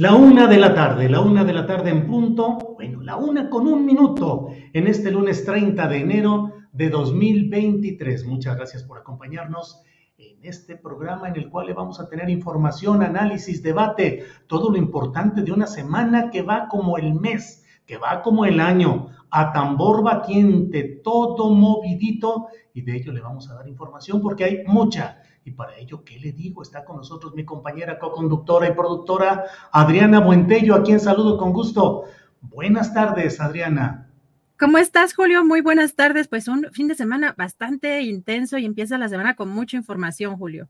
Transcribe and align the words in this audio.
La 0.00 0.14
una 0.14 0.46
de 0.46 0.56
la 0.56 0.74
tarde, 0.74 1.10
la 1.10 1.20
una 1.20 1.44
de 1.44 1.52
la 1.52 1.66
tarde 1.66 1.90
en 1.90 2.06
punto, 2.06 2.56
bueno, 2.74 3.02
la 3.02 3.16
una 3.16 3.50
con 3.50 3.66
un 3.66 3.84
minuto 3.84 4.48
en 4.72 4.86
este 4.86 5.10
lunes 5.10 5.44
30 5.44 5.86
de 5.88 5.98
enero 5.98 6.52
de 6.72 6.88
2023. 6.88 8.24
Muchas 8.24 8.56
gracias 8.56 8.82
por 8.82 8.96
acompañarnos 8.96 9.82
en 10.16 10.38
este 10.42 10.76
programa 10.76 11.28
en 11.28 11.36
el 11.36 11.50
cual 11.50 11.66
le 11.66 11.74
vamos 11.74 12.00
a 12.00 12.08
tener 12.08 12.30
información, 12.30 13.02
análisis, 13.02 13.62
debate, 13.62 14.24
todo 14.46 14.70
lo 14.70 14.78
importante 14.78 15.42
de 15.42 15.52
una 15.52 15.66
semana 15.66 16.30
que 16.30 16.40
va 16.40 16.66
como 16.68 16.96
el 16.96 17.12
mes, 17.12 17.66
que 17.84 17.98
va 17.98 18.22
como 18.22 18.46
el 18.46 18.58
año, 18.58 19.08
a 19.30 19.52
tambor 19.52 20.02
batiente, 20.02 21.02
todo 21.04 21.50
movidito, 21.50 22.46
y 22.72 22.80
de 22.80 22.96
ello 22.96 23.12
le 23.12 23.20
vamos 23.20 23.50
a 23.50 23.54
dar 23.54 23.68
información 23.68 24.22
porque 24.22 24.44
hay 24.44 24.64
mucha. 24.66 25.19
Y 25.44 25.52
para 25.52 25.76
ello, 25.76 26.04
¿qué 26.04 26.18
le 26.18 26.32
digo? 26.32 26.62
Está 26.62 26.84
con 26.84 26.96
nosotros 26.96 27.34
mi 27.34 27.44
compañera 27.44 27.98
co-conductora 27.98 28.68
y 28.68 28.74
productora 28.74 29.44
Adriana 29.72 30.20
Buentello, 30.20 30.74
a 30.74 30.82
quien 30.82 31.00
saludo 31.00 31.38
con 31.38 31.52
gusto. 31.52 32.04
Buenas 32.42 32.92
tardes, 32.92 33.40
Adriana. 33.40 34.10
¿Cómo 34.58 34.76
estás, 34.76 35.14
Julio? 35.14 35.42
Muy 35.42 35.62
buenas 35.62 35.94
tardes. 35.94 36.28
Pues 36.28 36.46
un 36.46 36.66
fin 36.72 36.86
de 36.86 36.94
semana 36.94 37.34
bastante 37.38 38.02
intenso 38.02 38.58
y 38.58 38.66
empieza 38.66 38.98
la 38.98 39.08
semana 39.08 39.34
con 39.34 39.48
mucha 39.48 39.78
información, 39.78 40.36
Julio. 40.36 40.68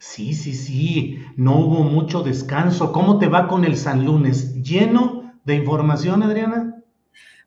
Sí, 0.00 0.34
sí, 0.34 0.54
sí, 0.54 1.22
no 1.36 1.58
hubo 1.58 1.84
mucho 1.84 2.22
descanso. 2.22 2.90
¿Cómo 2.90 3.18
te 3.18 3.28
va 3.28 3.46
con 3.46 3.64
el 3.64 3.76
San 3.76 4.04
Lunes? 4.04 4.54
¿Lleno 4.62 5.34
de 5.44 5.54
información, 5.54 6.22
Adriana? 6.22 6.82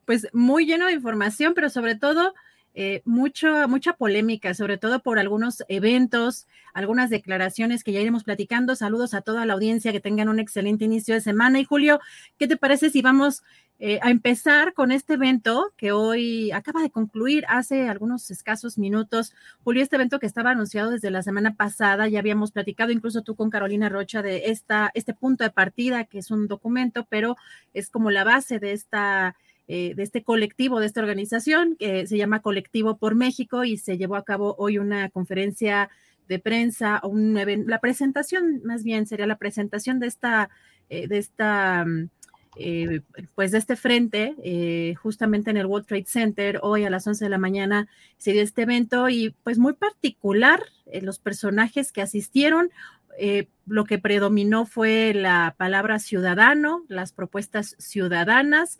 Pues 0.05 0.27
muy 0.33 0.65
lleno 0.65 0.85
de 0.85 0.93
información, 0.93 1.53
pero 1.55 1.69
sobre 1.69 1.95
todo 1.95 2.33
eh, 2.75 3.03
mucho, 3.05 3.67
mucha 3.67 3.93
polémica, 3.93 4.55
sobre 4.55 4.77
todo 4.79 5.01
por 5.01 5.19
algunos 5.19 5.63
eventos, 5.67 6.47
algunas 6.73 7.11
declaraciones 7.11 7.83
que 7.83 7.91
ya 7.91 7.99
iremos 7.99 8.23
platicando. 8.23 8.75
Saludos 8.75 9.13
a 9.13 9.21
toda 9.21 9.45
la 9.45 9.53
audiencia, 9.53 9.91
que 9.91 9.99
tengan 9.99 10.27
un 10.27 10.39
excelente 10.39 10.85
inicio 10.85 11.13
de 11.13 11.21
semana. 11.21 11.59
Y 11.59 11.65
Julio, 11.65 11.99
¿qué 12.39 12.47
te 12.47 12.57
parece 12.57 12.89
si 12.89 13.03
vamos 13.03 13.43
eh, 13.77 13.99
a 14.01 14.09
empezar 14.09 14.73
con 14.73 14.91
este 14.91 15.13
evento 15.13 15.71
que 15.77 15.91
hoy 15.91 16.51
acaba 16.51 16.81
de 16.81 16.89
concluir 16.89 17.45
hace 17.47 17.87
algunos 17.87 18.31
escasos 18.31 18.79
minutos? 18.79 19.35
Julio, 19.63 19.83
este 19.83 19.97
evento 19.97 20.19
que 20.19 20.25
estaba 20.25 20.49
anunciado 20.49 20.89
desde 20.89 21.11
la 21.11 21.21
semana 21.21 21.53
pasada, 21.53 22.07
ya 22.07 22.17
habíamos 22.17 22.51
platicado 22.51 22.91
incluso 22.91 23.21
tú 23.21 23.35
con 23.35 23.51
Carolina 23.51 23.87
Rocha 23.89 24.23
de 24.23 24.45
esta, 24.47 24.89
este 24.95 25.13
punto 25.13 25.43
de 25.43 25.51
partida, 25.51 26.05
que 26.05 26.17
es 26.17 26.31
un 26.31 26.47
documento, 26.47 27.05
pero 27.07 27.35
es 27.75 27.91
como 27.91 28.09
la 28.09 28.23
base 28.23 28.57
de 28.57 28.71
esta 28.71 29.35
eh, 29.69 29.93
de 29.95 30.03
este 30.03 30.23
colectivo, 30.23 30.81
de 30.81 30.87
esta 30.87 30.99
organización 30.99 31.77
que 31.77 32.05
se 32.05 32.17
llama 32.17 32.41
Colectivo 32.41 32.97
por 32.97 33.15
México 33.15 33.63
y 33.63 33.77
se 33.77 33.97
llevó 33.97 34.17
a 34.17 34.25
cabo 34.25 34.55
hoy 34.57 34.77
una 34.77 35.09
conferencia 35.09 35.89
de 36.27 36.37
prensa, 36.39 36.99
un 37.03 37.33
la 37.65 37.79
presentación, 37.79 38.61
más 38.65 38.83
bien 38.83 39.07
sería 39.07 39.25
la 39.25 39.37
presentación 39.37 39.99
de 39.99 40.07
esta, 40.07 40.49
eh, 40.89 41.07
de 41.07 41.17
esta, 41.17 41.85
mm, 41.85 42.09
eh, 42.57 43.01
pues 43.35 43.51
de 43.51 43.57
este 43.57 43.77
frente, 43.77 44.95
justamente 45.01 45.49
en 45.49 45.57
el 45.57 45.65
World 45.65 45.87
Trade 45.87 46.05
Center, 46.07 46.59
hoy 46.61 46.83
a 46.83 46.89
las 46.89 47.07
11 47.07 47.23
de 47.23 47.29
la 47.29 47.37
mañana 47.37 47.87
se 48.17 48.33
dio 48.33 48.41
este 48.41 48.63
evento 48.63 49.07
y 49.07 49.33
pues 49.43 49.59
muy 49.59 49.73
particular, 49.73 50.61
los 51.01 51.19
personajes 51.19 51.93
que 51.93 52.01
asistieron, 52.01 52.69
lo 53.65 53.85
que 53.85 53.97
predominó 53.97 54.65
fue 54.65 55.13
la 55.15 55.55
palabra 55.57 55.99
ciudadano, 55.99 56.83
las 56.89 57.11
propuestas 57.11 57.75
ciudadanas, 57.79 58.79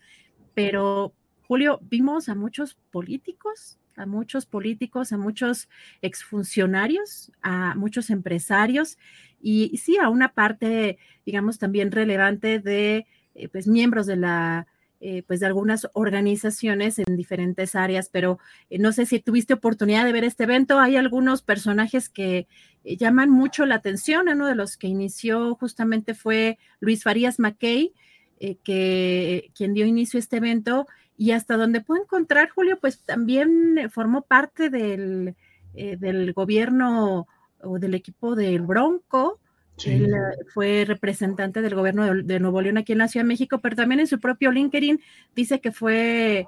pero 0.53 1.13
Julio, 1.47 1.79
vimos 1.83 2.29
a 2.29 2.35
muchos 2.35 2.75
políticos, 2.91 3.77
a 3.95 4.05
muchos 4.05 4.45
políticos, 4.45 5.11
a 5.11 5.17
muchos 5.17 5.69
exfuncionarios, 6.01 7.31
a 7.41 7.75
muchos 7.75 8.09
empresarios 8.09 8.97
y, 9.41 9.77
sí 9.77 9.97
a 9.97 10.09
una 10.09 10.33
parte, 10.33 10.97
digamos, 11.25 11.59
también 11.59 11.91
relevante 11.91 12.59
de 12.59 13.05
eh, 13.35 13.49
pues, 13.49 13.67
miembros 13.67 14.05
de 14.07 14.15
la 14.15 14.67
eh, 15.05 15.21
pues 15.27 15.41
de 15.41 15.47
algunas 15.47 15.85
organizaciones 15.91 16.97
en 16.97 17.17
diferentes 17.17 17.75
áreas, 17.75 18.07
pero 18.09 18.39
eh, 18.69 18.79
no 18.79 18.93
sé 18.93 19.05
si 19.05 19.19
tuviste 19.19 19.53
oportunidad 19.53 20.05
de 20.05 20.13
ver 20.13 20.23
este 20.23 20.45
evento. 20.45 20.79
Hay 20.79 20.95
algunos 20.95 21.41
personajes 21.41 22.07
que 22.07 22.47
llaman 22.85 23.29
mucho 23.29 23.65
la 23.65 23.75
atención. 23.75 24.29
Uno 24.29 24.47
de 24.47 24.55
los 24.55 24.77
que 24.77 24.87
inició 24.87 25.55
justamente 25.55 26.13
fue 26.13 26.57
Luis 26.79 27.03
Farías 27.03 27.37
Mackey, 27.37 27.93
eh, 28.45 28.57
que 28.61 29.51
quien 29.55 29.73
dio 29.73 29.85
inicio 29.85 30.17
a 30.17 30.19
este 30.19 30.35
evento 30.35 30.85
y 31.15 31.31
hasta 31.31 31.55
donde 31.55 31.79
puedo 31.79 32.03
encontrar, 32.03 32.49
Julio, 32.49 32.77
pues 32.77 32.99
también 32.99 33.89
formó 33.89 34.23
parte 34.23 34.69
del, 34.69 35.35
eh, 35.75 35.95
del 35.95 36.33
gobierno 36.33 37.25
o 37.61 37.79
del 37.79 37.93
equipo 37.93 38.35
del 38.35 38.63
Bronco. 38.63 39.39
Él 39.85 40.13
eh, 40.13 40.43
fue 40.53 40.83
representante 40.85 41.61
del 41.61 41.73
gobierno 41.73 42.21
de, 42.21 42.39
Nuevo 42.41 42.61
León 42.61 42.77
aquí 42.77 42.91
en 42.91 42.97
la 42.97 43.07
Ciudad 43.07 43.23
de 43.23 43.29
México, 43.29 43.59
pero 43.63 43.77
también 43.77 44.01
en 44.01 44.07
su 44.07 44.19
propio 44.19 44.51
LinkedIn 44.51 45.00
dice 45.33 45.62
que 45.62 45.71
fue 45.71 46.45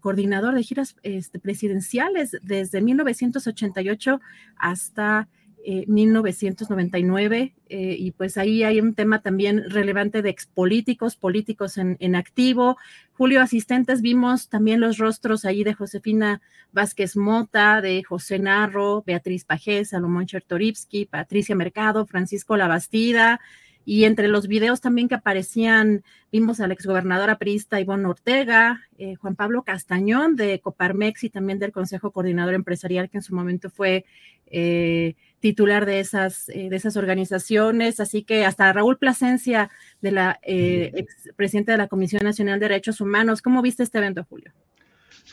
coordinador 0.00 0.56
de 0.56 0.64
giras 0.64 0.96
este, 1.04 1.38
presidenciales 1.38 2.36
desde 2.42 2.80
1988 2.80 4.20
hasta 4.56 5.28
1999 5.86 7.38
eh, 7.38 7.52
eh, 7.68 7.96
y 7.98 8.10
pues 8.10 8.36
ahí 8.36 8.62
hay 8.62 8.80
un 8.80 8.94
tema 8.94 9.22
también 9.22 9.64
relevante 9.70 10.20
de 10.22 10.30
expolíticos, 10.30 11.16
políticos 11.16 11.78
en, 11.78 11.96
en, 12.00 12.16
activo. 12.16 12.76
Julio, 13.12 13.40
asistentes, 13.40 14.02
vimos 14.02 14.48
también 14.48 14.80
los 14.80 14.98
rostros 14.98 15.44
ahí 15.44 15.64
de 15.64 15.74
Josefina 15.74 16.42
Vázquez 16.72 17.16
Mota, 17.16 17.80
de 17.80 18.02
José 18.02 18.38
Narro, 18.38 19.02
Beatriz 19.06 19.44
Pajés, 19.44 19.90
Salomón 19.90 20.26
Chertorivsky, 20.26 21.06
Patricia 21.06 21.54
Mercado, 21.54 22.06
Francisco 22.06 22.56
Labastida, 22.56 23.40
y 23.86 24.04
entre 24.04 24.28
los 24.28 24.48
videos 24.48 24.80
también 24.80 25.08
que 25.08 25.14
aparecían, 25.14 26.02
vimos 26.32 26.60
a 26.60 26.66
la 26.66 26.74
exgobernadora 26.74 27.38
priista 27.38 27.80
Ivonne 27.80 28.06
Ortega, 28.06 28.82
eh, 28.96 29.14
Juan 29.16 29.36
Pablo 29.36 29.62
Castañón 29.62 30.36
de 30.36 30.58
Coparmex 30.60 31.24
y 31.24 31.30
también 31.30 31.58
del 31.58 31.72
Consejo 31.72 32.10
Coordinador 32.10 32.54
Empresarial, 32.54 33.10
que 33.10 33.18
en 33.18 33.22
su 33.22 33.34
momento 33.34 33.68
fue 33.70 34.06
titular 35.44 35.84
de 35.84 36.00
esas, 36.00 36.48
eh, 36.48 36.70
de 36.70 36.76
esas 36.76 36.96
organizaciones, 36.96 38.00
así 38.00 38.22
que 38.22 38.46
hasta 38.46 38.72
Raúl 38.72 38.96
Plasencia, 38.96 39.68
de 40.00 40.10
la 40.10 40.40
eh, 40.42 40.90
ex 40.94 41.28
presidente 41.36 41.70
de 41.70 41.76
la 41.76 41.86
Comisión 41.86 42.24
Nacional 42.24 42.58
de 42.58 42.68
Derechos 42.70 42.98
Humanos. 43.02 43.42
¿Cómo 43.42 43.60
viste 43.60 43.82
este 43.82 43.98
evento, 43.98 44.24
Julio? 44.24 44.52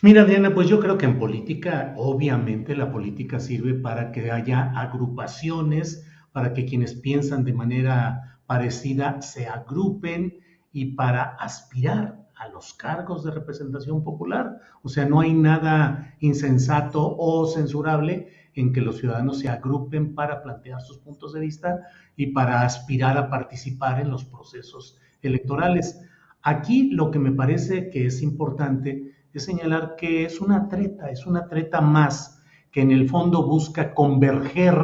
Mira, 0.02 0.26
Diana, 0.26 0.54
pues 0.54 0.68
yo 0.68 0.82
creo 0.82 0.98
que 0.98 1.06
en 1.06 1.18
política, 1.18 1.94
obviamente 1.96 2.76
la 2.76 2.92
política 2.92 3.40
sirve 3.40 3.74
para 3.74 4.12
que 4.12 4.32
haya 4.32 4.74
agrupaciones, 4.76 6.06
para 6.34 6.54
que 6.54 6.66
quienes 6.66 6.94
piensan 6.94 7.46
de 7.46 7.54
manera 7.54 8.38
parecida 8.48 9.22
se 9.22 9.48
agrupen 9.48 10.42
y 10.74 10.88
para 10.88 11.24
aspirar 11.40 12.28
a 12.36 12.50
los 12.50 12.74
cargos 12.74 13.24
de 13.24 13.32
representación 13.32 14.04
popular. 14.04 14.60
O 14.84 14.90
sea, 14.90 15.06
no 15.06 15.22
hay 15.22 15.34
nada 15.34 16.16
insensato 16.20 17.16
o 17.18 17.48
censurable 17.48 18.41
en 18.56 18.74
que 18.74 18.82
los 18.82 18.98
ciudadanos 18.98 19.40
se 19.40 19.50
agrupen 19.50 20.14
para 20.14 20.42
plantear 20.42 20.82
sus 20.82 20.98
puntos 20.98 21.34
de 21.34 21.40
vista 21.40 21.82
y 22.16 22.28
para 22.28 22.64
aspirar 22.64 23.18
a 23.18 23.30
participar 23.30 24.00
en 24.00 24.10
los 24.10 24.26
procesos 24.26 24.98
electorales. 25.22 26.02
Aquí 26.42 26.92
lo 26.92 27.12
que 27.12 27.20
me 27.20 27.32
parece 27.32 27.90
que 27.90 28.06
es 28.08 28.22
importante 28.22 29.14
es 29.34 29.46
señalar 29.46 29.96
que 29.96 30.26
es 30.26 30.42
una 30.42 30.68
treta, 30.68 31.10
es 31.10 31.26
una 31.26 31.48
treta 31.48 31.82
más 31.82 32.42
que 32.72 32.82
en 32.82 32.92
el 32.92 33.10
fondo 33.10 33.46
busca 33.46 33.94
converger 33.94 34.76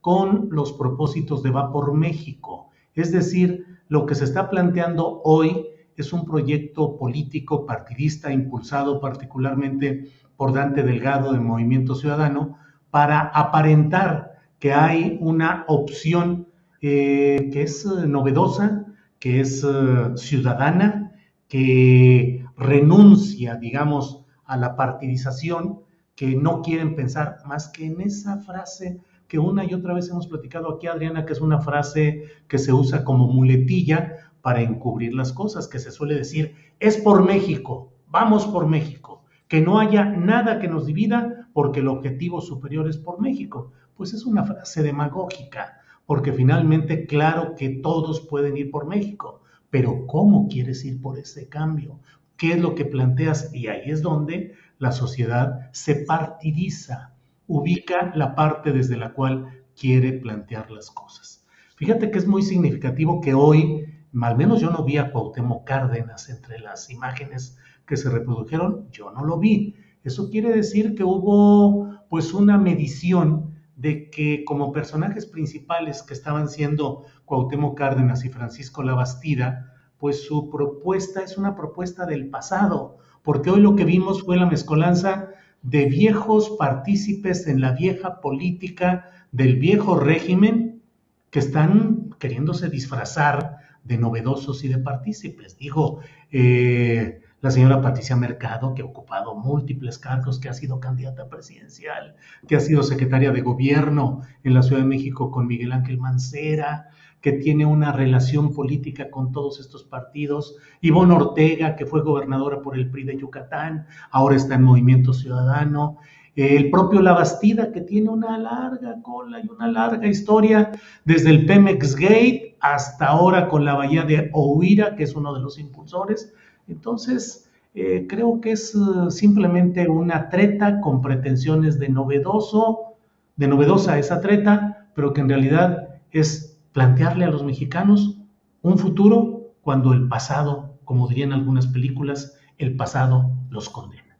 con 0.00 0.48
los 0.50 0.72
propósitos 0.72 1.42
de 1.42 1.50
Va 1.50 1.72
por 1.72 1.94
México. 1.94 2.70
Es 2.94 3.12
decir, 3.12 3.64
lo 3.88 4.06
que 4.06 4.14
se 4.14 4.24
está 4.24 4.48
planteando 4.50 5.20
hoy 5.24 5.66
es 5.96 6.12
un 6.12 6.24
proyecto 6.24 6.96
político 6.96 7.66
partidista 7.66 8.32
impulsado 8.32 9.00
particularmente 9.00 10.10
por 10.36 10.52
Dante 10.52 10.82
Delgado 10.82 11.32
de 11.32 11.40
Movimiento 11.40 11.94
Ciudadano 11.94 12.58
para 12.90 13.20
aparentar 13.20 14.38
que 14.58 14.72
hay 14.72 15.18
una 15.20 15.64
opción 15.68 16.48
eh, 16.80 17.50
que 17.52 17.62
es 17.62 17.84
eh, 17.84 18.06
novedosa, 18.06 18.86
que 19.18 19.40
es 19.40 19.64
eh, 19.64 20.16
ciudadana, 20.16 21.12
que 21.48 22.44
renuncia, 22.56 23.56
digamos, 23.56 24.24
a 24.44 24.56
la 24.56 24.76
partidización, 24.76 25.80
que 26.14 26.34
no 26.34 26.62
quieren 26.62 26.94
pensar 26.96 27.38
más 27.46 27.68
que 27.68 27.86
en 27.86 28.00
esa 28.00 28.38
frase 28.38 29.00
que 29.28 29.38
una 29.38 29.64
y 29.64 29.74
otra 29.74 29.94
vez 29.94 30.08
hemos 30.08 30.26
platicado 30.26 30.72
aquí, 30.72 30.86
Adriana, 30.86 31.26
que 31.26 31.32
es 31.32 31.40
una 31.40 31.58
frase 31.58 32.24
que 32.48 32.58
se 32.58 32.72
usa 32.72 33.04
como 33.04 33.26
muletilla 33.26 34.30
para 34.40 34.62
encubrir 34.62 35.14
las 35.14 35.32
cosas, 35.32 35.66
que 35.66 35.78
se 35.78 35.90
suele 35.90 36.14
decir, 36.14 36.54
es 36.78 36.96
por 36.96 37.24
México, 37.24 37.92
vamos 38.08 38.46
por 38.46 38.66
México, 38.66 39.24
que 39.48 39.60
no 39.60 39.80
haya 39.80 40.04
nada 40.04 40.60
que 40.60 40.68
nos 40.68 40.86
divida 40.86 41.35
porque 41.56 41.80
el 41.80 41.88
objetivo 41.88 42.42
superior 42.42 42.86
es 42.86 42.98
por 42.98 43.18
México. 43.18 43.72
Pues 43.96 44.12
es 44.12 44.26
una 44.26 44.44
frase 44.44 44.82
demagógica, 44.82 45.80
porque 46.04 46.34
finalmente 46.34 47.06
claro 47.06 47.54
que 47.54 47.70
todos 47.70 48.20
pueden 48.20 48.58
ir 48.58 48.70
por 48.70 48.86
México, 48.86 49.40
pero 49.70 50.06
¿cómo 50.06 50.48
quieres 50.48 50.84
ir 50.84 51.00
por 51.00 51.18
ese 51.18 51.48
cambio? 51.48 51.98
¿Qué 52.36 52.52
es 52.52 52.60
lo 52.60 52.74
que 52.74 52.84
planteas? 52.84 53.54
Y 53.54 53.68
ahí 53.68 53.90
es 53.90 54.02
donde 54.02 54.52
la 54.78 54.92
sociedad 54.92 55.70
se 55.72 56.04
partidiza, 56.04 57.14
ubica 57.46 58.12
la 58.14 58.34
parte 58.34 58.70
desde 58.70 58.98
la 58.98 59.14
cual 59.14 59.64
quiere 59.80 60.12
plantear 60.12 60.70
las 60.70 60.90
cosas. 60.90 61.46
Fíjate 61.76 62.10
que 62.10 62.18
es 62.18 62.26
muy 62.26 62.42
significativo 62.42 63.22
que 63.22 63.32
hoy 63.32 63.86
al 64.20 64.36
menos 64.36 64.60
yo 64.60 64.70
no 64.70 64.84
vi 64.84 64.98
a 64.98 65.10
Cuauhtémoc 65.10 65.66
Cárdenas 65.66 66.28
entre 66.28 66.58
las 66.58 66.90
imágenes 66.90 67.56
que 67.86 67.96
se 67.96 68.10
reprodujeron, 68.10 68.90
yo 68.90 69.10
no 69.10 69.24
lo 69.24 69.38
vi. 69.38 69.74
Eso 70.06 70.30
quiere 70.30 70.52
decir 70.52 70.94
que 70.94 71.02
hubo 71.02 71.90
pues 72.08 72.32
una 72.32 72.58
medición 72.58 73.56
de 73.74 74.08
que 74.08 74.44
como 74.44 74.70
personajes 74.70 75.26
principales 75.26 76.04
que 76.04 76.14
estaban 76.14 76.48
siendo 76.48 77.02
Cuauhtémoc 77.24 77.76
Cárdenas 77.76 78.24
y 78.24 78.28
Francisco 78.28 78.84
Labastida, 78.84 79.74
pues 79.98 80.24
su 80.24 80.48
propuesta 80.48 81.22
es 81.22 81.36
una 81.36 81.56
propuesta 81.56 82.06
del 82.06 82.28
pasado, 82.28 82.98
porque 83.24 83.50
hoy 83.50 83.60
lo 83.60 83.74
que 83.74 83.84
vimos 83.84 84.22
fue 84.22 84.36
la 84.36 84.46
mezcolanza 84.46 85.30
de 85.62 85.86
viejos 85.86 86.50
partícipes 86.56 87.48
en 87.48 87.60
la 87.60 87.72
vieja 87.72 88.20
política 88.20 89.10
del 89.32 89.56
viejo 89.56 89.98
régimen 89.98 90.82
que 91.30 91.40
están 91.40 92.10
queriéndose 92.20 92.68
disfrazar 92.68 93.56
de 93.82 93.98
novedosos 93.98 94.62
y 94.62 94.68
de 94.68 94.78
partícipes. 94.78 95.58
Digo, 95.58 95.98
eh, 96.30 97.22
la 97.46 97.52
señora 97.52 97.80
Patricia 97.80 98.16
Mercado, 98.16 98.74
que 98.74 98.82
ha 98.82 98.86
ocupado 98.86 99.36
múltiples 99.36 100.00
cargos, 100.00 100.40
que 100.40 100.48
ha 100.48 100.52
sido 100.52 100.80
candidata 100.80 101.28
presidencial, 101.28 102.16
que 102.48 102.56
ha 102.56 102.60
sido 102.60 102.82
secretaria 102.82 103.30
de 103.30 103.40
gobierno 103.40 104.22
en 104.42 104.52
la 104.52 104.64
Ciudad 104.64 104.82
de 104.82 104.88
México 104.88 105.30
con 105.30 105.46
Miguel 105.46 105.70
Ángel 105.70 105.98
Mancera, 105.98 106.88
que 107.20 107.34
tiene 107.34 107.64
una 107.64 107.92
relación 107.92 108.52
política 108.52 109.12
con 109.12 109.30
todos 109.30 109.60
estos 109.60 109.84
partidos. 109.84 110.56
Ivonne 110.80 111.14
Ortega, 111.14 111.76
que 111.76 111.86
fue 111.86 112.02
gobernadora 112.02 112.60
por 112.62 112.76
el 112.76 112.90
PRI 112.90 113.04
de 113.04 113.16
Yucatán, 113.16 113.86
ahora 114.10 114.34
está 114.34 114.56
en 114.56 114.64
Movimiento 114.64 115.12
Ciudadano 115.12 115.98
el 116.36 116.70
propio 116.70 117.00
Labastida, 117.00 117.72
que 117.72 117.80
tiene 117.80 118.10
una 118.10 118.36
larga 118.36 119.00
cola 119.02 119.40
y 119.40 119.48
una 119.48 119.68
larga 119.68 120.06
historia, 120.06 120.70
desde 121.04 121.30
el 121.30 121.46
Pemex 121.46 121.96
Gate 121.96 122.56
hasta 122.60 123.06
ahora 123.06 123.48
con 123.48 123.64
la 123.64 123.74
bahía 123.74 124.02
de 124.02 124.30
Oira, 124.34 124.96
que 124.96 125.04
es 125.04 125.14
uno 125.14 125.32
de 125.32 125.40
los 125.40 125.58
impulsores. 125.58 126.34
Entonces, 126.68 127.48
eh, 127.74 128.06
creo 128.08 128.40
que 128.40 128.52
es 128.52 128.74
eh, 128.74 129.10
simplemente 129.10 129.88
una 129.88 130.28
treta 130.30 130.80
con 130.80 131.02
pretensiones 131.02 131.78
de 131.78 131.88
novedoso, 131.88 132.96
de 133.36 133.48
novedosa 133.48 133.98
esa 133.98 134.20
treta, 134.20 134.88
pero 134.94 135.12
que 135.12 135.20
en 135.20 135.28
realidad 135.28 136.00
es 136.10 136.58
plantearle 136.72 137.24
a 137.24 137.30
los 137.30 137.44
mexicanos 137.44 138.18
un 138.62 138.78
futuro 138.78 139.52
cuando 139.60 139.92
el 139.92 140.08
pasado, 140.08 140.78
como 140.84 141.08
dirían 141.08 141.32
algunas 141.32 141.66
películas, 141.66 142.38
el 142.58 142.76
pasado 142.76 143.30
los 143.50 143.68
condena. 143.68 144.16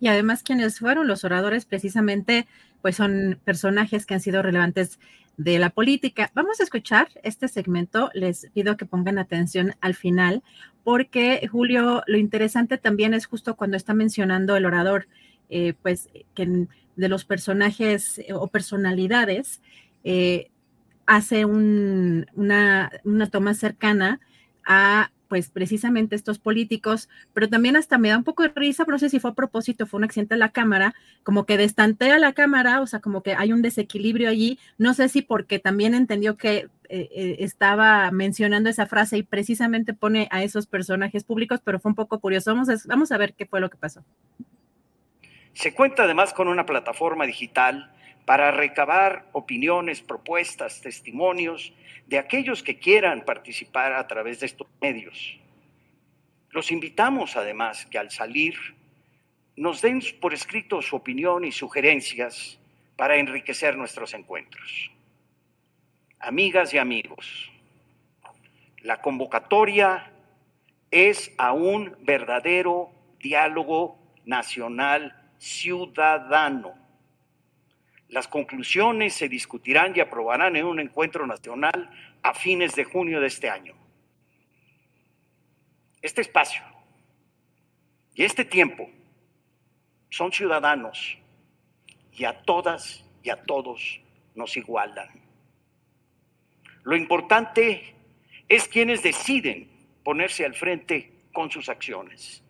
Y 0.00 0.08
además 0.08 0.42
quienes 0.42 0.80
fueron 0.80 1.06
los 1.06 1.24
oradores 1.24 1.64
precisamente, 1.64 2.46
pues 2.82 2.96
son 2.96 3.38
personajes 3.44 4.04
que 4.04 4.14
han 4.14 4.20
sido 4.20 4.42
relevantes 4.42 4.98
de 5.36 5.58
la 5.58 5.70
política. 5.70 6.30
Vamos 6.34 6.60
a 6.60 6.62
escuchar 6.62 7.08
este 7.22 7.48
segmento. 7.48 8.10
Les 8.14 8.48
pido 8.54 8.76
que 8.76 8.86
pongan 8.86 9.18
atención 9.18 9.74
al 9.80 9.94
final, 9.94 10.42
porque 10.84 11.46
Julio, 11.50 12.02
lo 12.06 12.18
interesante 12.18 12.78
también 12.78 13.14
es 13.14 13.26
justo 13.26 13.56
cuando 13.56 13.76
está 13.76 13.94
mencionando 13.94 14.56
el 14.56 14.66
orador, 14.66 15.08
eh, 15.50 15.74
pues 15.82 16.08
que 16.34 16.66
de 16.96 17.08
los 17.08 17.24
personajes 17.24 18.18
eh, 18.18 18.32
o 18.32 18.46
personalidades, 18.48 19.60
eh, 20.04 20.50
hace 21.06 21.44
una, 21.44 22.90
una 23.04 23.26
toma 23.28 23.54
cercana 23.54 24.20
a 24.64 25.10
pues 25.34 25.50
precisamente 25.50 26.14
estos 26.14 26.38
políticos, 26.38 27.08
pero 27.32 27.48
también 27.48 27.74
hasta 27.74 27.98
me 27.98 28.10
da 28.10 28.16
un 28.16 28.22
poco 28.22 28.44
de 28.44 28.52
risa, 28.54 28.84
no 28.86 29.00
sé 29.00 29.10
si 29.10 29.18
fue 29.18 29.32
a 29.32 29.34
propósito, 29.34 29.84
fue 29.84 29.98
un 29.98 30.04
accidente 30.04 30.36
de 30.36 30.38
la 30.38 30.52
cámara, 30.52 30.94
como 31.24 31.44
que 31.44 31.56
destantea 31.56 32.20
la 32.20 32.34
cámara, 32.34 32.80
o 32.80 32.86
sea, 32.86 33.00
como 33.00 33.24
que 33.24 33.34
hay 33.34 33.52
un 33.52 33.60
desequilibrio 33.60 34.28
allí, 34.28 34.60
no 34.78 34.94
sé 34.94 35.08
si 35.08 35.22
porque 35.22 35.58
también 35.58 35.92
entendió 35.94 36.36
que 36.36 36.68
eh, 36.88 37.08
eh, 37.10 37.36
estaba 37.40 38.12
mencionando 38.12 38.70
esa 38.70 38.86
frase 38.86 39.18
y 39.18 39.22
precisamente 39.24 39.92
pone 39.92 40.28
a 40.30 40.44
esos 40.44 40.68
personajes 40.68 41.24
públicos, 41.24 41.60
pero 41.64 41.80
fue 41.80 41.90
un 41.90 41.96
poco 41.96 42.20
curioso. 42.20 42.54
Vamos 42.54 42.68
a, 42.68 42.76
vamos 42.86 43.10
a 43.10 43.18
ver 43.18 43.34
qué 43.34 43.44
fue 43.44 43.60
lo 43.60 43.70
que 43.70 43.76
pasó. 43.76 44.04
Se 45.52 45.74
cuenta 45.74 46.04
además 46.04 46.32
con 46.32 46.46
una 46.46 46.64
plataforma 46.64 47.26
digital 47.26 47.92
para 48.24 48.50
recabar 48.50 49.28
opiniones, 49.32 50.00
propuestas, 50.00 50.80
testimonios 50.80 51.72
de 52.06 52.18
aquellos 52.18 52.62
que 52.62 52.78
quieran 52.78 53.24
participar 53.24 53.92
a 53.92 54.06
través 54.06 54.40
de 54.40 54.46
estos 54.46 54.66
medios. 54.80 55.38
Los 56.50 56.70
invitamos 56.70 57.36
además 57.36 57.86
que 57.86 57.98
al 57.98 58.10
salir 58.10 58.54
nos 59.56 59.82
den 59.82 60.02
por 60.20 60.34
escrito 60.34 60.82
su 60.82 60.96
opinión 60.96 61.44
y 61.44 61.52
sugerencias 61.52 62.58
para 62.96 63.16
enriquecer 63.16 63.76
nuestros 63.76 64.14
encuentros. 64.14 64.90
Amigas 66.18 66.72
y 66.72 66.78
amigos, 66.78 67.50
la 68.78 69.00
convocatoria 69.00 70.10
es 70.90 71.32
a 71.38 71.52
un 71.52 71.96
verdadero 72.00 72.90
diálogo 73.18 73.98
nacional 74.24 75.14
ciudadano 75.38 76.83
las 78.14 78.28
conclusiones 78.28 79.12
se 79.12 79.28
discutirán 79.28 79.92
y 79.96 79.98
aprobarán 79.98 80.54
en 80.54 80.66
un 80.66 80.78
encuentro 80.78 81.26
nacional 81.26 81.90
a 82.22 82.32
fines 82.32 82.76
de 82.76 82.84
junio 82.84 83.20
de 83.20 83.26
este 83.26 83.50
año. 83.50 83.74
Este 86.00 86.20
espacio 86.20 86.62
y 88.14 88.22
este 88.22 88.44
tiempo 88.44 88.88
son 90.10 90.30
ciudadanos 90.30 91.18
y 92.12 92.24
a 92.24 92.40
todas 92.42 93.04
y 93.24 93.30
a 93.30 93.42
todos 93.42 94.00
nos 94.36 94.56
igualan. 94.56 95.08
Lo 96.84 96.94
importante 96.94 97.96
es 98.48 98.68
quienes 98.68 99.02
deciden 99.02 99.68
ponerse 100.04 100.44
al 100.44 100.54
frente 100.54 101.10
con 101.32 101.50
sus 101.50 101.68
acciones. 101.68 102.44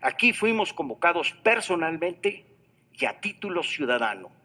Aquí 0.00 0.32
fuimos 0.32 0.72
convocados 0.72 1.32
personalmente 1.42 2.46
y 2.94 3.04
a 3.04 3.20
título 3.20 3.62
ciudadano 3.62 4.41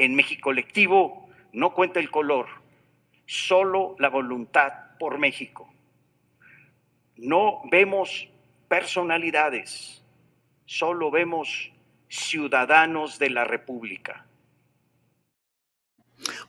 en 0.00 0.14
México 0.14 0.44
Colectivo 0.44 1.28
no 1.52 1.74
cuenta 1.74 2.00
el 2.00 2.10
color, 2.10 2.46
solo 3.26 3.96
la 3.98 4.08
voluntad 4.08 4.72
por 4.98 5.18
México. 5.18 5.70
No 7.16 7.60
vemos 7.70 8.28
personalidades, 8.66 10.02
solo 10.64 11.10
vemos 11.10 11.70
ciudadanos 12.08 13.18
de 13.18 13.28
la 13.28 13.44
República. 13.44 14.26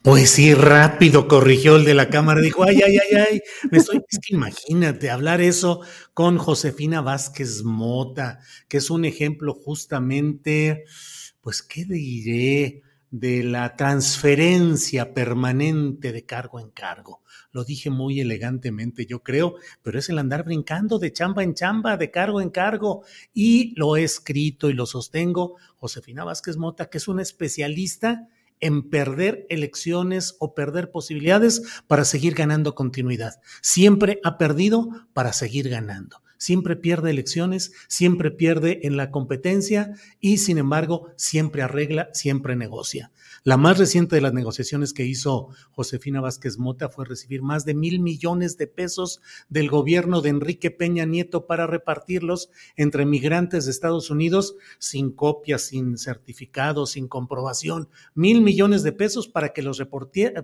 Pues 0.02 0.32
sí, 0.32 0.54
rápido 0.54 1.28
corrigió 1.28 1.76
el 1.76 1.84
de 1.84 1.94
la 1.94 2.10
cámara, 2.10 2.40
dijo, 2.40 2.64
ay, 2.64 2.80
ay, 2.86 2.98
ay, 2.98 3.18
ay, 3.32 3.42
me 3.70 3.78
estoy, 3.80 4.02
es 4.10 4.30
imagínate 4.30 5.10
hablar 5.10 5.42
eso 5.42 5.82
con 6.14 6.38
Josefina 6.38 7.02
Vázquez 7.02 7.64
Mota, 7.64 8.40
que 8.70 8.78
es 8.78 8.90
un 8.90 9.06
ejemplo 9.06 9.54
justamente, 9.54 10.86
pues, 11.42 11.62
¿qué 11.62 11.86
diré? 11.86 12.82
De 13.12 13.44
la 13.44 13.76
transferencia 13.76 15.14
permanente 15.14 16.14
de 16.14 16.26
cargo 16.26 16.60
en 16.60 16.72
cargo. 16.72 17.22
Lo 17.52 17.66
dije 17.66 17.90
muy 17.90 18.22
elegantemente, 18.22 19.06
yo 19.06 19.22
creo, 19.22 19.56
pero 19.84 20.00
es 20.00 20.10
el 20.10 20.18
andar 20.18 20.46
brincando 20.46 20.98
de 20.98 21.12
chamba 21.12 21.44
en 21.44 21.54
chamba, 21.54 21.98
de 21.98 22.10
cargo 22.10 22.40
en 22.40 22.50
cargo, 22.50 23.04
y 23.34 23.74
lo 23.78 23.98
he 23.98 24.04
escrito 24.04 24.70
y 24.70 24.74
lo 24.74 24.86
sostengo. 24.86 25.58
Josefina 25.76 26.24
Vázquez 26.24 26.56
Mota, 26.56 26.90
que 26.90 26.98
es 26.98 27.10
una 27.10 27.22
especialista 27.22 28.30
en 28.62 28.90
perder 28.90 29.46
elecciones 29.50 30.38
o 30.40 30.54
perder 30.54 30.92
posibilidades 30.92 31.62
para 31.88 32.06
seguir 32.06 32.36
ganando 32.36 32.76
continuidad. 32.76 33.42
Siempre 33.62 34.22
ha 34.24 34.38
perdido 34.38 34.90
para 35.14 35.34
seguir 35.34 35.68
ganando. 35.68 36.22
Siempre 36.42 36.76
pierde 36.76 37.12
elecciones, 37.12 37.72
siempre 37.88 38.32
pierde 38.32 38.80
en 38.88 38.98
la 38.98 39.12
competencia 39.12 39.94
y 40.20 40.40
sin 40.40 40.58
embargo 40.58 41.12
siempre 41.16 41.62
arregla, 41.62 42.10
siempre 42.14 42.56
negocia. 42.56 43.12
La 43.44 43.58
más 43.58 43.80
reciente 43.80 44.16
de 44.16 44.22
las 44.22 44.34
negociaciones 44.34 44.94
que 44.94 45.04
hizo 45.04 45.50
Josefina 45.72 46.22
Vázquez 46.22 46.60
Mota 46.60 46.90
fue 46.90 47.06
recibir 47.06 47.42
más 47.42 47.66
de 47.66 47.74
mil 47.74 48.00
millones 48.00 48.56
de 48.56 48.68
pesos 48.68 49.20
del 49.50 49.68
gobierno 49.68 50.22
de 50.22 50.30
Enrique 50.30 50.70
Peña 50.70 51.06
Nieto 51.06 51.48
para 51.48 51.66
repartirlos 51.66 52.52
entre 52.76 53.04
migrantes 53.04 53.66
de 53.66 53.72
Estados 53.72 54.12
Unidos 54.12 54.58
sin 54.78 55.12
copia, 55.12 55.58
sin 55.58 55.98
certificado, 55.98 56.86
sin 56.86 57.08
comprobación. 57.08 57.90
Mil 58.14 58.42
millones 58.42 58.84
de 58.84 58.92
pesos 58.92 59.28
para 59.28 59.54
que 59.54 59.64
los, 59.64 59.82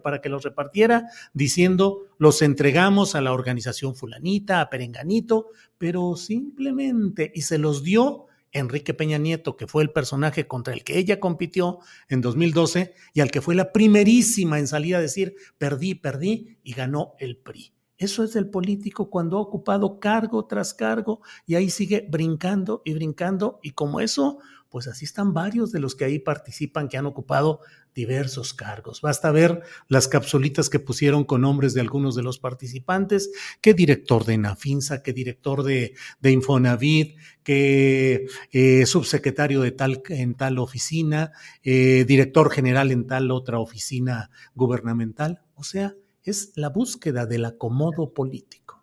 para 0.02 0.20
que 0.20 0.30
los 0.30 0.42
repartiera 0.42 1.06
diciendo 1.34 2.08
los 2.18 2.42
entregamos 2.42 3.14
a 3.14 3.22
la 3.22 3.32
organización 3.32 3.96
fulanita, 3.96 4.60
a 4.60 4.72
Perenganito, 4.72 5.50
pero 5.78 6.16
simplemente 6.16 7.32
y 7.36 7.44
se 7.44 7.60
los 7.60 7.84
dio 7.84 8.27
Enrique 8.58 8.94
Peña 8.94 9.18
Nieto, 9.18 9.58
que 9.58 9.68
fue 9.68 9.84
el 9.84 9.92
personaje 9.92 10.48
contra 10.48 10.74
el 10.74 10.84
que 10.84 10.98
ella 10.98 11.20
compitió 11.20 11.80
en 12.10 12.22
2012 12.22 12.94
y 13.14 13.22
al 13.22 13.32
que 13.32 13.42
fue 13.42 13.56
la 13.56 13.72
primerísima 13.72 14.60
en 14.60 14.68
salir 14.68 14.96
a 14.96 15.02
decir, 15.02 15.36
perdí, 15.58 15.96
perdí 15.96 16.60
y 16.64 16.74
ganó 16.74 17.14
el 17.20 17.38
PRI. 17.38 17.74
Eso 17.98 18.24
es 18.24 18.36
el 18.36 18.50
político 18.50 19.10
cuando 19.10 19.38
ha 19.38 19.42
ocupado 19.42 20.00
cargo 20.00 20.46
tras 20.46 20.76
cargo 20.76 21.22
y 21.48 21.56
ahí 21.56 21.72
sigue 21.72 22.08
brincando 22.08 22.84
y 22.86 22.94
brincando 22.94 23.60
y 23.64 23.72
como 23.72 24.00
eso, 24.00 24.38
pues 24.70 24.88
así 24.88 25.06
están 25.06 25.34
varios 25.34 25.72
de 25.72 25.80
los 25.80 25.96
que 25.96 26.06
ahí 26.06 26.20
participan 26.20 26.88
que 26.88 26.98
han 26.98 27.06
ocupado 27.06 27.62
diversos 27.94 28.54
cargos. 28.54 29.02
Basta 29.02 29.32
ver 29.32 29.64
las 29.88 30.08
capsulitas 30.08 30.70
que 30.70 30.80
pusieron 30.80 31.24
con 31.24 31.42
nombres 31.42 31.74
de 31.74 31.82
algunos 31.82 32.16
de 32.16 32.22
los 32.22 32.38
participantes, 32.38 33.32
qué 33.60 33.74
director 33.74 34.24
de 34.24 34.38
Nafinsa, 34.38 35.02
qué 35.02 35.14
director 35.14 35.64
de, 35.64 35.96
de 36.20 36.32
Infonavit, 36.32 37.18
qué 37.44 38.28
eh, 38.52 38.86
subsecretario 38.86 39.62
de 39.62 39.72
tal 39.72 40.04
en 40.10 40.36
tal 40.36 40.60
oficina, 40.60 41.32
eh, 41.64 42.06
director 42.08 42.52
general 42.52 42.92
en 42.92 43.08
tal 43.08 43.32
otra 43.32 43.60
oficina 43.60 44.30
gubernamental. 44.54 45.42
O 45.56 45.64
sea, 45.64 45.96
es 46.24 46.52
la 46.56 46.70
búsqueda 46.70 47.26
del 47.26 47.46
acomodo 47.46 48.14
político. 48.14 48.77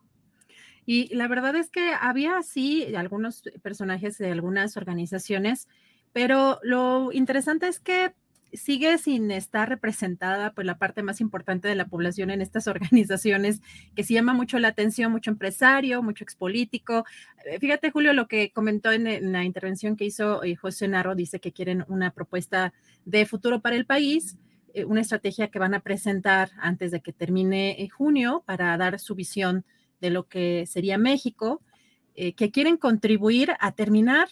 Y 0.86 1.14
la 1.14 1.28
verdad 1.28 1.56
es 1.56 1.70
que 1.70 1.92
había 1.98 2.42
sí 2.42 2.94
algunos 2.94 3.42
personajes 3.62 4.18
de 4.18 4.30
algunas 4.30 4.76
organizaciones, 4.76 5.68
pero 6.12 6.60
lo 6.62 7.12
interesante 7.12 7.68
es 7.68 7.80
que 7.80 8.14
sigue 8.54 8.98
sin 8.98 9.30
estar 9.30 9.68
representada 9.68 10.52
pues 10.52 10.66
la 10.66 10.78
parte 10.78 11.02
más 11.02 11.20
importante 11.20 11.68
de 11.68 11.74
la 11.74 11.86
población 11.86 12.30
en 12.30 12.40
estas 12.40 12.66
organizaciones 12.68 13.60
que 13.94 14.04
se 14.04 14.14
llama 14.14 14.32
mucho 14.32 14.58
la 14.58 14.68
atención, 14.68 15.12
mucho 15.12 15.30
empresario, 15.30 16.02
mucho 16.02 16.24
expolítico. 16.24 17.04
Eh, 17.44 17.58
fíjate 17.58 17.90
Julio 17.90 18.12
lo 18.12 18.28
que 18.28 18.52
comentó 18.52 18.92
en, 18.92 19.32
la 19.32 19.44
intervención 19.44 19.96
que 19.96 20.04
hizo 20.04 20.42
eh, 20.44 20.54
José 20.56 20.88
Narro, 20.88 21.14
dice 21.14 21.40
que 21.40 21.52
quieren 21.52 21.84
una 21.88 22.10
propuesta 22.10 22.72
de 23.04 23.26
futuro 23.26 23.60
para 23.60 23.76
el 23.76 23.86
país, 23.86 24.36
eh, 24.72 24.84
una 24.84 25.00
estrategia 25.00 25.48
que 25.48 25.58
van 25.58 25.74
a 25.74 25.80
presentar 25.80 26.50
antes 26.58 26.90
de 26.90 27.00
que 27.00 27.12
termine 27.12 27.88
junio 27.92 28.42
para 28.46 28.76
dar 28.76 28.98
su 28.98 29.14
visión 29.14 29.64
de 30.04 30.10
lo 30.10 30.28
que 30.28 30.66
sería 30.66 30.98
México, 30.98 31.62
que 32.14 32.50
quieren 32.52 32.76
contribuir 32.76 33.54
a 33.58 33.72
terminar 33.72 34.28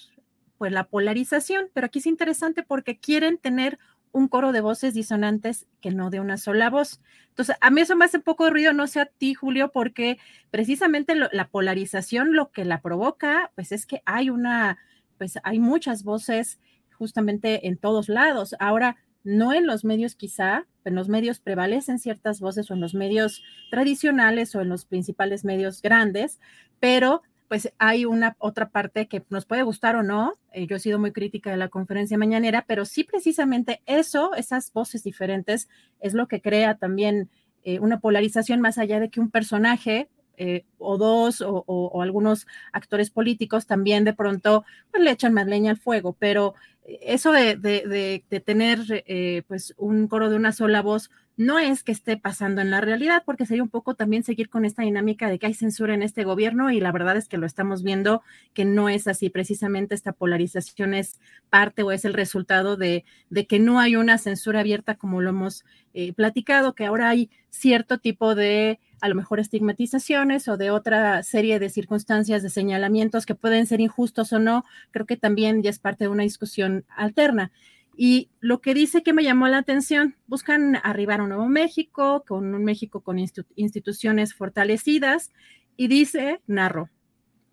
pues 0.59 0.71
la 0.71 0.85
polarización, 0.85 1.71
pero 1.73 1.87
aquí 1.87 2.01
es 2.01 2.07
interesante 2.07 2.63
porque 2.63 3.01
quieren 3.01 3.39
tener 3.39 3.79
un 4.13 4.29
coro 4.29 4.53
de 4.53 4.61
voces 4.61 4.93
disonantes 4.93 5.67
que 5.81 5.91
no 5.91 6.11
de 6.11 6.21
una 6.21 6.37
sola 6.37 6.69
voz. 6.69 7.01
Entonces, 7.31 7.57
a 7.63 7.71
mí 7.71 7.81
eso 7.81 7.97
me 7.97 8.05
hace 8.05 8.19
un 8.19 8.23
poco 8.23 8.45
de 8.45 8.51
ruido, 8.51 8.75
no 8.75 8.87
sé 8.87 9.01
a 9.01 9.07
ti, 9.07 9.33
Julio, 9.33 9.73
porque 9.73 10.19
precisamente 10.51 11.15
la 11.15 11.49
polarización 11.49 12.37
lo 12.37 12.53
que 12.53 12.67
la 12.67 12.83
provoca, 12.83 13.51
pues 13.55 13.73
es 13.73 13.87
que 13.87 14.03
hay 14.05 14.29
una, 14.29 14.77
pues 15.17 15.39
hay 15.43 15.59
muchas 15.59 16.05
voces 16.05 16.61
justamente 16.99 17.67
en 17.67 17.79
todos 17.79 18.11
lados. 18.11 18.55
Ahora, 18.61 18.97
no 19.25 19.55
en 19.55 19.67
los 19.67 19.85
medios 19.85 20.15
quizá, 20.15 20.67
en 20.85 20.95
los 20.95 21.09
medios 21.09 21.41
prevalecen 21.41 21.99
ciertas 21.99 22.41
voces 22.41 22.71
o 22.71 22.75
en 22.75 22.81
los 22.81 22.95
medios 22.95 23.43
tradicionales 23.71 24.55
o 24.55 24.61
en 24.61 24.69
los 24.69 24.85
principales 24.85 25.45
medios 25.45 25.83
grandes, 25.83 26.41
pero 26.81 27.23
pues 27.49 27.71
hay 27.77 28.07
una 28.07 28.35
otra 28.39 28.71
parte 28.71 29.09
que 29.09 29.23
nos 29.29 29.45
puede 29.45 29.63
gustar 29.63 29.95
o 29.95 30.03
no. 30.03 30.33
Eh, 30.53 30.67
yo 30.67 30.77
he 30.77 30.81
sido 30.81 30.99
muy 30.99 31.13
crítica 31.13 31.51
de 31.51 31.59
la 31.59 31.69
conferencia 31.69 32.17
mañanera, 32.17 32.65
pero 32.67 32.87
sí 32.87 33.05
precisamente 33.05 33.83
eso, 33.85 34.35
esas 34.35 34.73
voces 34.73 35.03
diferentes, 35.03 35.69
es 36.01 36.15
lo 36.15 36.29
que 36.29 36.41
crea 36.41 36.79
también 36.79 37.29
eh, 37.65 37.79
una 37.79 38.01
polarización 38.01 38.63
más 38.63 38.79
allá 38.79 39.01
de 39.01 39.11
que 39.11 39.21
un 39.21 39.31
personaje 39.31 40.09
eh, 40.39 40.65
o 40.79 40.97
dos 40.97 41.45
o, 41.47 42.01
algunos 42.01 42.47
actores 42.73 43.11
políticos 43.11 43.67
también 43.67 44.05
de 44.05 44.15
pronto 44.15 44.65
pues, 44.91 45.03
le 45.03 45.11
echan 45.11 45.35
más 45.35 45.47
leña 45.47 45.73
al 45.73 45.77
fuego, 45.77 46.17
pero 46.19 46.55
eso 46.85 47.33
de, 47.33 47.57
de 47.57 48.41
tener 48.41 49.05
pues 49.47 49.75
un 49.77 50.09
coro 50.09 50.31
de 50.31 50.37
una 50.37 50.53
sola 50.53 50.83
voz 50.83 51.11
no 51.37 51.59
es 51.59 51.83
que 51.83 51.93
esté 51.93 52.17
pasando 52.17 52.61
en 52.61 52.71
la 52.71 52.81
realidad, 52.81 53.23
porque 53.25 53.47
sería 53.47 53.63
un 53.63 53.71
poco 53.71 53.95
también 53.95 54.23
seguir 54.23 54.51
con 54.51 54.65
esta 54.65 54.83
dinámica 54.83 55.29
de 55.29 55.39
que 55.39 55.47
hay 55.47 55.55
censura 55.55 55.95
en 55.95 56.03
este 56.03 56.25
gobierno 56.25 56.71
y 56.71 56.81
la 56.81 56.93
verdad 56.93 57.17
es 57.17 57.29
que 57.29 57.39
lo 57.39 57.47
estamos 57.47 57.83
viendo 57.83 58.23
que 58.53 58.65
no 58.65 58.89
es 58.89 59.07
así. 59.09 59.31
Precisamente 59.31 59.95
esta 59.95 60.13
polarización 60.13 60.95
es 60.95 61.21
parte 61.49 61.83
o 61.83 61.91
es 61.91 62.05
el 62.05 62.13
resultado 62.13 62.77
de, 62.77 63.05
de 63.31 63.47
que 63.47 63.59
no 63.59 63.81
hay 63.81 63.97
una 63.97 64.19
censura 64.19 64.61
abierta 64.61 64.97
como 64.97 65.21
lo 65.21 65.31
hemos 65.31 65.65
eh, 65.95 66.13
platicado, 66.13 66.75
que 66.75 66.85
ahora 66.85 67.09
hay 67.09 67.31
cierto 67.51 67.99
tipo 67.99 68.35
de 68.35 68.79
a 69.03 69.09
lo 69.09 69.17
mejor 69.17 69.41
estigmatizaciones 69.41 70.47
o 70.47 70.57
de 70.57 70.71
otra 70.71 71.25
serie 71.25 71.59
de 71.59 71.69
circunstancias, 71.69 72.43
de 72.43 72.51
señalamientos 72.51 73.27
que 73.27 73.35
pueden 73.35 73.67
ser 73.67 73.81
injustos 73.81 74.33
o 74.33 74.39
no, 74.39 74.65
creo 74.93 75.07
que 75.07 75.17
también 75.17 75.61
ya 75.63 75.71
es 75.71 75.81
parte 75.81 76.05
de 76.05 76.09
una 76.09 76.23
discusión 76.23 76.87
alterna. 76.89 77.51
Y 77.97 78.31
lo 78.41 78.61
que 78.61 78.75
dice 78.75 79.03
que 79.03 79.13
me 79.13 79.25
llamó 79.25 79.49
la 79.49 79.59
atención, 79.59 80.17
buscan 80.29 80.79
arribar 80.85 81.19
a 81.19 81.25
un 81.25 81.31
nuevo 81.31 81.49
México, 81.49 82.25
con 82.27 82.55
un 82.55 82.65
México 82.65 83.01
con 83.01 83.19
instituciones 83.19 84.35
fortalecidas, 84.35 85.33
y 85.77 85.89
dice, 85.89 86.41
narro, 86.47 86.89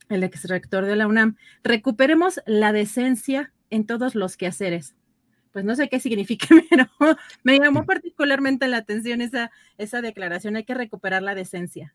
el 0.07 0.23
ex 0.23 0.45
rector 0.45 0.85
de 0.85 0.95
la 0.95 1.07
UNAM, 1.07 1.35
recuperemos 1.63 2.41
la 2.45 2.73
decencia 2.73 3.53
en 3.71 3.87
todos 3.87 4.13
los 4.13 4.37
quehaceres. 4.37 4.95
Pues 5.51 5.65
no 5.65 5.75
sé 5.75 5.89
qué 5.89 5.99
significa, 5.99 6.47
pero 6.69 6.87
me 7.43 7.59
llamó 7.59 7.85
particularmente 7.85 8.67
la 8.67 8.77
atención 8.77 9.21
esa, 9.21 9.51
esa 9.77 10.01
declaración, 10.01 10.55
hay 10.55 10.63
que 10.63 10.73
recuperar 10.73 11.23
la 11.23 11.35
decencia. 11.35 11.93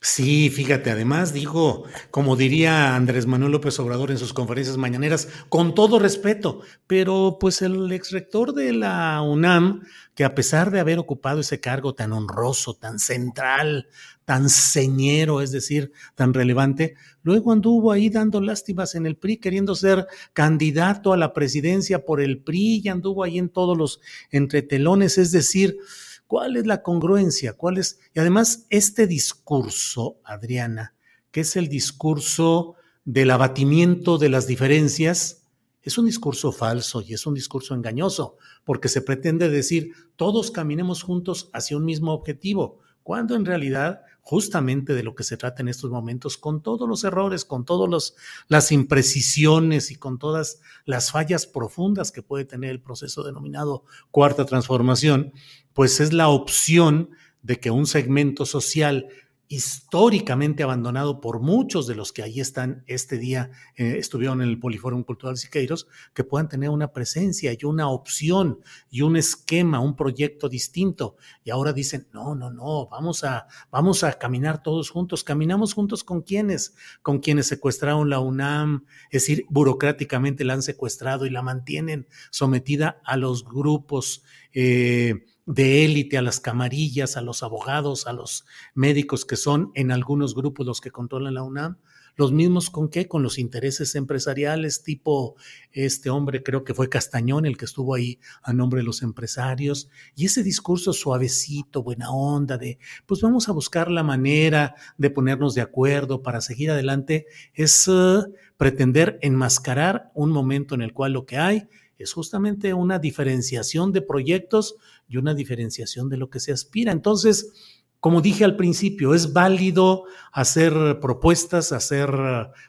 Sí, 0.00 0.50
fíjate, 0.50 0.90
además 0.90 1.32
digo, 1.32 1.84
como 2.10 2.36
diría 2.36 2.94
Andrés 2.94 3.26
Manuel 3.26 3.52
López 3.52 3.78
Obrador 3.80 4.10
en 4.10 4.18
sus 4.18 4.32
conferencias 4.32 4.76
mañaneras, 4.76 5.28
con 5.48 5.74
todo 5.74 5.98
respeto, 5.98 6.60
pero 6.86 7.38
pues 7.40 7.62
el 7.62 7.90
ex 7.90 8.12
rector 8.12 8.52
de 8.52 8.72
la 8.72 9.20
UNAM, 9.22 9.82
que 10.14 10.24
a 10.24 10.34
pesar 10.34 10.70
de 10.70 10.80
haber 10.80 10.98
ocupado 10.98 11.40
ese 11.40 11.60
cargo 11.60 11.94
tan 11.94 12.12
honroso, 12.12 12.74
tan 12.74 12.98
central, 12.98 13.88
tan 14.24 14.48
señero, 14.48 15.40
es 15.40 15.52
decir, 15.52 15.92
tan 16.14 16.32
relevante, 16.34 16.94
luego 17.22 17.52
anduvo 17.52 17.92
ahí 17.92 18.10
dando 18.10 18.40
lástimas 18.40 18.94
en 18.94 19.06
el 19.06 19.16
PRI, 19.16 19.38
queriendo 19.38 19.74
ser 19.74 20.06
candidato 20.32 21.12
a 21.12 21.16
la 21.16 21.32
presidencia 21.32 22.04
por 22.04 22.20
el 22.20 22.38
PRI 22.38 22.82
y 22.84 22.88
anduvo 22.88 23.24
ahí 23.24 23.38
en 23.38 23.48
todos 23.48 23.76
los 23.76 24.00
entretelones, 24.30 25.18
es 25.18 25.32
decir, 25.32 25.78
¿Cuál 26.26 26.56
es 26.56 26.66
la 26.66 26.82
congruencia? 26.82 27.52
¿Cuál 27.52 27.78
es? 27.78 28.00
Y 28.14 28.18
además, 28.18 28.66
este 28.70 29.06
discurso, 29.06 30.16
Adriana, 30.24 30.94
que 31.30 31.42
es 31.42 31.54
el 31.56 31.68
discurso 31.68 32.76
del 33.04 33.30
abatimiento 33.30 34.16
de 34.18 34.30
las 34.30 34.46
diferencias, 34.46 35.42
es 35.82 35.98
un 35.98 36.06
discurso 36.06 36.50
falso 36.50 37.02
y 37.02 37.12
es 37.12 37.26
un 37.26 37.34
discurso 37.34 37.74
engañoso, 37.74 38.38
porque 38.64 38.88
se 38.88 39.02
pretende 39.02 39.50
decir 39.50 39.92
todos 40.16 40.50
caminemos 40.50 41.02
juntos 41.02 41.50
hacia 41.52 41.76
un 41.76 41.84
mismo 41.84 42.12
objetivo, 42.12 42.78
cuando 43.02 43.36
en 43.36 43.44
realidad 43.44 44.00
justamente 44.24 44.94
de 44.94 45.02
lo 45.02 45.14
que 45.14 45.22
se 45.22 45.36
trata 45.36 45.62
en 45.62 45.68
estos 45.68 45.90
momentos, 45.90 46.38
con 46.38 46.62
todos 46.62 46.88
los 46.88 47.04
errores, 47.04 47.44
con 47.44 47.66
todas 47.66 48.14
las 48.48 48.72
imprecisiones 48.72 49.90
y 49.90 49.96
con 49.96 50.18
todas 50.18 50.60
las 50.86 51.12
fallas 51.12 51.46
profundas 51.46 52.10
que 52.10 52.22
puede 52.22 52.46
tener 52.46 52.70
el 52.70 52.80
proceso 52.80 53.22
denominado 53.22 53.84
cuarta 54.10 54.46
transformación, 54.46 55.34
pues 55.74 56.00
es 56.00 56.14
la 56.14 56.28
opción 56.28 57.10
de 57.42 57.60
que 57.60 57.70
un 57.70 57.86
segmento 57.86 58.46
social 58.46 59.08
históricamente 59.48 60.62
abandonado 60.62 61.20
por 61.20 61.40
muchos 61.40 61.86
de 61.86 61.94
los 61.94 62.12
que 62.12 62.22
ahí 62.22 62.40
están 62.40 62.82
este 62.86 63.18
día, 63.18 63.50
eh, 63.76 63.96
estuvieron 63.98 64.40
en 64.42 64.48
el 64.48 64.58
Poliforum 64.58 65.04
Cultural 65.04 65.36
Siqueiros, 65.36 65.86
que 66.14 66.24
puedan 66.24 66.48
tener 66.48 66.70
una 66.70 66.92
presencia 66.92 67.52
y 67.52 67.64
una 67.64 67.88
opción 67.88 68.60
y 68.90 69.02
un 69.02 69.16
esquema, 69.16 69.80
un 69.80 69.96
proyecto 69.96 70.48
distinto. 70.48 71.16
Y 71.44 71.50
ahora 71.50 71.72
dicen, 71.72 72.08
no, 72.12 72.34
no, 72.34 72.50
no, 72.50 72.88
vamos 72.88 73.24
a, 73.24 73.46
vamos 73.70 74.02
a 74.02 74.14
caminar 74.14 74.62
todos 74.62 74.90
juntos. 74.90 75.24
¿Caminamos 75.24 75.74
juntos 75.74 76.04
con 76.04 76.22
quiénes? 76.22 76.74
Con 77.02 77.18
quienes 77.18 77.46
secuestraron 77.46 78.10
la 78.10 78.20
UNAM, 78.20 78.86
es 79.10 79.22
decir, 79.22 79.46
burocráticamente 79.48 80.44
la 80.44 80.54
han 80.54 80.62
secuestrado 80.62 81.26
y 81.26 81.30
la 81.30 81.42
mantienen 81.42 82.08
sometida 82.30 83.00
a 83.04 83.16
los 83.16 83.44
grupos. 83.44 84.22
Eh, 84.52 85.26
de 85.46 85.84
élite, 85.84 86.16
a 86.16 86.22
las 86.22 86.40
camarillas, 86.40 87.16
a 87.16 87.22
los 87.22 87.42
abogados, 87.42 88.06
a 88.06 88.12
los 88.12 88.44
médicos 88.74 89.24
que 89.24 89.36
son 89.36 89.70
en 89.74 89.92
algunos 89.92 90.34
grupos 90.34 90.66
los 90.66 90.80
que 90.80 90.90
controlan 90.90 91.34
la 91.34 91.42
UNAM, 91.42 91.78
los 92.16 92.32
mismos 92.32 92.70
con 92.70 92.88
qué, 92.88 93.08
con 93.08 93.22
los 93.22 93.38
intereses 93.38 93.94
empresariales, 93.94 94.82
tipo 94.82 95.36
este 95.72 96.10
hombre, 96.10 96.42
creo 96.42 96.64
que 96.64 96.74
fue 96.74 96.88
Castañón 96.88 97.44
el 97.44 97.56
que 97.56 97.64
estuvo 97.64 97.94
ahí 97.94 98.20
a 98.42 98.52
nombre 98.52 98.80
de 98.80 98.84
los 98.84 99.02
empresarios, 99.02 99.88
y 100.14 100.26
ese 100.26 100.42
discurso 100.42 100.92
suavecito, 100.92 101.82
buena 101.82 102.10
onda, 102.10 102.56
de 102.56 102.78
pues 103.06 103.20
vamos 103.20 103.48
a 103.48 103.52
buscar 103.52 103.90
la 103.90 104.02
manera 104.02 104.74
de 104.96 105.10
ponernos 105.10 105.54
de 105.54 105.62
acuerdo 105.62 106.22
para 106.22 106.40
seguir 106.40 106.70
adelante, 106.70 107.26
es 107.52 107.88
uh, 107.88 108.32
pretender 108.56 109.18
enmascarar 109.22 110.10
un 110.14 110.30
momento 110.30 110.74
en 110.74 110.82
el 110.82 110.92
cual 110.92 111.12
lo 111.12 111.26
que 111.26 111.38
hay 111.38 111.68
es 111.98 112.12
justamente 112.12 112.74
una 112.74 112.98
diferenciación 112.98 113.92
de 113.92 114.02
proyectos 114.02 114.76
y 115.08 115.16
una 115.16 115.34
diferenciación 115.34 116.08
de 116.08 116.16
lo 116.16 116.30
que 116.30 116.40
se 116.40 116.52
aspira. 116.52 116.92
Entonces, 116.92 117.52
como 118.00 118.20
dije 118.20 118.44
al 118.44 118.56
principio, 118.56 119.14
¿es 119.14 119.32
válido 119.32 120.04
hacer 120.30 121.00
propuestas, 121.00 121.72
hacer 121.72 122.10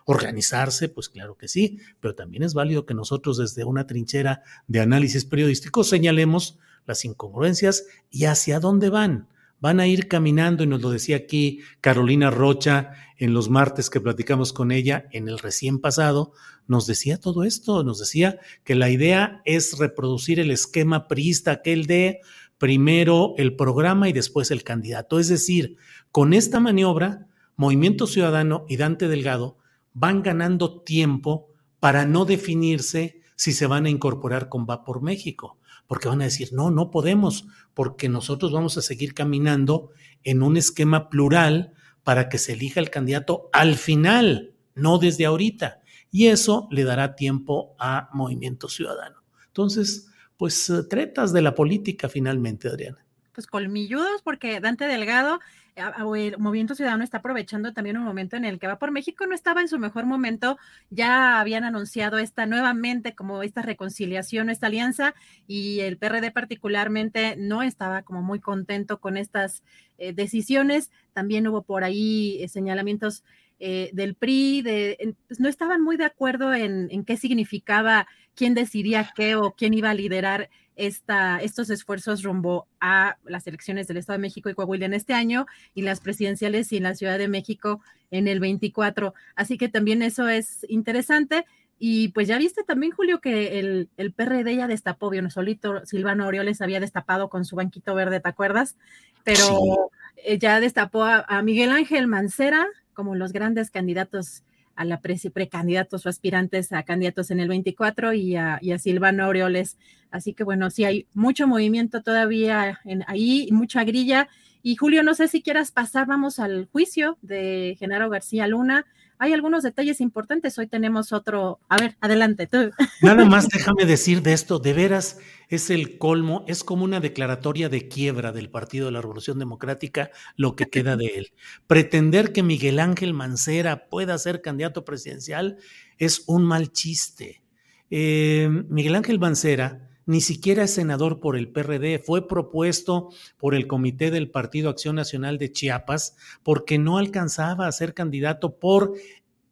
organizarse? 0.06 0.88
Pues 0.88 1.10
claro 1.10 1.36
que 1.36 1.48
sí, 1.48 1.80
pero 2.00 2.16
también 2.16 2.44
es 2.44 2.54
válido 2.54 2.86
que 2.86 2.94
nosotros 2.94 3.38
desde 3.38 3.66
una 3.66 3.86
trinchera 3.86 4.44
de 4.68 4.80
análisis 4.80 5.26
periodístico 5.26 5.84
señalemos 5.84 6.58
las 6.86 7.04
incongruencias 7.04 7.86
y 8.10 8.26
hacia 8.26 8.60
dónde 8.60 8.90
van 8.90 9.28
van 9.60 9.80
a 9.80 9.88
ir 9.88 10.08
caminando, 10.08 10.64
y 10.64 10.68
nos 10.68 10.82
lo 10.82 10.90
decía 10.90 11.18
aquí 11.18 11.60
Carolina 11.82 12.30
Rocha 12.30 12.92
en 13.18 13.34
los 13.34 13.50
martes 13.50 13.90
que 13.90 14.02
platicamos 14.02 14.54
con 14.54 14.72
ella 14.72 15.08
en 15.12 15.28
el 15.28 15.40
recién 15.40 15.80
pasado, 15.80 16.34
nos 16.68 16.86
decía 16.88 17.20
todo 17.20 17.44
esto, 17.44 17.84
nos 17.84 18.00
decía 18.00 18.40
que 18.64 18.76
la 18.76 18.90
idea 18.90 19.42
es 19.46 19.78
reproducir 19.78 20.40
el 20.40 20.52
esquema 20.52 21.08
priista, 21.08 21.52
aquel 21.52 21.86
de 21.86 22.20
primero 22.58 23.34
el 23.38 23.56
programa 23.56 24.10
y 24.10 24.14
después 24.14 24.52
el 24.52 24.64
candidato. 24.64 25.20
Es 25.20 25.30
decir, 25.30 25.78
con 26.12 26.34
esta 26.34 26.60
maniobra, 26.60 27.28
Movimiento 27.56 28.08
Ciudadano 28.08 28.66
y 28.68 28.78
Dante 28.78 29.08
Delgado 29.08 29.58
van 29.94 30.24
ganando 30.24 30.82
tiempo 30.82 31.48
para 31.80 32.06
no 32.06 32.26
definirse 32.26 33.22
si 33.36 33.54
se 33.54 33.68
van 33.68 33.86
a 33.86 33.90
incorporar 33.90 34.50
con 34.50 34.66
Va 34.70 34.84
por 34.84 35.02
México 35.02 35.58
porque 35.88 36.08
van 36.08 36.22
a 36.22 36.26
decir, 36.26 36.50
no, 36.52 36.72
no 36.72 36.92
podemos, 36.92 37.46
porque 37.74 38.10
nosotros 38.10 38.52
vamos 38.52 38.78
a 38.78 38.82
seguir 38.82 39.14
caminando 39.14 39.92
en 40.24 40.44
un 40.44 40.58
esquema 40.58 41.10
plural 41.10 41.74
para 42.04 42.30
que 42.30 42.38
se 42.38 42.54
elija 42.54 42.80
el 42.80 42.90
candidato 42.90 43.50
al 43.54 43.76
final, 43.76 44.54
no 44.74 44.98
desde 44.98 45.26
ahorita. 45.26 45.82
Y 46.12 46.28
eso 46.28 46.68
le 46.72 46.84
dará 46.84 47.16
tiempo 47.16 47.76
a 47.80 48.10
Movimiento 48.14 48.70
Ciudadano. 48.70 49.24
Entonces, 49.48 50.08
pues 50.38 50.70
eh, 50.70 50.84
tretas 50.84 51.34
de 51.34 51.42
la 51.42 51.56
política 51.56 52.10
finalmente, 52.10 52.68
Adriana. 52.68 53.05
Pues 53.36 53.48
colmilludos, 53.48 54.22
porque 54.24 54.60
Dante 54.60 54.88
Delgado 54.88 55.40
el 55.76 56.38
Movimiento 56.38 56.74
Ciudadano 56.74 57.04
está 57.04 57.18
aprovechando 57.18 57.74
también 57.74 57.98
un 57.98 58.06
momento 58.06 58.38
en 58.38 58.46
el 58.46 58.60
que 58.60 58.68
va 58.68 58.80
por 58.80 58.92
México 58.92 59.28
no 59.28 59.36
estaba 59.36 59.60
en 59.60 59.68
su 59.68 59.78
mejor 59.78 60.06
momento, 60.06 60.58
ya 60.90 61.42
habían 61.42 61.66
anunciado 61.66 62.18
esta 62.18 62.46
nuevamente 62.46 63.14
como 63.14 63.44
esta 63.44 63.62
reconciliación, 63.62 64.50
esta 64.50 64.68
alianza, 64.68 65.16
y 65.48 65.82
el 65.82 65.98
PRD 65.98 66.32
particularmente 66.32 67.36
no 67.38 67.62
estaba 67.62 68.04
como 68.04 68.22
muy 68.22 68.40
contento 68.40 69.02
con 69.02 69.18
estas 69.18 69.64
eh, 69.98 70.14
decisiones. 70.14 70.92
También 71.14 71.48
hubo 71.48 71.62
por 71.62 71.84
ahí 71.84 72.42
eh, 72.42 72.48
señalamientos 72.48 73.24
eh, 73.60 73.90
del 73.94 74.16
PRI, 74.16 74.62
de, 74.62 75.16
pues, 75.28 75.40
no 75.40 75.50
estaban 75.50 75.82
muy 75.82 75.98
de 75.98 76.06
acuerdo 76.06 76.54
en, 76.54 76.88
en 76.92 77.06
qué 77.06 77.18
significaba, 77.18 78.08
quién 78.36 78.54
decidía 78.54 79.12
qué 79.16 79.36
o 79.36 79.52
quién 79.52 79.74
iba 79.74 79.90
a 79.90 79.94
liderar 79.94 80.50
esta, 80.76 81.40
estos 81.42 81.70
esfuerzos 81.70 82.24
rumbo 82.24 82.68
a 82.80 83.18
las 83.24 83.48
elecciones 83.48 83.88
del 83.88 83.98
Estado 83.98 84.18
de 84.18 84.22
México 84.22 84.50
y 84.50 84.54
Coahuila 84.54 84.86
en 84.86 84.94
este 84.94 85.14
año 85.14 85.46
y 85.74 85.82
las 85.84 86.02
presidenciales 86.02 86.72
y 86.72 86.78
en 86.78 86.84
la 86.84 86.96
Ciudad 86.96 87.18
de 87.18 87.28
México 87.28 87.82
en 88.12 88.28
el 88.28 88.40
24. 88.40 89.14
Así 89.36 89.58
que 89.58 89.70
también 89.70 90.02
eso 90.02 90.28
es 90.28 90.66
interesante. 90.70 91.46
Y 91.78 92.10
pues 92.10 92.28
ya 92.28 92.38
viste 92.38 92.64
también, 92.64 92.94
Julio, 92.94 93.20
que 93.20 93.60
el, 93.60 93.90
el 93.98 94.14
PRD 94.14 94.56
ya 94.56 94.68
destapó, 94.68 95.10
bien 95.10 95.30
solito, 95.30 95.86
Silvano 95.86 96.26
Orioles 96.26 96.62
había 96.62 96.80
destapado 96.80 97.30
con 97.30 97.44
su 97.44 97.58
banquito 97.58 97.94
verde, 97.96 98.22
¿te 98.22 98.30
acuerdas? 98.30 98.78
Pero 99.24 99.92
eh, 100.16 100.40
ya 100.40 100.60
destapó 100.60 101.04
a, 101.04 101.42
Miguel 101.42 101.72
Ángel 101.72 102.08
Mancera 102.08 102.66
como 102.96 103.14
los 103.14 103.32
grandes 103.32 103.70
candidatos 103.70 104.44
a 104.76 104.84
la 104.84 105.00
precandidatos 105.00 106.06
o 106.06 106.10
aspirantes 106.10 106.72
a 106.72 106.84
candidatos 106.84 107.32
en 107.32 107.40
el 107.40 107.48
24 107.48 108.14
y 108.14 108.36
a, 108.36 108.60
y 108.62 108.72
a 108.72 108.80
Silvano 108.80 109.24
Aureoles. 109.24 109.78
Así 110.12 110.34
que 110.34 110.44
bueno, 110.44 110.70
sí 110.70 110.84
hay 110.84 111.08
mucho 111.14 111.48
movimiento 111.48 112.02
todavía 112.02 112.80
en, 112.84 113.04
ahí, 113.08 113.48
mucha 113.52 113.84
grilla. 113.84 114.28
Y 114.64 114.76
Julio, 114.76 115.04
no 115.04 115.14
sé 115.14 115.28
si 115.28 115.42
quieras 115.42 115.72
pasar, 115.72 116.08
vamos 116.08 116.40
al 116.40 116.66
juicio 116.72 117.18
de 117.22 117.76
Genaro 117.80 118.10
García 118.10 118.48
Luna 118.48 118.86
hay 119.18 119.34
algunos 119.34 119.64
detalles 119.64 120.02
importantes. 120.02 120.58
Hoy 120.58 120.68
tenemos 120.68 121.12
otro. 121.14 121.60
A 121.70 121.78
ver, 121.78 121.96
adelante 122.02 122.48
tú. 122.48 122.72
Nada 123.02 123.26
más 123.26 123.48
déjame 123.48 123.86
decir 123.86 124.22
de 124.22 124.34
esto, 124.34 124.60
de 124.60 124.74
veras 124.74 125.20
es 125.50 125.70
el 125.70 125.98
colmo, 125.98 126.44
es 126.48 126.64
como 126.64 126.84
una 126.84 127.00
declaratoria 127.00 127.70
de 127.70 127.88
quiebra 127.88 128.32
del 128.32 128.50
Partido 128.50 128.88
de 128.88 128.92
la 128.92 129.02
Revolución 129.02 129.40
Democrática 129.40 130.10
lo 130.36 130.56
que 130.56 130.70
queda 130.70 130.96
de 130.98 131.06
él. 131.06 131.34
Pretender 131.68 132.34
que 132.34 132.44
Miguel 132.44 132.80
Ángel 132.80 133.14
Mancera 133.14 133.88
pueda 133.90 134.18
ser 134.18 134.42
candidato 134.42 134.86
presidencial 134.86 135.58
es 135.98 136.24
un 136.28 136.44
mal 136.44 136.72
chiste. 136.72 137.42
Eh, 137.90 138.50
Miguel 138.70 138.96
Ángel 138.96 139.20
Mancera 139.20 139.90
ni 140.06 140.22
siquiera 140.22 140.64
es 140.64 140.74
senador 140.74 141.20
por 141.20 141.36
el 141.36 141.50
PRD, 141.50 142.00
fue 142.00 142.28
propuesto 142.28 143.10
por 143.38 143.56
el 143.56 143.68
Comité 143.68 144.12
del 144.12 144.30
Partido 144.30 144.70
Acción 144.70 144.96
Nacional 144.96 145.38
de 145.38 145.52
Chiapas 145.52 146.16
porque 146.44 146.78
no 146.78 146.98
alcanzaba 146.98 147.68
a 147.68 147.72
ser 147.72 147.94
candidato 147.94 148.58
por 148.58 148.94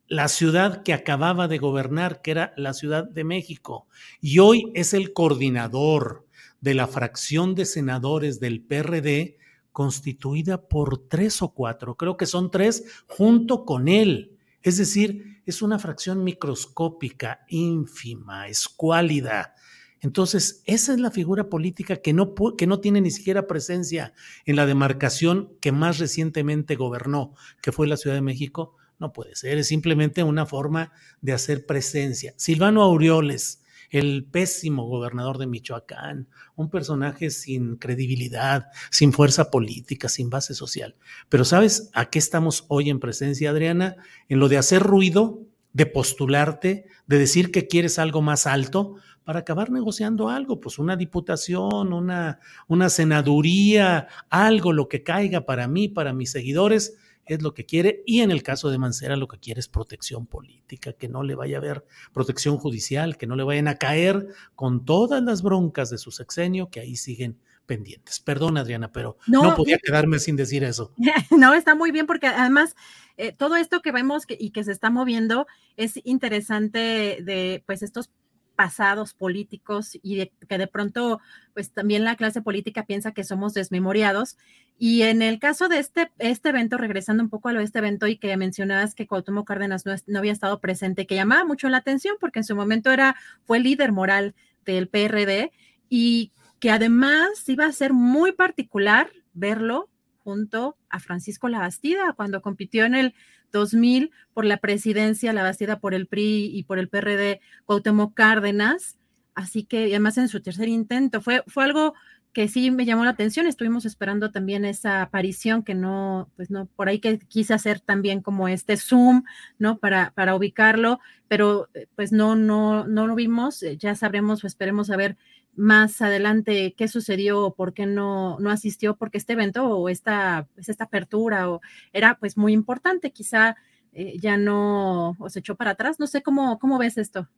la 0.07 0.27
ciudad 0.27 0.83
que 0.83 0.93
acababa 0.93 1.47
de 1.47 1.57
gobernar, 1.57 2.21
que 2.21 2.31
era 2.31 2.53
la 2.55 2.73
Ciudad 2.73 3.09
de 3.09 3.23
México. 3.23 3.87
Y 4.21 4.39
hoy 4.39 4.71
es 4.75 4.93
el 4.93 5.13
coordinador 5.13 6.27
de 6.61 6.75
la 6.75 6.87
fracción 6.87 7.55
de 7.55 7.65
senadores 7.65 8.39
del 8.39 8.61
PRD 8.61 9.37
constituida 9.71 10.67
por 10.67 11.07
tres 11.09 11.41
o 11.41 11.49
cuatro, 11.49 11.97
creo 11.97 12.15
que 12.15 12.27
son 12.27 12.51
tres, 12.51 12.85
junto 13.07 13.65
con 13.65 13.87
él. 13.87 14.37
Es 14.61 14.77
decir, 14.77 15.41
es 15.45 15.61
una 15.61 15.79
fracción 15.79 16.23
microscópica, 16.23 17.41
ínfima, 17.49 18.47
escuálida, 18.47 19.55
entonces, 20.03 20.61
esa 20.65 20.93
es 20.93 20.99
la 20.99 21.11
figura 21.11 21.47
política 21.47 21.95
que 21.95 22.11
no, 22.11 22.35
que 22.57 22.67
no 22.67 22.81
tiene 22.81 22.99
ni 22.99 23.09
siquiera 23.09 23.47
presencia 23.47 24.13
en 24.45 24.57
la 24.57 24.65
demarcación 24.65 25.53
que 25.61 25.71
más 25.71 25.97
recientemente 25.97 26.75
gobernó, 26.75 27.33
que 27.61 27.71
fue 27.71 27.87
la 27.87 27.95
Ciudad 27.95 28.17
de 28.17 28.21
México. 28.21 28.75
No 28.99 29.13
puede 29.13 29.33
ser, 29.37 29.57
es 29.57 29.67
simplemente 29.67 30.21
una 30.21 30.45
forma 30.45 30.91
de 31.21 31.31
hacer 31.31 31.65
presencia. 31.65 32.33
Silvano 32.35 32.83
Aureoles, 32.83 33.63
el 33.91 34.25
pésimo 34.29 34.87
gobernador 34.87 35.37
de 35.37 35.47
Michoacán, 35.47 36.27
un 36.57 36.69
personaje 36.69 37.29
sin 37.29 37.77
credibilidad, 37.77 38.65
sin 38.91 39.13
fuerza 39.13 39.51
política, 39.51 40.09
sin 40.09 40.29
base 40.29 40.53
social. 40.53 40.97
Pero 41.29 41.45
¿sabes 41.45 41.91
a 41.93 42.09
qué 42.09 42.19
estamos 42.19 42.65
hoy 42.67 42.89
en 42.89 42.99
presencia, 42.99 43.51
Adriana? 43.51 43.95
En 44.27 44.39
lo 44.39 44.49
de 44.49 44.57
hacer 44.57 44.83
ruido, 44.83 45.47
de 45.71 45.85
postularte, 45.85 46.85
de 47.07 47.17
decir 47.17 47.51
que 47.51 47.67
quieres 47.67 47.99
algo 47.99 48.21
más 48.21 48.47
alto, 48.47 48.97
para 49.23 49.39
acabar 49.39 49.71
negociando 49.71 50.29
algo, 50.29 50.59
pues 50.59 50.79
una 50.79 50.95
diputación, 50.95 51.93
una, 51.93 52.39
una 52.67 52.89
senaduría, 52.89 54.07
algo, 54.29 54.73
lo 54.73 54.87
que 54.87 55.03
caiga 55.03 55.45
para 55.45 55.67
mí, 55.67 55.87
para 55.87 56.13
mis 56.13 56.31
seguidores, 56.31 56.97
es 57.25 57.41
lo 57.41 57.53
que 57.53 57.65
quiere 57.65 58.03
y 58.05 58.21
en 58.21 58.31
el 58.31 58.43
caso 58.43 58.69
de 58.69 58.77
Mancera 58.77 59.15
lo 59.15 59.27
que 59.27 59.39
quiere 59.39 59.59
es 59.59 59.67
protección 59.67 60.25
política, 60.25 60.93
que 60.93 61.07
no 61.07 61.23
le 61.23 61.35
vaya 61.35 61.57
a 61.57 61.59
haber 61.59 61.85
protección 62.11 62.57
judicial, 62.57 63.17
que 63.17 63.27
no 63.27 63.35
le 63.35 63.43
vayan 63.43 63.67
a 63.67 63.77
caer 63.77 64.27
con 64.55 64.85
todas 64.85 65.23
las 65.23 65.41
broncas 65.41 65.89
de 65.89 65.97
su 65.97 66.11
sexenio 66.11 66.69
que 66.69 66.81
ahí 66.81 66.95
siguen 66.95 67.39
pendientes. 67.65 68.19
Perdón, 68.19 68.57
Adriana, 68.57 68.91
pero 68.91 69.17
no, 69.27 69.55
podía 69.55 69.77
quedarme 69.77 70.19
sin 70.19 70.35
decir 70.35 70.63
eso. 70.63 70.93
No, 71.31 71.53
está 71.53 71.75
muy 71.75 71.91
bien 71.91 72.05
porque 72.05 72.27
además 72.27 72.75
eh, 73.17 73.31
todo 73.31 73.55
esto 73.55 73.81
que 73.81 73.91
vemos 73.91 74.23
y 74.27 74.51
que 74.51 74.63
se 74.63 74.71
está 74.71 74.89
moviendo 74.89 75.47
es 75.77 75.99
interesante 76.03 77.19
de 77.21 77.63
pues 77.65 77.83
estos 77.83 78.09
pasados 78.55 79.13
políticos 79.13 79.97
y 80.01 80.31
que 80.47 80.57
de 80.57 80.67
pronto, 80.67 81.19
pues 81.53 81.71
también 81.71 82.03
la 82.03 82.15
clase 82.15 82.41
política 82.41 82.85
piensa 82.85 83.11
que 83.11 83.23
somos 83.23 83.53
desmemoriados. 83.53 84.37
Y 84.77 85.03
en 85.03 85.21
el 85.21 85.39
caso 85.39 85.69
de 85.69 85.79
este, 85.79 86.11
este 86.19 86.49
evento, 86.49 86.77
regresando 86.77 87.23
un 87.23 87.29
poco 87.29 87.49
a 87.49 87.53
lo 87.53 87.59
de 87.59 87.65
este 87.65 87.79
evento 87.79 88.07
y 88.07 88.17
que 88.17 88.35
mencionabas 88.37 88.95
que 88.95 89.07
Cuauhtémoc 89.07 89.47
Cárdenas 89.47 89.85
no, 89.85 89.93
no, 90.07 90.19
había 90.19 90.31
estado 90.31 90.59
presente, 90.59 91.07
que 91.07 91.15
llamaba 91.15 91.45
mucho 91.45 91.69
la 91.69 91.77
atención 91.77 92.15
porque 92.19 92.39
en 92.39 92.45
su 92.45 92.55
momento 92.55 92.91
era, 92.91 93.15
fue 93.45 93.59
líder 93.59 93.91
moral 93.91 94.35
del 94.65 94.87
PRD 94.87 95.51
y 95.89 96.31
que 96.59 96.71
además 96.71 97.47
iba 97.47 97.65
a 97.65 97.71
ser 97.71 97.93
muy 97.93 98.31
particular 98.31 99.11
verlo 99.33 99.89
junto 100.23 100.77
a 100.89 100.99
Francisco 100.99 101.49
Labastida 101.49 102.13
cuando 102.13 102.41
compitió 102.41 102.85
en 102.85 102.95
el 102.95 103.13
2000 103.53 104.11
por 104.33 104.43
la 104.43 104.57
presidencia, 104.57 105.31
la 105.31 105.43
Bastida 105.43 105.79
por 105.79 105.93
el 105.93 106.07
PRI 106.07 106.49
y 106.53 106.63
por 106.63 106.79
el 106.79 106.89
PRD, 106.89 107.39
Cuauhtémoc 107.65 108.13
Cárdenas. 108.13 108.97
Así 109.35 109.63
que 109.63 109.85
además 109.85 110.17
en 110.17 110.27
su 110.27 110.41
tercer 110.41 110.67
intento 110.67 111.21
fue, 111.21 111.43
fue 111.47 111.63
algo 111.63 111.93
que 112.33 112.47
sí 112.47 112.71
me 112.71 112.85
llamó 112.85 113.03
la 113.05 113.11
atención. 113.11 113.45
Estuvimos 113.45 113.85
esperando 113.85 114.31
también 114.31 114.65
esa 114.65 115.03
aparición 115.03 115.63
que 115.63 115.75
no, 115.75 116.29
pues 116.35 116.49
no, 116.49 116.65
por 116.65 116.89
ahí 116.89 116.99
que 116.99 117.19
quise 117.19 117.53
hacer 117.53 117.79
también 117.79 118.21
como 118.21 118.47
este 118.47 118.75
zoom, 118.75 119.23
¿no? 119.59 119.77
Para, 119.77 120.11
para 120.15 120.35
ubicarlo, 120.35 120.99
pero 121.27 121.69
eh, 121.75 121.87
pues 121.95 122.11
no, 122.11 122.35
no, 122.35 122.85
no 122.87 123.07
lo 123.07 123.15
vimos. 123.15 123.61
Eh, 123.61 123.77
ya 123.77 123.95
sabremos 123.95 124.43
o 124.43 124.47
esperemos 124.47 124.87
saber 124.87 125.15
más 125.55 126.01
adelante 126.01 126.73
qué 126.77 126.87
sucedió 126.87 127.41
o 127.41 127.55
por 127.55 127.73
qué 127.73 127.85
no, 127.85 128.39
no 128.39 128.49
asistió, 128.49 128.95
porque 128.95 129.17
este 129.17 129.33
evento 129.33 129.65
o 129.65 129.89
esta, 129.89 130.47
pues 130.55 130.69
esta 130.69 130.85
apertura 130.85 131.49
o 131.49 131.61
era 131.91 132.17
pues 132.19 132.37
muy 132.37 132.53
importante, 132.53 133.11
quizá 133.11 133.55
eh, 133.93 134.17
ya 134.19 134.37
no 134.37 135.15
os 135.19 135.35
echó 135.35 135.55
para 135.55 135.71
atrás. 135.71 135.99
No 135.99 136.07
sé 136.07 136.21
cómo, 136.21 136.57
cómo 136.59 136.77
ves 136.77 136.97
esto. 136.97 137.29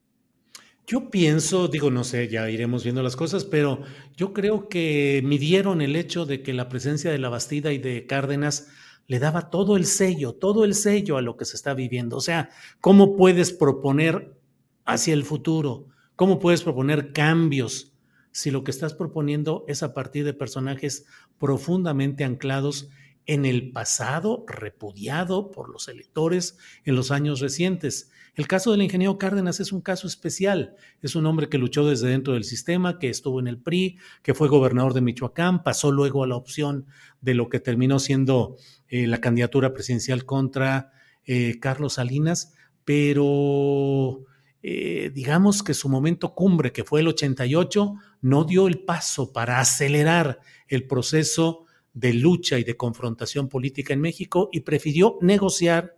Yo 0.88 1.10
pienso, 1.10 1.68
digo, 1.68 1.90
no 1.90 2.04
sé, 2.04 2.28
ya 2.28 2.50
iremos 2.50 2.84
viendo 2.84 3.02
las 3.02 3.16
cosas, 3.16 3.44
pero 3.44 3.82
yo 4.16 4.34
creo 4.34 4.70
que 4.70 5.22
midieron 5.26 5.82
el 5.82 5.96
hecho 5.96 6.28
de 6.28 6.44
que 6.44 6.54
la 6.54 6.70
presencia 6.70 7.12
de 7.12 7.18
la 7.18 7.30
Bastida 7.30 7.74
y 7.74 7.80
de 7.80 8.06
Cárdenas 8.06 8.68
le 9.08 9.18
daba 9.18 9.50
todo 9.50 9.78
el 9.78 9.86
sello, 9.86 10.34
todo 10.34 10.64
el 10.64 10.76
sello 10.76 11.18
a 11.18 11.24
lo 11.24 11.38
que 11.38 11.46
se 11.46 11.56
está 11.56 11.74
viviendo. 11.74 12.18
O 12.18 12.22
sea, 12.22 12.50
¿cómo 12.82 13.16
puedes 13.16 13.52
proponer 13.52 14.38
hacia 14.86 15.16
el 15.16 15.24
futuro? 15.24 15.88
¿Cómo 16.16 16.38
puedes 16.38 16.62
proponer 16.62 17.12
cambios 17.14 17.95
si 18.36 18.52
lo 18.52 18.66
que 18.66 18.72
estás 18.72 18.94
proponiendo 18.94 19.64
es 19.70 19.82
a 19.82 19.94
partir 19.94 20.26
de 20.26 20.34
personajes 20.34 21.06
profundamente 21.40 22.26
anclados 22.26 22.90
en 23.26 23.46
el 23.46 23.72
pasado, 23.72 24.44
repudiado 24.46 25.52
por 25.52 25.70
los 25.70 25.88
electores 25.88 26.58
en 26.84 26.98
los 26.98 27.12
años 27.12 27.40
recientes. 27.40 28.12
El 28.36 28.50
caso 28.50 28.74
del 28.74 28.82
ingeniero 28.82 29.18
Cárdenas 29.18 29.62
es 29.62 29.72
un 29.72 29.80
caso 29.80 30.06
especial. 30.06 30.76
Es 31.02 31.16
un 31.16 31.26
hombre 31.28 31.48
que 31.48 31.58
luchó 31.58 31.88
desde 31.88 32.10
dentro 32.10 32.34
del 32.34 32.44
sistema, 32.44 33.00
que 33.00 33.10
estuvo 33.10 33.40
en 33.40 33.48
el 33.48 33.58
PRI, 33.58 34.00
que 34.22 34.34
fue 34.34 34.50
gobernador 34.50 34.94
de 34.94 35.00
Michoacán, 35.00 35.64
pasó 35.64 35.94
luego 35.94 36.26
a 36.26 36.28
la 36.28 36.36
opción 36.36 36.88
de 37.22 37.36
lo 37.36 37.48
que 37.48 37.62
terminó 37.62 38.00
siendo 38.00 38.58
eh, 38.90 39.08
la 39.08 39.22
candidatura 39.22 39.74
presidencial 39.74 40.26
contra 40.26 40.92
eh, 41.24 41.58
Carlos 41.62 41.94
Salinas, 41.94 42.54
pero 42.84 44.26
eh, 44.68 45.12
digamos 45.14 45.62
que 45.62 45.76
su 45.76 45.90
momento 45.90 46.34
cumbre, 46.34 46.72
que 46.72 46.84
fue 46.84 47.02
el 47.02 47.08
88, 47.10 47.94
no 48.22 48.46
dio 48.46 48.68
el 48.68 48.80
paso 48.80 49.32
para 49.32 49.60
acelerar 49.60 50.40
el 50.68 50.88
proceso 50.88 51.66
de 51.94 52.16
lucha 52.16 52.58
y 52.58 52.64
de 52.64 52.76
confrontación 52.76 53.48
política 53.48 53.94
en 53.94 54.02
México 54.02 54.50
y 54.52 54.62
prefirió 54.62 55.20
negociar, 55.22 55.96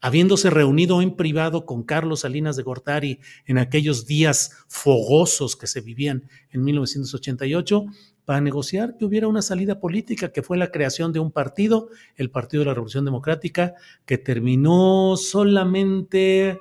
habiéndose 0.00 0.50
reunido 0.50 1.00
en 1.00 1.14
privado 1.14 1.64
con 1.64 1.84
Carlos 1.84 2.22
Salinas 2.22 2.56
de 2.56 2.64
Gortari 2.64 3.20
en 3.46 3.56
aquellos 3.56 4.04
días 4.04 4.50
fogosos 4.66 5.54
que 5.54 5.68
se 5.68 5.80
vivían 5.80 6.28
en 6.50 6.64
1988, 6.64 7.86
para 8.24 8.40
negociar 8.40 8.96
que 8.98 9.04
hubiera 9.04 9.28
una 9.28 9.42
salida 9.42 9.78
política, 9.78 10.32
que 10.32 10.42
fue 10.42 10.58
la 10.58 10.72
creación 10.72 11.12
de 11.12 11.20
un 11.20 11.30
partido, 11.30 11.88
el 12.16 12.32
Partido 12.32 12.62
de 12.62 12.66
la 12.66 12.74
Revolución 12.74 13.04
Democrática, 13.04 13.74
que 14.04 14.18
terminó 14.18 15.16
solamente 15.16 16.58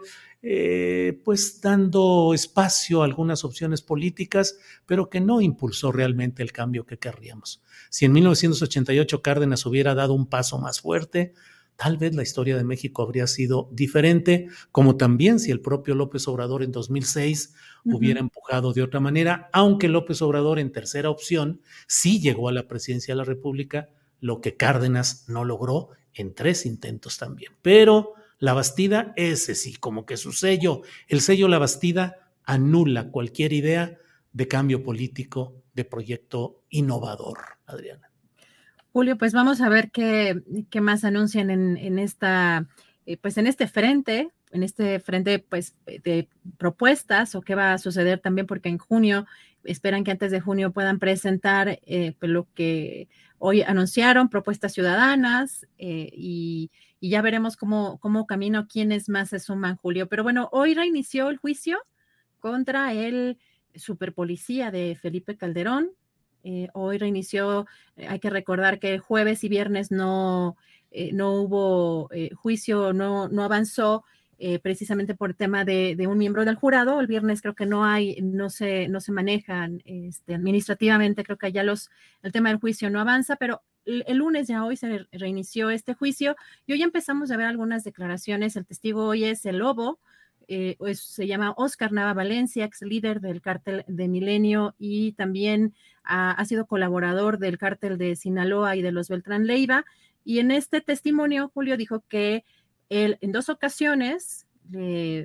eh, 0.49 1.19
pues 1.25 1.60
dando 1.60 2.33
espacio 2.33 3.01
a 3.01 3.05
algunas 3.05 3.43
opciones 3.43 3.81
políticas, 3.81 4.57
pero 4.86 5.10
que 5.10 5.19
no 5.19 5.41
impulsó 5.41 5.91
realmente 5.91 6.41
el 6.41 6.53
cambio 6.53 6.86
que 6.86 6.97
querríamos. 6.97 7.62
Si 7.89 8.05
en 8.05 8.13
1988 8.13 9.21
Cárdenas 9.21 9.65
hubiera 9.65 9.93
dado 9.93 10.13
un 10.13 10.25
paso 10.25 10.57
más 10.57 10.79
fuerte, 10.79 11.33
tal 11.75 11.97
vez 11.97 12.15
la 12.15 12.23
historia 12.23 12.55
de 12.55 12.63
México 12.63 13.01
habría 13.01 13.27
sido 13.27 13.67
diferente, 13.73 14.47
como 14.71 14.95
también 14.95 15.41
si 15.41 15.51
el 15.51 15.60
propio 15.60 15.95
López 15.95 16.25
Obrador 16.29 16.63
en 16.63 16.71
2006 16.71 17.53
hubiera 17.83 18.21
empujado 18.21 18.71
de 18.71 18.83
otra 18.83 19.01
manera, 19.01 19.49
aunque 19.51 19.89
López 19.89 20.21
Obrador 20.21 20.60
en 20.60 20.71
tercera 20.71 21.10
opción 21.10 21.60
sí 21.88 22.21
llegó 22.21 22.47
a 22.47 22.53
la 22.53 22.69
presidencia 22.69 23.13
de 23.13 23.17
la 23.17 23.25
República, 23.25 23.89
lo 24.21 24.39
que 24.39 24.55
Cárdenas 24.55 25.25
no 25.27 25.43
logró 25.43 25.89
en 26.13 26.33
tres 26.33 26.65
intentos 26.65 27.17
también. 27.17 27.51
Pero 27.62 28.13
la 28.39 28.54
Bastida, 28.54 29.13
ese 29.15 29.56
sí, 29.56 29.76
como 29.76 30.06
que 30.06 30.17
su 30.17 30.32
sello, 30.32 30.82
el 31.08 31.21
sello 31.21 31.47
La 31.47 31.58
Bastida 31.58 32.32
anula 32.43 33.10
cualquier 33.10 33.54
idea 33.54 33.97
de 34.32 34.47
cambio 34.47 34.84
político, 34.84 35.63
de 35.73 35.86
proyecto 35.86 36.63
innovador, 36.69 37.39
Adriana. 37.65 38.12
Julio, 38.91 39.17
pues 39.17 39.34
vamos 39.34 39.62
a 39.62 39.69
ver 39.69 39.91
qué, 39.91 40.41
más 40.82 41.04
anuncian 41.04 41.50
en, 41.50 41.78
en 41.78 42.00
esta, 42.00 42.67
eh, 43.06 43.17
pues 43.17 43.38
en 43.38 43.47
este 43.47 43.67
frente, 43.67 44.32
en 44.52 44.63
este 44.63 45.00
frente 45.00 45.39
pues 45.39 45.76
de 45.86 46.30
propuestas 46.58 47.36
o 47.36 47.41
qué 47.41 47.56
va 47.56 47.73
a 47.73 47.78
suceder 47.78 48.19
también 48.19 48.47
porque 48.47 48.69
en 48.69 48.78
junio 48.78 49.26
esperan 49.67 50.03
que 50.03 50.12
antes 50.12 50.32
de 50.32 50.39
junio 50.39 50.71
puedan 50.71 50.99
presentar 50.99 51.80
eh, 51.86 52.15
pues, 52.19 52.32
lo 52.32 52.47
que 52.53 53.08
hoy 53.38 53.62
anunciaron, 53.62 54.30
propuestas 54.30 54.73
ciudadanas 54.73 55.67
eh, 55.77 56.10
y 56.13 56.71
ya 57.01 57.21
veremos 57.21 57.56
cómo, 57.58 57.99
cómo 57.99 58.25
camino, 58.25 58.67
quiénes 58.67 59.10
más 59.10 59.30
se 59.30 59.39
suman, 59.39 59.75
Julio. 59.75 60.08
Pero 60.08 60.23
bueno, 60.23 60.49
hoy 60.51 60.73
reinició 60.73 61.30
el 61.30 61.38
juicio 61.38 61.77
contra 62.39 62.93
el 62.93 63.38
superpolicía 63.75 64.71
de 64.71 64.97
Felipe 64.99 65.38
Calderón. 65.38 65.91
Eh, 66.43 66.69
hoy 66.73 66.97
reinició, 66.97 67.67
hay 67.95 68.19
que 68.19 68.30
recordar 68.30 68.80
que 68.80 68.97
jueves 68.99 69.43
y 69.43 69.49
viernes 69.49 69.91
no, 69.91 70.56
no 71.12 71.34
hubo 71.34 72.10
juicio, 72.36 72.93
no, 72.93 73.27
no 73.27 73.43
avanzó 73.43 74.03
precisamente 74.62 75.15
por 75.15 75.34
tema 75.34 75.65
de, 75.65 75.95
un 76.08 76.17
miembro 76.17 76.45
del 76.45 76.56
jurado. 76.56 77.00
El 77.00 77.08
viernes 77.08 77.41
creo 77.41 77.56
que 77.56 77.65
no 77.65 77.86
hay, 77.86 78.17
no 78.21 78.50
se, 78.50 78.88
no 78.88 79.02
se 79.02 79.12
manejan 79.12 79.82
este, 79.86 80.36
administrativamente, 80.36 81.23
creo 81.23 81.38
que 81.38 81.52
ya 81.52 81.63
los, 81.63 81.89
el 82.21 82.32
tema 82.32 82.50
del 82.50 82.60
juicio 82.60 82.89
no 82.89 83.00
avanza, 83.00 83.36
pero 83.36 83.63
el 83.86 84.17
lunes 84.17 84.47
ya 84.47 84.65
hoy 84.65 84.76
se 84.76 85.08
reinició 85.12 85.69
este 85.69 85.93
juicio 85.93 86.36
y 86.65 86.73
hoy 86.73 86.84
empezamos 86.84 87.32
a 87.32 87.38
ver 87.38 87.47
algunas 87.47 87.84
declaraciones. 87.84 88.56
El 88.56 88.65
testigo 88.65 89.06
hoy 89.06 89.23
es 89.23 89.45
el 89.45 89.60
Lobo, 89.60 90.00
eh, 90.50 90.78
se 90.93 91.28
llama 91.28 91.54
Oscar 91.58 91.91
Nava 91.91 92.13
Valencia, 92.13 92.63
ex 92.63 92.82
líder 92.82 93.19
del 93.19 93.41
cártel 93.41 93.84
de 93.88 94.08
Milenio 94.08 94.76
y 94.78 95.12
también 95.13 95.73
ha, 96.04 96.43
sido 96.45 96.65
colaborador 96.67 97.38
del 97.38 97.58
cártel 97.58 97.97
de 97.97 98.15
Sinaloa 98.15 98.78
y 98.78 98.82
de 98.82 98.93
los 98.93 99.10
Beltrán 99.10 99.45
Leiva. 99.45 99.86
Y 100.23 100.39
en 100.39 100.52
este 100.52 100.80
testimonio, 100.80 101.52
Julio 101.54 101.76
dijo 101.76 102.04
que 102.08 102.45
él 102.89 103.17
en 103.21 103.32
dos 103.32 103.50
ocasiones 103.50 104.45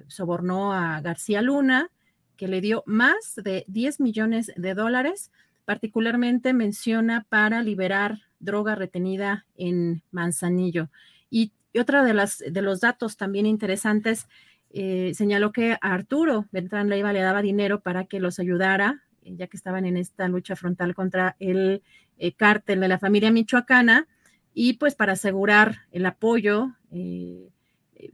sobornó 0.08 0.72
a 0.72 1.00
García 1.00 1.42
Luna, 1.42 1.90
que 2.36 2.48
le 2.48 2.60
dio 2.60 2.82
más 2.86 3.34
de 3.36 3.64
10 3.68 4.00
millones 4.00 4.52
de 4.56 4.74
dólares. 4.74 5.30
Particularmente 5.64 6.52
menciona 6.52 7.26
para 7.28 7.62
liberar 7.62 8.18
droga 8.40 8.74
retenida 8.74 9.46
en 9.56 10.02
Manzanillo. 10.10 10.90
Y, 11.30 11.52
otra 11.78 12.04
de, 12.04 12.12
las, 12.12 12.38
de 12.38 12.60
los 12.60 12.80
datos 12.80 13.16
también 13.16 13.46
interesantes, 13.46 14.26
eh, 14.70 15.12
señaló 15.14 15.52
que 15.52 15.72
a 15.72 15.94
Arturo 15.94 16.46
Beltrán 16.50 16.88
Leiva 16.88 17.12
le 17.12 17.20
daba 17.20 17.40
dinero 17.40 17.80
para 17.80 18.04
que 18.04 18.20
los 18.20 18.38
ayudara, 18.38 19.04
eh, 19.22 19.34
ya 19.36 19.46
que 19.46 19.56
estaban 19.56 19.86
en 19.86 19.96
esta 19.96 20.28
lucha 20.28 20.56
frontal 20.56 20.94
contra 20.94 21.36
el 21.38 21.82
eh, 22.18 22.32
cártel 22.32 22.80
de 22.80 22.88
la 22.88 22.98
familia 22.98 23.30
michoacana, 23.30 24.06
y 24.52 24.74
pues 24.74 24.94
para 24.94 25.12
asegurar 25.12 25.82
el 25.92 26.04
apoyo, 26.04 26.72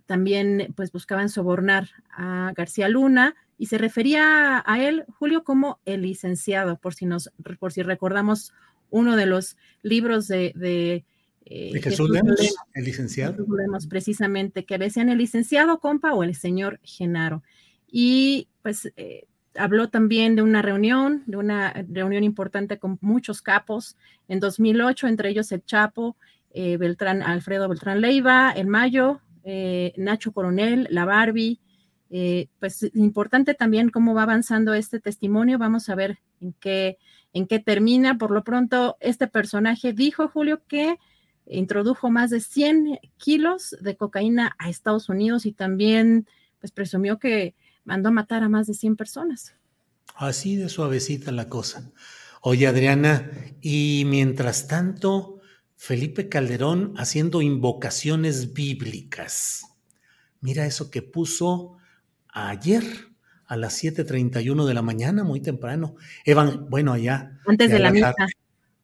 también 0.06 0.72
pues 0.76 0.92
buscaban 0.92 1.28
sobornar 1.28 1.88
a 2.10 2.52
García 2.56 2.88
Luna 2.88 3.34
y 3.58 3.66
se 3.66 3.78
refería 3.78 4.62
a 4.64 4.82
él, 4.82 5.04
Julio, 5.18 5.42
como 5.42 5.80
el 5.84 6.02
licenciado, 6.02 6.78
por 6.78 6.94
si 6.94 7.06
nos, 7.06 7.30
por 7.58 7.72
si 7.72 7.82
recordamos 7.82 8.52
uno 8.90 9.16
de 9.16 9.26
los 9.26 9.56
libros 9.82 10.28
de, 10.28 11.04
Eh, 11.50 11.70
¿De 11.72 11.82
Jesús, 11.82 12.10
Lemos, 12.10 12.38
el 12.74 12.84
licenciado? 12.84 13.32
Jesús 13.32 13.48
Lemos, 13.56 13.86
precisamente, 13.86 14.64
que 14.64 14.76
decían 14.76 15.08
el 15.08 15.18
licenciado 15.18 15.80
compa 15.80 16.12
o 16.12 16.22
el 16.22 16.34
señor 16.34 16.78
Genaro. 16.82 17.42
Y 17.90 18.48
pues 18.62 18.92
eh, 18.96 19.24
habló 19.56 19.88
también 19.88 20.36
de 20.36 20.42
una 20.42 20.60
reunión, 20.62 21.22
de 21.26 21.38
una 21.38 21.72
reunión 21.88 22.22
importante 22.22 22.78
con 22.78 22.98
muchos 23.00 23.40
capos 23.40 23.96
en 24.28 24.40
2008, 24.40 25.08
entre 25.08 25.30
ellos 25.30 25.50
el 25.50 25.64
Chapo, 25.64 26.16
eh, 26.50 26.76
Beltrán, 26.76 27.22
Alfredo 27.22 27.68
Beltrán 27.68 28.00
Leiva, 28.00 28.52
en 28.54 28.68
mayo, 28.68 29.20
eh, 29.44 29.92
Nacho 29.96 30.32
Coronel, 30.32 30.88
la 30.90 31.04
Barbie. 31.04 31.60
Eh, 32.10 32.48
pues 32.58 32.90
importante 32.94 33.52
también 33.54 33.90
cómo 33.90 34.14
va 34.14 34.22
avanzando 34.22 34.74
este 34.74 34.98
testimonio. 34.98 35.58
Vamos 35.58 35.88
a 35.88 35.94
ver 35.94 36.18
en 36.40 36.54
qué, 36.54 36.98
en 37.32 37.46
qué 37.46 37.58
termina. 37.58 38.16
Por 38.18 38.30
lo 38.30 38.44
pronto, 38.44 38.96
este 39.00 39.26
personaje 39.26 39.92
dijo, 39.92 40.28
Julio, 40.28 40.62
que 40.66 40.96
introdujo 41.46 42.10
más 42.10 42.30
de 42.30 42.40
100 42.40 42.98
kilos 43.16 43.76
de 43.80 43.96
cocaína 43.96 44.54
a 44.58 44.68
Estados 44.68 45.08
Unidos 45.08 45.46
y 45.46 45.52
también 45.52 46.26
pues 46.60 46.72
presumió 46.72 47.18
que 47.18 47.54
mandó 47.84 48.08
a 48.08 48.12
matar 48.12 48.42
a 48.42 48.48
más 48.48 48.66
de 48.66 48.74
100 48.74 48.96
personas. 48.96 49.54
Así 50.14 50.56
de 50.56 50.68
suavecita 50.68 51.32
la 51.32 51.48
cosa. 51.48 51.90
Oye, 52.40 52.66
Adriana, 52.66 53.30
y 53.60 54.04
mientras 54.06 54.68
tanto, 54.68 55.37
Felipe 55.80 56.28
Calderón 56.28 56.92
haciendo 56.96 57.40
invocaciones 57.40 58.52
bíblicas. 58.52 59.62
Mira 60.40 60.66
eso 60.66 60.90
que 60.90 61.02
puso 61.02 61.76
ayer 62.28 62.82
a 63.46 63.56
las 63.56 63.80
7:31 63.80 64.66
de 64.66 64.74
la 64.74 64.82
mañana, 64.82 65.22
muy 65.22 65.40
temprano. 65.40 65.94
bueno, 66.68 66.92
allá. 66.92 67.38
Antes 67.46 67.70
de 67.70 67.78
la 67.78 67.92
misa. 67.92 68.12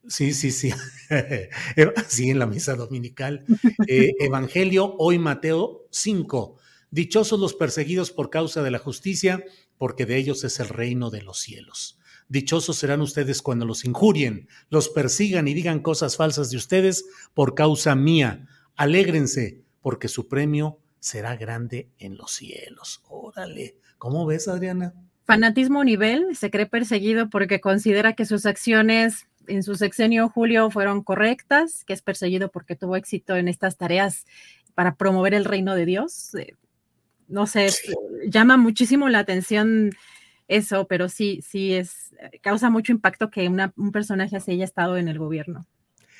Sí, 0.06 0.32
sí, 0.34 0.52
sí. 0.52 0.72
sí, 2.08 2.30
en 2.30 2.38
la 2.38 2.46
misa 2.46 2.76
dominical. 2.76 3.44
Eh, 3.88 4.12
Evangelio, 4.20 4.94
hoy 4.98 5.18
Mateo 5.18 5.88
5. 5.90 6.58
Dichosos 6.92 7.40
los 7.40 7.54
perseguidos 7.54 8.12
por 8.12 8.30
causa 8.30 8.62
de 8.62 8.70
la 8.70 8.78
justicia, 8.78 9.44
porque 9.78 10.06
de 10.06 10.16
ellos 10.16 10.44
es 10.44 10.60
el 10.60 10.68
reino 10.68 11.10
de 11.10 11.22
los 11.22 11.40
cielos. 11.40 11.98
Dichosos 12.28 12.76
serán 12.76 13.00
ustedes 13.00 13.42
cuando 13.42 13.66
los 13.66 13.84
injurien, 13.84 14.48
los 14.70 14.88
persigan 14.88 15.46
y 15.46 15.54
digan 15.54 15.80
cosas 15.80 16.16
falsas 16.16 16.50
de 16.50 16.56
ustedes 16.56 17.04
por 17.34 17.54
causa 17.54 17.94
mía. 17.94 18.46
Alégrense, 18.76 19.62
porque 19.82 20.08
su 20.08 20.28
premio 20.28 20.78
será 20.98 21.36
grande 21.36 21.90
en 21.98 22.16
los 22.16 22.32
cielos. 22.32 23.02
Órale, 23.08 23.76
¿cómo 23.98 24.24
ves, 24.24 24.48
Adriana? 24.48 24.94
Fanatismo 25.26 25.84
nivel, 25.84 26.36
se 26.36 26.50
cree 26.50 26.66
perseguido 26.66 27.30
porque 27.30 27.60
considera 27.60 28.14
que 28.14 28.26
sus 28.26 28.46
acciones 28.46 29.26
en 29.46 29.62
su 29.62 29.74
sexenio 29.74 30.28
Julio 30.28 30.70
fueron 30.70 31.02
correctas, 31.02 31.84
que 31.84 31.92
es 31.92 32.02
perseguido 32.02 32.50
porque 32.50 32.76
tuvo 32.76 32.96
éxito 32.96 33.36
en 33.36 33.48
estas 33.48 33.76
tareas 33.76 34.26
para 34.74 34.96
promover 34.96 35.34
el 35.34 35.44
reino 35.44 35.74
de 35.74 35.86
Dios. 35.86 36.34
Eh, 36.34 36.54
no 37.28 37.46
sé, 37.46 37.70
llama 38.28 38.56
muchísimo 38.56 39.08
la 39.08 39.20
atención 39.20 39.90
eso, 40.48 40.86
pero 40.86 41.08
sí, 41.08 41.40
sí 41.42 41.74
es, 41.74 42.14
causa 42.42 42.70
mucho 42.70 42.92
impacto 42.92 43.30
que 43.30 43.48
un 43.48 43.92
personaje 43.92 44.36
así 44.36 44.52
haya 44.52 44.64
estado 44.64 44.96
en 44.96 45.08
el 45.08 45.18
gobierno. 45.18 45.66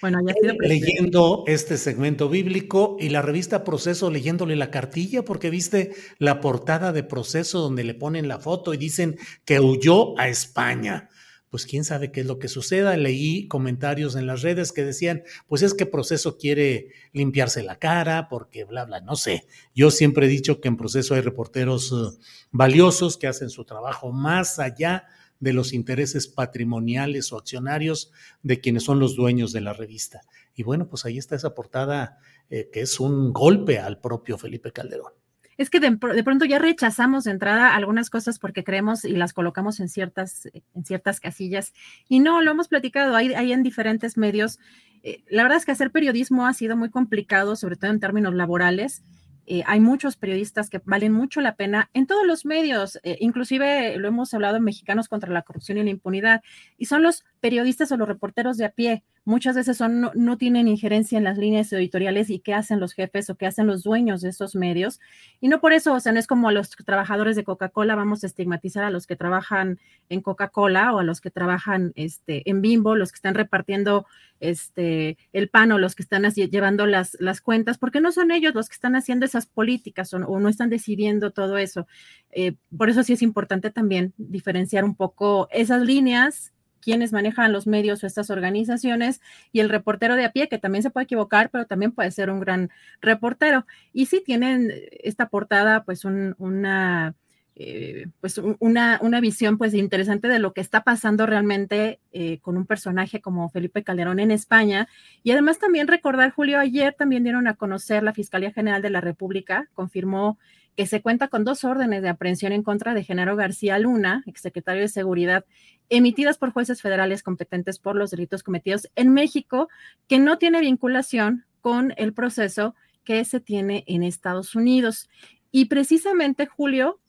Bueno, 0.01 0.19
ya 0.27 0.35
sido 0.35 0.55
leyendo 0.61 1.45
este 1.47 1.79
segmento 1.79 2.29
bíblico 2.29 2.99
y 3.01 3.09
la 3.09 3.23
revista 3.23 3.65
Proceso 3.65 4.11
leyéndole 4.11 4.55
la 4.55 4.71
cartilla, 4.71 5.25
porque 5.25 5.49
viste 5.49 5.93
la 6.19 6.41
portada 6.41 6.93
de 6.93 7.05
Proceso 7.05 7.61
donde 7.61 7.85
le 7.85 7.95
ponen 7.95 8.29
la 8.29 8.39
foto 8.39 8.75
y 8.75 8.77
dicen 8.77 9.17
que 9.47 9.61
huyó 9.61 10.19
a 10.19 10.29
España 10.29 11.09
pues 11.55 11.67
quién 11.67 11.85
sabe 11.85 12.11
qué 12.11 12.23
es 12.23 12.27
lo 12.27 12.41
que 12.41 12.49
suceda. 12.49 12.97
Leí 12.97 13.47
comentarios 13.47 14.17
en 14.17 14.27
las 14.27 14.43
redes 14.43 14.73
que 14.73 14.85
decían, 14.85 15.23
pues 15.47 15.63
es 15.63 15.73
que 15.73 15.87
proceso 15.87 16.37
quiere 16.37 16.89
limpiarse 17.13 17.63
la 17.63 17.79
cara, 17.79 18.29
porque 18.29 18.65
bla, 18.65 18.85
bla, 18.85 19.01
no 19.01 19.15
sé. 19.15 19.47
Yo 19.73 19.93
siempre 19.93 20.27
he 20.27 20.29
dicho 20.29 20.61
que 20.61 20.67
en 20.67 20.77
proceso 20.77 21.15
hay 21.15 21.21
reporteros 21.21 21.93
eh, 21.93 22.19
valiosos 22.51 23.17
que 23.17 23.29
hacen 23.29 23.51
su 23.51 23.65
trabajo 23.65 24.11
más 24.11 24.59
allá 24.59 25.07
de 25.39 25.53
los 25.53 25.73
intereses 25.75 26.27
patrimoniales 26.27 27.31
o 27.33 27.39
accionarios 27.39 28.11
de 28.43 28.59
quienes 28.59 28.83
son 28.83 28.99
los 28.99 29.15
dueños 29.15 29.53
de 29.53 29.61
la 29.61 29.75
revista. 29.75 30.23
Y 30.57 30.65
bueno, 30.65 30.89
pues 30.89 31.05
ahí 31.05 31.19
está 31.19 31.37
esa 31.37 31.55
portada 31.55 32.19
eh, 32.51 32.69
que 32.73 32.81
es 32.81 32.99
un 32.99 33.33
golpe 33.33 33.79
al 33.79 34.01
propio 34.01 34.39
Felipe 34.39 34.73
Calderón 34.73 35.13
es 35.57 35.71
que 35.71 35.81
de, 35.81 35.97
pronto 35.97 36.45
ya 36.45 36.59
rechazamos 36.59 37.25
de 37.25 37.31
entrada 37.31 37.75
algunas 37.75 38.11
cosas 38.11 38.39
porque 38.39 38.65
creemos 38.65 39.05
y 39.05 39.13
las 39.13 39.33
colocamos 39.33 39.81
en 39.81 39.89
ciertas, 39.89 40.49
en 40.75 40.85
ciertas 40.85 41.21
casillas. 41.21 41.73
Y 42.09 42.21
no, 42.21 42.43
lo 42.43 42.51
hemos 42.51 42.69
platicado, 42.69 43.17
hay, 43.17 43.35
hay 43.35 43.53
en 43.53 43.63
diferentes 43.63 44.17
medios. 44.17 44.59
Eh, 45.03 45.23
la 45.29 45.43
verdad 45.43 45.59
es 45.59 45.65
que 45.65 45.73
hacer 45.73 45.91
periodismo 45.91 46.47
ha 46.47 46.55
sido 46.55 46.77
muy 46.77 46.91
complicado, 46.91 47.57
sobre 47.57 47.77
todo 47.77 47.91
en 47.91 48.01
términos 48.01 48.35
laborales. 48.35 49.03
Eh, 49.47 49.63
hay 49.67 49.81
muchos 49.81 50.17
periodistas 50.17 50.71
que 50.71 50.81
valen 50.85 51.13
mucho 51.13 51.41
la 51.41 51.55
pena 51.57 51.91
en 51.93 52.07
todos 52.07 52.27
los 52.27 52.47
medios, 52.47 52.99
eh, 53.03 53.19
inclusive 53.21 53.99
lo 53.99 54.09
hemos 54.09 54.33
hablado 54.33 54.57
en 54.57 54.65
Mexicanos 54.65 55.09
contra 55.09 55.31
la 55.31 55.43
corrupción 55.43 55.77
y 55.77 55.85
la 55.85 55.91
impunidad, 55.91 56.43
y 56.79 56.87
son 56.87 57.03
los 57.03 57.25
periodistas 57.41 57.93
o 57.93 57.99
los 57.99 58.09
reporteros 58.09 58.57
de 58.57 58.65
a 58.65 58.71
pie. 58.71 59.05
Muchas 59.27 59.57
veces 59.57 59.79
son, 59.79 60.11
no, 60.15 60.37
tienen 60.37 60.69
injerencia 60.69 61.17
en 61.17 61.25
las 61.25 61.39
líneas 61.39 61.73
editoriales 61.73 62.29
y 62.29 62.41
qué 62.41 62.53
hacen 62.53 62.79
los 62.79 62.93
jefes 62.93 63.31
o 63.31 63.37
qué 63.37 63.47
hacen 63.47 63.67
los 63.67 63.83
dueños 63.83 64.21
de 64.21 64.29
esos 64.29 64.55
medios. 64.55 65.01
Y 65.41 65.49
no 65.49 65.61
por 65.61 65.73
eso, 65.73 65.95
o 65.95 66.01
sea, 66.01 66.13
no 66.13 66.19
es 66.19 66.27
como 66.27 66.49
a 66.49 66.53
los 66.53 66.71
trabajadores 66.71 67.35
de 67.35 67.45
Coca-Cola, 67.45 67.95
vamos 67.95 68.23
a 68.23 68.27
estigmatizar 68.27 68.85
a 68.85 68.91
los 68.91 69.07
que 69.07 69.17
trabajan 69.17 69.79
en 70.11 70.21
Coca-Cola 70.21 70.93
o 70.93 70.99
a 70.99 71.05
los 71.05 71.23
que 71.23 71.31
trabajan 71.31 71.93
este, 71.97 72.49
en 72.51 72.61
Bimbo, 72.61 72.97
los 72.97 73.13
que 73.13 73.17
están 73.17 73.35
repartiendo 73.35 74.07
este, 74.41 75.17
el 75.33 75.49
pan 75.49 75.73
o 75.73 75.79
los 75.79 75.95
que 75.95 76.03
están 76.03 76.23
llevando 76.31 76.87
las, 76.87 77.17
las 77.19 77.41
cuentas, 77.41 77.79
porque 77.79 78.01
no 78.01 78.13
son 78.13 78.31
ellos 78.31 78.55
los 78.55 78.69
que 78.69 78.75
están 78.75 78.95
haciendo 78.95 79.25
esas 79.25 79.47
políticas 79.47 80.13
o, 80.13 80.19
no 80.19 80.49
están 80.49 80.69
decidiendo 80.69 81.31
todo 81.31 81.57
eso. 81.57 81.87
Eh, 82.31 82.57
por 82.77 82.91
eso 82.91 83.03
sí 83.03 83.15
es 83.15 83.23
importante 83.23 83.71
también 83.71 84.13
diferenciar 84.19 84.85
un 84.85 84.97
poco 84.97 85.49
esas 85.51 85.83
líneas 85.83 86.54
quienes 86.85 87.13
manejan 87.13 87.53
los 87.53 87.67
medios 87.67 88.05
o 88.05 88.07
estas 88.07 88.31
organizaciones 88.31 89.21
y 89.53 89.61
el 89.61 89.71
reportero 89.71 90.17
de 90.17 90.25
a 90.27 90.33
pie, 90.33 90.49
que 90.49 90.59
también 90.59 90.83
se 90.83 90.91
puede 90.91 91.05
equivocar, 91.05 91.51
pero 91.51 91.67
también 91.67 91.93
puede 91.93 92.11
ser 92.11 92.31
un 92.31 92.41
gran 92.41 92.71
reportero. 93.01 93.67
Y 93.93 94.07
sí 94.07 94.23
tienen 94.25 94.71
esta 95.03 95.29
portada, 95.29 95.85
pues 95.85 96.05
una 96.05 97.15
eh, 97.57 98.09
pues 98.21 98.39
una, 98.59 98.99
una, 99.01 99.21
visión 99.21 99.59
pues 99.59 99.75
interesante 99.75 100.27
de 100.27 100.41
lo 100.41 100.53
que 100.53 100.61
está 100.61 100.83
pasando 100.83 101.25
realmente 101.25 102.01
eh, 102.11 102.41
con 102.41 102.57
un 102.57 102.67
personaje 102.67 103.21
como 103.21 103.49
Felipe 103.49 103.85
Calderón 103.85 104.19
en 104.19 104.33
España. 104.33 104.89
Y 105.23 105.31
además 105.31 105.61
también 105.61 105.87
recordar, 105.87 106.33
Julio, 106.33 106.59
ayer 106.59 106.95
también 106.95 107.23
dieron 107.23 107.47
a 107.47 107.55
conocer 107.55 108.03
la 108.03 108.13
Fiscalía 108.13 108.53
General 108.53 108.83
de 108.83 108.91
la 108.91 109.01
República, 109.01 109.69
confirmó 109.73 110.37
que 110.77 110.87
se 110.87 111.03
cuenta 111.03 111.29
con 111.29 111.45
dos 111.45 111.65
órdenes 111.65 112.03
de 112.03 112.09
aprehensión 112.09 112.53
en 112.53 112.63
contra 112.63 112.95
de 112.95 113.05
Genaro 113.05 113.37
García 113.37 113.79
Luna, 113.79 114.23
exsecretario 114.27 114.83
de 114.83 114.89
Seguridad, 114.89 115.45
emitidas 115.89 116.39
por 116.39 116.53
jueces 116.53 116.83
federales 116.83 117.23
competentes 117.23 117.79
por 117.79 117.97
los 117.97 118.11
delitos 118.11 118.43
cometidos 118.43 118.89
en 118.97 119.13
México, 119.13 119.69
que 120.09 120.19
no 120.19 120.39
tiene 120.39 120.61
vinculación 120.61 121.45
con 121.61 121.95
el 121.97 122.13
proceso 122.13 122.75
que 123.05 123.25
se 123.25 123.41
tiene 123.41 123.85
en 123.87 124.03
Estados 124.03 124.55
Unidos. 124.55 125.09
Y 125.51 125.67
precisamente, 125.67 126.47
Julio, 126.47 127.01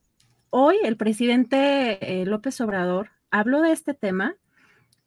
hoy 0.49 0.78
el 0.84 0.97
presidente 0.97 2.21
eh, 2.21 2.25
López 2.25 2.60
Obrador 2.62 3.10
habló 3.32 3.62
de 3.62 3.71
este 3.71 3.93
tema, 3.93 4.36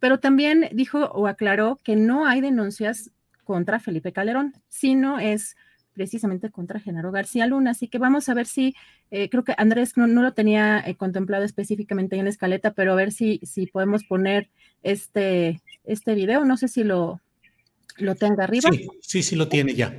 pero 0.01 0.19
también 0.19 0.69
dijo 0.73 1.07
o 1.07 1.27
aclaró 1.27 1.79
que 1.83 1.97
no 1.97 2.27
hay 2.27 2.41
denuncias 2.41 3.11
contra 3.45 3.81
Felipe 3.81 4.13
Calderón, 4.13 4.55
sino 4.69 5.19
es 5.19 5.57
precisamente 5.99 6.51
contra 6.51 6.81
Genaro 6.81 7.11
García 7.11 7.47
Luna. 7.47 7.73
Así 7.73 7.89
que 7.89 7.99
vamos 7.99 8.29
a 8.29 8.35
ver 8.35 8.47
si, 8.47 8.75
eh, 9.11 9.29
creo 9.29 9.45
que 9.45 9.55
Andrés 9.59 9.97
no, 9.97 10.07
lo 10.07 10.33
tenía 10.33 10.81
eh, 10.87 10.95
contemplado 10.95 11.45
específicamente 11.45 12.17
en 12.17 12.25
la 12.25 12.31
escaleta, 12.31 12.73
pero 12.73 12.93
a 12.93 12.97
ver 12.97 13.13
si, 13.13 13.41
si 13.43 13.67
podemos 13.67 14.05
poner 14.05 14.49
este, 14.83 15.61
este 15.85 16.15
video. 16.15 16.45
No 16.45 16.57
sé 16.57 16.69
si 16.69 16.85
lo, 16.85 17.21
lo 17.97 18.15
tenga 18.15 18.45
arriba. 18.45 18.71
Sí, 18.73 18.89
sí, 19.03 19.23
sí 19.23 19.37
lo 19.37 19.49
tiene 19.49 19.75
ya. 19.75 19.93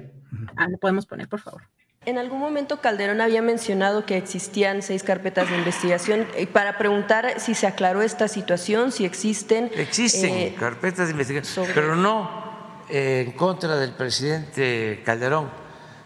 Ah, 0.55 0.67
lo 0.69 0.77
podemos 0.77 1.05
poner, 1.05 1.27
por 1.27 1.41
favor. 1.41 1.63
En 2.05 2.17
algún 2.17 2.39
momento 2.39 2.79
Calderón 2.79 3.19
había 3.19 3.41
mencionado 3.41 4.05
que 4.05 4.15
existían 4.15 4.81
seis 4.81 5.03
carpetas 5.03 5.49
de 5.49 5.57
investigación 5.57 6.25
eh, 6.35 6.47
para 6.47 6.77
preguntar 6.77 7.39
si 7.39 7.55
se 7.55 7.67
aclaró 7.67 8.01
esta 8.01 8.29
situación, 8.29 8.93
si 8.93 9.03
existen. 9.03 9.69
Existen 9.75 10.33
eh, 10.33 10.55
carpetas 10.57 11.07
de 11.07 11.11
investigación, 11.11 11.67
pero 11.75 11.97
no 11.97 12.49
eh, 12.89 13.25
en 13.27 13.33
contra 13.33 13.75
del 13.75 13.91
presidente 13.91 15.01
Calderón, 15.05 15.51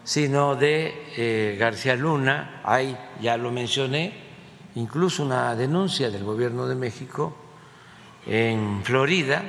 sino 0.04 0.54
de 0.54 1.56
García 1.58 1.96
Luna. 1.96 2.60
Hay, 2.64 2.96
ya 3.20 3.36
lo 3.36 3.50
mencioné, 3.50 4.12
incluso 4.74 5.22
una 5.22 5.54
denuncia 5.56 6.10
del 6.10 6.24
gobierno 6.24 6.66
de 6.66 6.74
México 6.74 7.36
en 8.26 8.82
Florida 8.84 9.42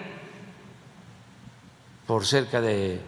por 2.05 2.25
cerca 2.25 2.61
de 2.61 3.01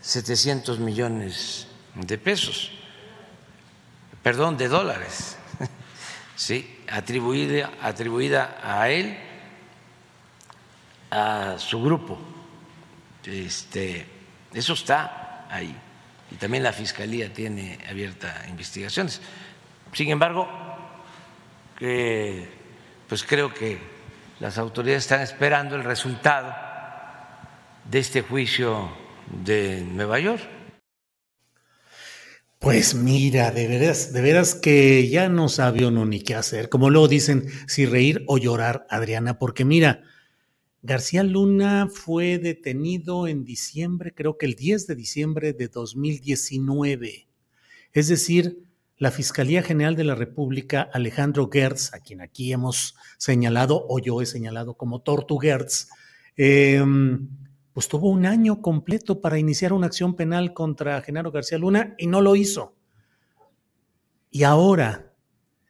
700 0.00 0.78
millones 0.78 1.66
de 1.94 2.18
pesos, 2.18 2.70
perdón, 4.22 4.56
de 4.56 4.68
dólares, 4.68 5.36
sí, 6.36 6.78
atribuida, 6.90 7.70
atribuida 7.82 8.58
a 8.62 8.88
él, 8.90 9.16
a 11.10 11.56
su 11.58 11.82
grupo, 11.82 12.18
este, 13.24 14.06
Eso 14.52 14.72
está 14.72 15.46
ahí. 15.50 15.74
Y 16.34 16.36
también 16.36 16.64
la 16.64 16.72
Fiscalía 16.72 17.32
tiene 17.32 17.78
abierta 17.88 18.44
investigaciones. 18.48 19.20
Sin 19.92 20.10
embargo, 20.10 20.48
pues 21.78 23.22
creo 23.22 23.54
que 23.54 23.78
las 24.40 24.58
autoridades 24.58 25.04
están 25.04 25.20
esperando 25.20 25.76
el 25.76 25.84
resultado 25.84 26.52
de 27.88 28.00
este 28.00 28.22
juicio 28.22 28.90
de 29.44 29.82
Nueva 29.82 30.18
York. 30.18 30.42
Pues 32.58 32.96
mira, 32.96 33.52
de 33.52 33.68
veras, 33.68 34.12
de 34.12 34.20
veras 34.20 34.56
que 34.56 35.08
ya 35.08 35.28
no 35.28 35.48
sabe 35.48 35.86
uno 35.86 36.04
ni 36.04 36.20
qué 36.20 36.34
hacer. 36.34 36.68
Como 36.68 36.90
luego 36.90 37.06
dicen, 37.06 37.44
si 37.68 37.86
reír 37.86 38.24
o 38.26 38.38
llorar, 38.38 38.88
Adriana, 38.90 39.38
porque 39.38 39.64
mira, 39.64 40.02
García 40.86 41.22
Luna 41.22 41.88
fue 41.90 42.36
detenido 42.36 43.26
en 43.26 43.42
diciembre, 43.42 44.12
creo 44.14 44.36
que 44.36 44.44
el 44.44 44.54
10 44.54 44.86
de 44.86 44.94
diciembre 44.94 45.54
de 45.54 45.68
2019. 45.68 47.26
Es 47.94 48.08
decir, 48.08 48.58
la 48.98 49.10
Fiscalía 49.10 49.62
General 49.62 49.96
de 49.96 50.04
la 50.04 50.14
República, 50.14 50.82
Alejandro 50.92 51.48
Gertz, 51.50 51.94
a 51.94 52.00
quien 52.00 52.20
aquí 52.20 52.52
hemos 52.52 52.96
señalado, 53.16 53.86
o 53.88 53.98
yo 53.98 54.20
he 54.20 54.26
señalado 54.26 54.74
como 54.74 55.00
Tortu 55.00 55.38
Gertz, 55.38 55.88
em, 56.36 57.30
pues 57.72 57.88
tuvo 57.88 58.10
un 58.10 58.26
año 58.26 58.60
completo 58.60 59.22
para 59.22 59.38
iniciar 59.38 59.72
una 59.72 59.86
acción 59.86 60.14
penal 60.14 60.52
contra 60.52 61.00
Genaro 61.00 61.32
García 61.32 61.56
Luna 61.56 61.94
y 61.96 62.08
no 62.08 62.20
lo 62.20 62.36
hizo. 62.36 62.76
Y 64.30 64.42
ahora, 64.42 65.14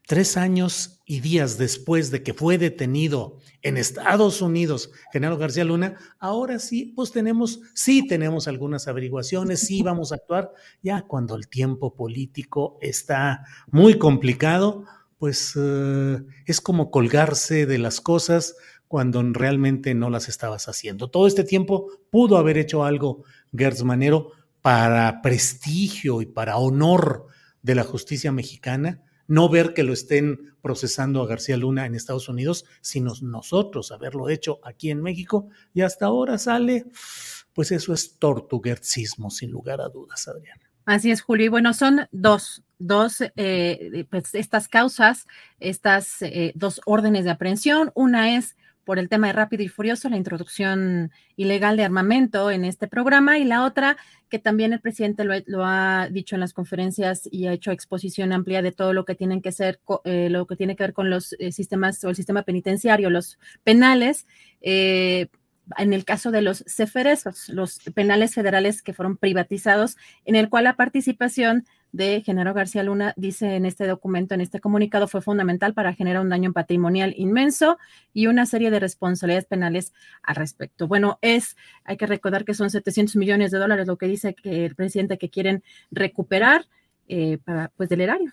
tres 0.09 0.37
años 0.37 0.93
y 1.07 1.21
días 1.21 1.59
después 1.59 2.11
de 2.11 2.23
que 2.23 2.33
fue 2.33 2.57
detenido 2.57 3.38
en 3.62 3.77
Estados 3.77 4.40
Unidos 4.40 4.90
Genaro 5.12 5.37
García 5.37 5.64
Luna, 5.64 5.97
ahora 6.19 6.59
sí, 6.59 6.93
pues 6.97 7.12
tenemos, 7.12 7.61
sí 7.75 8.07
tenemos 8.07 8.49
algunas 8.49 8.88
averiguaciones, 8.88 9.61
sí 9.61 9.83
vamos 9.85 10.12
a 10.12 10.17
actuar, 10.17 10.53
ya 10.83 11.03
cuando 11.03 11.35
el 11.37 11.49
tiempo 11.49 11.95
político 11.95 12.79
está 12.81 13.45
muy 13.71 13.99
complicado, 13.99 14.85
pues 15.19 15.55
eh, 15.57 16.23
es 16.47 16.61
como 16.61 16.90
colgarse 16.90 17.67
de 17.67 17.79
las 17.79 18.01
cosas 18.01 18.57
cuando 18.88 19.23
realmente 19.23 19.95
no 19.95 20.11
las 20.11 20.29
estabas 20.29 20.69
haciendo. 20.69 21.11
Todo 21.11 21.27
este 21.27 21.45
tiempo 21.45 21.88
pudo 22.11 22.37
haber 22.37 22.59
hecho 22.59 22.85
algo 22.85 23.25
Gertz 23.53 23.83
Manero 23.83 24.33
para 24.62 25.21
prestigio 25.21 26.23
y 26.23 26.27
para 26.27 26.57
honor 26.57 27.27
de 27.62 27.75
la 27.75 27.85
justicia 27.85 28.33
mexicana, 28.33 29.03
no 29.27 29.49
ver 29.49 29.75
que 29.75 29.83
lo 29.83 29.93
estén 29.93 30.55
procesando 30.61 31.23
a 31.23 31.27
García 31.27 31.57
Luna 31.57 31.87
en 31.87 31.95
Estados 31.95 32.29
Unidos, 32.29 32.65
sino 32.81 33.13
nosotros 33.23 33.93
haberlo 33.93 34.29
hecho 34.29 34.61
aquí 34.65 34.91
en 34.91 35.03
México 35.03 35.49
y 35.73 35.83
hasta 35.83 36.07
ahora 36.07 36.39
sale, 36.39 36.87
pues 37.53 37.73
eso 37.73 37.93
es 37.93 38.19
tortuguercismo, 38.19 39.31
sin 39.31 39.51
lugar 39.51 39.81
a 39.81 39.89
dudas, 39.89 40.27
Adriana. 40.29 40.63
Así 40.87 41.11
es, 41.11 41.23
Julio. 41.23 41.47
Y 41.47 41.49
bueno, 41.49 41.73
son 41.73 42.09
dos, 42.13 42.63
dos, 42.79 43.23
eh, 43.37 44.07
pues 44.11 44.35
estas 44.35 44.69
causas, 44.69 45.27
estas 45.59 46.21
eh, 46.21 46.53
dos 46.55 46.81
órdenes 46.85 47.25
de 47.25 47.31
aprehensión. 47.31 47.91
Una 47.95 48.37
es 48.37 48.57
por 48.85 48.99
el 48.99 49.09
tema 49.09 49.29
de 49.29 49.33
Rápido 49.33 49.62
y 49.62 49.68
Furioso, 49.68 50.09
la 50.09 50.16
introducción 50.16 51.11
ilegal 51.37 51.77
de 51.77 51.85
armamento 51.85 52.51
en 52.51 52.64
este 52.64 52.87
programa, 52.87 53.38
y 53.38 53.44
la 53.44 53.64
otra, 53.64 53.97
que 54.29 54.38
también 54.38 54.73
el 54.73 54.81
presidente 54.81 55.25
lo, 55.25 55.64
ha 55.64 56.09
dicho 56.11 56.37
en 56.37 56.40
las 56.40 56.53
conferencias 56.53 57.29
y 57.31 57.47
ha 57.47 57.53
hecho 57.53 57.70
exposición 57.70 58.33
amplia 58.33 58.62
de 58.62 58.73
todo 58.73 58.92
lo 58.92 59.05
que 59.05 59.14
tienen 59.14 59.42
que 59.42 59.53
ser, 59.53 59.81
eh, 60.05 60.29
lo 60.31 60.47
que 60.47 60.57
tiene 60.57 60.77
que 60.77 60.85
ver 60.85 60.92
con 60.92 61.11
los 61.11 61.35
eh, 61.38 61.53
sistemas 61.53 62.03
o 62.05 62.11
el 62.11 62.16
sistema 62.16 62.42
penitenciario, 62.42 63.11
los 63.11 63.38
penales. 63.62 64.27
Eh, 64.61 65.29
en 65.79 65.92
el 65.92 66.05
caso 66.05 66.31
de 66.31 66.42
los 66.42 66.62
CFRs, 66.64 67.49
los 67.49 67.79
penales 67.94 68.35
federales 68.35 68.83
que 68.83 68.92
fueron 68.92 69.16
privatizados, 69.16 69.97
en 70.25 70.37
el 70.37 70.49
cual 70.49 70.64
la 70.64 70.77
participación 70.77 71.64
de 71.94 72.22
Genaro 72.22 72.54
García 72.54 72.83
Luna, 72.83 73.14
dice 73.16 73.54
en 73.54 73.66
este 73.66 73.87
documento, 73.87 74.35
en 74.35 74.40
este 74.40 74.59
comunicado, 74.59 75.07
fue 75.07 75.22
fundamental 75.22 75.74
para 75.74 75.94
generar 75.94 76.22
un 76.22 76.28
daño 76.28 76.52
patrimonial 76.52 77.14
inmenso 77.16 77.78
y 78.12 78.26
una 78.26 78.46
serie 78.46 78.72
de 78.72 78.80
responsabilidades 78.80 79.44
penales 79.44 79.92
al 80.24 80.35
respecto. 80.35 80.88
Bueno, 80.88 81.20
es, 81.22 81.57
hay 81.85 81.96
que 81.96 82.07
recordar 82.07 82.44
que 82.44 82.52
son 82.52 82.68
700 82.68 83.14
millones 83.14 83.52
de 83.52 83.59
dólares 83.59 83.87
lo 83.87 83.96
que 83.96 84.07
dice 84.07 84.35
que 84.35 84.64
el 84.64 84.74
presidente 84.74 85.18
que 85.18 85.30
quieren 85.30 85.62
recuperar 85.92 86.66
eh, 87.07 87.38
para, 87.44 87.68
pues, 87.76 87.88
del 87.88 88.00
erario. 88.00 88.33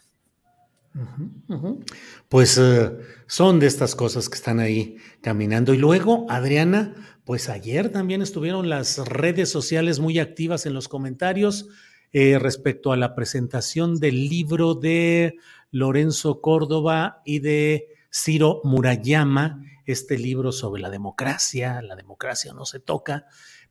Pues 2.30 2.58
eh, 2.58 2.92
son 3.28 3.60
de 3.60 3.68
estas 3.68 3.94
cosas 3.94 4.28
que 4.28 4.38
están 4.38 4.60
ahí 4.60 4.98
caminando. 5.22 5.76
Y 5.76 5.78
luego, 5.78 6.26
Adriana, 6.30 6.96
pues 7.26 7.48
ayer 7.48 7.90
también 7.90 8.24
estuvieron 8.24 8.70
las 8.70 8.98
redes 9.08 9.52
sociales 9.52 10.00
muy 10.00 10.18
activas 10.18 10.66
en 10.66 10.74
los 10.74 10.88
comentarios 10.88 11.70
eh, 12.14 12.40
respecto 12.40 12.92
a 12.92 12.98
la 12.98 13.16
presentación 13.16 14.00
del 14.00 14.28
libro 14.28 14.76
de 14.76 15.36
Lorenzo 15.72 16.42
Córdoba 16.42 17.22
y 17.26 17.40
de 17.40 17.88
Ciro 18.12 18.62
Murayama, 18.64 19.64
este 19.86 20.18
libro 20.18 20.52
sobre 20.52 20.82
la 20.82 20.90
democracia, 20.90 21.82
la 21.82 21.96
democracia 21.96 22.54
no 22.54 22.66
se 22.66 22.80
toca, 22.80 23.26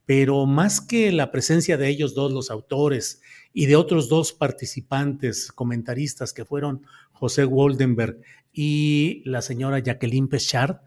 pero 0.06 0.46
más 0.46 0.80
que 0.80 1.12
la 1.12 1.30
presencia 1.30 1.76
de 1.76 1.88
ellos 1.88 2.14
dos, 2.14 2.32
los 2.32 2.50
autores, 2.50 3.20
y 3.52 3.66
de 3.66 3.76
otros 3.76 4.08
dos 4.08 4.32
participantes, 4.32 5.52
comentaristas 5.52 6.32
que 6.32 6.44
fueron 6.44 6.86
José 7.12 7.44
Woldenberg 7.44 8.20
y 8.52 9.22
la 9.24 9.42
señora 9.42 9.80
Jacqueline 9.80 10.28
Pechard, 10.28 10.78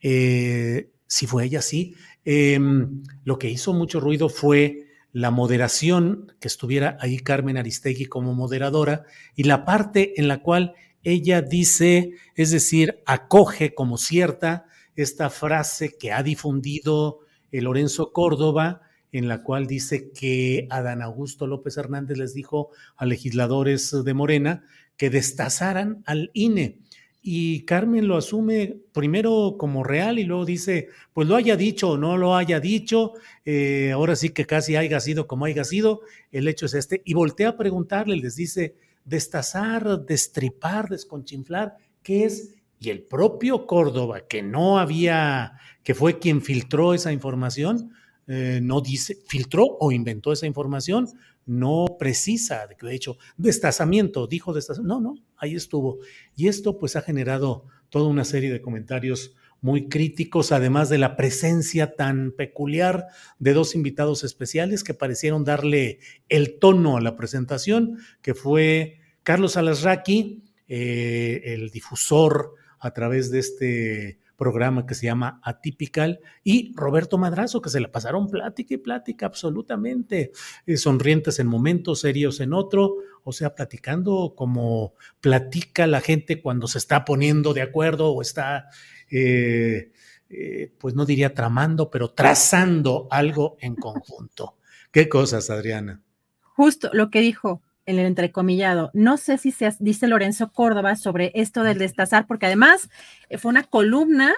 eh, 0.00 0.90
si 1.06 1.26
fue 1.26 1.44
ella, 1.44 1.62
sí, 1.62 1.94
em, 2.24 3.02
lo 3.24 3.38
que 3.38 3.50
hizo 3.50 3.72
mucho 3.72 4.00
ruido 4.00 4.28
fue 4.28 4.91
la 5.12 5.30
moderación, 5.30 6.32
que 6.40 6.48
estuviera 6.48 6.96
ahí 7.00 7.18
Carmen 7.18 7.58
Aristegui 7.58 8.06
como 8.06 8.34
moderadora, 8.34 9.04
y 9.36 9.44
la 9.44 9.64
parte 9.64 10.18
en 10.20 10.28
la 10.28 10.42
cual 10.42 10.74
ella 11.04 11.42
dice, 11.42 12.12
es 12.34 12.50
decir, 12.50 13.02
acoge 13.06 13.74
como 13.74 13.98
cierta 13.98 14.66
esta 14.96 15.30
frase 15.30 15.96
que 15.98 16.12
ha 16.12 16.22
difundido 16.22 17.20
el 17.50 17.64
Lorenzo 17.64 18.12
Córdoba, 18.12 18.82
en 19.10 19.28
la 19.28 19.42
cual 19.42 19.66
dice 19.66 20.10
que 20.12 20.66
Adán 20.70 21.02
Augusto 21.02 21.46
López 21.46 21.76
Hernández 21.76 22.16
les 22.16 22.32
dijo 22.32 22.70
a 22.96 23.04
legisladores 23.04 23.94
de 24.04 24.14
Morena 24.14 24.64
que 24.96 25.10
destazaran 25.10 26.02
al 26.06 26.30
INE 26.32 26.80
y 27.22 27.64
Carmen 27.64 28.08
lo 28.08 28.16
asume 28.16 28.78
primero 28.92 29.54
como 29.56 29.84
real 29.84 30.18
y 30.18 30.24
luego 30.24 30.44
dice, 30.44 30.88
pues 31.12 31.28
lo 31.28 31.36
haya 31.36 31.56
dicho 31.56 31.90
o 31.90 31.96
no 31.96 32.16
lo 32.16 32.34
haya 32.34 32.58
dicho, 32.58 33.12
eh, 33.44 33.92
ahora 33.92 34.16
sí 34.16 34.30
que 34.30 34.44
casi 34.44 34.74
haya 34.74 34.98
sido 34.98 35.28
como 35.28 35.44
haya 35.44 35.62
sido, 35.62 36.00
el 36.32 36.48
hecho 36.48 36.66
es 36.66 36.74
este, 36.74 37.00
y 37.04 37.14
voltea 37.14 37.50
a 37.50 37.56
preguntarle, 37.56 38.16
les 38.16 38.34
dice, 38.34 38.74
destazar, 39.04 40.04
destripar, 40.04 40.88
desconchinflar, 40.88 41.76
¿qué 42.02 42.24
es? 42.24 42.56
Y 42.80 42.90
el 42.90 43.04
propio 43.04 43.68
Córdoba, 43.68 44.26
que 44.26 44.42
no 44.42 44.80
había, 44.80 45.52
que 45.84 45.94
fue 45.94 46.18
quien 46.18 46.42
filtró 46.42 46.92
esa 46.92 47.12
información, 47.12 47.92
eh, 48.26 48.58
no 48.60 48.80
dice, 48.80 49.18
filtró 49.28 49.76
o 49.78 49.92
inventó 49.92 50.32
esa 50.32 50.46
información, 50.46 51.08
no 51.46 51.96
precisa, 51.98 52.66
de 52.66 52.94
hecho, 52.94 53.18
destazamiento, 53.36 54.26
dijo 54.26 54.52
destazamiento, 54.52 55.00
no, 55.00 55.00
no, 55.00 55.20
ahí 55.36 55.54
estuvo. 55.54 55.98
Y 56.36 56.48
esto 56.48 56.78
pues 56.78 56.96
ha 56.96 57.02
generado 57.02 57.64
toda 57.88 58.08
una 58.08 58.24
serie 58.24 58.52
de 58.52 58.60
comentarios 58.60 59.34
muy 59.60 59.88
críticos, 59.88 60.50
además 60.50 60.88
de 60.88 60.98
la 60.98 61.16
presencia 61.16 61.94
tan 61.94 62.32
peculiar 62.32 63.06
de 63.38 63.52
dos 63.52 63.74
invitados 63.74 64.24
especiales 64.24 64.82
que 64.82 64.92
parecieron 64.92 65.44
darle 65.44 66.00
el 66.28 66.58
tono 66.58 66.96
a 66.96 67.00
la 67.00 67.16
presentación, 67.16 67.98
que 68.22 68.34
fue 68.34 68.98
Carlos 69.22 69.56
Alasraqui, 69.56 70.42
eh, 70.68 71.42
el 71.44 71.70
difusor 71.70 72.54
a 72.80 72.92
través 72.92 73.30
de 73.30 73.38
este 73.38 74.18
programa 74.36 74.86
que 74.86 74.94
se 74.94 75.06
llama 75.06 75.40
Atypical, 75.42 76.20
y 76.42 76.72
Roberto 76.74 77.18
Madrazo, 77.18 77.62
que 77.62 77.70
se 77.70 77.80
la 77.80 77.90
pasaron 77.90 78.28
plática 78.28 78.74
y 78.74 78.78
plática 78.78 79.26
absolutamente, 79.26 80.32
eh, 80.66 80.76
sonrientes 80.76 81.38
en 81.38 81.46
momentos, 81.46 82.00
serios 82.00 82.40
en 82.40 82.52
otro, 82.52 82.96
o 83.24 83.32
sea, 83.32 83.54
platicando 83.54 84.34
como 84.36 84.94
platica 85.20 85.86
la 85.86 86.00
gente 86.00 86.40
cuando 86.40 86.66
se 86.66 86.78
está 86.78 87.04
poniendo 87.04 87.54
de 87.54 87.62
acuerdo 87.62 88.12
o 88.12 88.22
está, 88.22 88.68
eh, 89.10 89.92
eh, 90.28 90.72
pues 90.78 90.94
no 90.94 91.04
diría 91.04 91.34
tramando, 91.34 91.90
pero 91.90 92.10
trazando 92.10 93.06
algo 93.10 93.56
en 93.60 93.76
conjunto. 93.76 94.56
¿Qué 94.90 95.08
cosas, 95.08 95.50
Adriana? 95.50 96.02
Justo 96.42 96.90
lo 96.92 97.10
que 97.10 97.20
dijo 97.20 97.62
el 97.86 97.98
entrecomillado. 97.98 98.90
No 98.94 99.16
sé 99.16 99.38
si 99.38 99.50
se 99.50 99.74
dice 99.80 100.06
Lorenzo 100.06 100.52
Córdoba 100.52 100.96
sobre 100.96 101.32
esto 101.34 101.62
del 101.62 101.78
destazar, 101.78 102.26
porque 102.26 102.46
además 102.46 102.88
eh, 103.28 103.38
fue 103.38 103.50
una 103.50 103.64
columna 103.64 104.34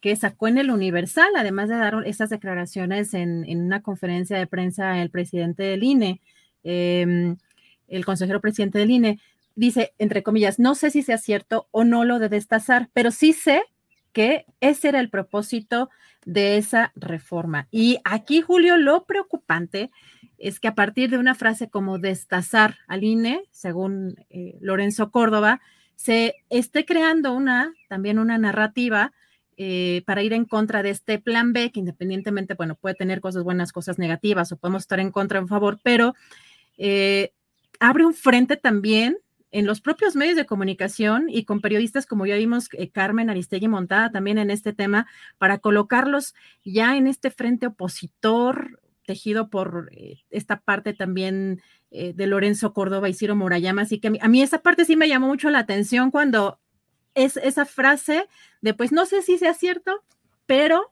que 0.00 0.16
sacó 0.16 0.48
en 0.48 0.58
el 0.58 0.70
Universal, 0.70 1.30
además 1.36 1.68
de 1.68 1.76
dar 1.76 2.02
esas 2.06 2.28
declaraciones 2.28 3.14
en, 3.14 3.46
una 3.48 3.82
conferencia 3.82 4.36
de 4.36 4.48
prensa 4.48 5.00
el 5.00 5.10
presidente 5.10 5.62
del 5.62 5.84
INE, 5.84 6.20
em, 6.64 7.36
el 7.86 8.04
consejero 8.04 8.40
presidente 8.40 8.78
del 8.80 8.90
INE, 8.90 9.20
dice, 9.54 9.94
entre 9.98 10.24
comillas, 10.24 10.58
no 10.58 10.74
sé 10.74 10.90
si 10.90 11.02
sea 11.02 11.18
cierto 11.18 11.68
o 11.70 11.84
no 11.84 12.04
lo 12.04 12.18
de 12.18 12.28
destazar, 12.28 12.90
pero 12.92 13.12
sí 13.12 13.32
sé 13.32 13.62
que 14.12 14.46
ese 14.60 14.88
era 14.88 15.00
el 15.00 15.10
propósito 15.10 15.90
de 16.24 16.56
esa 16.56 16.92
reforma. 16.94 17.68
Y 17.70 17.98
aquí, 18.04 18.40
Julio, 18.40 18.76
lo 18.76 19.04
preocupante 19.04 19.90
es 20.38 20.60
que 20.60 20.68
a 20.68 20.74
partir 20.74 21.10
de 21.10 21.18
una 21.18 21.34
frase 21.34 21.68
como 21.68 21.98
destazar 21.98 22.78
al 22.86 23.04
INE, 23.04 23.42
según 23.50 24.16
eh, 24.30 24.56
Lorenzo 24.60 25.10
Córdoba, 25.10 25.60
se 25.96 26.34
esté 26.50 26.84
creando 26.84 27.32
una, 27.32 27.72
también 27.88 28.18
una 28.18 28.38
narrativa 28.38 29.12
eh, 29.56 30.02
para 30.06 30.22
ir 30.22 30.32
en 30.32 30.44
contra 30.44 30.82
de 30.82 30.90
este 30.90 31.18
plan 31.18 31.52
B, 31.52 31.70
que 31.70 31.80
independientemente, 31.80 32.54
bueno, 32.54 32.74
puede 32.74 32.94
tener 32.94 33.20
cosas 33.20 33.44
buenas, 33.44 33.70
cosas 33.70 33.98
negativas, 33.98 34.50
o 34.50 34.56
podemos 34.56 34.82
estar 34.82 34.98
en 34.98 35.12
contra 35.12 35.38
en 35.38 35.46
favor, 35.46 35.78
pero 35.82 36.14
eh, 36.78 37.32
abre 37.78 38.04
un 38.04 38.14
frente 38.14 38.56
también 38.56 39.18
en 39.52 39.66
los 39.66 39.80
propios 39.80 40.16
medios 40.16 40.36
de 40.36 40.46
comunicación 40.46 41.26
y 41.28 41.44
con 41.44 41.60
periodistas 41.60 42.06
como 42.06 42.26
ya 42.26 42.36
vimos 42.36 42.68
eh, 42.72 42.90
Carmen 42.90 43.30
Aristegui 43.30 43.68
montada 43.68 44.10
también 44.10 44.38
en 44.38 44.50
este 44.50 44.72
tema 44.72 45.06
para 45.38 45.58
colocarlos 45.58 46.34
ya 46.64 46.96
en 46.96 47.06
este 47.06 47.30
frente 47.30 47.68
opositor 47.68 48.80
tejido 49.06 49.50
por 49.50 49.90
esta 50.30 50.60
parte 50.60 50.94
también 50.94 51.60
de 51.90 52.26
Lorenzo 52.26 52.72
Córdoba 52.72 53.08
y 53.08 53.14
Ciro 53.14 53.34
Murayama. 53.34 53.82
Así 53.82 53.98
que 53.98 54.12
a 54.18 54.28
mí 54.28 54.42
esa 54.42 54.62
parte 54.62 54.84
sí 54.84 54.96
me 54.96 55.08
llamó 55.08 55.26
mucho 55.26 55.50
la 55.50 55.58
atención 55.58 56.10
cuando 56.10 56.60
es 57.14 57.36
esa 57.36 57.64
frase 57.64 58.28
de 58.60 58.74
pues 58.74 58.92
no 58.92 59.06
sé 59.06 59.22
si 59.22 59.38
sea 59.38 59.54
cierto, 59.54 60.02
pero 60.46 60.90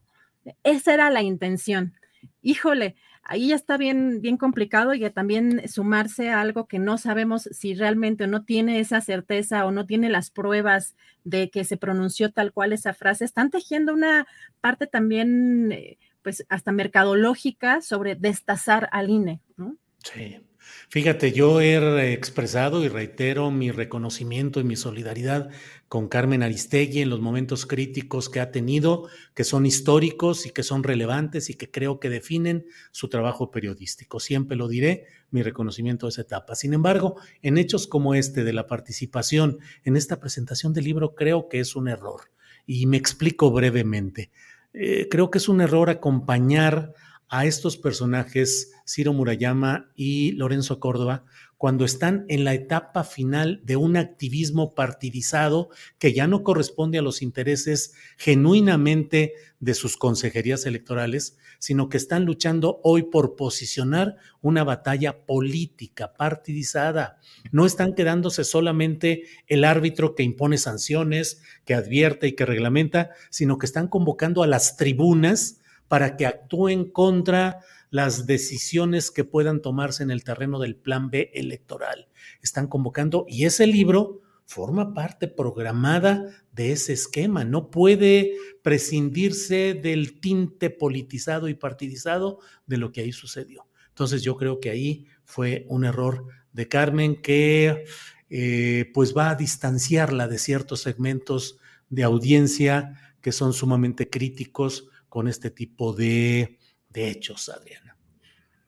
esa 0.63 0.95
era 0.95 1.11
la 1.11 1.23
intención. 1.23 1.95
Híjole, 2.43 2.97
ahí 3.31 3.49
ya 3.49 3.55
está 3.55 3.77
bien, 3.77 4.21
bien 4.21 4.37
complicado 4.37 4.93
y 4.93 5.09
también 5.09 5.63
sumarse 5.69 6.31
a 6.31 6.41
algo 6.41 6.67
que 6.67 6.81
no 6.81 6.99
sabemos 6.99 7.49
si 7.53 7.75
realmente 7.75 8.27
no 8.27 8.45
tiene 8.45 8.81
esa 8.81 9.01
certeza 9.01 9.65
o 9.67 9.71
no 9.71 9.87
tiene 9.87 10.09
las 10.09 10.31
pruebas 10.31 10.97
de 11.23 11.49
que 11.49 11.63
se 11.63 11.77
pronunció 11.77 12.33
tal 12.33 12.53
cual 12.53 12.73
esa 12.73 12.93
frase. 12.93 13.25
Están 13.25 13.51
tejiendo 13.51 13.95
una 13.95 14.27
parte 14.61 14.89
también, 14.89 15.71
eh, 15.71 15.99
pues 16.23 16.45
hasta 16.49 16.73
mercadológica 16.73 17.83
sobre 17.83 18.17
destazar 18.17 18.89
al 18.91 19.11
INE, 19.11 19.41
¿no? 19.57 19.77
Sí. 20.03 20.41
Fíjate, 20.89 21.33
yo 21.33 21.61
he 21.61 22.13
expresado 22.13 22.85
y 22.85 22.89
reitero 22.89 23.51
mi 23.51 23.71
reconocimiento 23.71 24.61
y 24.61 24.65
mi 24.65 24.77
solidaridad 24.77 25.51
con 25.89 26.09
Carmen 26.09 26.43
Aristegui 26.43 27.01
en 27.01 27.11
los 27.11 27.21
momentos 27.21 27.67
críticos 27.67 28.29
que 28.29 28.41
ha 28.41 28.51
tenido, 28.51 29.09
que 29.35 29.45
son 29.45 29.67
históricos 29.67 30.47
y 30.47 30.51
que 30.51 30.63
son 30.63 30.83
relevantes 30.83 31.51
y 31.51 31.55
que 31.55 31.71
creo 31.71 31.99
que 31.99 32.09
definen 32.09 32.67
su 32.93 33.09
trabajo 33.09 33.51
periodístico. 33.51 34.21
Siempre 34.21 34.57
lo 34.57 34.69
diré, 34.69 35.07
mi 35.31 35.43
reconocimiento 35.43 36.07
a 36.07 36.11
esa 36.11 36.23
etapa. 36.23 36.55
Sin 36.55 36.75
embargo, 36.75 37.17
en 37.43 37.59
hechos 37.59 37.87
como 37.87 38.15
este 38.15 38.45
de 38.45 38.53
la 38.53 38.67
participación 38.67 39.59
en 39.85 39.97
esta 39.97 40.21
presentación 40.21 40.73
del 40.73 40.85
libro, 40.85 41.15
creo 41.15 41.49
que 41.49 41.61
es 41.61 41.77
un 41.77 41.89
error. 41.89 42.31
Y 42.67 42.87
me 42.87 42.97
explico 42.97 43.51
brevemente. 43.51 44.31
Eh, 44.73 45.09
creo 45.11 45.31
que 45.31 45.39
es 45.39 45.49
un 45.49 45.61
error 45.61 45.91
acompañar 45.91 46.95
a 47.31 47.47
estos 47.47 47.77
personajes, 47.77 48.73
Ciro 48.85 49.13
Murayama 49.13 49.93
y 49.95 50.33
Lorenzo 50.33 50.81
Córdoba, 50.81 51.25
cuando 51.57 51.85
están 51.85 52.25
en 52.29 52.45
la 52.45 52.55
etapa 52.55 53.05
final 53.05 53.61
de 53.65 53.77
un 53.77 53.97
activismo 53.97 54.75
partidizado 54.75 55.69
que 55.99 56.13
ya 56.13 56.27
no 56.27 56.43
corresponde 56.43 56.99
a 56.99 57.03
los 57.03 57.23
intereses 57.23 57.95
genuinamente 58.17 59.35
de 59.61 59.75
sus 59.75 59.97
consejerías 59.97 60.67
electorales, 60.67 61.39
sino 61.59 61.89
que 61.89 61.99
están 61.99 62.25
luchando 62.25 62.81
hoy 62.83 63.05
por 63.05 63.37
posicionar 63.37 64.17
una 64.41 64.65
batalla 64.65 65.25
política 65.25 66.15
partidizada. 66.15 67.19
No 67.53 67.65
están 67.65 67.95
quedándose 67.95 68.43
solamente 68.43 69.25
el 69.47 69.65
árbitro 69.65 70.15
que 70.15 70.23
impone 70.25 70.59
sanciones, 70.59 71.43
que 71.65 71.75
advierte 71.75 72.27
y 72.27 72.33
que 72.33 72.47
reglamenta, 72.47 73.11
sino 73.29 73.59
que 73.59 73.67
están 73.67 73.87
convocando 73.87 74.43
a 74.43 74.49
las 74.49 74.77
tribunas 74.77 75.60
para 75.91 76.17
que 76.17 76.25
actúen 76.25 76.89
contra 76.89 77.65
las 77.91 78.25
decisiones 78.25 79.11
que 79.11 79.25
puedan 79.25 79.61
tomarse 79.61 80.05
en 80.05 80.13
el 80.13 80.23
terreno 80.23 80.61
del 80.61 80.77
plan 80.77 81.11
B 81.11 81.33
electoral. 81.35 82.07
Están 82.43 82.69
convocando 82.69 83.27
y 83.29 83.45
ese 83.45 83.67
libro 83.67 84.21
forma 84.45 84.95
parte 84.95 85.27
programada 85.27 86.27
de 86.53 86.71
ese 86.71 86.93
esquema. 86.93 87.43
No 87.45 87.73
puede 87.73 88.35
prescindirse 88.63 89.75
del 89.75 90.21
tinte 90.21 90.71
politizado 90.71 91.49
y 91.49 91.55
partidizado 91.55 92.39
de 92.67 92.77
lo 92.77 92.93
que 92.93 93.01
ahí 93.01 93.11
sucedió. 93.11 93.67
Entonces 93.89 94.23
yo 94.23 94.37
creo 94.37 94.61
que 94.61 94.71
ahí 94.71 95.09
fue 95.25 95.67
un 95.69 95.85
error 95.85 96.25
de 96.53 96.69
Carmen 96.69 97.21
que 97.21 97.85
eh, 98.29 98.93
pues 98.95 99.13
va 99.13 99.31
a 99.31 99.35
distanciarla 99.35 100.29
de 100.29 100.39
ciertos 100.39 100.83
segmentos 100.83 101.59
de 101.89 102.05
audiencia 102.05 102.95
que 103.21 103.33
son 103.33 103.53
sumamente 103.53 104.09
críticos 104.09 104.90
con 105.11 105.29
este 105.29 105.51
tipo 105.51 105.93
de, 105.93 106.59
hechos, 106.95 107.51
Adriana. 107.51 107.97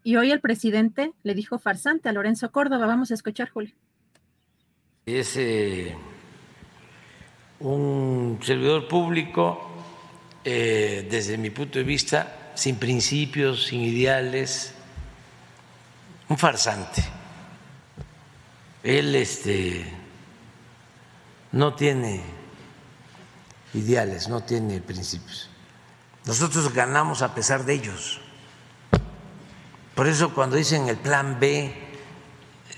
Y 0.04 0.16
hoy 0.16 0.32
el 0.32 0.40
presidente 0.40 1.12
le 1.22 1.34
dijo 1.34 1.58
farsante 1.58 2.08
a 2.08 2.12
Lorenzo 2.12 2.50
Córdoba. 2.50 2.86
Vamos 2.86 3.12
a 3.12 3.14
escuchar, 3.14 3.48
Julio. 3.48 3.74
Es 5.06 5.36
eh, 5.36 5.96
un 7.60 8.38
servidor 8.42 8.88
público, 8.88 9.70
eh, 10.44 11.06
desde 11.08 11.38
mi 11.38 11.50
punto 11.50 11.78
de 11.78 11.84
vista, 11.84 12.52
sin 12.54 12.76
principios, 12.76 13.66
sin 13.66 13.80
ideales, 13.80 14.74
un 16.28 16.36
farsante. 16.36 17.04
Él 18.82 19.14
este, 19.14 19.86
no 21.52 21.74
tiene 21.74 22.20
ideales, 23.74 24.28
no 24.28 24.42
tiene 24.42 24.80
principios. 24.80 25.51
Nosotros 26.24 26.72
ganamos 26.72 27.22
a 27.22 27.34
pesar 27.34 27.64
de 27.64 27.74
ellos. 27.74 28.20
Por 29.94 30.06
eso 30.06 30.32
cuando 30.32 30.56
dicen 30.56 30.88
el 30.88 30.96
plan 30.96 31.38
B, 31.40 31.74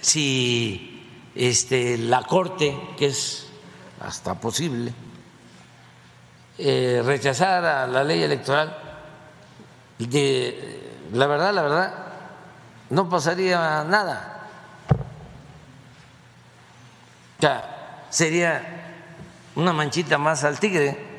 si 0.01 1.31
este, 1.35 1.99
la 1.99 2.23
Corte, 2.23 2.77
que 2.97 3.07
es 3.07 3.49
hasta 4.01 4.35
posible, 4.41 4.93
eh, 6.59 7.03
rechazara 7.05 7.87
la 7.87 8.03
ley 8.03 8.23
electoral, 8.23 8.79
de, 9.99 10.91
la 11.13 11.27
verdad, 11.27 11.55
la 11.55 11.63
verdad, 11.63 11.95
no 12.91 13.09
pasaría 13.09 13.85
nada. 13.85 14.49
O 17.39 17.41
sea, 17.41 18.07
sería 18.11 18.97
una 19.55 19.73
manchita 19.73 20.19
más 20.19 20.45
al 20.45 20.59
tigre 20.59 21.14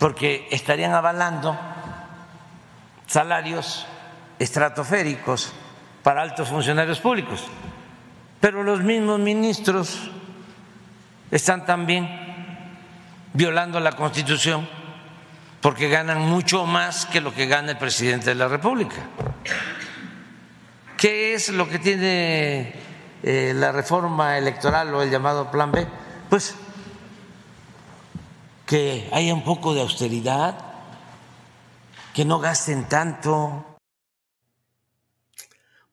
porque 0.00 0.48
estarían 0.50 0.94
avalando 0.94 1.56
salarios 3.06 3.86
estratosféricos 4.38 5.52
para 6.02 6.22
altos 6.22 6.48
funcionarios 6.48 6.98
públicos. 7.00 7.44
Pero 8.40 8.62
los 8.62 8.80
mismos 8.80 9.20
ministros 9.20 10.10
están 11.30 11.66
también 11.66 12.08
violando 13.34 13.78
la 13.78 13.92
Constitución 13.92 14.66
porque 15.60 15.90
ganan 15.90 16.22
mucho 16.22 16.64
más 16.64 17.04
que 17.04 17.20
lo 17.20 17.34
que 17.34 17.44
gana 17.44 17.72
el 17.72 17.76
presidente 17.76 18.30
de 18.30 18.36
la 18.36 18.48
República. 18.48 18.96
¿Qué 20.96 21.34
es 21.34 21.50
lo 21.50 21.68
que 21.68 21.78
tiene 21.78 22.72
eh, 23.22 23.52
la 23.54 23.70
reforma 23.70 24.38
electoral 24.38 24.94
o 24.94 25.02
el 25.02 25.10
llamado 25.10 25.50
Plan 25.50 25.70
B? 25.70 25.86
Pues 26.30 26.56
que 28.70 29.08
haya 29.10 29.34
un 29.34 29.42
poco 29.42 29.74
de 29.74 29.80
austeridad, 29.80 30.56
que 32.14 32.24
no 32.24 32.38
gasten 32.38 32.88
tanto. 32.88 33.66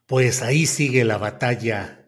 Pues 0.05 0.43
ahí 0.43 0.67
sigue 0.67 1.03
la 1.03 1.17
batalla 1.17 2.05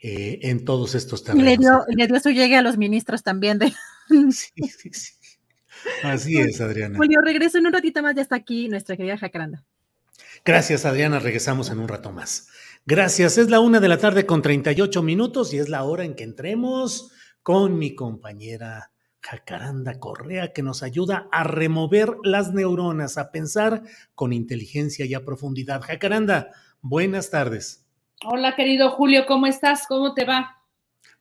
eh, 0.00 0.40
en 0.42 0.64
todos 0.64 0.96
estos 0.96 1.22
terrenos. 1.22 1.44
Le 1.46 1.56
dio, 1.56 1.84
le 1.96 2.08
dio 2.08 2.18
su 2.18 2.30
llegue 2.30 2.56
a 2.56 2.62
los 2.62 2.76
ministros 2.76 3.22
también 3.22 3.58
de... 3.60 3.72
Sí, 4.32 4.50
sí, 4.68 4.90
sí. 4.92 5.12
Así 6.02 6.36
es, 6.36 6.60
Adriana. 6.60 6.98
Julio, 6.98 7.20
regreso 7.22 7.58
en 7.58 7.68
un 7.68 7.72
ratito 7.72 8.02
más, 8.02 8.16
ya 8.16 8.22
está 8.22 8.34
aquí 8.34 8.68
nuestra 8.68 8.96
querida 8.96 9.16
Jacaranda. 9.16 9.62
Gracias, 10.44 10.84
Adriana. 10.84 11.20
Regresamos 11.20 11.70
en 11.70 11.78
un 11.78 11.86
rato 11.86 12.10
más. 12.10 12.48
Gracias. 12.84 13.38
Es 13.38 13.48
la 13.48 13.60
una 13.60 13.78
de 13.78 13.86
la 13.86 13.98
tarde 13.98 14.26
con 14.26 14.42
38 14.42 15.00
minutos 15.04 15.54
y 15.54 15.58
es 15.58 15.68
la 15.68 15.84
hora 15.84 16.02
en 16.02 16.16
que 16.16 16.24
entremos 16.24 17.12
con 17.44 17.78
mi 17.78 17.94
compañera 17.94 18.89
Jacaranda 19.22 19.98
Correa, 19.98 20.52
que 20.52 20.62
nos 20.62 20.82
ayuda 20.82 21.28
a 21.30 21.44
remover 21.44 22.16
las 22.24 22.52
neuronas, 22.52 23.18
a 23.18 23.30
pensar 23.30 23.82
con 24.14 24.32
inteligencia 24.32 25.04
y 25.04 25.14
a 25.14 25.24
profundidad. 25.24 25.82
Jacaranda, 25.82 26.50
buenas 26.80 27.30
tardes. 27.30 27.86
Hola, 28.24 28.54
querido 28.56 28.90
Julio, 28.90 29.24
¿cómo 29.26 29.46
estás? 29.46 29.86
¿Cómo 29.88 30.14
te 30.14 30.24
va? 30.24 30.58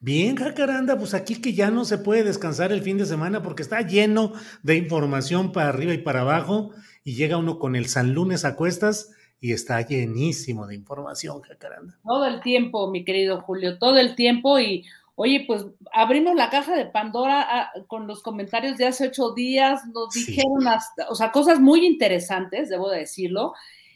Bien, 0.01 0.37
Jacaranda, 0.37 0.97
pues 0.97 1.13
aquí 1.13 1.41
que 1.41 1.53
ya 1.53 1.71
no 1.71 1.83
se 1.83 1.97
puede 1.97 2.23
descansar 2.23 2.71
el 2.71 2.81
fin 2.81 2.97
de 2.97 3.05
semana 3.05 3.41
porque 3.41 3.63
está 3.63 3.81
lleno 3.81 4.31
de 4.63 4.77
información 4.77 5.51
para 5.51 5.69
arriba 5.69 5.93
y 5.93 5.97
para 5.97 6.21
abajo 6.21 6.71
y 7.03 7.15
llega 7.15 7.37
uno 7.37 7.59
con 7.59 7.75
el 7.75 7.87
San 7.87 8.13
Lunes 8.13 8.45
a 8.45 8.55
cuestas 8.55 9.11
y 9.41 9.53
está 9.53 9.81
llenísimo 9.81 10.67
de 10.67 10.75
información, 10.75 11.41
Jacaranda. 11.41 11.97
Todo 12.03 12.25
el 12.25 12.41
tiempo, 12.41 12.89
mi 12.91 13.03
querido 13.03 13.41
Julio, 13.41 13.77
todo 13.77 13.97
el 13.97 14.15
tiempo 14.15 14.59
y 14.59 14.85
Oye, 15.21 15.43
pues 15.45 15.65
abrimos 15.91 16.33
la 16.33 16.49
caja 16.49 16.77
de 16.77 16.85
Pandora 16.85 17.41
ah, 17.41 17.71
con 17.87 18.07
los 18.07 18.23
comentarios 18.23 18.77
de 18.77 18.85
hace 18.85 19.07
ocho 19.07 19.33
días, 19.33 19.81
nos 19.93 20.13
dijeron, 20.13 20.65
hasta, 20.65 21.09
o 21.09 21.15
sea, 21.15 21.33
cosas 21.33 21.59
muy 21.59 21.85
interesantes, 21.85 22.69
debo 22.69 22.89
decirlo, 22.89 23.51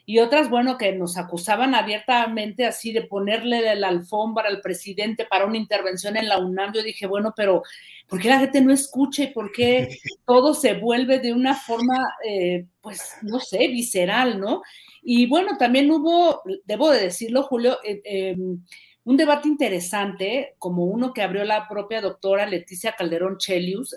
y 0.05 0.19
otras, 0.19 0.49
bueno, 0.49 0.77
que 0.77 0.91
nos 0.91 1.17
acusaban 1.17 1.75
abiertamente 1.75 2.65
así 2.65 2.91
de 2.91 3.03
ponerle 3.03 3.73
la 3.77 3.87
alfombra 3.87 4.49
al 4.49 4.59
presidente 4.59 5.25
para 5.25 5.45
una 5.45 5.55
intervención 5.55 6.17
en 6.17 6.27
la 6.27 6.39
UNAM. 6.39 6.73
Yo 6.73 6.83
dije, 6.83 7.07
bueno, 7.07 7.33
pero 7.33 7.63
¿por 8.09 8.19
qué 8.19 8.27
la 8.27 8.39
gente 8.39 8.59
no 8.59 8.73
escucha 8.73 9.23
y 9.23 9.27
por 9.27 9.53
qué 9.53 9.97
todo 10.27 10.53
se 10.53 10.73
vuelve 10.73 11.19
de 11.19 11.31
una 11.31 11.55
forma, 11.55 12.03
eh, 12.27 12.65
pues, 12.81 13.15
no 13.21 13.39
sé, 13.39 13.69
visceral, 13.69 14.41
¿no? 14.41 14.61
Y 15.01 15.27
bueno, 15.27 15.55
también 15.57 15.89
hubo, 15.89 16.41
debo 16.65 16.91
de 16.91 16.99
decirlo, 16.99 17.43
Julio, 17.43 17.77
eh, 17.85 18.01
em, 18.03 18.61
un 19.05 19.17
debate 19.17 19.49
interesante, 19.49 20.55
como 20.59 20.85
uno 20.85 21.13
que 21.13 21.21
abrió 21.21 21.43
la 21.43 21.67
propia 21.67 21.99
doctora 21.99 22.45
Leticia 22.45 22.95
Calderón 22.95 23.37
Chelius, 23.37 23.95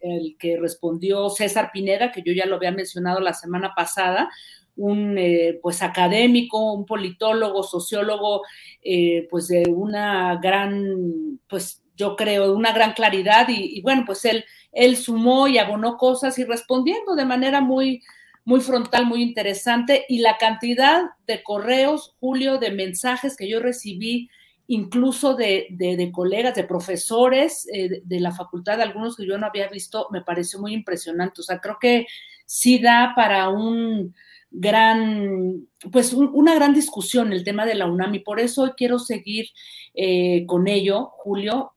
el 0.00 0.36
que 0.38 0.56
respondió 0.56 1.28
César 1.30 1.70
Pineda, 1.72 2.12
que 2.12 2.22
yo 2.22 2.32
ya 2.32 2.46
lo 2.46 2.56
había 2.56 2.70
mencionado 2.70 3.18
la 3.20 3.34
semana 3.34 3.72
pasada, 3.74 4.30
un 4.76 5.16
eh, 5.18 5.58
pues 5.62 5.82
académico, 5.82 6.72
un 6.74 6.86
politólogo, 6.86 7.62
sociólogo, 7.62 8.42
eh, 8.82 9.26
pues 9.30 9.48
de 9.48 9.64
una 9.68 10.36
gran, 10.36 11.40
pues 11.48 11.82
yo 11.96 12.14
creo, 12.14 12.54
una 12.54 12.72
gran 12.72 12.92
claridad 12.92 13.48
y, 13.48 13.80
bueno, 13.80 14.04
pues 14.06 14.24
él, 14.26 14.44
él 14.72 14.96
sumó 14.96 15.48
y 15.48 15.58
abonó 15.58 15.96
cosas 15.96 16.38
y 16.38 16.44
respondiendo 16.44 17.16
de 17.16 17.24
manera 17.24 17.60
muy, 17.62 18.02
muy 18.46 18.60
frontal, 18.60 19.04
muy 19.04 19.22
interesante 19.22 20.06
y 20.08 20.20
la 20.20 20.38
cantidad 20.38 21.02
de 21.26 21.42
correos, 21.42 22.14
Julio, 22.18 22.56
de 22.56 22.70
mensajes 22.70 23.36
que 23.36 23.46
yo 23.46 23.60
recibí 23.60 24.30
incluso 24.68 25.34
de, 25.34 25.66
de, 25.70 26.10
colegas, 26.10 26.54
de 26.54 26.64
profesores 26.64 27.68
eh, 27.70 27.88
de, 27.88 28.02
de, 28.02 28.20
la 28.20 28.32
facultad, 28.32 28.80
algunos 28.80 29.16
que 29.16 29.26
yo 29.26 29.36
no 29.36 29.46
había 29.46 29.68
visto, 29.68 30.08
me 30.10 30.22
pareció 30.22 30.58
muy 30.58 30.72
impresionante. 30.72 31.42
O 31.42 31.44
sea, 31.44 31.60
creo 31.60 31.76
que 31.78 32.06
sí 32.46 32.78
da 32.78 33.12
para 33.14 33.48
un, 33.50 34.14
gran, 34.58 35.66
pues 35.92 36.12
una 36.12 36.54
gran 36.54 36.72
discusión 36.72 37.32
el 37.32 37.44
tema 37.44 37.66
de 37.66 37.74
la 37.74 37.86
UNAM 37.86 38.14
y 38.14 38.20
por 38.20 38.40
eso 38.40 38.74
quiero 38.76 38.98
seguir 38.98 39.48
eh, 39.94 40.44
con 40.46 40.66
ello, 40.66 41.10
Julio. 41.18 41.72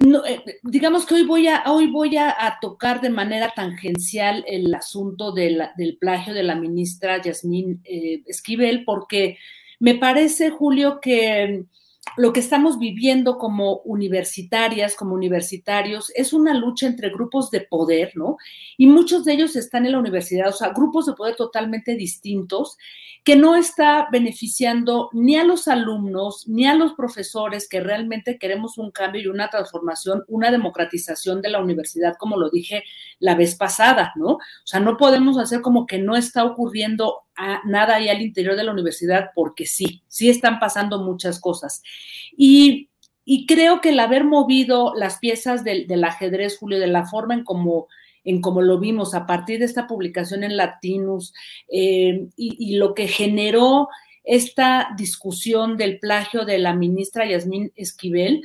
Em, 0.00 0.14
eh, 0.14 0.44
digamos 0.62 1.06
que 1.06 1.14
hoy 1.14 1.24
voy 1.24 1.46
a, 1.48 1.64
hoy 1.66 1.86
voy 1.86 2.16
a, 2.16 2.58
tocar 2.60 3.00
de 3.00 3.10
manera 3.10 3.52
tangencial 3.54 4.44
el 4.46 4.74
asunto 4.74 5.32
del 5.32 5.98
plagio 6.00 6.34
de 6.34 6.42
la 6.42 6.54
ministra 6.54 7.20
Yasmín 7.22 7.80
eh, 7.84 8.22
Esquivel, 8.26 8.84
porque 8.84 9.38
me 9.78 9.94
parece, 9.94 10.50
Julio, 10.50 11.00
que 11.00 11.64
lo 12.16 12.32
que 12.32 12.40
estamos 12.40 12.78
viviendo 12.78 13.38
como 13.38 13.78
universitarias, 13.78 14.96
como 14.96 15.14
universitarios, 15.14 16.10
es 16.14 16.32
una 16.32 16.54
lucha 16.54 16.86
entre 16.86 17.10
grupos 17.10 17.50
de 17.50 17.60
poder, 17.60 18.12
¿no? 18.14 18.36
Y 18.76 18.86
muchos 18.86 19.24
de 19.24 19.34
ellos 19.34 19.54
están 19.54 19.86
en 19.86 19.92
la 19.92 19.98
universidad, 19.98 20.48
o 20.48 20.52
sea, 20.52 20.70
grupos 20.70 21.06
de 21.06 21.12
poder 21.12 21.36
totalmente 21.36 21.94
distintos, 21.94 22.76
que 23.22 23.36
no 23.36 23.54
está 23.54 24.08
beneficiando 24.10 25.10
ni 25.12 25.36
a 25.36 25.44
los 25.44 25.68
alumnos, 25.68 26.48
ni 26.48 26.66
a 26.66 26.74
los 26.74 26.94
profesores 26.94 27.68
que 27.68 27.80
realmente 27.80 28.38
queremos 28.38 28.78
un 28.78 28.90
cambio 28.90 29.22
y 29.22 29.26
una 29.26 29.48
transformación, 29.48 30.24
una 30.26 30.50
democratización 30.50 31.42
de 31.42 31.50
la 31.50 31.60
universidad, 31.60 32.16
como 32.18 32.38
lo 32.38 32.48
dije 32.48 32.82
la 33.18 33.34
vez 33.34 33.56
pasada, 33.56 34.12
¿no? 34.16 34.32
O 34.32 34.40
sea, 34.64 34.80
no 34.80 34.96
podemos 34.96 35.38
hacer 35.38 35.60
como 35.60 35.86
que 35.86 35.98
no 35.98 36.16
está 36.16 36.44
ocurriendo 36.44 37.24
nada 37.64 37.96
ahí 37.96 38.08
al 38.08 38.20
interior 38.20 38.56
de 38.56 38.64
la 38.64 38.72
universidad, 38.72 39.30
porque 39.34 39.66
sí, 39.66 40.02
sí 40.08 40.28
están 40.28 40.58
pasando 40.58 41.02
muchas 41.02 41.40
cosas. 41.40 41.82
Y, 42.36 42.88
creo 43.46 43.80
que 43.80 43.90
el 43.90 44.00
haber 44.00 44.24
movido 44.24 44.92
las 44.96 45.18
piezas 45.18 45.62
del, 45.62 46.04
ajedrez, 46.04 46.58
Julio, 46.58 46.80
de 46.80 46.88
la 46.88 47.06
forma 47.06 47.34
en 47.34 47.44
como 47.44 47.86
en 48.22 48.42
como 48.42 48.60
lo 48.60 48.78
vimos 48.78 49.14
a 49.14 49.24
partir 49.24 49.60
de 49.60 49.64
esta 49.64 49.86
publicación 49.86 50.44
en 50.44 50.56
Latinus 50.56 51.32
eh, 51.68 52.26
y, 52.36 52.76
lo 52.76 52.92
que 52.94 53.08
generó 53.08 53.88
esta 54.24 54.88
discusión 54.96 55.76
del 55.76 55.98
plagio 55.98 56.44
de 56.44 56.58
la 56.58 56.74
ministra 56.74 57.26
Yasmín 57.26 57.72
Esquivel, 57.76 58.42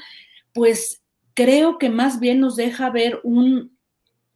pues 0.53 1.01
creo 1.33 1.77
que 1.77 1.89
más 1.89 2.19
bien 2.19 2.39
nos 2.39 2.55
deja 2.55 2.89
ver 2.89 3.19
un, 3.23 3.75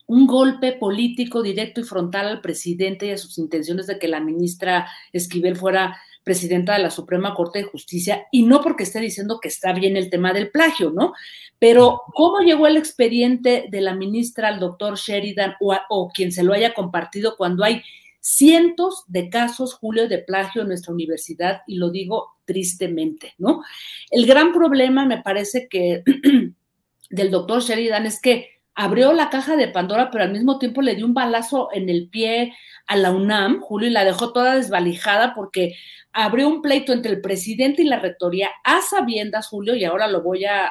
un 0.10 0.26
golpe 0.26 0.74
político 0.74 1.44
directo 1.44 1.82
y 1.82 1.84
frontal 1.84 2.28
al 2.28 2.42
presidente 2.42 3.06
y 3.06 3.12
a 3.12 3.18
sus 3.18 3.38
intenciones 3.38 3.86
de 3.86 4.00
que 4.00 4.08
la 4.08 4.20
ministra 4.20 4.88
Esquivel 5.14 5.56
fuera 5.56 5.98
presidenta 6.30 6.74
de 6.74 6.84
la 6.84 6.92
Suprema 6.92 7.34
Corte 7.34 7.58
de 7.58 7.66
Justicia, 7.66 8.28
y 8.32 8.44
no 8.44 8.62
porque 8.62 8.84
esté 8.84 9.00
diciendo 9.00 9.40
que 9.42 9.48
está 9.48 9.74
bien 9.74 9.98
el 9.98 10.12
tema 10.12 10.32
del 10.32 10.52
plagio, 10.52 10.92
¿no? 10.92 11.14
Pero 11.58 12.04
cómo 12.14 12.42
llegó 12.42 12.68
el 12.68 12.78
expediente 12.78 13.66
de 13.72 13.82
la 13.82 13.96
ministra 13.96 14.50
al 14.50 14.60
doctor 14.60 14.96
Sheridan 14.96 15.56
o, 15.60 15.76
o 15.90 16.10
quien 16.10 16.32
se 16.32 16.44
lo 16.44 16.54
haya 16.54 16.76
compartido 16.76 17.36
cuando 17.36 17.64
hay 17.64 17.82
cientos 18.20 19.06
de 19.08 19.32
casos, 19.32 19.74
Julio, 19.74 20.08
de 20.08 20.20
plagio 20.20 20.62
en 20.62 20.68
nuestra 20.68 20.94
universidad, 20.94 21.62
y 21.66 21.78
lo 21.78 21.90
digo 21.90 22.38
tristemente, 22.46 23.34
¿no? 23.40 23.64
El 24.12 24.28
gran 24.28 24.54
problema, 24.54 25.08
me 25.08 25.24
parece 25.24 25.68
que 25.68 26.04
del 27.10 27.32
doctor 27.32 27.64
Sheridan 27.64 28.06
es 28.06 28.22
que 28.22 28.60
abrió 28.76 29.14
la 29.14 29.32
caja 29.32 29.56
de 29.56 29.68
Pandora, 29.68 30.12
pero 30.12 30.26
al 30.26 30.32
mismo 30.32 30.60
tiempo 30.60 30.84
le 30.84 30.94
dio 30.94 31.08
un 31.08 31.16
balazo 31.16 31.70
en 31.74 31.90
el 31.90 32.08
pie 32.08 32.54
a 32.88 32.96
la 32.96 33.12
UNAM, 33.12 33.60
Julio, 33.60 33.90
y 33.90 33.92
la 33.92 34.06
dejó 34.06 34.32
toda 34.32 34.56
desvalijada 34.56 35.36
porque 35.36 35.76
abrió 36.12 36.48
un 36.48 36.62
pleito 36.62 36.92
entre 36.92 37.12
el 37.12 37.22
presidente 37.22 37.82
y 37.82 37.86
la 37.86 38.00
rectoría 38.00 38.50
a 38.64 38.82
sabiendas, 38.82 39.48
Julio, 39.48 39.76
y 39.76 39.84
ahora 39.86 40.08
lo 40.08 40.22
voy 40.22 40.46
a, 40.46 40.68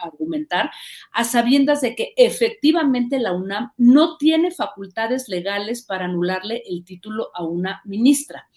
argumentar, 0.00 0.70
a 1.12 1.24
sabiendas 1.24 1.80
de 1.80 1.94
que 1.94 2.12
efectivamente 2.16 3.18
la 3.18 3.32
UNAM 3.32 3.72
no 3.78 4.16
tiene 4.18 4.50
facultades 4.50 5.28
legales 5.28 5.82
para 5.82 6.04
anularle 6.04 6.62
el 6.68 6.84
título 6.84 7.30
a 7.34 7.44
una 7.44 7.80
ministra. 7.84 8.48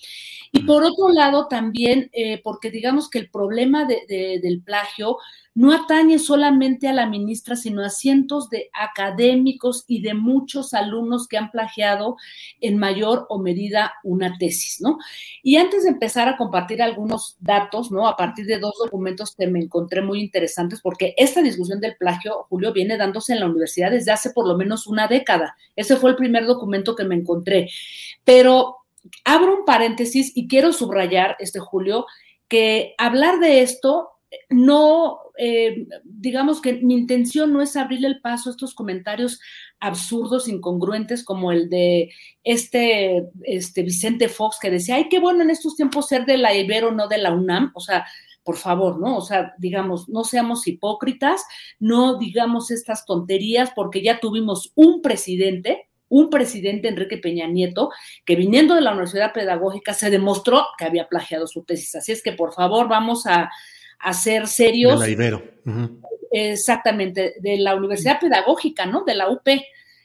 Y 0.51 0.63
por 0.63 0.83
otro 0.83 1.09
lado, 1.09 1.47
también, 1.47 2.09
eh, 2.13 2.41
porque 2.43 2.71
digamos 2.71 3.09
que 3.09 3.19
el 3.19 3.29
problema 3.29 3.85
del 3.85 4.61
plagio 4.63 5.17
no 5.57 5.73
atañe 5.73 6.19
solamente 6.19 6.87
a 6.87 6.93
la 6.93 7.07
ministra, 7.07 7.55
sino 7.55 7.83
a 7.83 7.89
cientos 7.89 8.47
de 8.51 8.69
académicos 8.73 9.85
y 9.87 10.03
de 10.03 10.13
muchos 10.13 10.75
alumnos 10.75 11.27
que 11.27 11.39
han 11.39 11.49
plagiado 11.49 12.15
en 12.61 12.77
mayor 12.77 13.25
o 13.29 13.39
medida 13.39 13.93
una 14.03 14.37
tesis, 14.37 14.79
¿no? 14.81 14.99
Y 15.41 15.55
antes 15.55 15.81
de 15.81 15.89
empezar 15.89 16.16
a 16.25 16.37
compartir 16.37 16.81
algunos 16.81 17.37
datos, 17.39 17.91
¿no? 17.91 18.07
A 18.07 18.15
partir 18.15 18.45
de 18.45 18.59
dos 18.59 18.73
documentos 18.83 19.35
que 19.35 19.47
me 19.47 19.59
encontré 19.59 20.01
muy 20.01 20.21
interesantes, 20.21 20.81
porque 20.81 21.13
esta 21.17 21.41
discusión 21.41 21.79
del 21.79 21.95
plagio, 21.97 22.45
Julio, 22.49 22.73
viene 22.73 22.97
dándose 22.97 23.33
en 23.33 23.41
la 23.41 23.47
universidad 23.47 23.91
desde 23.91 24.11
hace 24.11 24.31
por 24.31 24.47
lo 24.47 24.57
menos 24.57 24.87
una 24.87 25.07
década. 25.07 25.55
Ese 25.75 25.97
fue 25.97 26.11
el 26.11 26.15
primer 26.15 26.45
documento 26.45 26.95
que 26.95 27.03
me 27.03 27.15
encontré. 27.15 27.69
Pero 28.23 28.77
abro 29.23 29.59
un 29.59 29.65
paréntesis 29.65 30.31
y 30.35 30.47
quiero 30.47 30.73
subrayar, 30.73 31.35
este 31.39 31.59
Julio, 31.59 32.05
que 32.47 32.95
hablar 32.97 33.39
de 33.39 33.61
esto 33.61 34.11
no, 34.49 35.19
eh, 35.37 35.87
digamos 36.03 36.61
que 36.61 36.73
mi 36.73 36.95
intención 36.95 37.53
no 37.53 37.61
es 37.61 37.75
abrirle 37.75 38.07
el 38.07 38.21
paso 38.21 38.49
a 38.49 38.51
estos 38.51 38.73
comentarios 38.73 39.39
absurdos, 39.79 40.47
incongruentes, 40.47 41.23
como 41.23 41.51
el 41.51 41.69
de 41.69 42.09
este, 42.43 43.27
este 43.43 43.83
Vicente 43.83 44.29
Fox, 44.29 44.57
que 44.61 44.71
decía, 44.71 44.95
ay, 44.95 45.07
qué 45.09 45.19
bueno 45.19 45.43
en 45.43 45.49
estos 45.49 45.75
tiempos 45.75 46.07
ser 46.07 46.25
de 46.25 46.37
la 46.37 46.55
Ibero, 46.55 46.91
no 46.91 47.07
de 47.07 47.19
la 47.19 47.31
UNAM, 47.31 47.71
o 47.75 47.79
sea, 47.79 48.05
por 48.43 48.55
favor, 48.55 48.97
¿no? 48.97 49.17
O 49.17 49.21
sea, 49.21 49.53
digamos, 49.57 50.07
no 50.07 50.23
seamos 50.23 50.67
hipócritas, 50.67 51.43
no 51.79 52.17
digamos 52.17 52.71
estas 52.71 53.05
tonterías, 53.05 53.71
porque 53.75 54.01
ya 54.01 54.21
tuvimos 54.21 54.71
un 54.75 55.01
presidente, 55.01 55.89
un 56.07 56.29
presidente, 56.29 56.87
Enrique 56.87 57.17
Peña 57.17 57.45
Nieto, 57.47 57.89
que 58.25 58.37
viniendo 58.37 58.73
de 58.73 58.81
la 58.81 58.91
Universidad 58.91 59.33
Pedagógica 59.33 59.93
se 59.93 60.09
demostró 60.09 60.65
que 60.77 60.85
había 60.85 61.09
plagiado 61.09 61.45
su 61.45 61.63
tesis. 61.63 61.95
Así 61.95 62.13
es 62.13 62.23
que, 62.23 62.31
por 62.31 62.53
favor, 62.53 62.87
vamos 62.87 63.25
a 63.25 63.49
a 63.99 64.13
ser 64.13 64.47
serios. 64.47 64.99
De 64.99 65.07
la 65.07 65.11
Ibero. 65.11 65.43
Exactamente, 66.31 67.35
de 67.39 67.57
la 67.57 67.75
Universidad 67.75 68.19
Pedagógica, 68.19 68.85
¿no? 68.85 69.03
De 69.03 69.15
la 69.15 69.29
UP. 69.29 69.47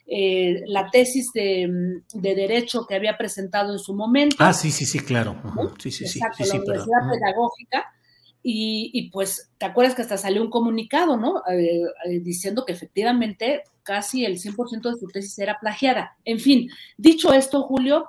Eh, 0.07 0.63
la 0.67 0.91
tesis 0.91 1.33
de, 1.33 2.03
Derecho 2.13 2.87
que 2.87 2.95
había 2.95 3.17
presentado 3.17 3.73
en 3.73 3.79
su 3.79 3.95
momento. 3.95 4.37
Ah, 4.39 4.53
sí, 4.53 4.71
sí, 4.71 4.85
sí, 4.85 5.01
claro. 5.01 5.41
Sí, 5.79 5.91
sí, 5.91 6.05
Exacto, 6.05 6.45
la 6.45 6.55
Universidad 6.55 7.11
Pedagógica. 7.11 7.93
Y, 8.45 9.09
pues, 9.13 9.51
¿te 9.57 9.67
acuerdas 9.67 9.95
que 9.95 10.03
hasta 10.03 10.19
salió 10.19 10.43
un 10.43 10.51
comunicado, 10.51 11.17
¿no? 11.17 11.43
Eh, 11.49 11.83
eh, 12.07 12.21
diciendo 12.21 12.65
que 12.65 12.73
efectivamente 12.73 13.63
casi 13.85 14.25
el 14.25 14.39
100% 14.39 14.91
de 14.91 14.99
su 14.99 15.07
tesis 15.07 15.39
era 15.39 15.59
plagiada. 15.61 16.17
En 16.25 16.41
fin, 16.41 16.69
dicho 16.97 17.33
esto, 17.33 17.63
Julio, 17.63 18.07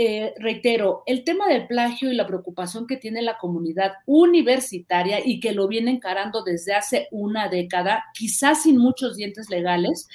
eh, 0.00 0.32
reitero, 0.38 1.02
el 1.06 1.24
tema 1.24 1.48
del 1.48 1.66
plagio 1.66 2.12
y 2.12 2.14
la 2.14 2.28
preocupación 2.28 2.86
que 2.86 2.98
tiene 2.98 3.20
la 3.20 3.36
comunidad 3.36 3.94
universitaria 4.06 5.18
y 5.26 5.40
que 5.40 5.50
lo 5.50 5.66
viene 5.66 5.90
encarando 5.90 6.44
desde 6.44 6.72
hace 6.72 7.08
una 7.10 7.48
década, 7.48 8.04
quizás 8.14 8.62
sin 8.62 8.78
muchos 8.78 9.16
dientes 9.16 9.50
legales, 9.50 10.06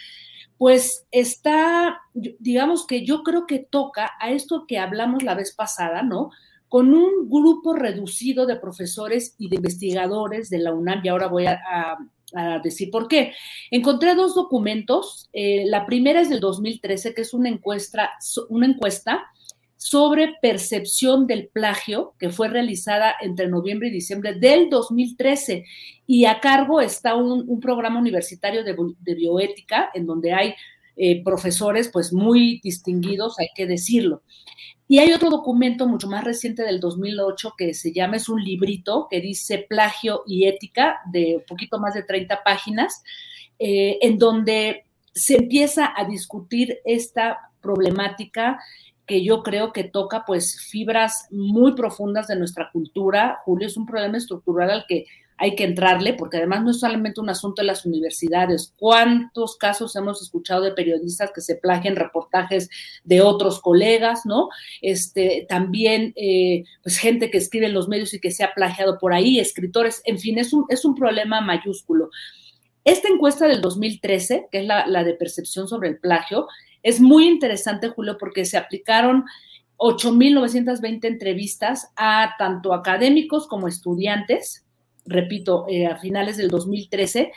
pues 0.58 1.06
está, 1.12 2.00
digamos 2.14 2.88
que 2.88 3.06
yo 3.06 3.24
creo 3.24 3.46
que 3.46 3.60
toca 3.60 4.12
a 4.22 4.32
esto 4.32 4.64
que 4.70 4.80
hablamos 4.80 5.22
la 5.22 5.36
vez 5.36 5.54
pasada, 5.54 6.02
¿no? 6.02 6.30
con 6.70 6.94
un 6.94 7.30
grupo 7.30 7.74
reducido 7.74 8.46
de 8.46 8.56
profesores 8.56 9.36
y 9.38 9.50
de 9.50 9.58
investigadores 9.58 10.50
de 10.50 10.60
la 10.60 10.74
UNAM, 10.74 11.02
y 11.04 11.10
ahora 11.10 11.28
voy 11.28 11.46
a, 11.46 11.98
decir 12.64 12.90
por 12.90 13.08
qué. 13.08 13.34
Encontré 13.70 14.16
dos 14.16 14.34
documentos. 14.34 15.30
Eh, 15.34 15.66
la 15.68 15.86
primera 15.86 16.20
es 16.20 16.30
del 16.30 16.40
2013, 16.40 17.14
que 17.14 17.22
es 17.22 17.34
una 17.36 17.50
encuesta, 17.50 18.10
una 18.50 18.66
encuesta 18.66 19.24
sobre 19.84 20.36
percepción 20.42 21.28
del 21.28 21.50
plagio 21.50 22.14
que 22.18 22.30
fue 22.30 22.48
realizada 22.48 23.16
entre 23.20 23.50
noviembre 23.50 23.90
y 23.90 23.92
diciembre 23.92 24.34
del 24.34 24.70
2013 24.70 25.66
y 26.08 26.24
a 26.24 26.40
cargo 26.40 26.80
está 26.80 27.16
un, 27.16 27.60
programa 27.60 28.00
universitario 28.00 28.64
de, 28.64 29.14
bioética 29.14 29.90
en 29.94 30.06
donde 30.06 30.32
hay 30.32 30.56
eh, 30.96 31.22
profesores 31.22 31.90
pues 31.92 32.14
muy 32.14 32.62
distinguidos, 32.64 33.38
hay 33.40 33.50
que 33.54 33.68
decirlo. 33.68 34.22
Y 34.88 35.00
hay 35.00 35.12
otro 35.12 35.30
documento 35.30 35.86
mucho 35.86 36.08
más 36.08 36.24
reciente 36.24 36.64
del 36.64 36.80
2008 36.80 37.52
que 37.58 37.74
se 37.74 37.92
llama, 37.92 38.16
es 38.16 38.30
un 38.30 38.42
librito 38.42 39.08
que 39.12 39.20
dice 39.20 39.66
Plagio 39.68 40.24
y 40.26 40.46
Ética 40.46 41.02
de 41.12 41.36
un 41.40 41.44
poquito 41.46 41.78
más 41.78 41.94
de 41.94 42.04
30 42.04 42.42
páginas, 42.46 43.04
eh, 43.60 43.98
en 44.02 44.18
donde 44.18 44.86
se 45.14 45.36
empieza 45.36 45.94
a 45.94 46.06
discutir 46.06 46.78
esta 46.86 47.52
problemática 47.60 48.60
que 49.06 49.24
yo 49.24 49.44
creo 49.44 49.74
que 49.74 49.84
toca 49.84 50.24
pues 50.26 50.62
fibras 50.62 51.28
muy 51.32 51.74
profundas 51.74 52.28
de 52.28 52.36
nuestra 52.36 52.70
cultura. 52.72 53.38
Julio, 53.44 53.68
es 53.68 53.78
un 53.78 53.86
problema 53.86 54.18
estructural 54.18 54.70
al 54.70 54.86
que 54.88 55.06
hay 55.38 55.56
que 55.56 55.64
entrarle, 55.64 56.14
porque 56.14 56.38
además 56.38 56.64
no 56.64 56.72
es 56.72 56.80
solamente 56.80 57.20
un 57.20 57.30
asunto 57.30 57.62
de 57.62 57.66
las 57.66 57.86
universidades. 57.86 58.74
¿Cuántos 58.78 59.58
casos 59.58 59.96
hemos 59.96 60.22
escuchado 60.22 60.64
de 60.64 60.72
periodistas 60.72 61.32
que 61.34 61.42
se 61.42 61.56
plagian 61.56 61.96
reportajes 61.96 62.70
de 63.04 63.22
otros 63.22 63.60
colegas, 63.60 64.26
no? 64.26 64.50
Este, 64.82 65.46
también, 65.50 66.14
eh, 66.16 66.64
pues, 66.82 66.98
gente 66.98 67.30
que 67.30 67.40
escribe 67.40 67.66
en 67.66 67.74
los 67.74 67.88
medios 67.88 68.14
y 68.14 68.20
que 68.20 68.32
se 68.32 68.44
ha 68.44 68.54
plagiado 68.54 68.98
por 69.00 69.14
ahí, 69.14 69.40
escritores, 69.40 70.02
en 70.06 70.20
fin, 70.20 70.38
es 70.38 70.54
un, 70.54 70.66
es 70.70 70.86
un 70.86 70.96
problema 70.96 71.42
mayúsculo. 71.42 72.10
Esta 72.86 73.08
encuesta 73.08 73.48
del 73.48 73.62
2013, 73.62 74.48
que 74.52 74.60
es 74.60 74.66
la, 74.66 74.86
la 74.88 75.04
de 75.04 75.14
percepción 75.14 75.68
sobre 75.68 75.90
el 75.90 75.98
plagio, 75.98 76.48
es 76.84 77.00
muy 77.00 77.28
interesante, 77.28 77.88
Julio, 77.88 78.18
porque 78.20 78.44
se 78.44 78.58
aplicaron 78.58 79.24
8.920 79.78 81.06
entrevistas 81.06 81.92
a 81.96 82.36
tanto 82.38 82.74
académicos 82.74 83.48
como 83.48 83.68
estudiantes, 83.68 84.66
repito, 85.06 85.66
eh, 85.70 85.88
a 85.88 85.98
finales 85.98 86.38
del 86.38 86.50
2013. 86.50 87.32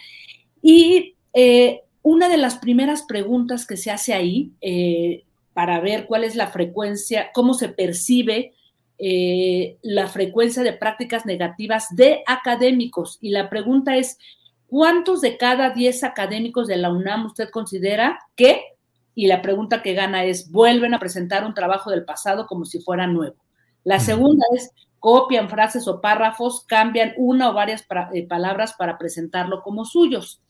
Y 0.63 1.15
eh, 1.33 1.83
una 2.03 2.29
de 2.29 2.37
las 2.37 2.59
primeras 2.59 3.03
preguntas 3.03 3.67
que 3.67 3.77
se 3.77 3.91
hace 3.91 4.15
ahí, 4.15 4.53
eh, 4.61 5.25
para 5.55 5.81
ver 5.81 6.07
cuál 6.07 6.25
es 6.25 6.35
la 6.35 6.49
frecuencia, 6.49 7.31
cómo 7.33 7.55
se 7.55 7.69
percibe 7.69 8.53
la 8.99 10.09
frecuencia 10.09 10.63
de 10.63 10.73
prácticas 10.73 11.27
negativas 11.27 11.95
de 11.95 12.23
académicos. 12.27 13.19
Y 13.21 13.29
la 13.29 13.51
pregunta 13.51 13.97
es, 13.99 14.19
¿cuántos 14.69 15.21
de 15.21 15.37
cada 15.37 15.69
10 15.71 16.03
académicos 16.05 16.67
de 16.67 16.79
la 16.79 16.91
UNAM 16.91 17.27
usted 17.27 17.51
considera 17.51 18.19
que 18.37 18.76
y 19.17 19.29
la 19.29 19.41
pregunta 19.41 19.83
que 19.83 19.95
gana 19.95 20.25
es, 20.25 20.53
vuelven 20.53 20.93
a 20.93 20.99
presentar 20.99 21.47
un 21.47 21.55
trabajo 21.55 21.91
del 21.91 22.05
pasado 22.05 22.47
como 22.47 22.67
si 22.67 22.81
fuera 22.81 23.07
nuevo. 23.07 23.37
La 23.83 23.99
segunda 23.99 24.45
es, 24.55 24.71
copian 25.01 25.49
frases 25.49 25.89
o 25.89 26.03
párrafos, 26.03 26.67
cambian 26.67 27.15
una 27.17 27.49
o 27.49 27.55
varias 27.55 27.87
eh, 28.13 28.27
palabras 28.27 28.75
para 28.75 28.99
presentarlo 28.99 29.63
como 29.63 29.87
suyos. 29.87 30.43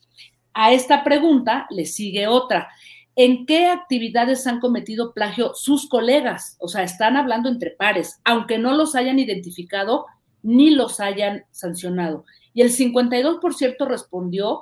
A 0.53 0.73
esta 0.73 1.05
pregunta 1.05 1.65
le 1.69 1.85
sigue 1.85 2.27
otra. 2.27 2.67
¿En 3.15 3.45
qué 3.45 3.67
actividades 3.67 4.45
han 4.47 4.59
cometido 4.59 5.13
plagio 5.13 5.53
sus 5.55 5.87
colegas? 5.87 6.57
O 6.59 6.67
sea, 6.67 6.83
están 6.83 7.15
hablando 7.15 7.47
entre 7.47 7.71
pares, 7.71 8.19
aunque 8.25 8.57
no 8.57 8.73
los 8.73 8.95
hayan 8.95 9.17
identificado 9.17 10.07
ni 10.43 10.71
los 10.71 10.99
hayan 10.99 11.45
sancionado. 11.51 12.25
Y 12.53 12.63
el 12.63 12.71
52% 12.71 13.87
respondió 13.87 14.59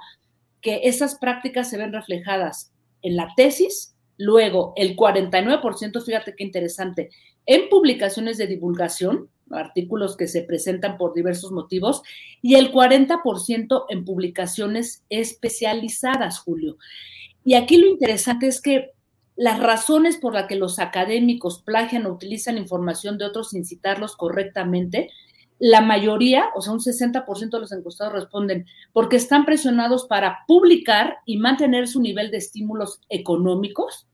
que 0.61 0.81
esas 0.83 1.15
prácticas 1.15 1.71
se 1.71 1.77
ven 1.77 1.91
reflejadas 1.91 2.71
en 3.01 3.15
la 3.15 3.29
tesis 3.35 3.94
Luego, 4.17 4.73
el 4.75 4.95
49%, 4.95 6.03
fíjate 6.03 6.35
qué 6.35 6.43
interesante, 6.43 7.09
en 7.45 7.69
publicaciones 7.69 8.37
de 8.37 8.47
divulgación, 8.47 9.29
artículos 9.51 10.17
que 10.17 10.27
se 10.27 10.41
presentan 10.41 10.97
por 10.97 11.13
diversos 11.13 11.51
motivos, 11.51 12.01
y 12.41 12.55
el 12.55 12.71
40% 12.71 13.85
en 13.89 14.05
publicaciones 14.05 15.03
especializadas, 15.09 16.39
Julio. 16.39 16.77
Y 17.43 17.53
aquí 17.53 17.77
lo 17.77 17.87
interesante 17.87 18.47
es 18.47 18.61
que 18.61 18.91
las 19.35 19.59
razones 19.59 20.17
por 20.17 20.33
las 20.33 20.47
que 20.47 20.55
los 20.55 20.79
académicos 20.79 21.61
plagian 21.61 22.05
o 22.05 22.13
utilizan 22.13 22.57
información 22.57 23.17
de 23.17 23.25
otros 23.25 23.49
sin 23.49 23.65
citarlos 23.65 24.15
correctamente, 24.15 25.09
la 25.59 25.81
mayoría, 25.81 26.49
o 26.55 26.61
sea, 26.61 26.73
un 26.73 26.79
60% 26.79 27.49
de 27.49 27.59
los 27.59 27.71
encuestados 27.71 28.13
responden 28.13 28.65
porque 28.91 29.15
están 29.15 29.45
presionados 29.45 30.05
para 30.05 30.39
publicar 30.47 31.17
y 31.25 31.37
mantener 31.37 31.87
su 31.87 32.01
nivel 32.01 32.31
de 32.31 32.37
estímulos 32.37 32.99
económicos. 33.09 34.07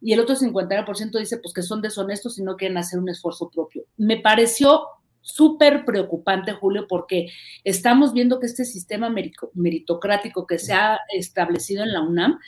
Y 0.00 0.12
el 0.12 0.20
otro 0.20 0.36
59% 0.36 1.18
dice 1.18 1.38
pues 1.38 1.52
que 1.52 1.62
son 1.62 1.82
deshonestos 1.82 2.38
y 2.38 2.42
no 2.42 2.56
quieren 2.56 2.78
hacer 2.78 2.98
un 2.98 3.08
esfuerzo 3.08 3.50
propio. 3.50 3.84
Me 3.96 4.18
pareció 4.18 4.82
súper 5.20 5.84
preocupante, 5.84 6.52
Julio, 6.52 6.86
porque 6.88 7.28
estamos 7.64 8.12
viendo 8.12 8.38
que 8.38 8.46
este 8.46 8.64
sistema 8.64 9.12
meritocrático 9.54 10.46
que 10.46 10.58
se 10.58 10.72
ha 10.72 11.00
establecido 11.12 11.82
en 11.82 11.92
la 11.92 12.00
UNAM, 12.00 12.38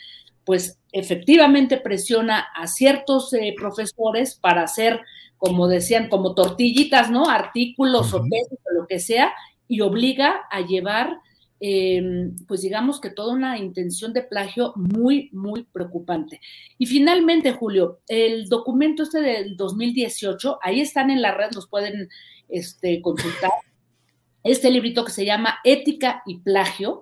pues 0.45 0.79
efectivamente 0.91 1.77
presiona 1.77 2.47
a 2.55 2.65
ciertos 2.67 3.33
eh, 3.33 3.53
profesores 3.55 4.35
para 4.35 4.63
hacer 4.63 5.01
como 5.41 5.67
decían, 5.67 6.07
como 6.07 6.35
tortillitas, 6.35 7.09
¿no? 7.09 7.27
Artículos 7.27 8.13
o 8.13 8.21
pesos 8.21 8.59
o 8.63 8.73
lo 8.79 8.85
que 8.85 8.99
sea, 8.99 9.33
y 9.67 9.81
obliga 9.81 10.41
a 10.51 10.61
llevar, 10.61 11.17
em, 11.59 12.35
pues 12.47 12.61
digamos 12.61 13.01
que 13.01 13.09
toda 13.09 13.33
una 13.33 13.57
intención 13.57 14.13
de 14.13 14.21
plagio 14.21 14.71
muy, 14.75 15.31
muy 15.33 15.63
preocupante. 15.63 16.39
Y 16.77 16.85
finalmente, 16.85 17.53
Julio, 17.53 18.01
el 18.07 18.49
documento 18.49 19.01
este 19.01 19.19
del 19.21 19.57
2018, 19.57 20.59
ahí 20.61 20.79
están 20.79 21.09
en 21.09 21.23
la 21.23 21.33
red, 21.33 21.49
los 21.55 21.67
pueden 21.67 22.07
este, 22.47 23.01
consultar, 23.01 23.49
este 24.43 24.69
librito 24.69 25.03
que 25.03 25.11
se 25.11 25.25
llama 25.25 25.57
Ética 25.63 26.21
y 26.27 26.37
Plagio, 26.37 27.01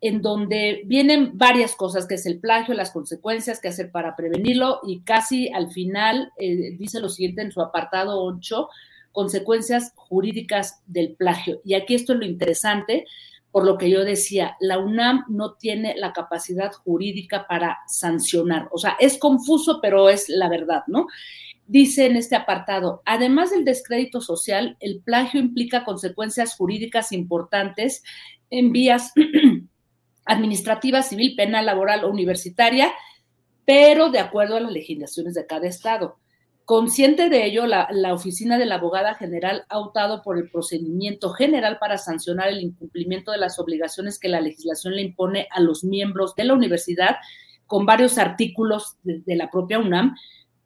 en 0.00 0.22
donde 0.22 0.82
vienen 0.86 1.36
varias 1.36 1.74
cosas, 1.74 2.06
que 2.06 2.14
es 2.14 2.24
el 2.24 2.38
plagio, 2.38 2.74
las 2.74 2.90
consecuencias 2.90 3.60
que 3.60 3.68
hacer 3.68 3.90
para 3.90 4.16
prevenirlo 4.16 4.80
y 4.86 5.00
casi 5.00 5.50
al 5.52 5.70
final 5.70 6.32
eh, 6.38 6.76
dice 6.78 7.00
lo 7.00 7.10
siguiente 7.10 7.42
en 7.42 7.52
su 7.52 7.60
apartado 7.60 8.22
8, 8.22 8.68
consecuencias 9.12 9.92
jurídicas 9.96 10.82
del 10.86 11.14
plagio. 11.16 11.60
Y 11.64 11.74
aquí 11.74 11.94
esto 11.94 12.14
es 12.14 12.18
lo 12.18 12.24
interesante, 12.24 13.04
por 13.50 13.64
lo 13.66 13.76
que 13.76 13.90
yo 13.90 14.04
decía, 14.04 14.56
la 14.60 14.78
UNAM 14.78 15.24
no 15.28 15.54
tiene 15.54 15.94
la 15.96 16.12
capacidad 16.12 16.72
jurídica 16.72 17.46
para 17.48 17.78
sancionar. 17.86 18.68
O 18.72 18.78
sea, 18.78 18.96
es 19.00 19.18
confuso, 19.18 19.80
pero 19.82 20.08
es 20.08 20.28
la 20.28 20.48
verdad, 20.48 20.84
¿no? 20.86 21.08
Dice 21.66 22.06
en 22.06 22.16
este 22.16 22.36
apartado, 22.36 23.02
además 23.04 23.50
del 23.50 23.64
descrédito 23.64 24.20
social, 24.20 24.76
el 24.80 25.00
plagio 25.00 25.40
implica 25.40 25.84
consecuencias 25.84 26.54
jurídicas 26.56 27.12
importantes 27.12 28.02
en 28.50 28.72
vías 28.72 29.12
administrativa, 30.30 31.02
civil, 31.02 31.34
penal, 31.36 31.66
laboral 31.66 32.04
o 32.04 32.10
universitaria, 32.10 32.92
pero 33.64 34.10
de 34.10 34.20
acuerdo 34.20 34.56
a 34.56 34.60
las 34.60 34.72
legislaciones 34.72 35.34
de 35.34 35.46
cada 35.46 35.66
estado. 35.66 36.18
Consciente 36.64 37.28
de 37.28 37.46
ello, 37.46 37.66
la, 37.66 37.88
oficina 38.14 38.56
de 38.56 38.64
la 38.64 38.76
abogada 38.76 39.14
general 39.16 39.64
ha 39.68 39.80
optado 39.80 40.22
por 40.22 40.38
el 40.38 40.48
procedimiento 40.50 41.30
general 41.30 41.78
para 41.80 41.98
sancionar 41.98 42.48
el 42.48 42.60
incumplimiento 42.60 43.32
de 43.32 43.38
las 43.38 43.58
obligaciones 43.58 44.20
que 44.20 44.28
la 44.28 44.40
legislación 44.40 44.94
le 44.94 45.02
impone 45.02 45.48
a 45.50 45.60
los 45.60 45.82
miembros 45.82 46.36
de 46.36 46.44
la 46.44 46.54
universidad 46.54 47.16
con 47.66 47.86
varios 47.86 48.18
artículos 48.18 48.98
de, 49.02 49.34
la 49.34 49.50
propia 49.50 49.80
UNAM, 49.80 50.14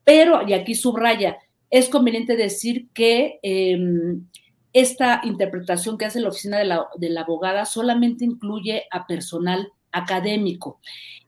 pero, 0.05 0.47
y 0.47 0.53
aquí 0.53 0.75
subraya, 0.75 1.39
es 1.71 1.89
conveniente 1.89 2.37
decir 2.37 2.89
que 2.93 3.39
em, 3.43 4.27
esta 4.75 5.21
interpretación 5.25 5.97
que 5.97 6.05
hace 6.05 6.21
la 6.21 6.29
oficina 6.29 6.59
de 6.59 6.65
la, 7.11 7.21
abogada 7.21 7.65
solamente 7.65 8.25
incluye 8.25 8.85
a 8.91 9.07
personal 9.07 9.73
académico. 9.93 10.81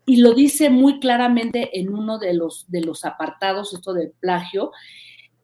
Y 0.05 0.17
lo 0.17 0.35
dice 0.35 0.69
muy 0.69 0.99
claramente 0.99 1.79
en 1.79 1.95
uno 1.95 2.19
de 2.19 2.35
los, 2.35 2.67
de 2.69 2.81
los 2.81 3.05
apartados, 3.05 3.73
esto 3.73 3.95
del 3.95 4.13
plagio, 4.21 4.73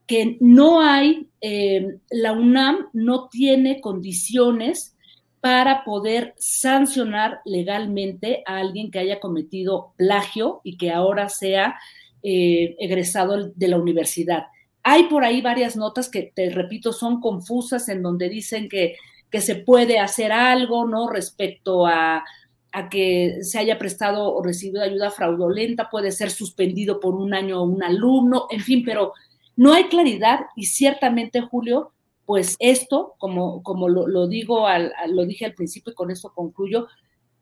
que 0.06 0.36
no 0.40 0.80
hay, 0.82 1.28
eh, 1.40 1.98
la 2.10 2.32
UNAM 2.32 2.88
no 2.92 3.28
tiene 3.28 3.80
condiciones 3.80 4.96
para 5.40 5.84
poder 5.84 6.34
sancionar 6.38 7.40
legalmente 7.44 8.42
a 8.46 8.58
alguien 8.58 8.90
que 8.90 8.98
haya 8.98 9.20
cometido 9.20 9.94
plagio 9.96 10.60
y 10.64 10.76
que 10.76 10.90
ahora 10.90 11.28
sea 11.28 11.76
eh, 12.24 12.74
egresado 12.78 13.52
de 13.54 13.68
la 13.68 13.78
universidad. 13.78 14.44
Hay 14.82 15.04
por 15.04 15.24
ahí 15.24 15.40
varias 15.40 15.76
notas 15.76 16.08
que, 16.08 16.32
te 16.34 16.50
repito, 16.50 16.92
son 16.92 17.20
confusas 17.20 17.88
en 17.88 18.02
donde 18.02 18.28
dicen 18.28 18.68
que, 18.68 18.96
que 19.30 19.40
se 19.40 19.56
puede 19.56 19.98
hacer 19.98 20.32
algo, 20.32 20.86
¿no? 20.86 21.08
Respecto 21.08 21.86
a, 21.86 22.24
a 22.72 22.88
que 22.88 23.38
se 23.42 23.58
haya 23.58 23.78
prestado 23.78 24.34
o 24.34 24.42
recibido 24.42 24.82
ayuda 24.82 25.10
fraudulenta, 25.10 25.90
puede 25.90 26.10
ser 26.10 26.30
suspendido 26.30 27.00
por 27.00 27.14
un 27.14 27.34
año 27.34 27.62
un 27.62 27.82
alumno, 27.82 28.46
en 28.50 28.60
fin, 28.60 28.82
pero 28.84 29.12
no 29.56 29.74
hay 29.74 29.84
claridad 29.84 30.40
y 30.56 30.64
ciertamente, 30.64 31.42
Julio, 31.42 31.92
pues 32.24 32.56
esto, 32.58 33.14
como, 33.18 33.62
como 33.62 33.88
lo, 33.88 34.26
digo 34.26 34.66
al, 34.66 34.92
lo 35.08 35.26
dije 35.26 35.44
al 35.44 35.54
principio 35.54 35.92
y 35.92 35.94
con 35.94 36.10
esto 36.10 36.32
concluyo, 36.34 36.88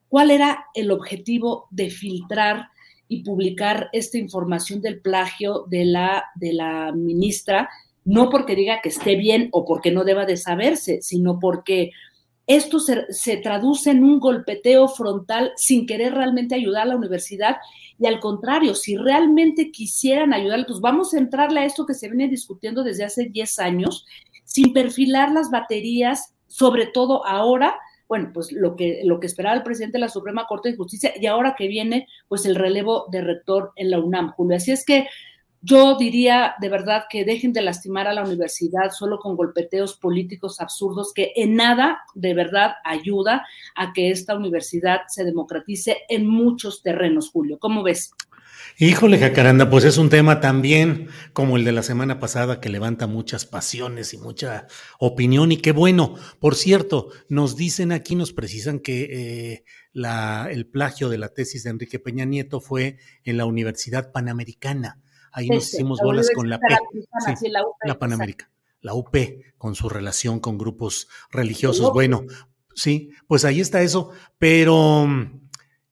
¿cuál 0.08 0.32
era 0.32 0.66
el 0.74 0.90
objetivo 0.90 1.68
de 1.70 1.90
filtrar 1.90 2.68
y 3.10 3.24
publicar 3.24 3.90
esta 3.92 4.16
información 4.16 4.80
del 4.80 5.00
plagio 5.00 5.66
de 5.68 5.84
la, 5.84 6.26
de 6.36 6.52
la 6.52 6.92
ministra? 6.92 7.68
No 8.04 8.30
porque 8.30 8.54
diga 8.54 8.80
que 8.80 8.88
esté 8.88 9.16
bien 9.16 9.48
o 9.52 9.66
porque 9.66 9.90
no 9.90 10.04
deba 10.04 10.24
de 10.24 10.36
saberse, 10.36 11.02
sino 11.02 11.38
porque 11.40 11.90
esto 12.46 12.78
se, 12.78 13.12
se, 13.12 13.36
traduce 13.36 13.90
en 13.90 14.04
un 14.04 14.20
golpeteo 14.20 14.88
frontal 14.88 15.52
sin 15.56 15.86
querer 15.86 16.14
realmente 16.14 16.54
ayudar 16.54 16.82
a 16.82 16.90
la 16.90 16.96
universidad 16.96 17.56
y 18.00 18.06
al 18.06 18.18
contrario, 18.18 18.74
si 18.74 18.96
realmente 18.96 19.70
quisieran 19.70 20.32
ayudar, 20.32 20.64
pues 20.66 20.80
vamos 20.80 21.12
a 21.12 21.18
entrarle 21.18 21.60
a 21.60 21.64
esto 21.66 21.84
que 21.84 21.92
se 21.92 22.08
viene 22.08 22.28
discutiendo 22.28 22.82
desde 22.82 23.04
hace 23.04 23.26
10 23.26 23.58
años, 23.58 24.06
sin 24.44 24.72
perfilar 24.72 25.32
las 25.32 25.50
baterías, 25.50 26.34
sobre 26.46 26.86
todo 26.86 27.26
ahora, 27.26 27.76
bueno, 28.10 28.32
pues 28.34 28.50
lo 28.50 28.74
que, 28.74 29.02
lo 29.04 29.20
que 29.20 29.28
esperaba 29.28 29.54
el 29.54 29.62
presidente 29.62 29.96
de 29.96 30.00
la 30.00 30.08
Suprema 30.08 30.46
Corte 30.48 30.68
de 30.68 30.76
Justicia 30.76 31.12
y 31.16 31.26
ahora 31.26 31.54
que 31.56 31.68
viene, 31.68 32.08
pues 32.26 32.44
el 32.44 32.56
relevo 32.56 33.06
de 33.08 33.20
rector 33.20 33.70
en 33.76 33.88
la 33.88 34.00
UNAM, 34.00 34.32
Julio. 34.32 34.56
Así 34.56 34.72
es 34.72 34.84
que 34.84 35.06
yo 35.62 35.96
diría 35.96 36.56
de 36.60 36.68
verdad 36.68 37.04
que 37.08 37.24
dejen 37.24 37.52
de 37.52 37.62
lastimar 37.62 38.08
a 38.08 38.12
la 38.12 38.24
universidad 38.24 38.90
solo 38.90 39.20
con 39.20 39.36
golpeteos 39.36 39.96
políticos 39.96 40.60
absurdos 40.60 41.12
que 41.14 41.32
en 41.36 41.54
nada 41.54 42.00
de 42.14 42.34
verdad 42.34 42.72
ayuda 42.82 43.46
a 43.76 43.92
que 43.92 44.10
esta 44.10 44.34
universidad 44.34 45.02
se 45.06 45.24
democratice 45.24 45.98
en 46.08 46.26
muchos 46.26 46.82
terrenos, 46.82 47.30
Julio. 47.30 47.60
¿Cómo 47.60 47.84
ves? 47.84 48.12
Híjole, 48.78 49.18
Jacaranda, 49.18 49.68
pues 49.68 49.84
es 49.84 49.98
un 49.98 50.08
tema 50.08 50.40
también 50.40 51.08
como 51.32 51.56
el 51.56 51.64
de 51.64 51.72
la 51.72 51.82
semana 51.82 52.18
pasada 52.18 52.60
que 52.60 52.68
levanta 52.68 53.06
muchas 53.06 53.46
pasiones 53.46 54.14
y 54.14 54.18
mucha 54.18 54.66
opinión 54.98 55.52
y 55.52 55.58
qué 55.58 55.72
bueno. 55.72 56.14
Por 56.38 56.54
cierto, 56.54 57.08
nos 57.28 57.56
dicen 57.56 57.92
aquí, 57.92 58.14
nos 58.14 58.32
precisan 58.32 58.78
que 58.78 59.08
eh, 59.10 59.64
la, 59.92 60.48
el 60.50 60.66
plagio 60.66 61.08
de 61.08 61.18
la 61.18 61.28
tesis 61.28 61.64
de 61.64 61.70
Enrique 61.70 61.98
Peña 61.98 62.24
Nieto 62.24 62.60
fue 62.60 62.98
en 63.24 63.36
la 63.36 63.44
Universidad 63.44 64.12
Panamericana 64.12 64.98
Ahí 65.32 65.48
nos 65.48 65.72
hicimos 65.72 66.00
bolas 66.02 66.28
con 66.34 66.48
la 66.48 66.58
P, 66.58 66.66
la, 67.48 67.62
la 67.84 67.98
Panamérica, 67.98 68.50
la 68.80 68.94
UP, 68.94 69.16
con 69.58 69.74
su 69.74 69.88
relación 69.88 70.40
con 70.40 70.58
grupos 70.58 71.08
religiosos. 71.30 71.92
Bueno, 71.92 72.24
sí, 72.74 73.10
pues 73.26 73.44
ahí 73.44 73.60
está 73.60 73.82
eso, 73.82 74.10
pero 74.38 75.06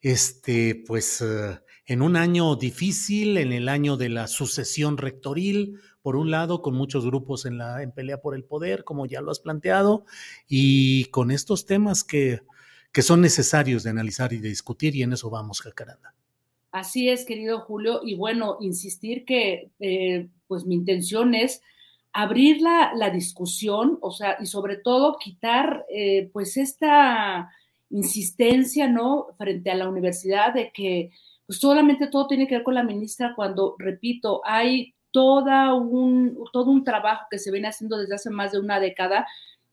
este, 0.00 0.82
pues 0.86 1.20
eh, 1.20 1.60
en 1.88 2.02
un 2.02 2.16
año 2.16 2.54
difícil, 2.54 3.38
en 3.38 3.50
el 3.50 3.66
año 3.66 3.96
de 3.96 4.10
la 4.10 4.26
sucesión 4.26 4.98
rectoril, 4.98 5.80
por 6.02 6.16
un 6.16 6.30
lado, 6.30 6.60
con 6.60 6.74
muchos 6.74 7.06
grupos 7.06 7.46
en, 7.46 7.56
la, 7.56 7.82
en 7.82 7.92
pelea 7.92 8.20
por 8.20 8.36
el 8.36 8.44
poder, 8.44 8.84
como 8.84 9.06
ya 9.06 9.22
lo 9.22 9.30
has 9.30 9.40
planteado, 9.40 10.04
y 10.46 11.06
con 11.06 11.30
estos 11.30 11.64
temas 11.64 12.04
que, 12.04 12.42
que 12.92 13.00
son 13.00 13.22
necesarios 13.22 13.84
de 13.84 13.90
analizar 13.90 14.34
y 14.34 14.38
de 14.38 14.50
discutir, 14.50 14.94
y 14.96 15.02
en 15.02 15.14
eso 15.14 15.30
vamos, 15.30 15.62
Jacaranda. 15.62 16.14
Así 16.72 17.08
es, 17.08 17.24
querido 17.24 17.60
Julio, 17.60 18.02
y 18.04 18.16
bueno, 18.16 18.58
insistir 18.60 19.24
que 19.24 19.70
eh, 19.80 20.28
pues 20.46 20.66
mi 20.66 20.74
intención 20.74 21.34
es 21.34 21.62
abrir 22.12 22.60
la, 22.60 22.92
la, 22.94 23.08
discusión, 23.08 23.96
o 24.02 24.10
sea, 24.10 24.36
y 24.38 24.44
sobre 24.44 24.76
todo 24.76 25.16
quitar 25.18 25.86
eh, 25.88 26.28
pues 26.34 26.58
esta 26.58 27.48
insistencia, 27.88 28.88
¿no? 28.88 29.28
Frente 29.38 29.70
a 29.70 29.74
la 29.74 29.88
universidad 29.88 30.52
de 30.52 30.70
que 30.70 31.12
pues 31.48 31.60
solamente 31.60 32.08
todo 32.08 32.26
tiene 32.26 32.46
que 32.46 32.56
ver 32.56 32.62
con 32.62 32.74
la 32.74 32.82
ministra 32.82 33.32
cuando, 33.34 33.74
repito, 33.78 34.42
hay 34.44 34.94
toda 35.10 35.72
un, 35.72 36.38
todo 36.52 36.70
un 36.70 36.84
trabajo 36.84 37.24
que 37.30 37.38
se 37.38 37.50
viene 37.50 37.68
haciendo 37.68 37.96
desde 37.96 38.16
hace 38.16 38.28
más 38.28 38.52
de 38.52 38.60
una 38.60 38.78
década 38.78 39.26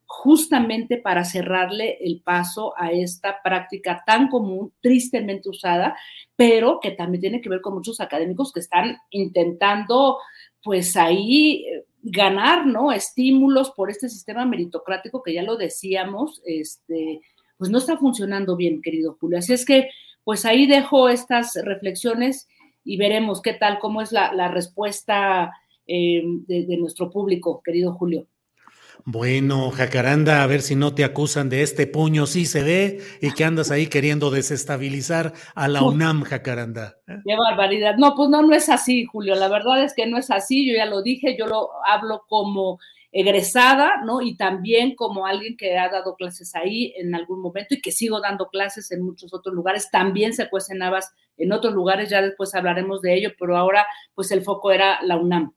justamente 0.05 0.95
para 0.95 1.26
cerrarle 1.26 1.97
el 1.99 2.21
paso 2.21 2.73
a 2.78 2.93
esta 2.93 3.41
práctica 3.43 4.03
tan 4.05 4.30
común, 4.30 4.71
tristemente 4.80 5.49
usada, 5.49 5.97
pero 6.38 6.80
que 6.80 6.91
también 6.91 7.19
tiene 7.19 7.41
que 7.41 7.49
ver 7.49 7.59
con 7.59 7.73
muchos 7.73 7.99
académicos 7.99 8.53
que 8.53 8.61
están 8.61 8.95
intentando, 9.09 10.19
pues 10.63 10.95
ahí 10.95 11.65
eh, 11.67 11.84
ganar, 12.01 12.65
¿no? 12.65 12.93
Estímulos 12.93 13.71
por 13.71 13.89
este 13.89 14.07
sistema 14.07 14.45
meritocrático 14.45 15.21
que 15.21 15.34
ya 15.34 15.43
lo 15.43 15.57
decíamos, 15.57 16.41
este, 16.45 17.19
pues 17.57 17.69
no 17.69 17.80
está 17.80 17.97
funcionando 17.97 18.55
bien, 18.55 18.82
querido 18.82 19.17
Julio. 19.19 19.39
Así 19.39 19.51
es 19.51 19.65
que, 19.65 19.89
pues 20.26 20.45
ahí 20.45 20.67
dejo 20.67 21.07
estas 21.07 21.57
reflexiones 21.63 22.49
y 22.84 22.97
veremos 22.97 23.41
qué 23.41 23.53
tal, 23.53 23.80
cómo 23.80 24.01
es 24.01 24.11
la, 24.11 24.49
respuesta 24.49 25.53
eh, 25.88 26.21
de 26.47 26.78
nuestro 26.78 27.09
público, 27.09 27.61
querido 27.63 27.93
Julio. 27.93 28.28
Bueno, 29.07 29.69
Jacaranda, 29.69 30.41
a 30.41 30.47
ver 30.47 30.63
si 30.63 30.76
no 30.76 30.95
te 30.95 31.03
acusan 31.03 31.47
de 31.47 31.61
este 31.61 31.86
puño, 31.86 32.26
sí 32.26 32.47
se 32.47 32.63
ve, 32.63 33.01
y 33.21 33.32
que 33.34 33.43
andas 33.43 33.69
ahí 33.69 33.86
queriendo 33.86 34.32
desestabilizar 34.32 35.34
a 35.53 35.67
la 35.67 35.84
UNAM, 35.84 36.23
Jacaranda. 36.23 36.97
¿eh? 37.07 37.17
Qué 37.23 37.36
barbaridad. 37.36 37.97
No, 37.97 38.15
pues 38.15 38.30
no, 38.30 38.41
no 38.41 38.55
es 38.55 38.67
así, 38.67 39.05
Julio. 39.05 39.36
La 39.36 39.47
verdad 39.47 39.84
es 39.84 39.93
que 39.93 40.07
no 40.07 40.17
es 40.17 40.32
así. 40.32 40.67
Yo 40.67 40.76
ya 40.76 40.88
lo 40.88 41.03
dije, 41.03 41.38
yo 41.38 41.45
lo 41.45 41.69
hablo 41.86 42.23
como 42.28 42.80
egresada, 43.16 44.01
¿no? 44.03 44.22
Y 44.22 44.36
también 44.36 44.93
como 44.93 45.26
alguien 45.26 45.55
que 45.55 45.78
ha 45.78 45.88
dado 45.88 46.18
clases 46.18 46.53
ahí 46.53 46.93
en 46.97 47.16
algún 47.16 47.41
momento 47.41 47.74
y 47.74 47.82
que 47.82 47.93
sigo 47.93 48.20
dando 48.20 48.49
clases 48.49 48.91
en 48.91 49.03
muchos 49.03 49.34
otros 49.34 49.55
lugares. 49.55 49.89
También 49.89 50.34
se 50.34 50.49
cuecen 50.49 50.84
habas 50.84 51.13
en 51.38 51.53
otros 51.53 51.74
lugares, 51.74 52.09
ya 52.09 52.22
después 52.22 52.53
hablaremos 52.53 53.01
de 53.01 53.16
ello, 53.16 53.30
pero 53.39 53.55
ahora 53.55 53.86
pues 54.16 54.32
el 54.32 54.41
foco 54.41 54.70
era 54.74 55.01
la 55.01 55.16
UNAM. 55.16 55.53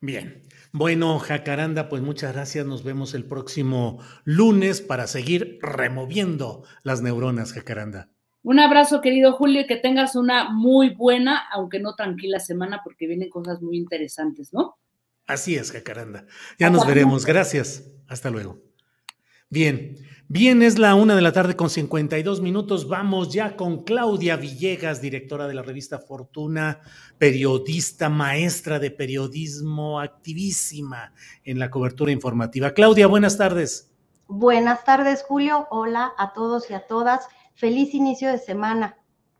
Bien. 0.00 0.42
Bueno, 0.72 1.20
Jacaranda, 1.20 1.88
pues 1.88 2.02
muchas 2.02 2.32
gracias. 2.32 2.66
Nos 2.66 2.82
vemos 2.82 3.14
el 3.14 3.24
próximo 3.24 4.00
lunes 4.24 4.80
para 4.80 5.06
seguir 5.06 5.60
removiendo 5.62 6.64
las 6.82 7.02
neuronas, 7.02 7.52
Jacaranda. 7.52 8.08
Un 8.42 8.58
abrazo, 8.58 9.00
querido 9.00 9.34
Julio, 9.34 9.60
y 9.60 9.66
que 9.68 9.76
tengas 9.76 10.16
una 10.16 10.50
muy 10.50 10.90
buena, 10.90 11.44
aunque 11.52 11.78
no 11.78 11.94
tranquila 11.94 12.40
semana, 12.40 12.80
porque 12.82 13.06
vienen 13.06 13.30
cosas 13.30 13.62
muy 13.62 13.76
interesantes, 13.76 14.52
¿no? 14.52 14.74
Así 15.26 15.56
es, 15.56 15.72
Jacaranda. 15.72 16.26
Ya 16.58 16.70
nos 16.70 16.86
veremos. 16.86 17.24
Gracias. 17.24 17.84
Hasta 18.08 18.30
luego. 18.30 18.60
Bien, 19.50 19.96
bien, 20.26 20.62
es 20.62 20.78
la 20.78 20.94
una 20.94 21.14
de 21.14 21.22
la 21.22 21.32
tarde 21.32 21.54
con 21.54 21.70
52 21.70 22.40
minutos. 22.40 22.88
Vamos 22.88 23.32
ya 23.32 23.56
con 23.56 23.84
Claudia 23.84 24.36
Villegas, 24.36 25.00
directora 25.00 25.46
de 25.46 25.54
la 25.54 25.62
revista 25.62 25.98
Fortuna, 25.98 26.80
periodista, 27.18 28.08
maestra 28.08 28.78
de 28.78 28.90
periodismo, 28.90 30.00
activísima 30.00 31.12
en 31.44 31.58
la 31.58 31.70
cobertura 31.70 32.10
informativa. 32.10 32.72
Claudia, 32.72 33.06
buenas 33.06 33.38
tardes. 33.38 33.92
Buenas 34.26 34.84
tardes, 34.84 35.22
Julio. 35.22 35.68
Hola 35.70 36.12
a 36.18 36.32
todos 36.32 36.68
y 36.70 36.74
a 36.74 36.86
todas. 36.86 37.28
Feliz 37.54 37.94
inicio 37.94 38.30
de 38.30 38.38
semana. 38.38 38.96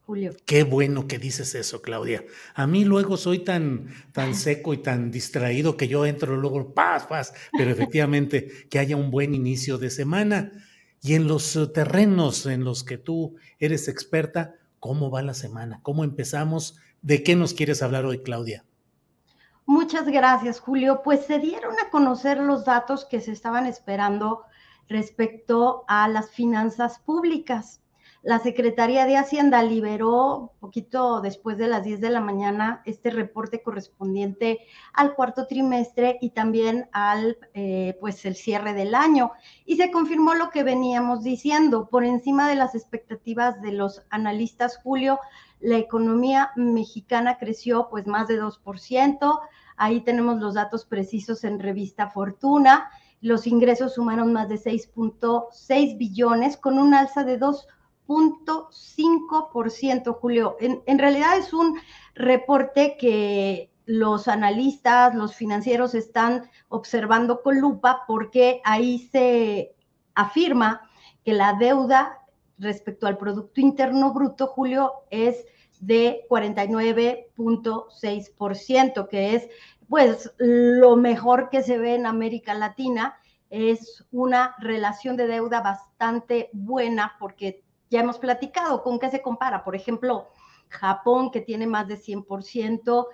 Julio. 0.06 0.32
Qué 0.44 0.64
bueno 0.64 1.08
que 1.08 1.18
dices 1.18 1.54
eso, 1.54 1.80
Claudia. 1.80 2.24
A 2.54 2.66
mí 2.66 2.84
luego 2.84 3.16
soy 3.16 3.38
tan, 3.38 3.88
tan 4.12 4.34
seco 4.34 4.74
y 4.74 4.78
tan 4.78 5.10
distraído 5.10 5.78
que 5.78 5.88
yo 5.88 6.04
entro 6.04 6.36
luego, 6.36 6.74
paz, 6.74 7.06
paz, 7.06 7.32
pero 7.56 7.70
efectivamente 7.70 8.68
que 8.68 8.78
haya 8.78 8.96
un 8.96 9.10
buen 9.10 9.34
inicio 9.34 9.78
de 9.78 9.88
semana. 9.88 10.52
Y 11.00 11.14
en 11.14 11.26
los 11.26 11.56
eh, 11.56 11.66
terrenos 11.68 12.44
en 12.44 12.64
los 12.64 12.84
que 12.84 12.98
tú 12.98 13.36
eres 13.58 13.88
experta, 13.88 14.56
¿cómo 14.78 15.10
va 15.10 15.22
la 15.22 15.34
semana? 15.34 15.80
¿Cómo 15.82 16.04
empezamos? 16.04 16.76
¿De 17.00 17.22
qué 17.22 17.34
nos 17.34 17.54
quieres 17.54 17.82
hablar 17.82 18.04
hoy, 18.04 18.22
Claudia? 18.22 18.64
Muchas 19.64 20.06
gracias, 20.06 20.60
Julio. 20.60 21.00
Pues 21.02 21.24
se 21.24 21.38
dieron 21.38 21.72
a 21.78 21.88
conocer 21.88 22.38
los 22.38 22.66
datos 22.66 23.06
que 23.06 23.22
se 23.22 23.32
estaban 23.32 23.64
esperando 23.64 24.42
respecto 24.86 25.84
a 25.88 26.08
las 26.08 26.30
finanzas 26.30 26.98
públicas 26.98 27.80
la 28.24 28.38
Secretaría 28.38 29.04
de 29.04 29.18
Hacienda 29.18 29.62
liberó 29.62 30.52
poquito 30.58 31.20
después 31.20 31.58
de 31.58 31.68
las 31.68 31.84
10 31.84 32.00
de 32.00 32.08
la 32.08 32.22
mañana 32.22 32.80
este 32.86 33.10
reporte 33.10 33.62
correspondiente 33.62 34.60
al 34.94 35.14
cuarto 35.14 35.46
trimestre 35.46 36.16
y 36.22 36.30
también 36.30 36.88
al 36.92 37.36
eh, 37.52 37.98
pues 38.00 38.24
el 38.24 38.34
cierre 38.34 38.72
del 38.72 38.94
año. 38.94 39.32
Y 39.66 39.76
se 39.76 39.90
confirmó 39.90 40.34
lo 40.34 40.48
que 40.48 40.62
veníamos 40.62 41.22
diciendo 41.22 41.88
por 41.90 42.02
encima 42.02 42.48
de 42.48 42.54
las 42.54 42.74
expectativas 42.74 43.60
de 43.60 43.72
los 43.72 44.02
analistas 44.08 44.78
Julio 44.78 45.20
la 45.60 45.76
economía 45.76 46.50
mexicana 46.56 47.36
creció 47.38 47.88
pues 47.90 48.06
más 48.06 48.28
de 48.28 48.40
2%, 48.40 49.40
ahí 49.76 50.00
tenemos 50.00 50.38
los 50.38 50.54
datos 50.54 50.84
precisos 50.84 51.44
en 51.44 51.58
revista 51.58 52.10
Fortuna, 52.10 52.90
los 53.22 53.46
ingresos 53.46 53.94
sumaron 53.94 54.32
más 54.32 54.50
de 54.50 54.56
6.6 54.56 55.96
billones 55.96 56.58
con 56.58 56.78
un 56.78 56.92
alza 56.92 57.24
de 57.24 57.38
2 57.38 57.66
ciento 59.70 60.14
Julio. 60.14 60.56
En, 60.60 60.82
en 60.86 60.98
realidad 60.98 61.36
es 61.36 61.52
un 61.52 61.78
reporte 62.14 62.96
que 62.98 63.70
los 63.86 64.28
analistas, 64.28 65.14
los 65.14 65.34
financieros 65.34 65.94
están 65.94 66.48
observando 66.68 67.42
con 67.42 67.60
lupa 67.60 68.04
porque 68.06 68.62
ahí 68.64 69.08
se 69.10 69.74
afirma 70.14 70.88
que 71.24 71.34
la 71.34 71.54
deuda 71.54 72.20
respecto 72.58 73.06
al 73.06 73.16
Producto 73.18 73.60
Interno 73.60 74.12
Bruto, 74.12 74.46
Julio, 74.46 74.92
es 75.10 75.44
de 75.80 76.24
49.6%, 76.30 79.08
que 79.08 79.34
es 79.34 79.48
pues 79.88 80.32
lo 80.38 80.96
mejor 80.96 81.50
que 81.50 81.62
se 81.62 81.76
ve 81.78 81.94
en 81.94 82.06
América 82.06 82.54
Latina 82.54 83.18
es 83.50 84.04
una 84.10 84.54
relación 84.58 85.16
de 85.16 85.26
deuda 85.26 85.60
bastante 85.60 86.48
buena 86.52 87.16
porque 87.20 87.62
ya 87.90 88.00
hemos 88.00 88.18
platicado 88.18 88.82
con 88.82 88.98
qué 88.98 89.10
se 89.10 89.22
compara. 89.22 89.64
Por 89.64 89.76
ejemplo, 89.76 90.28
Japón, 90.68 91.30
que 91.30 91.40
tiene 91.40 91.66
más 91.66 91.88
de 91.88 91.96
100%. 91.96 93.06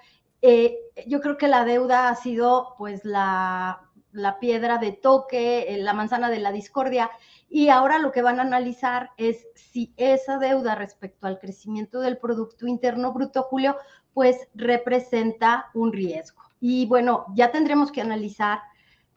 Eh, 0.43 0.79
yo 1.07 1.21
creo 1.21 1.37
que 1.37 1.49
la 1.49 1.64
deuda 1.64 2.09
ha 2.09 2.14
sido 2.14 2.75
pues 2.79 3.05
la, 3.05 3.91
la 4.12 4.39
piedra 4.39 4.79
de 4.79 4.93
toque, 4.93 5.66
eh, 5.68 5.79
la 5.79 5.93
manzana 5.93 6.31
de 6.31 6.41
la 6.41 6.53
discordia. 6.53 7.11
Y 7.49 7.68
ahora 7.68 7.99
lo 7.99 8.12
que 8.12 8.23
van 8.23 8.39
a 8.39 8.43
analizar 8.43 9.11
es 9.16 9.47
si 9.55 9.93
esa 9.97 10.39
deuda 10.39 10.75
respecto 10.75 11.27
al 11.27 11.39
crecimiento 11.39 12.01
del 12.01 12.18
Producto 12.18 12.66
Interno 12.66 13.12
Bruto, 13.12 13.43
Julio, 13.43 13.77
pues 14.14 14.49
representa 14.55 15.71
un 15.75 15.93
riesgo. 15.93 16.43
Y 16.61 16.87
bueno, 16.87 17.27
ya 17.35 17.51
tendremos 17.51 17.91
que 17.91 18.01
analizar 18.01 18.61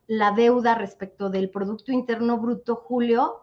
la 0.07 0.31
deuda 0.31 0.75
respecto 0.75 1.29
del 1.29 1.49
Producto 1.49 1.91
Interno 1.91 2.37
Bruto, 2.37 2.75
Julio, 2.75 3.42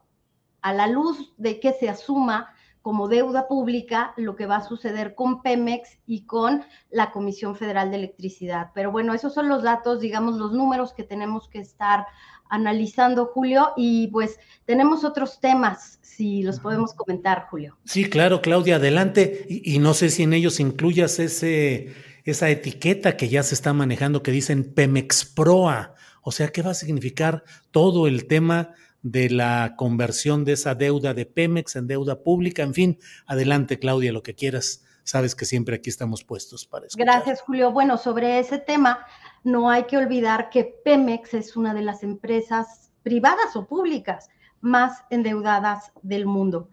a 0.63 0.73
la 0.73 0.87
luz 0.87 1.33
de 1.37 1.61
que 1.61 1.73
se 1.73 1.89
asuma 1.89 2.55
como 2.83 3.09
deuda 3.09 3.47
pública 3.47 4.15
lo 4.17 4.37
que 4.37 4.47
va 4.47 4.57
a 4.57 4.69
suceder 4.69 5.15
con 5.15 5.43
Pemex 5.43 5.99
y 6.07 6.25
con 6.25 6.65
la 6.91 7.11
Comisión 7.11 7.55
Federal 7.55 7.91
de 7.91 7.99
Electricidad. 7.99 8.71
Pero 8.75 8.91
bueno, 8.91 9.13
esos 9.13 9.35
son 9.35 9.49
los 9.49 9.63
datos, 9.63 10.01
digamos, 10.01 10.37
los 10.37 10.53
números 10.53 10.95
que 10.95 11.03
tenemos 11.03 11.49
que 11.49 11.59
estar 11.59 12.07
analizando, 12.49 13.27
Julio, 13.27 13.73
y 13.77 14.09
pues 14.09 14.39
tenemos 14.65 15.05
otros 15.05 15.41
temas, 15.41 15.99
si 16.03 16.43
los 16.43 16.59
podemos 16.59 16.95
comentar, 16.95 17.47
Julio. 17.49 17.79
Sí, 17.85 18.09
claro, 18.09 18.41
Claudia, 18.43 18.77
adelante. 18.77 19.47
Y, 19.49 19.77
y 19.77 19.79
no 19.79 19.95
sé 19.95 20.11
si 20.11 20.25
en 20.25 20.33
ellos 20.33 20.59
incluyas 20.59 21.19
ese, 21.21 21.95
esa 22.25 22.49
etiqueta 22.51 23.17
que 23.17 23.29
ya 23.29 23.43
se 23.43 23.55
está 23.55 23.73
manejando 23.73 24.23
que 24.23 24.33
dicen 24.33 24.73
Pemex 24.75 25.25
Proa. 25.25 25.95
O 26.23 26.33
sea, 26.33 26.49
¿qué 26.49 26.63
va 26.63 26.73
a 26.73 26.75
significar 26.75 27.45
todo 27.71 28.07
el 28.07 28.27
tema 28.27 28.75
de 29.03 29.31
la 29.31 29.75
conversión 29.77 30.45
de 30.45 30.53
esa 30.53 30.75
deuda 30.75 31.15
de 31.15 31.27
Pemex 31.27 31.77
en 31.77 31.87
deuda 31.87 32.23
pública. 32.23 32.63
En 32.63 32.75
fin, 32.75 32.99
adelante, 33.27 33.79
Claudia, 33.79 34.13
lo 34.13 34.23
que 34.23 34.35
quieras. 34.35 34.85
Sabes 35.03 35.35
que 35.35 35.47
siempre 35.47 35.77
aquí 35.77 35.91
estamos 35.91 36.25
puestos 36.25 36.67
para 36.67 36.87
eso. 36.87 36.97
Gracias, 36.99 37.41
Julio. 37.41 37.73
Bueno, 37.73 37.97
sobre 37.97 38.39
ese 38.39 38.59
tema, 38.59 39.07
no 39.43 39.71
hay 39.71 39.85
que 39.85 39.97
olvidar 39.97 40.51
que 40.51 40.65
Pemex 40.85 41.35
es 41.35 41.57
una 41.57 41.75
de 41.75 41.83
las 41.83 42.03
empresas 42.03 42.93
privadas 43.03 43.57
o 43.57 43.67
públicas 43.67 44.29
más 44.61 45.05
endeudadas 45.11 45.93
del 46.03 46.27
mundo. 46.27 46.69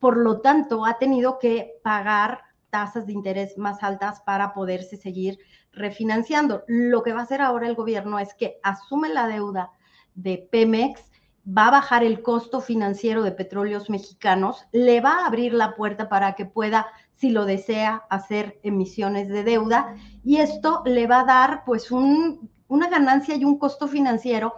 Por 0.00 0.16
lo 0.16 0.40
tanto, 0.40 0.84
ha 0.84 0.98
tenido 0.98 1.38
que 1.38 1.78
pagar 1.82 2.40
tasas 2.70 3.06
de 3.06 3.12
interés 3.12 3.56
más 3.56 3.82
altas 3.82 4.20
para 4.20 4.52
poderse 4.52 4.96
seguir 4.96 5.38
refinanciando. 5.72 6.64
Lo 6.66 7.02
que 7.02 7.12
va 7.12 7.20
a 7.20 7.22
hacer 7.22 7.40
ahora 7.40 7.68
el 7.68 7.74
gobierno 7.74 8.18
es 8.18 8.34
que 8.34 8.58
asume 8.62 9.08
la 9.08 9.28
deuda 9.28 9.70
de 10.14 10.48
Pemex 10.50 11.02
va 11.46 11.68
a 11.68 11.70
bajar 11.70 12.02
el 12.02 12.22
costo 12.22 12.60
financiero 12.60 13.22
de 13.22 13.32
petróleos 13.32 13.88
mexicanos, 13.88 14.66
le 14.72 15.00
va 15.00 15.20
a 15.20 15.26
abrir 15.26 15.54
la 15.54 15.76
puerta 15.76 16.08
para 16.08 16.34
que 16.34 16.44
pueda, 16.44 16.86
si 17.14 17.30
lo 17.30 17.44
desea, 17.44 18.04
hacer 18.10 18.58
emisiones 18.62 19.28
de 19.28 19.44
deuda 19.44 19.94
y 20.24 20.38
esto 20.38 20.82
le 20.84 21.06
va 21.06 21.20
a 21.20 21.24
dar 21.24 21.64
pues 21.64 21.90
un, 21.90 22.50
una 22.68 22.88
ganancia 22.88 23.36
y 23.36 23.44
un 23.44 23.58
costo 23.58 23.86
financiero 23.86 24.54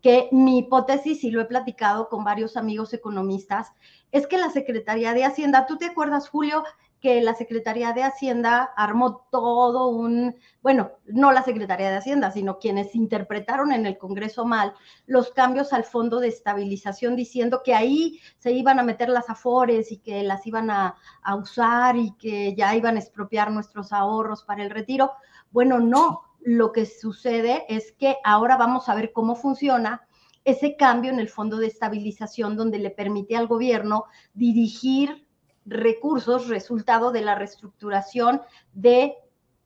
que 0.00 0.28
mi 0.32 0.58
hipótesis, 0.58 1.22
y 1.22 1.30
lo 1.30 1.40
he 1.40 1.44
platicado 1.44 2.08
con 2.08 2.24
varios 2.24 2.56
amigos 2.56 2.92
economistas, 2.92 3.72
es 4.10 4.26
que 4.26 4.36
la 4.36 4.50
Secretaría 4.50 5.14
de 5.14 5.24
Hacienda, 5.24 5.64
¿tú 5.66 5.78
te 5.78 5.86
acuerdas, 5.86 6.28
Julio, 6.28 6.64
que 7.02 7.20
la 7.20 7.34
Secretaría 7.34 7.92
de 7.92 8.04
Hacienda 8.04 8.72
armó 8.76 9.26
todo 9.32 9.88
un, 9.88 10.36
bueno, 10.62 10.92
no 11.06 11.32
la 11.32 11.42
Secretaría 11.42 11.90
de 11.90 11.96
Hacienda, 11.96 12.30
sino 12.30 12.60
quienes 12.60 12.94
interpretaron 12.94 13.72
en 13.72 13.86
el 13.86 13.98
Congreso 13.98 14.46
mal 14.46 14.72
los 15.06 15.32
cambios 15.32 15.72
al 15.72 15.82
Fondo 15.82 16.20
de 16.20 16.28
Estabilización, 16.28 17.16
diciendo 17.16 17.62
que 17.64 17.74
ahí 17.74 18.20
se 18.38 18.52
iban 18.52 18.78
a 18.78 18.84
meter 18.84 19.08
las 19.08 19.28
afores 19.28 19.90
y 19.90 19.98
que 19.98 20.22
las 20.22 20.46
iban 20.46 20.70
a, 20.70 20.94
a 21.22 21.34
usar 21.34 21.96
y 21.96 22.12
que 22.12 22.54
ya 22.54 22.76
iban 22.76 22.94
a 22.94 23.00
expropiar 23.00 23.50
nuestros 23.50 23.92
ahorros 23.92 24.44
para 24.44 24.62
el 24.62 24.70
retiro. 24.70 25.10
Bueno, 25.50 25.80
no, 25.80 26.22
lo 26.40 26.70
que 26.70 26.86
sucede 26.86 27.64
es 27.68 27.90
que 27.98 28.16
ahora 28.22 28.56
vamos 28.56 28.88
a 28.88 28.94
ver 28.94 29.12
cómo 29.12 29.34
funciona 29.34 30.06
ese 30.44 30.76
cambio 30.76 31.10
en 31.10 31.18
el 31.18 31.28
fondo 31.28 31.56
de 31.56 31.66
estabilización 31.66 32.56
donde 32.56 32.78
le 32.78 32.90
permite 32.90 33.36
al 33.36 33.48
gobierno 33.48 34.04
dirigir 34.34 35.26
recursos 35.64 36.48
resultado 36.48 37.12
de 37.12 37.22
la 37.22 37.34
reestructuración 37.34 38.42
de 38.72 39.14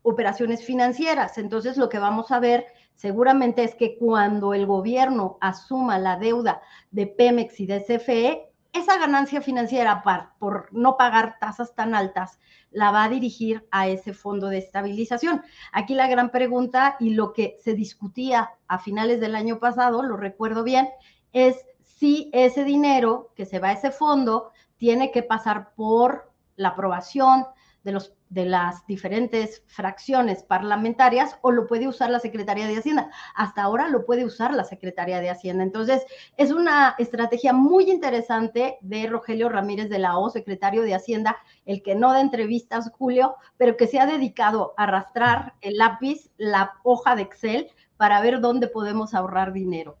operaciones 0.01 0.63
financieras. 0.63 1.37
Entonces, 1.37 1.77
lo 1.77 1.89
que 1.89 1.99
vamos 1.99 2.31
a 2.31 2.39
ver 2.39 2.65
seguramente 2.95 3.63
es 3.63 3.75
que 3.75 3.97
cuando 3.97 4.53
el 4.53 4.65
gobierno 4.65 5.37
asuma 5.41 5.99
la 5.99 6.17
deuda 6.17 6.61
de 6.91 7.07
Pemex 7.07 7.59
y 7.59 7.65
de 7.65 7.83
CFE, 7.83 8.51
esa 8.73 8.97
ganancia 8.97 9.41
financiera 9.41 10.03
por 10.39 10.71
no 10.71 10.97
pagar 10.97 11.37
tasas 11.39 11.73
tan 11.73 11.95
altas 11.95 12.39
la 12.71 12.91
va 12.91 13.05
a 13.05 13.09
dirigir 13.09 13.67
a 13.71 13.87
ese 13.87 14.13
fondo 14.13 14.47
de 14.47 14.59
estabilización. 14.59 15.41
Aquí 15.71 15.93
la 15.93 16.07
gran 16.07 16.31
pregunta 16.31 16.95
y 16.99 17.11
lo 17.11 17.33
que 17.33 17.57
se 17.63 17.73
discutía 17.73 18.51
a 18.67 18.79
finales 18.79 19.19
del 19.19 19.35
año 19.35 19.59
pasado, 19.59 20.03
lo 20.03 20.17
recuerdo 20.17 20.63
bien, 20.63 20.89
es 21.33 21.65
si 21.83 22.29
ese 22.33 22.63
dinero 22.63 23.31
que 23.35 23.45
se 23.45 23.59
va 23.59 23.69
a 23.69 23.73
ese 23.73 23.91
fondo 23.91 24.51
tiene 24.77 25.11
que 25.11 25.23
pasar 25.23 25.73
por 25.75 26.31
la 26.55 26.69
aprobación 26.69 27.45
de, 27.83 27.93
los, 27.93 28.13
de 28.29 28.45
las 28.45 28.85
diferentes 28.85 29.63
fracciones 29.65 30.43
parlamentarias 30.43 31.37
o 31.41 31.51
lo 31.51 31.67
puede 31.67 31.87
usar 31.87 32.09
la 32.09 32.19
Secretaría 32.19 32.67
de 32.67 32.77
Hacienda. 32.77 33.09
Hasta 33.33 33.61
ahora 33.61 33.87
lo 33.87 34.05
puede 34.05 34.25
usar 34.25 34.53
la 34.53 34.65
Secretaría 34.65 35.21
de 35.21 35.29
Hacienda. 35.29 35.63
Entonces, 35.63 36.05
es 36.35 36.51
una 36.51 36.95
estrategia 36.97 37.53
muy 37.53 37.89
interesante 37.89 38.77
de 38.81 39.07
Rogelio 39.07 39.47
Ramírez 39.47 39.89
de 39.89 39.99
la 39.99 40.17
O, 40.17 40.29
secretario 40.29 40.81
de 40.81 40.95
Hacienda, 40.95 41.37
el 41.65 41.81
que 41.81 41.95
no 41.95 42.11
da 42.11 42.19
entrevistas, 42.19 42.91
Julio, 42.97 43.35
pero 43.55 43.77
que 43.77 43.87
se 43.87 43.99
ha 43.99 44.05
dedicado 44.05 44.73
a 44.75 44.83
arrastrar 44.83 45.53
el 45.61 45.77
lápiz, 45.77 46.29
la 46.35 46.73
hoja 46.83 47.15
de 47.15 47.21
Excel, 47.21 47.69
para 47.95 48.19
ver 48.21 48.41
dónde 48.41 48.67
podemos 48.67 49.13
ahorrar 49.13 49.53
dinero. 49.53 49.97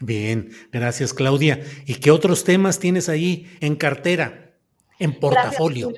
Bien, 0.00 0.50
gracias 0.72 1.14
Claudia. 1.14 1.60
¿Y 1.86 1.94
qué 1.94 2.10
otros 2.10 2.44
temas 2.44 2.78
tienes 2.78 3.08
ahí 3.08 3.50
en 3.60 3.76
cartera, 3.76 4.52
en 4.98 5.18
portafolio? 5.18 5.92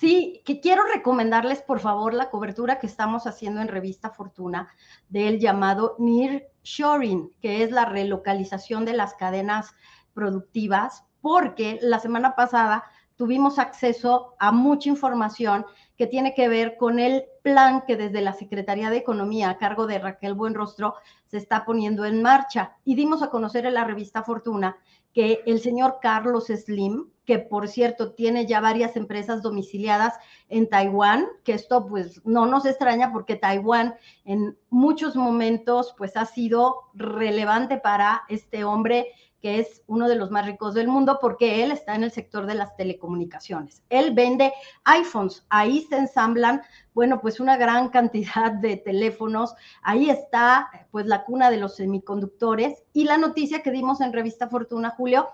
sí, 0.00 0.40
que 0.46 0.60
quiero 0.60 0.82
recomendarles 0.94 1.60
por 1.60 1.78
favor 1.78 2.14
la 2.14 2.30
cobertura 2.30 2.78
que 2.78 2.86
estamos 2.86 3.26
haciendo 3.26 3.60
en 3.60 3.68
Revista 3.68 4.10
Fortuna 4.10 4.68
del 5.10 5.38
llamado 5.38 5.96
Near 5.98 6.44
Shoring, 6.62 7.30
que 7.40 7.62
es 7.62 7.70
la 7.70 7.84
relocalización 7.84 8.86
de 8.86 8.94
las 8.94 9.14
cadenas 9.14 9.74
productivas, 10.14 11.04
porque 11.20 11.78
la 11.82 11.98
semana 11.98 12.34
pasada 12.34 12.84
tuvimos 13.16 13.58
acceso 13.58 14.34
a 14.38 14.52
mucha 14.52 14.88
información 14.88 15.66
que 15.96 16.06
tiene 16.06 16.34
que 16.34 16.48
ver 16.48 16.76
con 16.76 16.98
el 16.98 17.24
plan 17.42 17.84
que 17.86 17.96
desde 17.96 18.20
la 18.20 18.32
Secretaría 18.32 18.90
de 18.90 18.96
Economía 18.96 19.50
a 19.50 19.58
cargo 19.58 19.86
de 19.86 19.98
Raquel 19.98 20.34
Buenrostro 20.34 20.94
se 21.26 21.38
está 21.38 21.64
poniendo 21.64 22.04
en 22.04 22.22
marcha. 22.22 22.76
Y 22.84 22.94
dimos 22.94 23.22
a 23.22 23.30
conocer 23.30 23.66
en 23.66 23.74
la 23.74 23.84
revista 23.84 24.22
Fortuna 24.22 24.76
que 25.12 25.42
el 25.46 25.60
señor 25.60 25.98
Carlos 26.02 26.46
Slim, 26.46 27.08
que 27.24 27.38
por 27.38 27.68
cierto 27.68 28.12
tiene 28.12 28.46
ya 28.46 28.60
varias 28.60 28.96
empresas 28.96 29.40
domiciliadas 29.42 30.14
en 30.48 30.68
Taiwán, 30.68 31.26
que 31.44 31.52
esto 31.52 31.86
pues 31.86 32.20
no 32.26 32.46
nos 32.46 32.66
extraña 32.66 33.12
porque 33.12 33.36
Taiwán 33.36 33.94
en 34.24 34.58
muchos 34.70 35.14
momentos 35.14 35.94
pues 35.96 36.16
ha 36.16 36.26
sido 36.26 36.90
relevante 36.94 37.78
para 37.78 38.24
este 38.28 38.64
hombre 38.64 39.12
que 39.44 39.58
es 39.58 39.82
uno 39.88 40.08
de 40.08 40.14
los 40.14 40.30
más 40.30 40.46
ricos 40.46 40.72
del 40.72 40.88
mundo 40.88 41.18
porque 41.20 41.62
él 41.62 41.70
está 41.70 41.94
en 41.94 42.02
el 42.02 42.10
sector 42.10 42.46
de 42.46 42.54
las 42.54 42.74
telecomunicaciones. 42.76 43.82
Él 43.90 44.14
vende 44.14 44.54
iPhones, 44.84 45.44
ahí 45.50 45.82
se 45.82 45.98
ensamblan, 45.98 46.62
bueno, 46.94 47.20
pues 47.20 47.40
una 47.40 47.58
gran 47.58 47.90
cantidad 47.90 48.52
de 48.52 48.78
teléfonos, 48.78 49.54
ahí 49.82 50.08
está 50.08 50.70
pues 50.90 51.04
la 51.04 51.24
cuna 51.24 51.50
de 51.50 51.58
los 51.58 51.76
semiconductores 51.76 52.84
y 52.94 53.04
la 53.04 53.18
noticia 53.18 53.62
que 53.62 53.70
dimos 53.70 54.00
en 54.00 54.14
Revista 54.14 54.48
Fortuna, 54.48 54.94
Julio, 54.96 55.28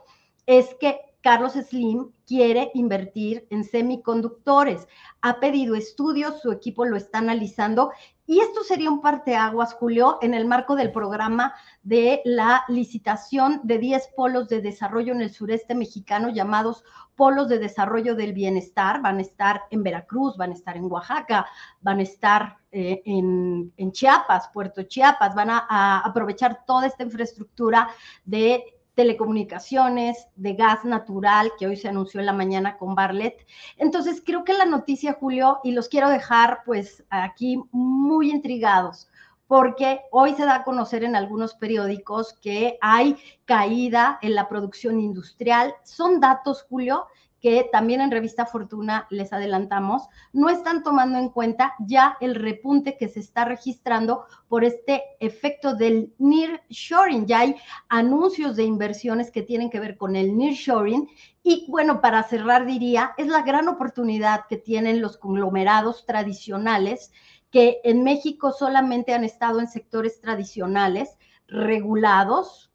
es 0.45 0.75
que 0.81 1.10
Carlos 1.21 1.53
Slim 1.53 2.13
quiere 2.27 2.71
invertir 2.75 3.47
en 3.51 3.65
semiconductores. 3.65 4.87
Ha 5.21 5.41
pedido 5.41 5.75
estudios, 5.75 6.41
su 6.41 6.53
equipo 6.53 6.85
lo 6.85 6.97
está 6.97 7.19
analizando 7.19 7.91
y 8.31 8.39
esto 8.39 8.63
sería 8.63 8.91
un 8.91 9.01
parteaguas, 9.01 9.75
Julio, 9.75 10.19
en 10.23 10.35
el 10.35 10.47
marco 10.47 10.77
del 10.77 10.93
programa 10.93 11.53
de 11.83 12.23
la 12.25 12.63
licitación 12.69 13.61
de 13.65 13.79
10 13.79 14.11
polos 14.15 14.49
de 14.49 14.61
desarrollo 14.61 15.13
en 15.13 15.21
el 15.21 15.33
sureste 15.33 15.75
mexicano 15.75 16.29
llamados 16.29 16.85
polos 17.17 17.49
de 17.49 17.59
desarrollo 17.59 18.15
del 18.15 18.33
bienestar. 18.33 19.03
Van 19.03 19.19
a 19.19 19.23
estar 19.23 19.63
en 19.71 19.83
Veracruz, 19.83 20.37
van 20.37 20.53
a 20.53 20.55
estar 20.55 20.77
en 20.77 20.85
Oaxaca, 20.85 21.45
van 21.81 21.99
a 21.99 22.03
estar 22.03 22.59
eh, 22.71 23.03
en, 23.05 23.73
Chiapas, 23.91 24.49
Puerto 24.55 24.85
Chiapas, 24.85 25.35
van 25.35 25.51
a 25.51 25.99
aprovechar 25.99 26.65
toda 26.65 26.87
esta 26.87 27.03
infraestructura 27.03 27.89
de 28.25 28.80
telecomunicaciones, 29.01 30.29
de 30.37 30.53
gas 30.53 30.85
natural, 30.85 31.53
que 31.59 31.67
hoy 31.67 31.79
se 31.79 31.89
anunció 31.89 32.21
en 32.21 32.27
la 32.27 32.35
mañana 32.35 32.77
con 32.77 32.95
Barlet. 32.95 33.47
Entonces, 33.79 34.23
creo 34.23 34.45
que 34.45 34.53
la 34.53 34.67
noticia, 34.67 35.17
Julio, 35.19 35.59
y 35.65 35.73
los 35.73 35.89
quiero 35.89 36.11
dejar 36.11 36.61
pues 36.67 37.03
aquí 37.09 37.63
muy 37.73 38.31
intrigados, 38.31 39.09
porque 39.47 40.03
hoy 40.11 40.35
se 40.35 40.45
da 40.45 40.57
a 40.57 40.65
conocer 40.65 41.03
en 41.03 41.17
algunos 41.17 41.55
periódicos 41.55 42.35
que 42.43 42.77
hay 42.83 43.17
caída 43.47 44.19
en 44.21 44.35
la 44.35 44.51
producción 44.51 45.01
industrial. 45.01 45.75
Son 45.83 46.21
datos, 46.21 46.67
Julio, 46.69 47.07
que 47.41 47.69
también 47.73 48.01
en 48.01 48.11
Revista 48.11 48.47
Fortuna 48.47 49.07
les 49.11 49.33
adelantamos, 49.33 50.09
no 50.33 50.51
están 50.51 50.83
tomando 50.83 51.19
en 51.19 51.31
cuenta 51.31 51.75
ya 51.81 52.17
el 52.21 52.35
repunte 52.35 52.97
que 52.97 53.09
se 53.09 53.21
está 53.21 53.45
registrando 53.45 54.25
por 54.49 54.65
este 54.65 55.03
efecto 55.21 55.75
del 55.75 56.13
nearshoring. 56.19 57.27
Ya 57.27 57.41
hay 57.41 57.57
anuncios 57.89 58.57
de 58.57 58.65
inversiones 58.65 59.31
que 59.31 59.43
tienen 59.43 59.71
que 59.71 59.81
ver 59.81 59.97
con 59.97 60.17
el 60.17 60.37
nearshoring. 60.37 61.09
Y 61.43 61.67
bueno, 61.69 62.01
para 62.01 62.23
cerrar 62.25 62.67
diría, 62.67 63.13
es 63.17 63.27
la 63.27 63.43
gran 63.43 63.69
oportunidad 63.69 64.47
que 64.49 64.59
tienen 64.59 65.01
los 65.01 65.17
conglomerados 65.17 66.05
tradicionales 66.05 67.13
que 67.51 67.81
en 67.85 68.05
México 68.05 68.53
solamente 68.53 69.13
han 69.13 69.25
estado 69.25 69.61
en 69.61 69.69
sectores 69.69 70.21
tradicionales 70.21 71.17
regulados, 71.49 72.70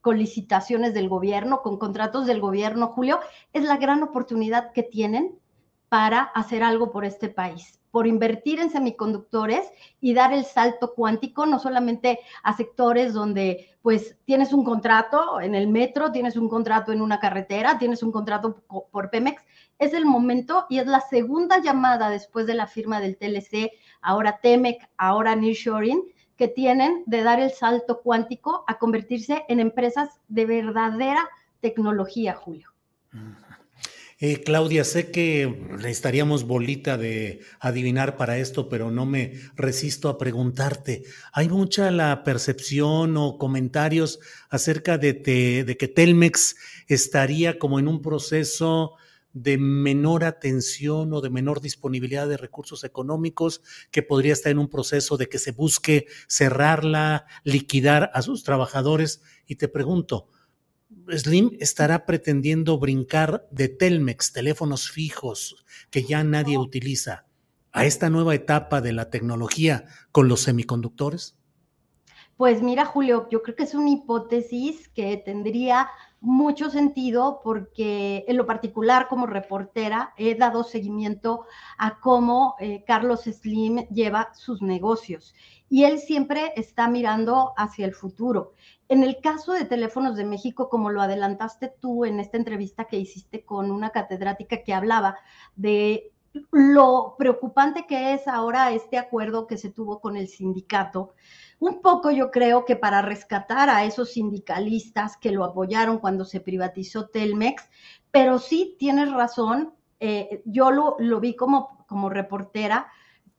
con 0.00 0.18
licitaciones 0.18 0.94
del 0.94 1.08
gobierno, 1.08 1.62
con 1.62 1.78
contratos 1.78 2.26
del 2.26 2.40
gobierno, 2.40 2.88
Julio, 2.88 3.20
es 3.52 3.64
la 3.64 3.76
gran 3.76 4.02
oportunidad 4.02 4.72
que 4.72 4.82
tienen 4.82 5.38
para 5.88 6.20
hacer 6.22 6.62
algo 6.62 6.92
por 6.92 7.04
este 7.04 7.28
país, 7.28 7.80
por 7.90 8.06
invertir 8.06 8.60
en 8.60 8.70
semiconductores 8.70 9.68
y 10.00 10.14
dar 10.14 10.32
el 10.32 10.44
salto 10.44 10.94
cuántico, 10.94 11.46
no 11.46 11.58
solamente 11.58 12.20
a 12.44 12.56
sectores 12.56 13.12
donde 13.12 13.68
pues 13.82 14.16
tienes 14.24 14.52
un 14.52 14.62
contrato 14.62 15.40
en 15.40 15.54
el 15.54 15.66
metro, 15.66 16.12
tienes 16.12 16.36
un 16.36 16.48
contrato 16.48 16.92
en 16.92 17.02
una 17.02 17.18
carretera, 17.18 17.78
tienes 17.78 18.02
un 18.02 18.12
contrato 18.12 18.62
por 18.92 19.10
Pemex, 19.10 19.42
es 19.80 19.92
el 19.92 20.06
momento 20.06 20.66
y 20.68 20.78
es 20.78 20.86
la 20.86 21.00
segunda 21.00 21.60
llamada 21.60 22.08
después 22.08 22.46
de 22.46 22.54
la 22.54 22.68
firma 22.68 23.00
del 23.00 23.16
TLC, 23.16 23.72
ahora 24.00 24.38
Temec, 24.40 24.88
ahora 24.96 25.34
Nearshoring, 25.34 26.04
que 26.40 26.48
tienen 26.48 27.02
de 27.04 27.22
dar 27.22 27.38
el 27.38 27.50
salto 27.50 28.00
cuántico 28.00 28.64
a 28.66 28.78
convertirse 28.78 29.44
en 29.48 29.60
empresas 29.60 30.08
de 30.28 30.46
verdadera 30.46 31.28
tecnología, 31.60 32.32
Julio. 32.32 32.70
Eh, 34.18 34.42
Claudia, 34.42 34.84
sé 34.84 35.10
que 35.10 35.66
necesitaríamos 35.72 36.44
bolita 36.46 36.96
de 36.96 37.40
adivinar 37.60 38.16
para 38.16 38.38
esto, 38.38 38.70
pero 38.70 38.90
no 38.90 39.04
me 39.04 39.34
resisto 39.54 40.08
a 40.08 40.16
preguntarte. 40.16 41.02
¿Hay 41.34 41.50
mucha 41.50 41.90
la 41.90 42.24
percepción 42.24 43.18
o 43.18 43.36
comentarios 43.36 44.18
acerca 44.48 44.96
de, 44.96 45.12
de 45.12 45.76
que 45.76 45.88
Telmex 45.88 46.56
estaría 46.88 47.58
como 47.58 47.78
en 47.78 47.86
un 47.86 48.00
proceso 48.00 48.94
de 49.32 49.58
menor 49.58 50.24
atención 50.24 51.12
o 51.12 51.20
de 51.20 51.30
menor 51.30 51.60
disponibilidad 51.60 52.28
de 52.28 52.36
recursos 52.36 52.84
económicos, 52.84 53.62
que 53.90 54.02
podría 54.02 54.32
estar 54.32 54.52
en 54.52 54.58
un 54.58 54.68
proceso 54.68 55.16
de 55.16 55.28
que 55.28 55.38
se 55.38 55.52
busque 55.52 56.06
cerrarla, 56.28 57.26
liquidar 57.44 58.10
a 58.14 58.22
sus 58.22 58.42
trabajadores. 58.42 59.22
Y 59.46 59.56
te 59.56 59.68
pregunto, 59.68 60.28
Slim 61.08 61.56
estará 61.60 62.06
pretendiendo 62.06 62.78
brincar 62.78 63.46
de 63.50 63.68
Telmex, 63.68 64.32
teléfonos 64.32 64.90
fijos 64.90 65.64
que 65.90 66.02
ya 66.02 66.24
nadie 66.24 66.58
utiliza, 66.58 67.26
a 67.72 67.84
esta 67.84 68.10
nueva 68.10 68.34
etapa 68.34 68.80
de 68.80 68.92
la 68.92 69.10
tecnología 69.10 69.84
con 70.12 70.28
los 70.28 70.40
semiconductores? 70.40 71.36
Pues 72.36 72.62
mira, 72.62 72.86
Julio, 72.86 73.28
yo 73.30 73.42
creo 73.42 73.54
que 73.54 73.64
es 73.64 73.74
una 73.74 73.90
hipótesis 73.90 74.88
que 74.88 75.16
tendría 75.18 75.88
mucho 76.20 76.70
sentido 76.70 77.40
porque 77.42 78.24
en 78.28 78.36
lo 78.36 78.46
particular 78.46 79.08
como 79.08 79.26
reportera 79.26 80.12
he 80.16 80.34
dado 80.34 80.64
seguimiento 80.64 81.46
a 81.78 81.98
cómo 81.98 82.56
eh, 82.60 82.84
Carlos 82.86 83.22
Slim 83.22 83.86
lleva 83.88 84.32
sus 84.34 84.60
negocios 84.60 85.34
y 85.70 85.84
él 85.84 85.98
siempre 85.98 86.52
está 86.56 86.88
mirando 86.88 87.54
hacia 87.56 87.86
el 87.86 87.94
futuro. 87.94 88.52
En 88.88 89.04
el 89.04 89.20
caso 89.20 89.52
de 89.52 89.64
Teléfonos 89.64 90.16
de 90.16 90.24
México, 90.24 90.68
como 90.68 90.90
lo 90.90 91.00
adelantaste 91.00 91.72
tú 91.80 92.04
en 92.04 92.18
esta 92.18 92.36
entrevista 92.36 92.86
que 92.86 92.98
hiciste 92.98 93.44
con 93.44 93.70
una 93.70 93.90
catedrática 93.90 94.64
que 94.64 94.74
hablaba 94.74 95.16
de 95.54 96.12
lo 96.50 97.16
preocupante 97.18 97.86
que 97.86 98.14
es 98.14 98.28
ahora 98.28 98.72
este 98.72 98.98
acuerdo 98.98 99.46
que 99.46 99.58
se 99.58 99.70
tuvo 99.70 100.00
con 100.00 100.16
el 100.16 100.28
sindicato, 100.28 101.14
un 101.58 101.82
poco 101.82 102.10
yo 102.10 102.30
creo 102.30 102.64
que 102.64 102.76
para 102.76 103.02
rescatar 103.02 103.68
a 103.68 103.84
esos 103.84 104.12
sindicalistas 104.12 105.16
que 105.16 105.32
lo 105.32 105.44
apoyaron 105.44 105.98
cuando 105.98 106.24
se 106.24 106.40
privatizó 106.40 107.08
Telmex, 107.08 107.68
pero 108.10 108.38
sí 108.38 108.76
tienes 108.78 109.12
razón, 109.12 109.74
eh, 109.98 110.42
yo 110.44 110.70
lo, 110.70 110.96
lo 110.98 111.20
vi 111.20 111.34
como, 111.36 111.84
como 111.86 112.08
reportera, 112.08 112.90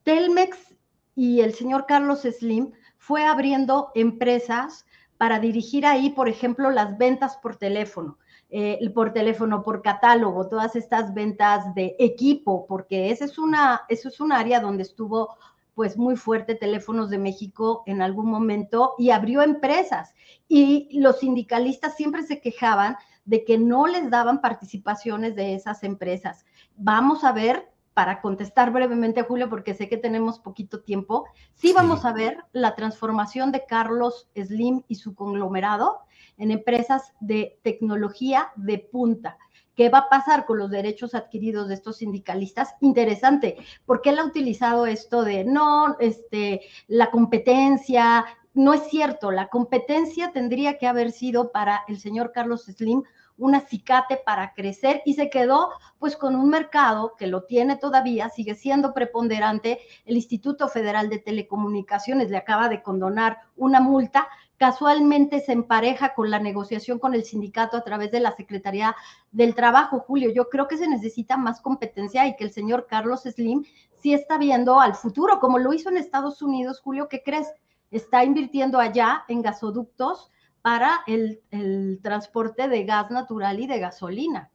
Telmex 0.03 0.75
y 1.15 1.41
el 1.41 1.53
señor 1.53 1.85
Carlos 1.87 2.21
Slim 2.21 2.71
fue 2.97 3.25
abriendo 3.25 3.91
empresas 3.95 4.85
para 5.17 5.39
dirigir 5.39 5.85
ahí, 5.85 6.09
por 6.09 6.29
ejemplo, 6.29 6.71
las 6.71 6.97
ventas 6.97 7.37
por 7.37 7.55
teléfono. 7.55 8.17
Eh, 8.53 8.89
por 8.93 9.13
teléfono, 9.13 9.63
por 9.63 9.81
catálogo, 9.81 10.49
todas 10.49 10.75
estas 10.75 11.13
ventas 11.13 11.73
de 11.73 11.95
equipo, 11.99 12.65
porque 12.67 13.09
ese 13.09 13.23
es 13.23 13.37
una, 13.37 13.83
eso 13.87 14.09
es 14.09 14.19
un 14.19 14.33
área 14.33 14.59
donde 14.59 14.83
estuvo 14.83 15.37
pues 15.73 15.97
muy 15.97 16.17
fuerte 16.17 16.55
Teléfonos 16.55 17.09
de 17.09 17.17
México 17.17 17.83
en 17.85 18.01
algún 18.01 18.29
momento 18.29 18.93
y 18.97 19.11
abrió 19.11 19.41
empresas. 19.41 20.13
Y 20.49 20.99
los 20.99 21.19
sindicalistas 21.19 21.95
siempre 21.95 22.23
se 22.23 22.41
quejaban 22.41 22.97
de 23.23 23.45
que 23.45 23.57
no 23.57 23.87
les 23.87 24.09
daban 24.09 24.41
participaciones 24.41 25.35
de 25.35 25.55
esas 25.55 25.83
empresas. 25.83 26.45
Vamos 26.75 27.23
a 27.23 27.31
ver, 27.31 27.71
para 27.93 28.21
contestar 28.21 28.71
brevemente, 28.71 29.23
Julio, 29.23 29.49
porque 29.49 29.73
sé 29.73 29.87
que 29.87 29.97
tenemos 29.97 30.39
poquito 30.39 30.81
tiempo, 30.81 31.25
sí 31.53 31.71
vamos 31.71 32.03
a 32.03 32.13
ver 32.13 32.37
la 32.51 32.75
transformación 32.75 33.51
de 33.51 33.65
Carlos 33.65 34.29
Slim 34.35 34.83
y 34.89 34.95
su 34.95 35.15
conglomerado 35.15 36.01
en 36.37 36.51
empresas 36.51 37.13
de 37.19 37.59
tecnología 37.63 38.51
de 38.55 38.79
punta. 38.79 39.37
¿Qué 39.75 39.89
va 39.89 39.99
a 39.99 40.09
pasar 40.09 40.45
con 40.45 40.57
los 40.57 40.69
derechos 40.69 41.15
adquiridos 41.15 41.67
de 41.67 41.75
estos 41.75 41.97
sindicalistas? 41.97 42.75
Interesante, 42.81 43.57
porque 43.85 44.09
él 44.09 44.19
ha 44.19 44.25
utilizado 44.25 44.85
esto 44.85 45.23
de 45.23 45.45
no, 45.45 45.97
este, 45.99 46.61
la 46.87 47.09
competencia, 47.09 48.25
no 48.53 48.73
es 48.73 48.83
cierto, 48.89 49.31
la 49.31 49.47
competencia 49.47 50.31
tendría 50.33 50.77
que 50.77 50.87
haber 50.87 51.11
sido 51.11 51.51
para 51.51 51.83
el 51.87 51.99
señor 51.99 52.31
Carlos 52.33 52.65
Slim 52.65 53.03
un 53.37 53.55
acicate 53.55 54.17
para 54.23 54.53
crecer 54.53 55.01
y 55.05 55.15
se 55.15 55.29
quedó 55.29 55.69
pues 55.97 56.15
con 56.15 56.35
un 56.35 56.49
mercado 56.49 57.15
que 57.17 57.27
lo 57.27 57.43
tiene 57.43 57.75
todavía, 57.75 58.29
sigue 58.29 58.55
siendo 58.55 58.93
preponderante. 58.93 59.79
El 60.05 60.15
Instituto 60.15 60.67
Federal 60.67 61.09
de 61.09 61.17
Telecomunicaciones 61.17 62.29
le 62.29 62.37
acaba 62.37 62.69
de 62.69 62.83
condonar 62.83 63.39
una 63.55 63.79
multa 63.79 64.27
casualmente 64.61 65.39
se 65.39 65.53
empareja 65.53 66.13
con 66.13 66.29
la 66.29 66.37
negociación 66.37 66.99
con 66.99 67.15
el 67.15 67.23
sindicato 67.23 67.77
a 67.77 67.83
través 67.83 68.11
de 68.11 68.19
la 68.19 68.35
Secretaría 68.35 68.95
del 69.31 69.55
Trabajo, 69.55 70.01
Julio. 70.01 70.31
Yo 70.31 70.49
creo 70.49 70.67
que 70.67 70.77
se 70.77 70.87
necesita 70.87 71.35
más 71.35 71.61
competencia 71.61 72.27
y 72.27 72.35
que 72.35 72.43
el 72.43 72.51
señor 72.51 72.85
Carlos 72.87 73.23
Slim 73.23 73.63
sí 74.03 74.13
está 74.13 74.37
viendo 74.37 74.79
al 74.79 74.93
futuro, 74.93 75.39
como 75.39 75.57
lo 75.57 75.73
hizo 75.73 75.89
en 75.89 75.97
Estados 75.97 76.43
Unidos, 76.43 76.79
Julio, 76.79 77.07
¿qué 77.09 77.23
crees? 77.25 77.47
Está 77.89 78.23
invirtiendo 78.23 78.79
allá 78.79 79.25
en 79.29 79.41
gasoductos 79.41 80.29
para 80.61 81.01
el, 81.07 81.41
el 81.49 81.99
transporte 82.03 82.67
de 82.67 82.83
gas 82.83 83.09
natural 83.09 83.59
y 83.59 83.65
de 83.65 83.79
gasolina. 83.79 84.51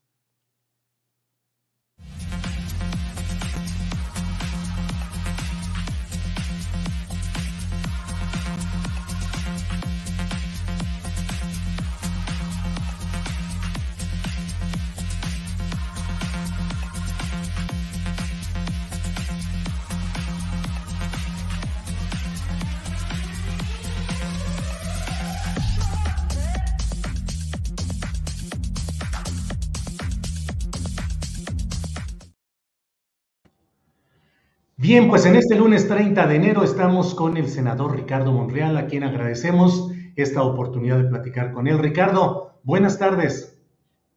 Bien, 34.89 35.07
pues 35.07 35.23
en 35.27 35.35
este 35.35 35.55
lunes 35.55 35.87
30 35.87 36.25
de 36.25 36.35
enero 36.35 36.63
estamos 36.63 37.13
con 37.13 37.37
el 37.37 37.47
senador 37.47 37.95
Ricardo 37.95 38.31
Monreal, 38.33 38.75
a 38.75 38.87
quien 38.87 39.03
agradecemos 39.03 39.91
esta 40.15 40.41
oportunidad 40.41 40.97
de 40.97 41.09
platicar 41.09 41.53
con 41.53 41.67
él. 41.67 41.77
Ricardo, 41.77 42.59
buenas 42.63 42.97
tardes. 42.97 43.61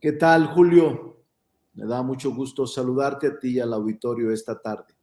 ¿Qué 0.00 0.12
tal, 0.12 0.46
Julio? 0.46 1.18
Me 1.74 1.84
da 1.84 2.02
mucho 2.02 2.34
gusto 2.34 2.66
saludarte 2.66 3.26
a 3.26 3.38
ti 3.38 3.50
y 3.50 3.60
al 3.60 3.74
auditorio 3.74 4.32
esta 4.32 4.62
tarde. 4.62 4.94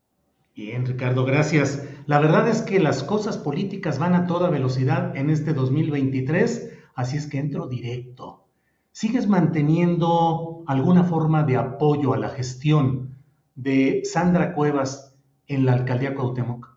Bien, 0.55 0.87
Ricardo, 0.87 1.23
gracias. 1.23 1.87
La 2.07 2.19
verdad 2.19 2.47
es 2.47 2.63
que 2.63 2.79
las 2.79 3.03
cosas 3.03 3.37
políticas 3.37 3.99
van 3.99 4.15
a 4.15 4.25
toda 4.25 4.49
velocidad 4.49 5.15
en 5.15 5.29
este 5.29 5.53
2023, 5.53 6.79
así 6.95 7.17
es 7.17 7.27
que 7.27 7.37
entro 7.37 7.67
directo. 7.67 8.47
¿Sigues 8.91 9.27
manteniendo 9.27 10.63
alguna 10.65 11.03
forma 11.03 11.43
de 11.43 11.57
apoyo 11.57 12.15
a 12.15 12.17
la 12.17 12.29
gestión 12.29 13.19
de 13.53 14.01
Sandra 14.03 14.55
Cuevas 14.55 15.08
en 15.49 15.65
la 15.65 15.73
alcaldía 15.73 16.15
Cuauhtémoc? 16.15 16.69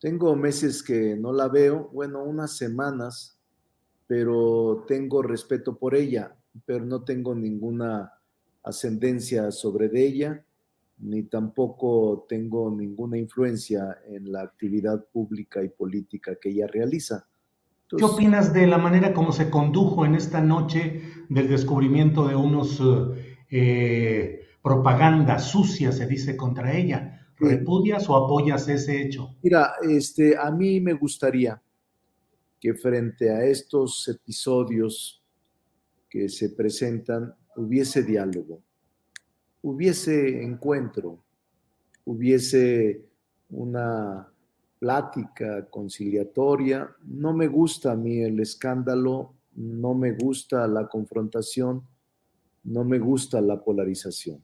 Tengo 0.00 0.34
meses 0.34 0.82
que 0.82 1.16
no 1.16 1.32
la 1.32 1.48
veo, 1.48 1.90
bueno, 1.92 2.24
unas 2.24 2.56
semanas, 2.56 3.38
pero 4.06 4.84
tengo 4.88 5.22
respeto 5.22 5.78
por 5.78 5.94
ella, 5.94 6.34
pero 6.66 6.84
no 6.84 7.04
tengo 7.04 7.34
ninguna 7.34 8.12
ascendencia 8.62 9.50
sobre 9.50 9.90
ella, 9.94 10.44
ni 10.98 11.24
tampoco 11.24 12.26
tengo 12.28 12.70
ninguna 12.70 13.18
influencia 13.18 13.98
en 14.08 14.32
la 14.32 14.42
actividad 14.42 15.04
pública 15.12 15.62
y 15.62 15.68
política 15.68 16.36
que 16.40 16.50
ella 16.50 16.66
realiza. 16.66 17.26
¿Qué 17.88 18.04
opinas 18.04 18.52
de 18.52 18.66
la 18.66 18.78
manera 18.78 19.12
como 19.12 19.30
se 19.30 19.50
condujo 19.50 20.06
en 20.06 20.14
esta 20.14 20.40
noche 20.40 21.02
del 21.28 21.48
descubrimiento 21.48 22.26
de 22.26 22.34
unos 22.34 22.82
eh, 23.50 24.40
propaganda 24.62 25.38
sucia, 25.38 25.92
se 25.92 26.06
dice, 26.06 26.36
contra 26.36 26.76
ella? 26.76 27.13
¿Repudias 27.38 28.08
o 28.08 28.16
apoyas 28.16 28.68
ese 28.68 29.02
hecho? 29.02 29.36
Mira, 29.42 29.74
este, 29.82 30.36
a 30.36 30.50
mí 30.50 30.80
me 30.80 30.92
gustaría 30.92 31.60
que 32.60 32.74
frente 32.74 33.30
a 33.30 33.44
estos 33.44 34.08
episodios 34.08 35.22
que 36.08 36.28
se 36.28 36.50
presentan 36.50 37.34
hubiese 37.56 38.02
diálogo, 38.02 38.62
hubiese 39.62 40.42
encuentro, 40.42 41.24
hubiese 42.04 43.04
una 43.50 44.28
plática 44.78 45.68
conciliatoria. 45.68 46.94
No 47.04 47.32
me 47.32 47.48
gusta 47.48 47.92
a 47.92 47.96
mí 47.96 48.20
el 48.20 48.40
escándalo, 48.40 49.34
no 49.56 49.94
me 49.94 50.12
gusta 50.12 50.66
la 50.68 50.88
confrontación, 50.88 51.82
no 52.64 52.84
me 52.84 52.98
gusta 52.98 53.40
la 53.40 53.62
polarización 53.62 54.40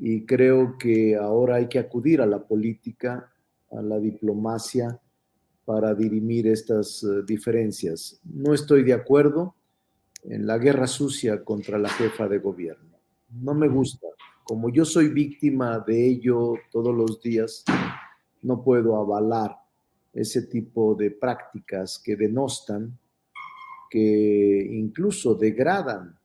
y 0.00 0.24
creo 0.24 0.78
que 0.78 1.14
ahora 1.14 1.56
hay 1.56 1.68
que 1.68 1.78
acudir 1.78 2.22
a 2.22 2.26
la 2.26 2.42
política, 2.42 3.30
a 3.70 3.82
la 3.82 4.00
diplomacia 4.00 4.98
para 5.66 5.94
dirimir 5.94 6.46
estas 6.46 7.04
eh, 7.04 7.22
diferencias. 7.26 8.18
No 8.24 8.54
estoy 8.54 8.82
de 8.82 8.94
acuerdo 8.94 9.54
en 10.24 10.46
la 10.46 10.56
guerra 10.56 10.86
sucia 10.86 11.44
contra 11.44 11.78
la 11.78 11.90
jefa 11.90 12.26
de 12.28 12.38
gobierno. 12.38 12.96
No 13.42 13.52
me 13.52 13.68
gusta. 13.68 14.06
Como 14.42 14.70
yo 14.70 14.86
soy 14.86 15.08
víctima 15.08 15.78
de 15.86 16.08
ello 16.08 16.54
todos 16.72 16.94
los 16.94 17.20
días, 17.20 17.62
no 18.42 18.64
puedo 18.64 18.96
avalar 18.96 19.54
ese 20.14 20.46
tipo 20.46 20.94
de 20.94 21.10
prácticas 21.10 22.00
que 22.02 22.16
denostan, 22.16 22.98
que 23.90 24.66
incluso 24.72 25.34
degradan 25.34 26.18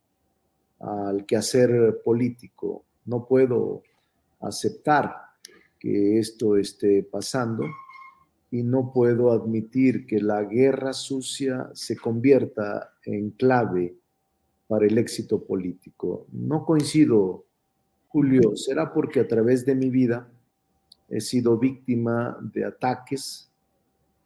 al 0.80 1.26
quehacer 1.26 2.02
político 2.04 2.86
no 3.06 3.26
puedo 3.28 3.84
aceptar 4.40 5.16
que 5.80 6.20
esto 6.20 6.58
esté 6.58 7.04
pasando 7.04 7.64
y 8.52 8.64
no 8.64 8.92
puedo 8.94 9.32
admitir 9.32 10.06
que 10.06 10.20
la 10.20 10.44
guerra 10.44 10.94
sucia 10.94 11.70
se 11.74 11.98
convierta 11.98 12.94
en 13.04 13.32
clave 13.32 13.96
para 14.68 14.86
el 14.86 14.98
éxito 14.98 15.44
político. 15.44 16.26
No 16.32 16.66
coincido, 16.66 17.46
Julio, 18.08 18.56
será 18.56 18.94
porque 18.94 19.20
a 19.20 19.28
través 19.28 19.66
de 19.66 19.76
mi 19.76 19.90
vida 19.90 20.32
he 21.10 21.22
sido 21.22 21.58
víctima 21.58 22.38
de 22.42 22.66
ataques, 22.66 23.52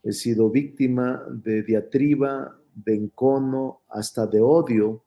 he 0.04 0.14
sido 0.14 0.50
víctima 0.50 1.24
de 1.30 1.64
diatriba, 1.64 2.56
de 2.74 2.96
encono, 2.96 3.82
hasta 3.90 4.28
de 4.28 4.40
odio 4.40 5.02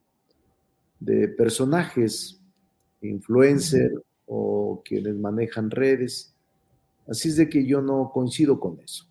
de 1.01 1.29
personajes 1.29 2.42
influencer 3.09 3.93
o 4.27 4.83
quienes 4.85 5.17
manejan 5.17 5.71
redes. 5.71 6.35
Así 7.09 7.29
es 7.29 7.37
de 7.37 7.49
que 7.49 7.67
yo 7.67 7.81
no 7.81 8.11
coincido 8.13 8.61
con 8.61 8.79
eso. 8.81 9.07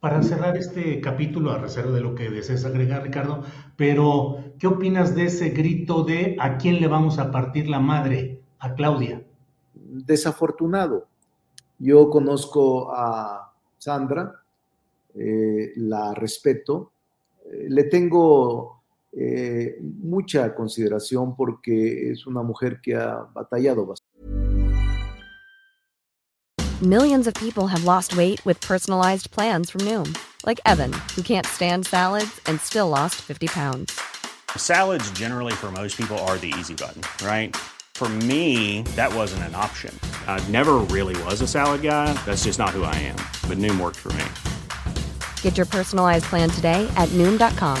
Para 0.00 0.22
cerrar 0.22 0.56
este 0.56 1.00
capítulo, 1.00 1.50
a 1.50 1.58
reserva 1.58 1.90
de 1.92 2.02
lo 2.02 2.14
que 2.14 2.30
desees 2.30 2.64
agregar, 2.64 3.02
Ricardo, 3.02 3.42
pero 3.76 4.36
¿qué 4.58 4.66
opinas 4.66 5.14
de 5.14 5.24
ese 5.24 5.48
grito 5.50 6.04
de 6.04 6.36
a 6.38 6.58
quién 6.58 6.80
le 6.80 6.88
vamos 6.88 7.18
a 7.18 7.30
partir 7.30 7.68
la 7.68 7.80
madre? 7.80 8.42
A 8.58 8.74
Claudia. 8.74 9.24
Desafortunado. 9.72 11.08
Yo 11.78 12.10
conozco 12.10 12.92
a 12.94 13.54
Sandra, 13.78 14.42
eh, 15.14 15.72
la 15.76 16.12
respeto, 16.14 16.92
eh, 17.46 17.66
le 17.68 17.84
tengo 17.84 18.83
eh, 19.16 19.76
mucha 19.80 20.54
consideración 20.54 21.36
porque 21.36 22.10
es 22.10 22.26
una 22.26 22.42
mujer 22.42 22.80
que 22.82 22.96
ha 22.96 23.26
batallado 23.34 23.86
bastante. 23.86 24.14
Millions 26.82 27.26
of 27.26 27.34
people 27.34 27.68
have 27.68 27.84
lost 27.84 28.16
weight 28.16 28.44
with 28.44 28.60
personalized 28.60 29.30
plans 29.30 29.70
from 29.70 29.82
Noom, 29.82 30.18
like 30.44 30.60
Evan, 30.66 30.92
who 31.14 31.22
can't 31.22 31.46
stand 31.46 31.86
salads 31.86 32.40
and 32.46 32.60
still 32.60 32.88
lost 32.88 33.14
50 33.22 33.46
pounds. 33.46 33.98
Salads 34.56 35.08
generally 35.12 35.52
for 35.52 35.70
most 35.70 35.96
people 35.96 36.18
are 36.26 36.36
the 36.36 36.52
easy 36.58 36.74
button, 36.74 37.02
right? 37.24 37.54
For 37.94 38.08
me, 38.08 38.82
that 38.96 39.14
wasn't 39.14 39.44
an 39.44 39.54
option. 39.54 39.96
I 40.26 40.42
never 40.48 40.78
really 40.90 41.14
was 41.22 41.40
a 41.40 41.46
salad 41.46 41.82
guy. 41.82 42.12
That's 42.26 42.42
just 42.42 42.58
not 42.58 42.70
who 42.70 42.82
I 42.82 42.94
am. 42.96 43.16
But 43.48 43.58
Noom 43.58 43.78
worked 43.78 44.00
for 44.00 44.12
me. 44.14 44.24
Get 45.42 45.56
your 45.56 45.66
personalized 45.66 46.24
plan 46.24 46.50
today 46.50 46.90
at 46.96 47.08
Noom.com. 47.10 47.80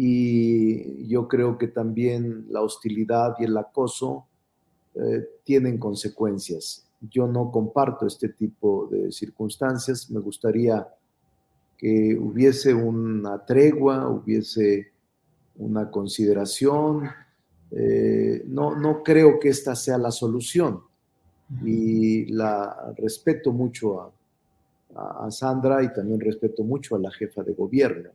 Y 0.00 1.08
yo 1.08 1.26
creo 1.26 1.58
que 1.58 1.66
también 1.66 2.46
la 2.50 2.62
hostilidad 2.62 3.34
y 3.40 3.46
el 3.46 3.56
acoso 3.56 4.28
eh, 4.94 5.26
tienen 5.42 5.76
consecuencias. 5.76 6.88
Yo 7.00 7.26
no 7.26 7.50
comparto 7.50 8.06
este 8.06 8.28
tipo 8.28 8.86
de 8.86 9.10
circunstancias, 9.10 10.08
me 10.08 10.20
gustaría 10.20 10.86
que 11.76 12.16
hubiese 12.16 12.72
una 12.72 13.44
tregua, 13.44 14.08
hubiese 14.08 14.92
una 15.56 15.90
consideración. 15.90 17.08
Eh, 17.72 18.44
no, 18.46 18.76
no 18.76 19.02
creo 19.02 19.40
que 19.40 19.48
esta 19.48 19.74
sea 19.74 19.98
la 19.98 20.12
solución 20.12 20.80
y 21.64 22.26
la 22.26 22.94
respeto 22.96 23.50
mucho 23.50 24.00
a, 24.00 24.12
a, 25.26 25.30
Sandra 25.32 25.82
y 25.82 25.92
también 25.92 26.20
respeto 26.20 26.62
mucho 26.62 26.94
a 26.94 27.00
la 27.00 27.10
jefa 27.10 27.42
de 27.42 27.52
gobierno. 27.52 28.10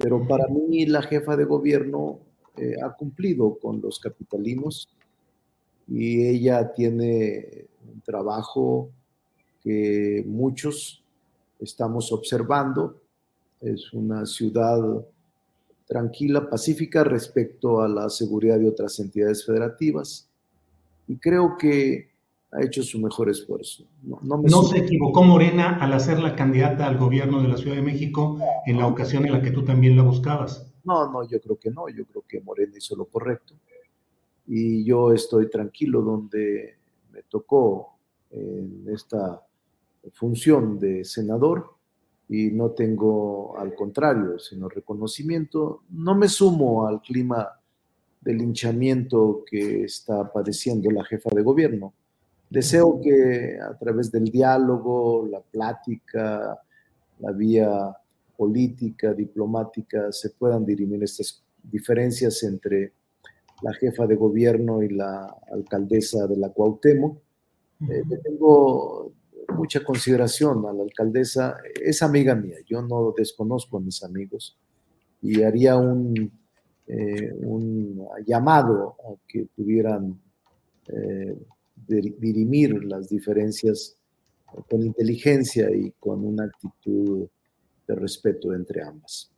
Pero 0.00 0.26
para 0.26 0.48
mí 0.48 0.86
la 0.86 1.02
jefa 1.02 1.36
de 1.36 1.44
gobierno 1.44 2.20
eh, 2.56 2.74
ha 2.82 2.94
cumplido 2.94 3.58
con 3.58 3.82
los 3.82 4.00
capitalinos 4.00 4.88
y 5.86 6.26
ella 6.26 6.72
tiene 6.72 7.66
un 7.86 8.00
trabajo 8.00 8.90
que 9.62 10.24
muchos 10.26 11.04
estamos 11.58 12.12
observando. 12.12 13.02
Es 13.60 13.92
una 13.92 14.24
ciudad 14.24 14.80
tranquila, 15.86 16.48
pacífica 16.48 17.04
respecto 17.04 17.82
a 17.82 17.88
la 17.88 18.08
seguridad 18.08 18.58
de 18.58 18.68
otras 18.68 18.98
entidades 19.00 19.44
federativas. 19.44 20.30
Y 21.08 21.16
creo 21.18 21.58
que 21.58 22.08
ha 22.52 22.64
hecho 22.64 22.82
su 22.82 22.98
mejor 22.98 23.30
esfuerzo. 23.30 23.84
No, 24.02 24.62
se 24.64 24.78
equivocó 24.78 25.22
Morena 25.22 25.76
al 25.76 25.92
hacerla 25.92 26.34
candidata 26.34 26.86
al 26.86 26.98
gobierno 26.98 27.40
de 27.42 27.48
la 27.48 27.56
Ciudad 27.56 27.76
de 27.76 27.82
México 27.82 28.38
en 28.66 28.78
la 28.78 28.86
ocasión 28.86 29.24
en 29.24 29.32
la 29.32 29.42
que 29.42 29.52
tú 29.52 29.64
también 29.64 29.96
la 29.96 30.02
buscabas. 30.02 30.66
No, 30.84 31.10
no, 31.12 31.28
yo 31.28 31.40
creo 31.40 31.58
que 31.58 31.70
no, 31.70 31.88
yo 31.88 32.04
creo 32.06 32.24
que 32.26 32.40
Morena 32.40 32.76
hizo 32.76 32.96
lo 32.96 33.04
correcto. 33.04 33.54
Y 34.46 34.84
yo 34.84 35.12
estoy 35.12 35.48
tranquilo 35.48 36.02
donde 36.02 36.78
me 37.12 37.22
tocó 37.22 37.98
en 38.30 38.84
esta 38.88 39.46
función 40.12 40.78
de 40.78 41.04
senador 41.04 41.74
y 42.28 42.50
no 42.50 42.70
tengo, 42.70 43.56
al 43.58 43.74
contrario, 43.74 44.38
sino 44.40 44.68
reconocimiento. 44.68 45.82
No 45.90 46.16
me 46.16 46.26
sumo 46.26 46.86
al 46.86 47.00
clima 47.00 47.48
de 48.20 48.34
linchamiento 48.34 49.44
que 49.48 49.84
está 49.84 50.32
padeciendo 50.32 50.90
la 50.90 51.04
jefa 51.04 51.30
de 51.32 51.42
gobierno 51.42 51.94
Deseo 52.50 53.00
que 53.00 53.58
a 53.60 53.78
través 53.78 54.10
del 54.10 54.24
diálogo, 54.24 55.24
la 55.30 55.40
plática, 55.40 56.60
la 57.20 57.32
vía 57.32 57.96
política, 58.36 59.14
diplomática, 59.14 60.10
se 60.10 60.30
puedan 60.30 60.66
dirimir 60.66 61.02
estas 61.04 61.44
diferencias 61.62 62.42
entre 62.42 62.92
la 63.62 63.72
jefa 63.74 64.04
de 64.06 64.16
gobierno 64.16 64.82
y 64.82 64.88
la 64.88 65.26
alcaldesa 65.52 66.26
de 66.26 66.36
la 66.36 66.48
Cuauhtémoc. 66.48 67.18
Eh, 67.88 68.02
tengo 68.22 69.12
mucha 69.54 69.84
consideración 69.84 70.66
a 70.66 70.72
la 70.72 70.82
alcaldesa, 70.82 71.58
es 71.80 72.02
amiga 72.02 72.34
mía, 72.34 72.56
yo 72.66 72.82
no 72.82 73.14
desconozco 73.16 73.76
a 73.76 73.80
mis 73.80 74.02
amigos 74.02 74.58
y 75.22 75.42
haría 75.42 75.76
un, 75.76 76.32
eh, 76.86 77.32
un 77.42 78.06
llamado 78.26 78.96
a 79.04 79.14
que 79.28 79.46
pudieran 79.54 80.20
eh, 80.88 81.36
dirimir 81.90 82.84
las 82.84 83.08
diferencias 83.08 83.96
con 84.68 84.82
inteligencia 84.82 85.70
y 85.70 85.92
con 85.98 86.24
una 86.24 86.44
actitud 86.44 87.28
de 87.86 87.94
respeto 87.94 88.52
entre 88.54 88.82
ambas. 88.82 89.30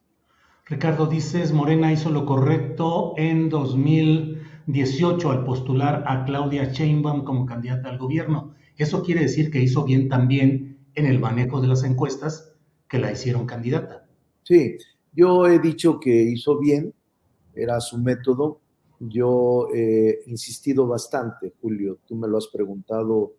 Ricardo, 0.67 1.07
dices, 1.07 1.53
Morena 1.53 1.93
hizo 1.93 2.11
lo 2.11 2.25
correcto 2.25 3.15
en 3.17 3.49
2018 3.49 5.31
al 5.31 5.45
postular 5.45 6.05
a 6.07 6.25
Claudia 6.25 6.73
Sheinbaum 6.73 7.25
como 7.25 7.47
candidata 7.47 7.91
al 7.91 7.99
gobierno. 7.99 8.55
Eso 8.77 9.03
quiere 9.03 9.23
decir 9.23 9.51
que 9.51 9.61
hizo 9.61 9.85
bien 9.85 10.09
también 10.09 10.79
en 10.95 11.07
el 11.07 11.19
manejo 11.19 11.61
de 11.61 11.69
las 11.69 11.85
encuestas 11.85 12.55
que 12.89 12.99
la 12.99 13.13
hicieron 13.13 13.47
candidata. 13.47 14.07
Sí, 14.45 14.77
yo 15.13 15.47
he 15.47 15.59
dicho 15.59 16.01
que 16.01 16.11
hizo 16.11 16.59
bien, 16.59 16.95
era 17.55 17.81
su 17.81 17.99
método, 17.99 18.62
yo 19.09 19.69
he 19.75 20.23
insistido 20.27 20.87
bastante, 20.87 21.53
Julio, 21.61 21.99
tú 22.07 22.15
me 22.15 22.29
lo 22.29 22.39
has 22.39 22.47
preguntado 22.47 23.33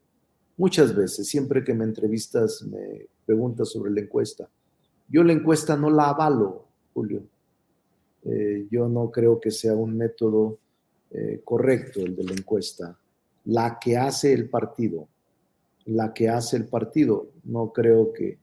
muchas 0.58 0.94
veces, 0.94 1.28
siempre 1.28 1.64
que 1.64 1.74
me 1.74 1.86
entrevistas 1.86 2.64
me 2.64 3.08
preguntas 3.26 3.70
sobre 3.70 3.92
la 3.92 4.02
encuesta. 4.02 4.50
Yo 5.08 5.24
la 5.24 5.32
encuesta 5.32 5.78
no 5.78 5.90
la 5.90 6.10
avalo, 6.10 6.66
Julio. 6.94 7.24
Eh, 8.26 8.68
yo 8.70 8.90
no 8.90 9.10
creo 9.10 9.40
que 9.40 9.52
sea 9.52 9.74
un 9.74 9.96
método 9.96 10.58
eh, 11.12 11.42
correcto 11.46 12.02
el 12.02 12.16
de 12.16 12.24
la 12.26 12.34
encuesta. 12.34 12.98
La 13.46 13.80
que 13.80 13.96
hace 13.96 14.34
el 14.34 14.50
partido, 14.50 15.08
la 15.86 16.14
que 16.14 16.28
hace 16.28 16.58
el 16.58 16.68
partido, 16.68 17.30
no 17.46 17.72
creo 17.72 18.12
que, 18.12 18.38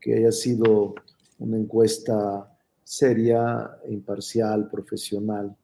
que 0.00 0.14
haya 0.14 0.32
sido 0.32 0.94
una 1.40 1.56
encuesta 1.56 2.56
seria, 2.84 3.78
imparcial, 3.88 4.68
profesional 4.68 5.56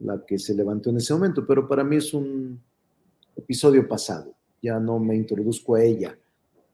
la 0.00 0.24
que 0.24 0.38
se 0.38 0.54
levantó 0.54 0.90
en 0.90 0.98
ese 0.98 1.12
momento, 1.14 1.46
pero 1.46 1.66
para 1.66 1.84
mí 1.84 1.96
es 1.96 2.14
un 2.14 2.60
episodio 3.36 3.86
pasado, 3.88 4.34
ya 4.62 4.78
no 4.78 4.98
me 4.98 5.16
introduzco 5.16 5.74
a 5.74 5.82
ella, 5.82 6.18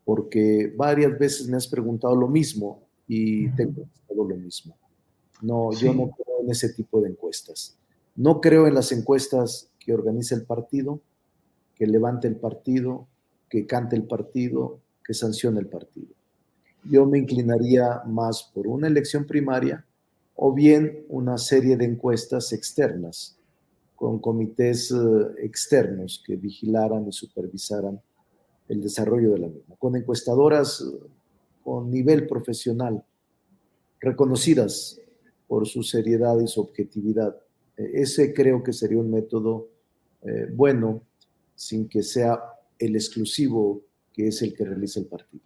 porque 0.05 0.73
varias 0.77 1.19
veces 1.19 1.49
me 1.49 1.57
has 1.57 1.67
preguntado 1.67 2.15
lo 2.15 2.29
mismo 2.29 2.83
y 3.07 3.49
te 3.51 3.65
he 3.65 3.67
contestado 3.67 4.25
lo 4.25 4.37
mismo. 4.37 4.77
No, 5.43 5.73
yo 5.73 5.93
no 5.93 6.11
creo 6.11 6.43
en 6.43 6.51
ese 6.51 6.73
tipo 6.73 7.01
de 7.01 7.11
encuestas. 7.11 7.77
No 8.17 8.41
creo 8.41 8.67
en 8.67 8.75
las 8.75 8.93
encuestas 8.93 9.71
que 9.79 9.93
organiza 9.93 10.35
el 10.35 10.45
partido, 10.45 11.01
que 11.75 11.87
levante 11.87 12.29
el 12.29 12.37
partido, 12.37 13.09
que 13.49 13.67
cante 13.67 13.97
el 13.97 14.05
partido, 14.05 14.81
que 15.05 15.15
sancione 15.15 15.61
el 15.61 15.67
partido. 15.67 16.09
Yo 16.85 17.07
me 17.07 17.19
inclinaría 17.19 18.03
más 18.07 18.51
por 18.55 18.67
una 18.67 18.87
elección 18.87 19.27
primaria 19.27 19.85
o 20.37 20.53
bien 20.53 21.05
una 21.09 21.39
serie 21.39 21.77
de 21.77 21.85
encuestas 21.85 22.53
externas 22.53 23.39
con 23.95 24.19
comités 24.19 24.91
eh, 24.91 24.97
externos 25.39 26.23
que 26.27 26.37
vigilaran 26.37 27.07
y 27.09 27.13
supervisaran 27.13 28.01
el 28.69 28.83
desarrollo 28.83 29.33
de 29.33 29.39
la 29.39 29.49
misma, 29.49 29.77
con 29.77 29.97
encuestadoras 29.97 30.81
eh, 30.81 31.07
con 31.63 31.91
nivel 31.91 32.27
profesional, 32.27 33.03
reconocidas 34.01 35.01
por 35.47 35.67
su 35.67 35.83
seriedad 35.83 36.39
y 36.41 36.49
su 36.49 36.61
objetividad. 36.61 37.37
E, 37.77 38.03
ese 38.03 38.35
creo 38.35 38.63
que 38.63 38.73
sería 38.73 38.99
un 38.99 39.11
método 39.11 39.69
eh, 40.23 40.49
bueno, 40.53 41.03
sin 41.55 41.89
que 41.89 42.03
sea 42.03 42.43
el 42.79 42.97
exclusivo 42.97 43.83
que 44.13 44.29
es 44.29 44.43
el 44.43 44.55
que 44.55 44.65
realiza 44.65 45.01
el 45.01 45.07
partido. 45.07 45.43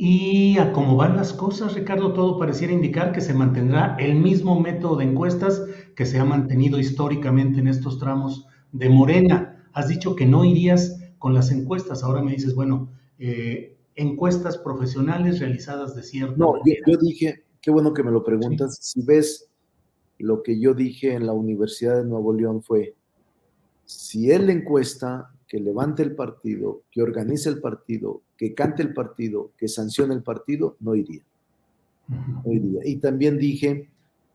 Y 0.00 0.56
a 0.58 0.72
cómo 0.72 0.94
van 0.94 1.16
las 1.16 1.32
cosas, 1.32 1.74
Ricardo, 1.74 2.12
todo 2.12 2.38
pareciera 2.38 2.72
indicar 2.72 3.10
que 3.10 3.20
se 3.20 3.34
mantendrá 3.34 3.96
el 3.98 4.14
mismo 4.14 4.60
método 4.60 4.96
de 4.96 5.06
encuestas 5.06 5.60
que 5.96 6.06
se 6.06 6.20
ha 6.20 6.24
mantenido 6.24 6.78
históricamente 6.78 7.58
en 7.58 7.66
estos 7.66 7.98
tramos 7.98 8.46
de 8.70 8.88
Morena. 8.88 9.66
Has 9.72 9.88
dicho 9.88 10.14
que 10.14 10.24
no 10.24 10.44
irías 10.44 11.00
con 11.18 11.34
las 11.34 11.50
encuestas, 11.50 12.04
ahora 12.04 12.22
me 12.22 12.30
dices, 12.30 12.54
bueno, 12.54 12.88
eh, 13.18 13.76
encuestas 13.96 14.56
profesionales 14.56 15.40
realizadas 15.40 15.96
de 15.96 16.04
cierto. 16.04 16.36
No, 16.36 16.54
yo, 16.64 16.96
dije, 16.96 17.42
qué 17.60 17.70
bueno 17.72 17.92
que 17.92 18.04
me 18.04 18.12
lo 18.12 18.22
preguntas, 18.22 18.78
si 18.80 19.02
ves 19.02 19.50
lo 20.18 20.44
que 20.44 20.60
yo 20.60 20.74
dije 20.74 21.14
en 21.14 21.26
la 21.26 21.32
Universidad 21.32 21.96
de 21.96 22.04
Nuevo 22.04 22.32
León 22.32 22.62
fue, 22.62 22.94
si 23.84 24.30
él 24.30 24.48
encuesta 24.48 25.32
que 25.48 25.58
levante 25.58 26.02
el 26.02 26.14
partido, 26.14 26.82
que 26.90 27.02
organice 27.02 27.48
el 27.48 27.60
partido, 27.60 28.20
que 28.36 28.54
cante 28.54 28.82
el 28.82 28.92
partido, 28.92 29.52
que 29.56 29.66
sancione 29.66 30.14
el 30.14 30.22
partido, 30.22 30.76
no 30.80 30.94
iría. 30.94 31.22
No 32.44 32.52
iría. 32.52 32.80
Y 32.84 32.96
también 32.96 33.38
dije 33.38 33.88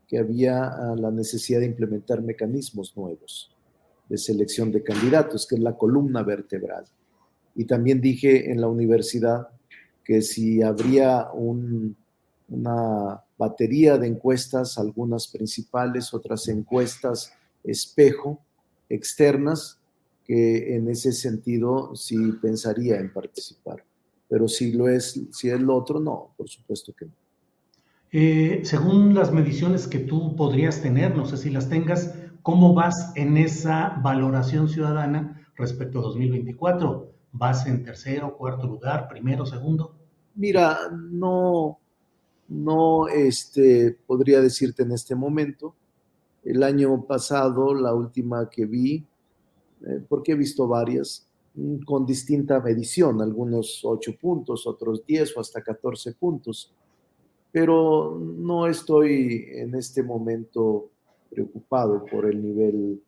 que 0.08 0.18
había 0.18 0.66
ah, 0.66 0.96
la 0.98 1.12
necesidad 1.12 1.60
de 1.60 1.68
implementar 1.68 2.22
mecanismos 2.22 2.98
nuevos 2.98 3.52
de 4.10 4.18
selección 4.18 4.72
de 4.72 4.84
candidatos, 4.84 5.48
que 5.48 5.56
es 5.56 5.62
la 5.62 5.78
columna 5.78 6.24
vertebral. 6.24 6.86
Y 7.56 7.66
también 7.66 8.02
dije 8.02 8.52
en 8.52 8.60
la 8.60 8.68
universidad 8.68 9.48
que 10.04 10.22
si 10.22 10.62
habría 10.62 11.28
una 11.32 13.24
batería 13.38 13.98
de 13.98 14.08
encuestas, 14.08 14.78
algunas 14.78 15.28
principales, 15.28 16.14
otras 16.14 16.48
encuestas 16.48 17.34
espejo, 17.64 18.40
externas, 18.90 19.80
que 20.26 20.76
en 20.76 20.90
ese 20.90 21.12
sentido 21.12 21.96
sí 21.96 22.18
pensaría 22.42 23.00
en 23.00 23.12
participar. 23.12 23.84
Pero 24.30 24.48
si 24.48 24.72
lo 24.72 24.88
es, 24.88 25.22
si 25.32 25.50
es 25.50 25.60
lo 25.60 25.76
otro, 25.76 26.00
no, 26.00 26.34
por 26.38 26.50
supuesto 26.50 26.94
que 26.94 27.06
no. 27.06 27.12
Eh, 28.12 28.62
según 28.64 29.16
las 29.16 29.34
mediciones 29.34 29.88
que 29.88 30.00
tú 30.00 30.36
podrías 30.36 30.82
tener, 30.82 31.16
no 31.16 31.26
sé 31.26 31.38
si 31.38 31.50
las 31.50 31.68
tengas, 31.68 32.14
¿cómo 32.44 32.74
vas 32.74 33.12
en 33.16 33.38
esa 33.38 34.00
valoración 34.04 34.70
ciudadana 34.70 35.48
respecto 35.56 36.00
a 36.00 36.04
2024? 36.04 37.12
¿Vas 37.32 37.66
en 37.66 37.84
tercero, 37.84 38.38
cuarto 38.38 38.68
lugar, 38.68 39.08
primero, 39.08 39.46
segundo? 39.46 39.96
Mira, 40.36 40.78
no, 40.92 41.80
no 42.48 43.08
este, 43.08 43.98
podría 44.06 44.42
decirte 44.42 44.84
en 44.84 44.92
este 44.92 45.16
momento. 45.16 45.76
El 46.44 46.62
año 46.62 47.06
pasado, 47.06 47.74
la 47.74 47.94
última 47.96 48.50
que 48.50 48.66
vi, 48.66 49.06
porque 50.08 50.34
he 50.34 50.36
visto 50.36 50.68
varias 50.68 51.28
mm, 51.56 51.80
con 51.80 52.06
distinta 52.06 52.60
medición, 52.60 53.22
algunos 53.22 53.82
8 53.84 54.12
puntos, 54.20 54.66
otros 54.68 55.06
10 55.06 55.38
o 55.38 55.40
hasta 55.42 55.62
14 55.62 56.14
puntos. 56.14 56.74
pero 57.52 58.20
no 58.20 58.66
estoy 58.66 59.46
en 59.52 59.76
este 59.76 60.02
momento 60.02 60.90
preocupado 61.30 62.04
por 62.06 62.26
el 62.26 62.42
nivel 62.42 63.00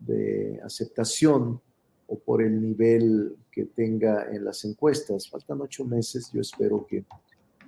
de 0.00 0.60
aceptación 0.64 1.60
o 2.06 2.18
por 2.18 2.42
el 2.42 2.60
nivel 2.60 3.36
que 3.50 3.66
tenga 3.66 4.30
en 4.32 4.44
las 4.44 4.64
encuestas. 4.64 5.28
Faltan 5.28 5.60
ocho 5.60 5.84
meses, 5.84 6.30
yo 6.32 6.40
espero 6.40 6.86
que 6.86 7.04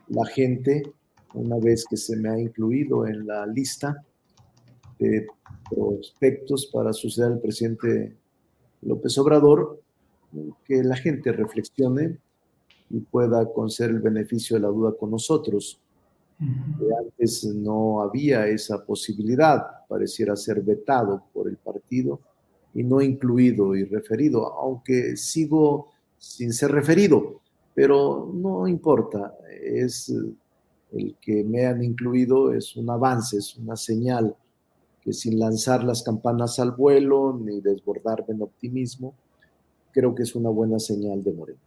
la 0.08 0.26
gente, 0.26 0.82
una 1.34 1.58
vez 1.58 1.84
que 1.88 1.96
se 1.96 2.16
me 2.16 2.28
ha 2.28 2.38
incluido 2.38 3.06
en 3.06 3.26
la 3.26 3.46
lista 3.46 4.04
de 4.98 5.26
prospectos 5.70 6.66
para 6.72 6.92
suceder 6.92 7.32
al 7.32 7.40
presidente 7.40 8.16
López 8.82 9.16
Obrador, 9.18 9.80
que 10.64 10.82
la 10.82 10.96
gente 10.96 11.32
reflexione 11.32 12.18
y 12.90 13.00
pueda 13.00 13.52
conceder 13.52 13.90
el 13.90 14.00
beneficio 14.00 14.56
de 14.56 14.62
la 14.62 14.68
duda 14.68 14.92
con 14.98 15.10
nosotros. 15.10 15.80
Antes 16.38 17.44
no 17.44 18.02
había 18.02 18.46
esa 18.46 18.84
posibilidad, 18.84 19.86
pareciera 19.88 20.36
ser 20.36 20.60
vetado 20.60 21.24
por 21.32 21.48
el 21.48 21.56
partido 21.56 22.20
y 22.74 22.84
no 22.84 23.00
incluido 23.00 23.74
y 23.74 23.84
referido, 23.84 24.52
aunque 24.52 25.16
sigo 25.16 25.92
sin 26.18 26.52
ser 26.52 26.72
referido, 26.72 27.40
pero 27.74 28.30
no 28.32 28.68
importa, 28.68 29.34
es 29.62 30.12
el 30.92 31.16
que 31.20 31.42
me 31.42 31.66
han 31.66 31.82
incluido, 31.82 32.52
es 32.52 32.76
un 32.76 32.90
avance, 32.90 33.38
es 33.38 33.56
una 33.56 33.76
señal 33.76 34.36
que 35.06 35.12
sin 35.12 35.38
lanzar 35.38 35.84
las 35.84 36.02
campanas 36.02 36.58
al 36.58 36.72
vuelo 36.72 37.38
ni 37.40 37.60
desbordarme 37.60 38.34
en 38.34 38.42
optimismo, 38.42 39.14
creo 39.92 40.16
que 40.16 40.24
es 40.24 40.34
una 40.34 40.50
buena 40.50 40.80
señal 40.80 41.22
de 41.22 41.32
Moreno. 41.32 41.60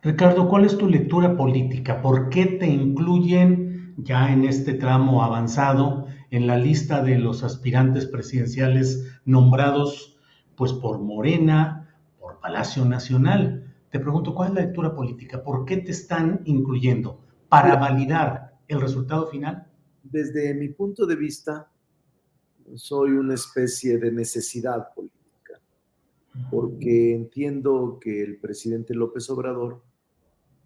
Ricardo, 0.00 0.48
¿cuál 0.48 0.64
es 0.64 0.78
tu 0.78 0.88
lectura 0.88 1.36
política? 1.36 2.00
¿Por 2.00 2.30
qué 2.30 2.46
te 2.46 2.66
incluyen 2.66 3.94
ya 3.98 4.32
en 4.32 4.46
este 4.46 4.72
tramo 4.72 5.22
avanzado 5.22 6.06
en 6.30 6.46
la 6.46 6.56
lista 6.56 7.02
de 7.02 7.18
los 7.18 7.44
aspirantes 7.44 8.06
presidenciales 8.06 9.20
nombrados 9.26 10.18
pues 10.56 10.72
por 10.72 10.98
Morena, 10.98 11.94
por 12.18 12.40
Palacio 12.40 12.84
Nacional. 12.86 13.74
Te 13.90 14.00
pregunto, 14.00 14.34
¿cuál 14.34 14.48
es 14.48 14.54
la 14.54 14.60
lectura 14.62 14.94
política? 14.94 15.42
¿Por 15.42 15.66
qué 15.66 15.76
te 15.76 15.90
están 15.90 16.40
incluyendo? 16.46 17.20
¿Para 17.50 17.76
validar 17.76 18.54
el 18.68 18.80
resultado 18.80 19.26
final? 19.26 19.66
Desde 20.02 20.54
mi 20.54 20.68
punto 20.68 21.04
de 21.04 21.16
vista, 21.16 21.68
soy 22.74 23.12
una 23.12 23.34
especie 23.34 23.98
de 23.98 24.12
necesidad 24.12 24.92
política, 24.94 25.60
porque 26.50 27.14
entiendo 27.14 27.98
que 28.00 28.22
el 28.22 28.38
presidente 28.38 28.94
López 28.94 29.28
Obrador 29.30 29.82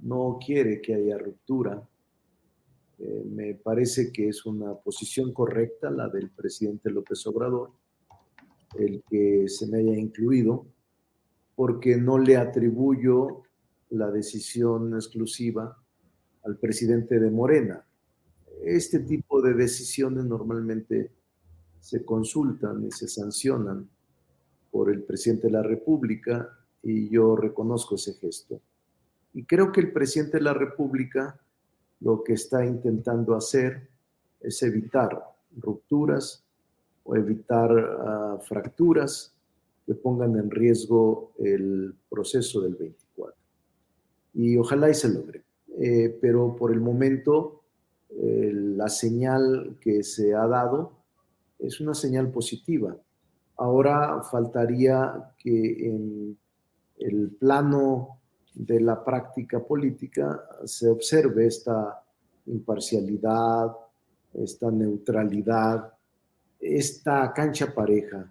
no 0.01 0.39
quiere 0.45 0.81
que 0.81 0.95
haya 0.95 1.19
ruptura. 1.19 1.87
Eh, 2.99 3.25
me 3.31 3.55
parece 3.55 4.13
que 4.13 4.29
es 4.29 4.47
una 4.47 4.75
posición 4.75 5.33
correcta 5.33 5.91
la 5.91 6.09
del 6.09 6.31
presidente 6.31 6.91
López 6.91 7.27
Obrador 7.27 7.73
el 8.79 9.03
que 9.09 9.49
se 9.49 9.67
me 9.67 9.79
haya 9.79 9.97
incluido, 9.97 10.67
porque 11.55 11.97
no 11.97 12.19
le 12.19 12.37
atribuyo 12.37 13.43
la 13.91 14.11
decisión 14.11 14.95
exclusiva 14.95 15.79
al 16.45 16.59
presidente 16.59 17.19
de 17.19 17.31
Morena. 17.31 17.85
Este 18.65 19.01
tipo 19.01 19.41
de 19.41 19.55
decisiones 19.55 20.25
normalmente 20.25 21.11
se 21.87 22.05
consultan 22.05 22.85
y 22.85 22.91
se 22.91 23.07
sancionan 23.07 23.89
por 24.73 24.91
el 24.91 25.05
presidente 25.05 25.47
de 25.47 25.53
la 25.53 25.63
República 25.63 26.51
y 26.83 27.09
yo 27.09 27.37
reconozco 27.37 27.95
ese 27.95 28.15
gesto. 28.15 28.61
Y 29.35 29.45
creo 29.45 29.71
que 29.71 29.83
el 29.83 29.93
presidente 29.93 30.39
de 30.39 30.43
la 30.43 30.53
República 30.53 31.39
lo 32.01 32.25
que 32.25 32.33
está 32.33 32.67
intentando 32.67 33.37
hacer 33.37 33.89
es 34.41 34.61
evitar 34.65 35.17
rupturas 35.57 36.45
o 37.05 37.15
evitar 37.15 37.71
ah, 37.71 38.39
fracturas 38.43 39.33
que 39.87 39.95
pongan 39.95 40.35
en 40.35 40.51
riesgo 40.51 41.35
el 41.39 41.95
proceso 42.11 42.63
del 42.63 42.75
24. 42.75 43.37
Y 44.35 44.57
ojalá 44.57 44.91
y 44.91 44.95
se 44.95 45.09
logre. 45.09 45.45
Eh, 45.79 46.19
pero 46.21 46.57
por 46.57 46.73
el 46.73 46.81
momento, 46.81 47.63
eh, 48.11 48.51
la 48.53 48.89
señal 48.89 49.77
que 49.81 50.03
se 50.03 50.35
ha 50.35 50.49
dado 50.49 50.96
es 51.59 51.81
una 51.81 51.95
señal 51.95 52.31
positiva. 52.31 52.97
Ahora 53.57 54.23
faltaría 54.23 55.33
que 55.39 55.89
en 55.89 56.39
el 56.99 57.31
plano 57.31 58.21
de 58.55 58.81
la 58.81 59.05
práctica 59.05 59.61
política 59.61 60.43
se 60.65 60.89
observe 60.89 61.47
esta 61.47 62.03
imparcialidad, 62.47 63.73
esta 64.35 64.71
neutralidad, 64.71 65.93
esta 66.61 67.33
cancha 67.33 67.75
pareja 67.75 68.31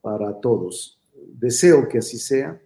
para 0.00 0.32
todos. 0.40 0.98
Deseo 1.14 1.88
que 1.88 1.98
así 1.98 2.18
sea 2.18 2.60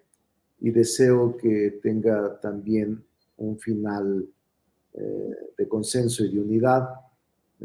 y 0.60 0.70
deseo 0.70 1.36
que 1.36 1.80
tenga 1.82 2.38
también 2.40 3.02
un 3.38 3.58
final 3.58 4.26
eh, 4.94 5.36
de 5.56 5.68
consenso 5.68 6.24
y 6.24 6.32
de 6.32 6.40
unidad 6.40 6.88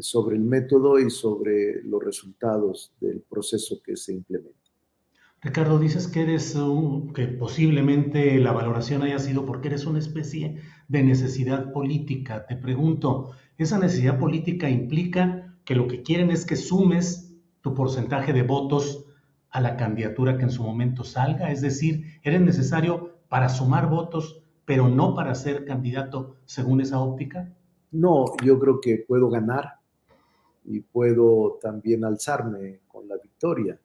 sobre 0.00 0.36
el 0.36 0.42
método 0.42 0.98
y 0.98 1.10
sobre 1.10 1.82
los 1.82 2.02
resultados 2.02 2.92
del 3.00 3.20
proceso 3.20 3.80
que 3.84 3.96
se 3.96 4.12
implementa. 4.12 4.58
Ricardo, 5.40 5.78
dices 5.78 6.08
que 6.08 6.22
eres 6.22 6.56
que 7.14 7.28
posiblemente 7.28 8.38
la 8.40 8.50
valoración 8.50 9.02
haya 9.02 9.20
sido 9.20 9.46
porque 9.46 9.68
eres 9.68 9.86
una 9.86 10.00
especie 10.00 10.60
de 10.88 11.02
necesidad 11.04 11.72
política. 11.72 12.44
Te 12.46 12.56
pregunto, 12.56 13.30
¿esa 13.56 13.78
necesidad 13.78 14.18
política 14.18 14.68
implica 14.68 15.56
que 15.64 15.76
lo 15.76 15.86
que 15.86 16.02
quieren 16.02 16.32
es 16.32 16.44
que 16.44 16.56
sumes 16.56 17.36
tu 17.60 17.72
porcentaje 17.72 18.32
de 18.32 18.42
votos 18.42 19.04
a 19.50 19.60
la 19.60 19.76
candidatura 19.76 20.38
que 20.38 20.44
en 20.44 20.50
su 20.50 20.64
momento 20.64 21.04
salga? 21.04 21.52
Es 21.52 21.60
decir, 21.60 22.18
¿eres 22.24 22.40
necesario 22.40 23.20
para 23.28 23.48
sumar 23.48 23.88
votos, 23.88 24.42
pero 24.64 24.88
no 24.88 25.14
para 25.14 25.36
ser 25.36 25.64
candidato 25.64 26.34
según 26.46 26.80
esa 26.80 26.98
óptica? 26.98 27.54
No, 27.92 28.24
yo 28.44 28.58
creo 28.58 28.80
que 28.80 29.04
puedo 29.06 29.30
ganar 29.30 29.77
y 30.70 30.80
puedo 30.80 31.58
también 31.60 32.04
alzarme 32.04 32.80
con 32.88 33.08
la 33.08 33.16
victoria. 33.16 33.78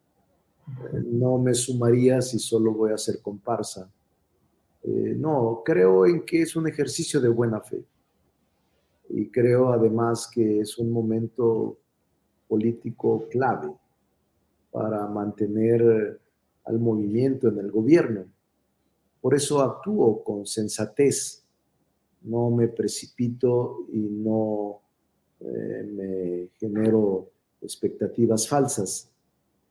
No 1.05 1.37
me 1.37 1.53
sumaría 1.53 2.21
si 2.21 2.39
solo 2.39 2.73
voy 2.73 2.91
a 2.91 2.97
ser 2.97 3.21
comparsa. 3.21 3.89
Eh, 4.83 5.15
no, 5.17 5.61
creo 5.63 6.05
en 6.05 6.25
que 6.25 6.41
es 6.41 6.55
un 6.55 6.67
ejercicio 6.67 7.21
de 7.21 7.29
buena 7.29 7.61
fe 7.61 7.83
y 9.09 9.29
creo 9.29 9.71
además 9.71 10.29
que 10.33 10.59
es 10.59 10.77
un 10.77 10.91
momento 10.91 11.77
político 12.47 13.27
clave 13.29 13.71
para 14.71 15.07
mantener 15.07 16.19
al 16.65 16.79
movimiento 16.79 17.47
en 17.47 17.59
el 17.59 17.71
gobierno. 17.71 18.25
Por 19.21 19.35
eso 19.35 19.61
actúo 19.61 20.23
con 20.23 20.45
sensatez, 20.45 21.45
no 22.23 22.49
me 22.49 22.67
precipito 22.67 23.85
y 23.93 23.99
no 23.99 24.82
eh, 25.43 25.83
me 25.83 26.49
genero 26.57 27.29
expectativas 27.61 28.47
falsas, 28.47 29.09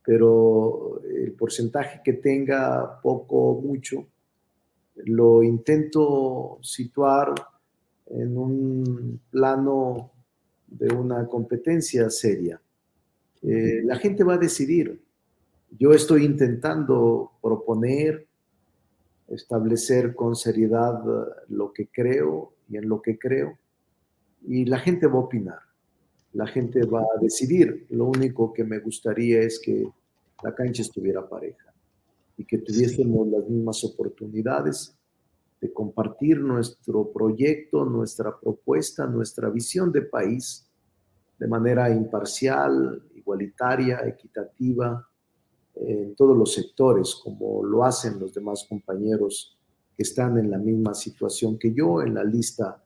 pero 0.04 1.00
el 1.04 1.32
porcentaje 1.32 2.00
que 2.04 2.14
tenga 2.14 3.00
poco 3.00 3.36
o 3.36 3.60
mucho, 3.60 4.06
lo 4.96 5.42
intento 5.42 6.58
situar 6.60 7.34
en 8.06 8.36
un 8.36 9.20
plano 9.30 10.10
de 10.66 10.92
una 10.94 11.26
competencia 11.26 12.10
seria. 12.10 12.60
Eh, 13.42 13.82
la 13.84 13.96
gente 13.96 14.24
va 14.24 14.34
a 14.34 14.38
decidir. 14.38 15.00
Yo 15.78 15.92
estoy 15.92 16.24
intentando 16.24 17.32
proponer, 17.40 18.26
establecer 19.28 20.14
con 20.14 20.36
seriedad 20.36 21.02
lo 21.48 21.72
que 21.72 21.88
creo 21.88 22.52
y 22.68 22.76
en 22.76 22.88
lo 22.88 23.00
que 23.00 23.18
creo, 23.18 23.58
y 24.46 24.64
la 24.64 24.78
gente 24.78 25.06
va 25.06 25.14
a 25.14 25.24
opinar. 25.24 25.58
La 26.32 26.46
gente 26.46 26.84
va 26.86 27.00
a 27.00 27.20
decidir. 27.20 27.86
Lo 27.90 28.06
único 28.06 28.52
que 28.52 28.64
me 28.64 28.78
gustaría 28.78 29.40
es 29.40 29.60
que 29.60 29.86
la 30.42 30.54
cancha 30.54 30.82
estuviera 30.82 31.28
pareja 31.28 31.72
y 32.36 32.44
que 32.44 32.58
tuviésemos 32.58 33.28
las 33.28 33.48
mismas 33.48 33.84
oportunidades 33.84 34.96
de 35.60 35.72
compartir 35.72 36.40
nuestro 36.40 37.12
proyecto, 37.12 37.84
nuestra 37.84 38.38
propuesta, 38.38 39.06
nuestra 39.06 39.48
visión 39.50 39.92
de 39.92 40.02
país 40.02 40.66
de 41.38 41.46
manera 41.46 41.90
imparcial, 41.90 43.02
igualitaria, 43.14 44.00
equitativa, 44.06 45.06
en 45.74 46.14
todos 46.14 46.36
los 46.36 46.52
sectores, 46.52 47.14
como 47.22 47.64
lo 47.64 47.84
hacen 47.84 48.18
los 48.20 48.34
demás 48.34 48.66
compañeros 48.68 49.56
que 49.96 50.02
están 50.02 50.38
en 50.38 50.50
la 50.50 50.58
misma 50.58 50.94
situación 50.94 51.58
que 51.58 51.72
yo 51.72 52.02
en 52.02 52.14
la 52.14 52.24
lista 52.24 52.81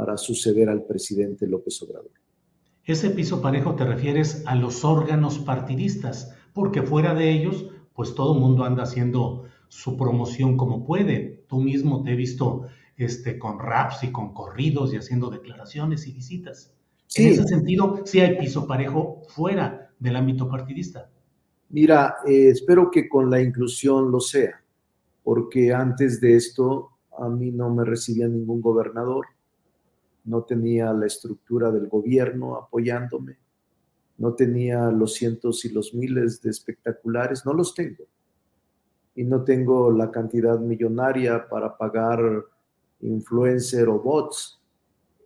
para 0.00 0.16
suceder 0.16 0.70
al 0.70 0.84
presidente 0.84 1.46
López 1.46 1.82
Obrador. 1.82 2.12
Ese 2.86 3.10
piso 3.10 3.42
parejo 3.42 3.74
te 3.74 3.84
refieres 3.84 4.42
a 4.46 4.54
los 4.54 4.82
órganos 4.82 5.38
partidistas, 5.40 6.34
porque 6.54 6.80
fuera 6.80 7.12
de 7.12 7.30
ellos, 7.30 7.66
pues 7.92 8.14
todo 8.14 8.32
el 8.32 8.40
mundo 8.40 8.64
anda 8.64 8.84
haciendo 8.84 9.44
su 9.68 9.98
promoción 9.98 10.56
como 10.56 10.86
puede. 10.86 11.44
Tú 11.48 11.60
mismo 11.60 12.02
te 12.02 12.12
he 12.12 12.16
visto 12.16 12.62
este, 12.96 13.38
con 13.38 13.58
raps 13.58 14.02
y 14.02 14.10
con 14.10 14.32
corridos 14.32 14.94
y 14.94 14.96
haciendo 14.96 15.28
declaraciones 15.28 16.06
y 16.06 16.12
visitas. 16.12 16.74
En 17.14 17.28
ese 17.28 17.44
sentido, 17.44 18.00
sí 18.06 18.20
hay 18.20 18.38
piso 18.38 18.66
parejo 18.66 19.20
fuera 19.28 19.92
del 19.98 20.16
ámbito 20.16 20.48
partidista. 20.48 21.10
Mira, 21.68 22.16
eh, 22.26 22.48
espero 22.48 22.90
que 22.90 23.06
con 23.06 23.28
la 23.28 23.42
inclusión 23.42 24.10
lo 24.10 24.20
sea, 24.20 24.64
porque 25.22 25.74
antes 25.74 26.22
de 26.22 26.36
esto 26.36 26.92
a 27.18 27.28
mí 27.28 27.50
no 27.50 27.68
me 27.68 27.84
recibía 27.84 28.26
ningún 28.28 28.62
gobernador, 28.62 29.26
no 30.30 30.44
tenía 30.44 30.92
la 30.92 31.06
estructura 31.06 31.72
del 31.72 31.88
gobierno 31.88 32.54
apoyándome, 32.54 33.36
no 34.18 34.34
tenía 34.34 34.90
los 34.90 35.14
cientos 35.14 35.64
y 35.64 35.70
los 35.70 35.92
miles 35.92 36.40
de 36.40 36.50
espectaculares, 36.50 37.44
no 37.44 37.52
los 37.52 37.74
tengo. 37.74 38.04
Y 39.16 39.24
no 39.24 39.42
tengo 39.42 39.90
la 39.90 40.10
cantidad 40.10 40.58
millonaria 40.60 41.48
para 41.48 41.76
pagar 41.76 42.20
influencer 43.00 43.88
o 43.88 43.98
bots 43.98 44.60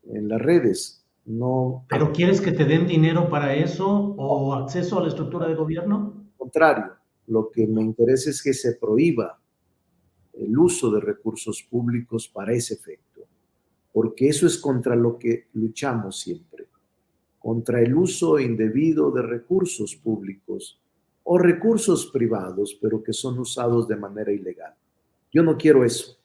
en 0.05 0.29
las 0.29 0.41
redes. 0.41 1.05
No. 1.27 1.85
¿Pero 1.91 2.11
quieres 2.13 2.41
que 2.41 2.53
te 2.53 2.65
den 2.65 2.87
dinero 2.87 3.29
para 3.29 3.55
eso 3.55 4.15
o 4.17 4.55
acceso 4.55 4.99
a 4.99 5.03
la 5.03 5.09
estructura 5.09 5.47
de 5.47 5.55
gobierno? 5.55 6.15
Contrario, 6.39 6.95
lo 7.27 7.51
que 7.51 7.67
me 7.67 7.83
interesa 7.83 8.31
es 8.31 8.43
que 8.43 8.55
se 8.55 8.77
prohíba 8.77 9.39
el 10.33 10.59
uso 10.59 10.91
de 10.91 11.01
recursos 11.01 11.63
públicos 11.63 12.29
para 12.29 12.53
ese 12.55 12.75
efecto, 12.75 13.14
porque 13.95 14.27
eso 14.27 14.49
es 14.49 14.59
contra 14.59 14.97
lo 14.97 15.17
que 15.17 15.47
luchamos 15.53 16.19
siempre, 16.19 16.67
contra 17.39 17.81
el 17.81 17.95
uso 17.95 18.41
indebido 18.41 19.13
de 19.13 19.23
recursos 19.23 19.95
públicos 19.95 20.81
o 21.23 21.39
recursos 21.39 22.07
privados, 22.07 22.77
pero 22.83 23.05
que 23.05 23.13
son 23.13 23.39
usados 23.39 23.87
de 23.87 23.95
manera 23.95 24.33
ilegal. 24.33 24.75
Yo 25.33 25.45
no 25.45 25.57
quiero 25.57 25.85
eso, 25.85 26.19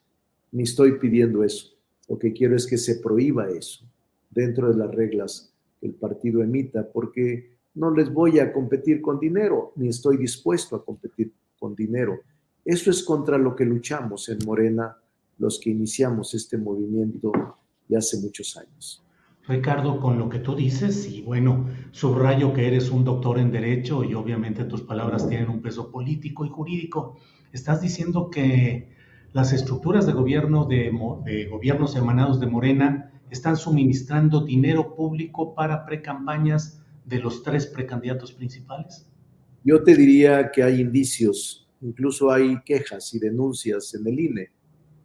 ni 0.52 0.64
estoy 0.64 0.94
pidiendo 0.98 1.44
eso. 1.44 1.76
Lo 2.08 2.18
que 2.18 2.34
quiero 2.34 2.56
es 2.56 2.66
que 2.66 2.80
se 2.80 2.96
prohíba 2.96 3.48
eso 3.52 3.86
dentro 4.32 4.72
de 4.72 4.76
las 4.76 4.90
reglas 4.90 5.54
que 5.80 5.86
el 5.86 5.94
partido 5.94 6.42
emita, 6.42 6.92
porque 6.92 7.60
no 7.76 7.92
les 7.92 8.12
voy 8.12 8.40
a 8.40 8.52
competir 8.52 9.00
con 9.00 9.20
dinero, 9.20 9.74
ni 9.76 9.90
estoy 9.90 10.18
dispuesto 10.18 10.76
a 10.76 10.84
competir 10.84 11.32
con 11.60 11.76
dinero. 11.76 12.20
Eso 12.66 12.90
es 12.90 13.04
contra 13.04 13.38
lo 13.38 13.56
que 13.56 13.66
luchamos 13.66 14.28
en 14.30 14.40
Morena 14.44 14.98
los 15.40 15.60
que 15.60 15.72
iniciamos 15.72 16.34
este 16.34 16.58
movimiento 16.58 17.32
ya 17.88 17.98
hace 17.98 18.18
muchos 18.20 18.56
años. 18.58 19.04
Ricardo, 19.48 20.00
con 20.00 20.20
lo 20.20 20.30
que 20.30 20.38
tú 20.38 20.56
dices, 20.56 21.10
y 21.12 21.24
bueno, 21.24 21.68
subrayo 21.92 22.54
que 22.54 22.68
eres 22.68 22.92
un 22.92 23.04
doctor 23.04 23.40
en 23.40 23.52
Derecho 23.52 24.04
y 24.04 24.14
obviamente 24.14 24.64
tus 24.66 24.84
palabras 24.84 25.28
tienen 25.28 25.50
un 25.50 25.62
peso 25.62 25.90
político 25.90 26.46
y 26.46 26.50
jurídico, 26.50 27.18
estás 27.52 27.82
diciendo 27.82 28.30
que 28.30 28.92
las 29.34 29.52
estructuras 29.52 30.06
de 30.06 30.14
gobierno 30.14 30.66
de, 30.66 30.92
de 31.26 31.46
gobiernos 31.48 31.96
emanados 31.96 32.40
de 32.40 32.46
Morena 32.46 33.12
están 33.32 33.58
suministrando 33.58 34.42
dinero 34.42 34.96
público 34.96 35.56
para 35.56 35.86
precampañas 35.86 36.84
de 37.06 37.20
los 37.20 37.44
tres 37.44 37.66
precandidatos 37.66 38.32
principales? 38.32 39.06
Yo 39.64 39.84
te 39.84 39.96
diría 39.96 40.52
que 40.52 40.64
hay 40.64 40.80
indicios, 40.80 41.68
incluso 41.82 42.32
hay 42.32 42.62
quejas 42.64 43.14
y 43.14 43.20
denuncias 43.20 43.94
en 43.96 44.08
el 44.08 44.20
INE. 44.20 44.52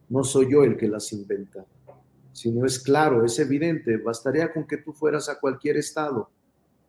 No 0.09 0.23
soy 0.23 0.51
yo 0.51 0.63
el 0.63 0.77
que 0.77 0.87
las 0.87 1.11
inventa, 1.13 1.65
sino 2.31 2.65
es 2.65 2.79
claro, 2.79 3.25
es 3.25 3.39
evidente. 3.39 3.97
Bastaría 3.97 4.53
con 4.53 4.67
que 4.67 4.77
tú 4.77 4.93
fueras 4.93 5.29
a 5.29 5.39
cualquier 5.39 5.77
estado 5.77 6.29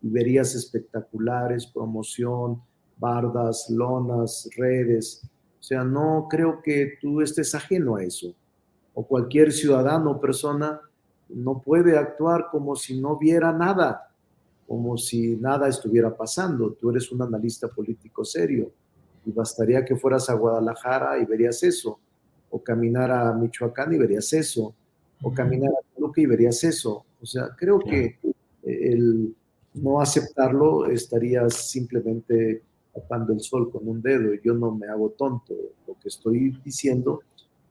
y 0.01 0.09
verías 0.09 0.53
espectaculares, 0.55 1.65
promoción, 1.67 2.61
bardas, 2.97 3.69
lonas, 3.69 4.49
redes. 4.57 5.21
O 5.59 5.63
sea, 5.63 5.83
no 5.83 6.27
creo 6.29 6.61
que 6.61 6.97
tú 7.01 7.21
estés 7.21 7.55
ajeno 7.55 7.95
a 7.95 8.03
eso. 8.03 8.35
O 8.93 9.05
cualquier 9.05 9.51
ciudadano 9.51 10.11
o 10.11 10.21
persona 10.21 10.81
no 11.29 11.61
puede 11.61 11.97
actuar 11.97 12.47
como 12.51 12.75
si 12.75 12.99
no 12.99 13.17
viera 13.17 13.51
nada, 13.51 14.11
como 14.67 14.97
si 14.97 15.35
nada 15.35 15.67
estuviera 15.67 16.15
pasando. 16.15 16.73
Tú 16.73 16.89
eres 16.91 17.11
un 17.11 17.21
analista 17.21 17.67
político 17.67 18.23
serio 18.23 18.71
y 19.25 19.31
bastaría 19.31 19.83
que 19.83 19.95
fueras 19.95 20.29
a 20.29 20.33
Guadalajara 20.33 21.19
y 21.19 21.25
verías 21.25 21.61
eso, 21.63 21.99
o 22.49 22.63
caminar 22.63 23.11
a 23.11 23.33
Michoacán 23.33 23.93
y 23.93 23.97
verías 23.97 24.31
eso, 24.33 24.73
o 25.21 25.33
caminar 25.33 25.71
a 25.71 25.95
Toluca 25.95 26.21
y 26.21 26.25
verías 26.25 26.63
eso. 26.63 27.05
O 27.21 27.25
sea, 27.25 27.49
creo 27.57 27.79
que 27.79 28.17
el 28.63 29.35
no 29.73 30.01
aceptarlo 30.01 30.89
estaría 30.89 31.49
simplemente 31.49 32.61
tapando 32.93 33.33
el 33.33 33.41
sol 33.41 33.71
con 33.71 33.87
un 33.87 34.01
dedo. 34.01 34.33
Yo 34.43 34.53
no 34.53 34.71
me 34.71 34.87
hago 34.87 35.09
tonto. 35.11 35.53
Lo 35.87 35.95
que 35.99 36.09
estoy 36.09 36.59
diciendo 36.63 37.21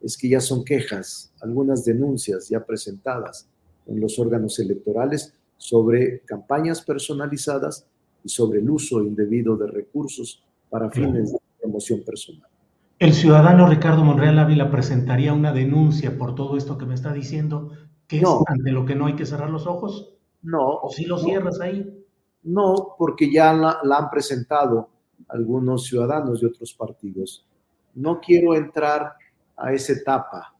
es 0.01 0.17
que 0.17 0.29
ya 0.29 0.41
son 0.41 0.65
quejas, 0.65 1.33
algunas 1.41 1.85
denuncias 1.85 2.49
ya 2.49 2.65
presentadas 2.65 3.49
en 3.87 4.01
los 4.01 4.19
órganos 4.19 4.59
electorales 4.59 5.35
sobre 5.57 6.21
campañas 6.21 6.83
personalizadas 6.83 7.87
y 8.23 8.29
sobre 8.29 8.61
el 8.61 8.69
uso 8.69 9.03
indebido 9.03 9.57
de 9.57 9.69
recursos 9.69 10.43
para 10.69 10.91
fines 10.91 11.33
de 11.33 11.39
promoción 11.61 12.03
personal. 12.03 12.51
El 12.99 13.13
ciudadano 13.13 13.69
Ricardo 13.69 14.05
Monreal 14.05 14.39
Ávila 14.39 14.71
presentaría 14.71 15.35
una 15.35 15.53
denuncia 15.53 16.17
por 16.17 16.35
todo 16.35 16.57
esto 16.57 16.79
que 16.79 16.87
me 16.87 16.95
está 16.95 17.13
diciendo, 17.13 17.73
que 18.07 18.21
es 18.21 18.29
ante 18.47 18.73
lo 18.73 18.87
que 18.87 18.95
no 18.95 19.07
hay 19.07 19.15
que 19.15 19.27
cerrar 19.27 19.51
los 19.51 19.67
ojos. 19.67 20.15
No. 20.43 20.67
¿O 20.67 20.91
si 20.91 21.05
lo 21.05 21.19
cierras 21.19 21.61
ahí? 21.61 22.05
No, 22.45 22.95
porque 22.99 23.31
ya 23.31 23.53
la 23.53 23.99
han 23.99 24.09
presentado 24.09 24.89
algunos 25.29 25.85
ciudadanos 25.85 26.41
de 26.41 26.47
otros 26.47 26.73
partidos. 26.73 27.47
No 27.95 28.21
quiero 28.21 28.55
entrar 28.55 29.13
a 29.57 29.73
esa 29.73 29.93
etapa 29.93 30.55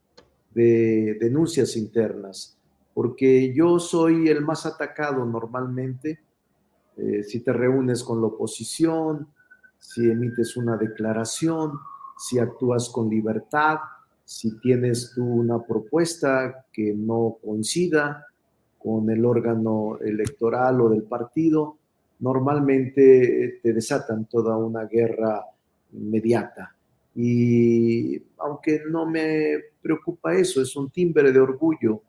de 0.51 1.17
denuncias 1.21 1.77
internas, 1.77 2.59
porque 2.93 3.55
yo 3.55 3.79
soy 3.79 4.29
el 4.29 4.43
más 4.43 4.67
atacado 4.67 5.25
normalmente 5.25 6.21
eh, 6.97 7.23
si 7.23 7.41
te 7.41 7.53
reúnes 7.53 8.03
con 8.03 8.21
la 8.21 8.29
oposición, 8.29 9.29
si 9.79 10.11
emites 10.11 10.57
una 10.57 10.77
declaración, 10.77 11.73
si 12.17 12.39
actúas 12.39 12.89
con 12.89 13.09
libertad, 13.09 13.79
si 14.25 14.59
tienes 14.59 15.13
tú 15.15 15.25
una 15.25 15.65
propuesta 15.65 16.67
que 16.73 16.95
no 16.95 17.39
coincida 17.43 18.27
con 18.79 19.09
el 19.11 19.25
órgano 19.25 19.99
electoral 20.01 20.81
o 20.81 20.89
del 20.89 21.05
partido, 21.05 21.79
normalmente 22.21 23.61
te 23.63 23.73
desatan 23.73 24.27
toda 24.27 24.57
una 24.57 24.85
guerra 24.85 25.45
inmediata. 25.93 26.75
Y 27.15 28.21
aunque 28.39 28.83
no 28.91 29.07
me 29.07 29.59
preocupa 29.81 30.35
eso, 30.35 30.61
es 30.61 30.77
un 30.77 30.91
timbre 30.91 31.33
de 31.33 31.41
orgullo 31.41 32.03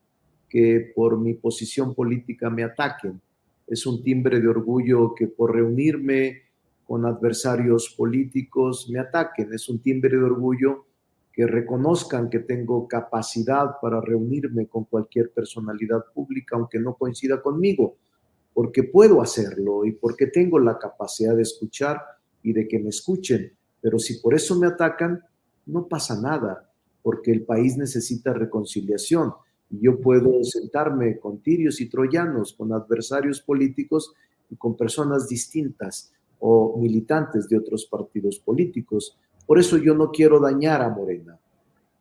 que 0.49 0.91
por 0.95 1.19
mi 1.19 1.33
posición 1.33 1.93
política 1.93 2.49
me 2.49 2.63
ataquen. 2.63 3.21
Es 3.67 3.85
un 3.85 4.01
timbre 4.01 4.39
de 4.39 4.47
orgullo 4.47 5.13
que 5.13 5.27
por 5.27 5.53
reunirme 5.53 6.46
con 6.87 7.05
adversarios 7.05 7.93
políticos 7.97 8.89
me 8.89 8.99
ataquen. 8.99 9.53
Es 9.53 9.67
un 9.69 9.81
timbre 9.81 10.17
de 10.17 10.23
orgullo 10.23 10.85
que 11.33 11.45
reconozcan 11.45 12.29
que 12.29 12.39
tengo 12.39 12.87
capacidad 12.87 13.75
para 13.81 14.01
reunirme 14.01 14.67
con 14.67 14.85
cualquier 14.85 15.31
personalidad 15.31 16.05
pública, 16.13 16.55
aunque 16.55 16.79
no 16.79 16.95
coincida 16.95 17.41
conmigo, 17.41 17.97
porque 18.53 18.83
puedo 18.83 19.21
hacerlo 19.21 19.85
y 19.85 19.91
porque 19.91 20.27
tengo 20.27 20.57
la 20.57 20.79
capacidad 20.79 21.35
de 21.35 21.43
escuchar 21.43 22.01
y 22.41 22.53
de 22.53 22.67
que 22.67 22.79
me 22.79 22.89
escuchen 22.89 23.57
pero 23.81 23.99
si 23.99 24.19
por 24.19 24.33
eso 24.33 24.59
me 24.59 24.67
atacan, 24.67 25.23
no 25.65 25.87
pasa 25.87 26.19
nada, 26.19 26.71
porque 27.01 27.31
el 27.31 27.43
país 27.43 27.77
necesita 27.77 28.33
reconciliación. 28.33 29.33
Y 29.69 29.81
yo 29.81 29.99
puedo 29.99 30.43
sentarme 30.43 31.19
con 31.19 31.41
tirios 31.41 31.81
y 31.81 31.89
troyanos, 31.89 32.53
con 32.53 32.73
adversarios 32.73 33.41
políticos 33.41 34.13
y 34.49 34.55
con 34.55 34.77
personas 34.77 35.27
distintas 35.27 36.13
o 36.39 36.77
militantes 36.77 37.47
de 37.49 37.57
otros 37.57 37.85
partidos 37.85 38.39
políticos. 38.39 39.17
Por 39.45 39.59
eso 39.59 39.77
yo 39.77 39.93
no 39.93 40.11
quiero 40.11 40.39
dañar 40.39 40.81
a 40.81 40.89
Morena. 40.89 41.37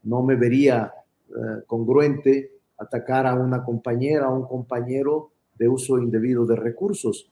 No 0.03 0.23
me 0.23 0.37
vería 0.37 0.93
eh, 1.29 1.63
congruente 1.67 2.53
atacar 2.79 3.27
a 3.27 3.35
una 3.35 3.65
compañera 3.65 4.29
o 4.29 4.37
un 4.37 4.47
compañero 4.47 5.31
de 5.59 5.69
uso 5.69 5.99
indebido 5.99 6.45
de 6.47 6.57
recursos. 6.57 7.31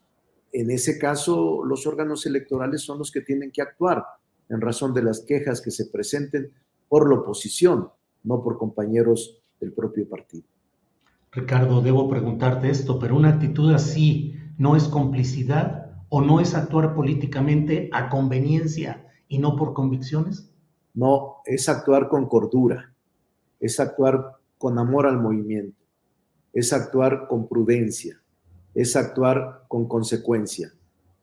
En 0.53 0.71
ese 0.71 0.99
caso, 0.99 1.65
los 1.65 1.87
órganos 1.87 2.27
electorales 2.27 2.83
son 2.83 2.99
los 2.99 3.11
que 3.11 3.21
tienen 3.21 3.51
que 3.51 3.63
actuar 3.63 4.05
en 4.49 4.61
razón 4.61 4.95
de 4.95 5.03
las 5.03 5.21
quejas 5.21 5.61
que 5.61 5.71
se 5.71 5.87
presenten 5.87 6.53
por 6.89 7.09
la 7.09 7.21
oposición, 7.21 7.89
no 8.23 8.43
por 8.43 8.57
compañeros 8.57 9.43
del 9.61 9.73
propio 9.73 10.09
partido. 10.09 10.45
Ricardo, 11.33 11.83
debo 11.83 12.09
preguntarte 12.09 12.71
esto, 12.71 12.99
pero 12.99 13.17
una 13.17 13.31
actitud 13.31 13.73
así 13.73 14.35
no 14.57 14.77
es 14.77 14.85
complicidad 14.85 15.84
o 16.17 16.21
no 16.21 16.39
es 16.39 16.55
actuar 16.55 16.95
políticamente 16.95 17.91
a 17.93 18.09
conveniencia 18.09 19.05
y 19.27 19.39
no 19.39 19.57
por 19.57 19.75
convicciones? 19.75 20.49
No, 20.95 21.39
es 21.45 21.69
actuar 21.69 22.09
con 22.09 22.29
cordura, 22.29 22.95
es 23.59 23.81
actuar 23.81 24.37
con 24.57 24.79
amor 24.79 25.09
al 25.09 25.21
movimiento, 25.21 25.83
es 26.53 26.73
actuar 26.73 27.27
con 27.27 27.49
prudencia, 27.49 28.23
es 28.77 28.95
actuar 28.95 29.65
con 29.67 29.89
consecuencia. 29.89 30.73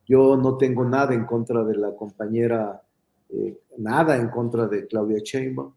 Yo 0.05 0.35
no 0.35 0.57
tengo 0.57 0.83
nada 0.83 1.13
en 1.13 1.23
contra 1.23 1.63
de 1.63 1.77
la 1.77 1.95
compañera 1.95 2.81
eh, 3.29 3.61
nada 3.77 4.17
en 4.17 4.27
contra 4.27 4.67
de 4.67 4.87
Claudia 4.87 5.19
Sheinbaum, 5.23 5.71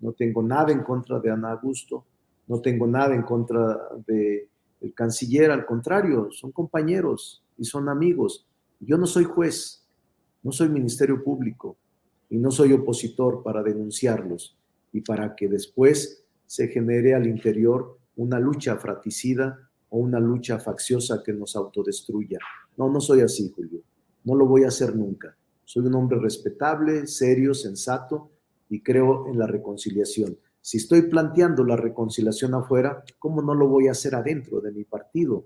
no 0.00 0.12
tengo 0.12 0.42
nada 0.42 0.72
en 0.72 0.82
contra 0.82 1.20
de 1.20 1.30
Ana 1.30 1.52
Augusto, 1.52 2.04
no 2.48 2.60
tengo 2.60 2.88
nada 2.88 3.14
en 3.14 3.22
contra 3.22 3.78
de 4.08 4.48
el 4.80 4.92
canciller, 4.92 5.52
al 5.52 5.64
contrario, 5.64 6.32
son 6.32 6.50
compañeros 6.50 7.44
y 7.56 7.64
son 7.64 7.88
amigos. 7.88 8.45
Yo 8.80 8.98
no 8.98 9.06
soy 9.06 9.24
juez, 9.24 9.86
no 10.42 10.52
soy 10.52 10.68
ministerio 10.68 11.22
público 11.24 11.76
y 12.28 12.38
no 12.38 12.50
soy 12.50 12.72
opositor 12.72 13.42
para 13.42 13.62
denunciarlos 13.62 14.56
y 14.92 15.00
para 15.00 15.34
que 15.34 15.48
después 15.48 16.24
se 16.46 16.68
genere 16.68 17.14
al 17.14 17.26
interior 17.26 17.98
una 18.16 18.38
lucha 18.38 18.76
fratricida 18.76 19.58
o 19.88 19.98
una 19.98 20.20
lucha 20.20 20.58
facciosa 20.58 21.22
que 21.24 21.32
nos 21.32 21.56
autodestruya. 21.56 22.38
No, 22.76 22.90
no 22.90 23.00
soy 23.00 23.20
así, 23.20 23.50
Julio. 23.54 23.80
No 24.24 24.34
lo 24.34 24.46
voy 24.46 24.64
a 24.64 24.68
hacer 24.68 24.94
nunca. 24.94 25.36
Soy 25.64 25.86
un 25.86 25.94
hombre 25.94 26.18
respetable, 26.20 27.06
serio, 27.06 27.54
sensato 27.54 28.30
y 28.68 28.82
creo 28.82 29.28
en 29.28 29.38
la 29.38 29.46
reconciliación. 29.46 30.38
Si 30.60 30.78
estoy 30.78 31.02
planteando 31.02 31.64
la 31.64 31.76
reconciliación 31.76 32.54
afuera, 32.54 33.04
¿cómo 33.18 33.40
no 33.40 33.54
lo 33.54 33.68
voy 33.68 33.88
a 33.88 33.92
hacer 33.92 34.14
adentro 34.14 34.60
de 34.60 34.72
mi 34.72 34.84
partido? 34.84 35.44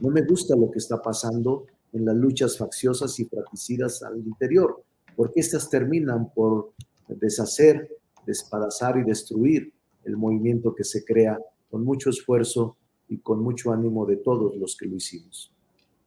No 0.00 0.08
me 0.08 0.22
gusta 0.22 0.56
lo 0.56 0.70
que 0.70 0.78
está 0.78 1.00
pasando 1.00 1.66
en 1.92 2.04
las 2.04 2.16
luchas 2.16 2.58
facciosas 2.58 3.18
y 3.20 3.24
fratricidas 3.24 4.02
al 4.02 4.18
interior, 4.18 4.82
porque 5.16 5.40
estas 5.40 5.68
terminan 5.68 6.32
por 6.32 6.72
deshacer, 7.08 7.88
despadazar 8.26 8.98
y 8.98 9.04
destruir 9.04 9.72
el 10.04 10.16
movimiento 10.16 10.74
que 10.74 10.84
se 10.84 11.04
crea 11.04 11.38
con 11.70 11.84
mucho 11.84 12.10
esfuerzo 12.10 12.76
y 13.08 13.18
con 13.18 13.42
mucho 13.42 13.72
ánimo 13.72 14.06
de 14.06 14.16
todos 14.16 14.56
los 14.56 14.76
que 14.76 14.86
lo 14.86 14.96
hicimos. 14.96 15.52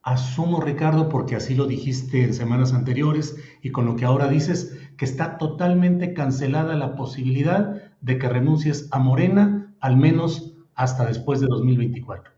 Asumo, 0.01 0.61
Ricardo, 0.61 1.09
porque 1.09 1.35
así 1.35 1.55
lo 1.55 1.65
dijiste 1.65 2.23
en 2.23 2.35
semanas 2.35 2.73
anteriores 2.73 3.35
y 3.63 3.71
con 3.71 3.85
lo 3.85 3.95
que 3.95 4.05
ahora 4.05 4.27
dices, 4.27 4.77
que 4.97 5.05
está 5.05 5.39
totalmente 5.39 6.13
cancelada 6.13 6.75
la 6.75 6.95
posibilidad 6.95 7.81
de 8.01 8.19
que 8.19 8.29
renuncies 8.29 8.87
a 8.91 8.99
Morena, 8.99 9.75
al 9.79 9.97
menos 9.97 10.53
hasta 10.75 11.07
después 11.07 11.39
de 11.39 11.47
2024. 11.47 12.31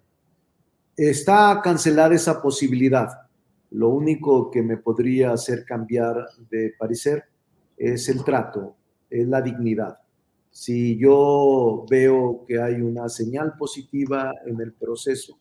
Está 0.96 1.60
cancelada 1.62 2.16
esa 2.16 2.42
posibilidad. 2.42 3.27
Lo 3.72 3.90
único 3.90 4.50
que 4.50 4.62
me 4.62 4.78
podría 4.78 5.32
hacer 5.32 5.66
cambiar 5.66 6.26
de 6.50 6.74
parecer 6.78 7.24
es 7.78 8.08
el 8.10 8.24
trato, 8.24 8.76
es 9.10 9.28
la 9.28 9.42
dignidad. 9.42 9.98
Si 10.52 10.98
yo 10.98 11.86
veo 11.90 12.44
que 12.48 12.60
hay 12.60 12.82
una 12.82 13.10
señal 13.10 13.56
positiva 13.58 14.34
en 14.46 14.60
el 14.62 14.74
proceso, 14.74 15.38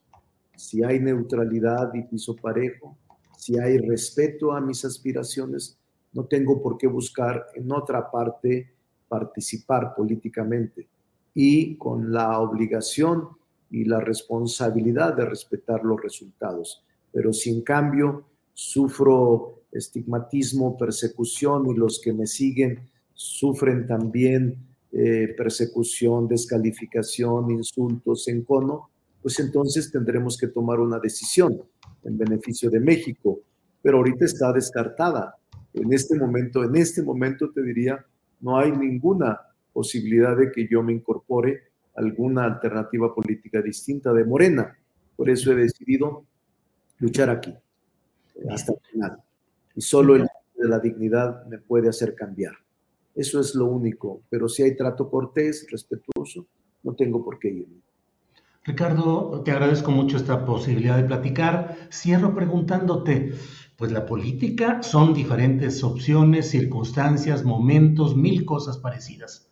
si 0.56 0.82
hay 0.82 1.00
neutralidad 1.00 1.94
y 1.94 2.02
piso 2.02 2.36
parejo, 2.36 2.96
si 3.36 3.58
hay 3.58 3.78
respeto 3.78 4.52
a 4.52 4.60
mis 4.60 4.84
aspiraciones, 4.84 5.78
no 6.12 6.24
tengo 6.24 6.62
por 6.62 6.78
qué 6.78 6.86
buscar 6.86 7.46
en 7.54 7.70
otra 7.72 8.10
parte 8.10 8.72
participar 9.08 9.94
políticamente 9.94 10.88
y 11.34 11.76
con 11.76 12.12
la 12.12 12.40
obligación 12.40 13.28
y 13.70 13.84
la 13.84 14.00
responsabilidad 14.00 15.14
de 15.14 15.26
respetar 15.26 15.84
los 15.84 16.00
resultados. 16.00 16.85
Pero 17.16 17.32
si 17.32 17.48
en 17.48 17.62
cambio 17.62 18.26
sufro 18.52 19.62
estigmatismo, 19.72 20.76
persecución 20.76 21.66
y 21.66 21.74
los 21.74 21.98
que 21.98 22.12
me 22.12 22.26
siguen 22.26 22.90
sufren 23.14 23.86
también 23.86 24.58
eh, 24.92 25.34
persecución, 25.34 26.28
descalificación, 26.28 27.50
insultos, 27.50 28.28
encono, 28.28 28.90
pues 29.22 29.40
entonces 29.40 29.90
tendremos 29.90 30.36
que 30.36 30.48
tomar 30.48 30.78
una 30.78 30.98
decisión 30.98 31.58
en 32.04 32.18
beneficio 32.18 32.68
de 32.68 32.80
México. 32.80 33.40
Pero 33.80 33.96
ahorita 33.96 34.26
está 34.26 34.52
descartada. 34.52 35.36
En 35.72 35.94
este 35.94 36.18
momento, 36.18 36.64
en 36.64 36.76
este 36.76 37.02
momento 37.02 37.50
te 37.50 37.62
diría, 37.62 38.04
no 38.42 38.58
hay 38.58 38.72
ninguna 38.72 39.40
posibilidad 39.72 40.36
de 40.36 40.52
que 40.52 40.68
yo 40.68 40.82
me 40.82 40.92
incorpore 40.92 41.62
a 41.96 42.02
alguna 42.02 42.44
alternativa 42.44 43.14
política 43.14 43.62
distinta 43.62 44.12
de 44.12 44.24
Morena. 44.24 44.76
Por 45.16 45.30
eso 45.30 45.50
he 45.52 45.54
decidido 45.54 46.26
luchar 46.98 47.30
aquí 47.30 47.54
hasta 48.50 48.72
el 48.72 48.78
final. 48.90 49.22
Y 49.74 49.80
solo 49.80 50.16
el 50.16 50.22
de 50.56 50.68
la 50.68 50.78
dignidad 50.78 51.46
me 51.46 51.58
puede 51.58 51.88
hacer 51.88 52.14
cambiar. 52.14 52.54
Eso 53.14 53.40
es 53.40 53.54
lo 53.54 53.66
único. 53.66 54.22
Pero 54.28 54.48
si 54.48 54.62
hay 54.62 54.76
trato 54.76 55.10
cortés, 55.10 55.66
respetuoso, 55.70 56.46
no 56.82 56.94
tengo 56.94 57.24
por 57.24 57.38
qué 57.38 57.48
irme. 57.48 57.80
Ricardo, 58.64 59.42
te 59.44 59.52
agradezco 59.52 59.90
mucho 59.90 60.16
esta 60.16 60.44
posibilidad 60.44 60.96
de 60.96 61.04
platicar. 61.04 61.76
Cierro 61.90 62.34
preguntándote, 62.34 63.32
pues 63.76 63.92
la 63.92 64.06
política 64.06 64.82
son 64.82 65.14
diferentes 65.14 65.84
opciones, 65.84 66.50
circunstancias, 66.50 67.44
momentos, 67.44 68.16
mil 68.16 68.44
cosas 68.44 68.78
parecidas. 68.78 69.50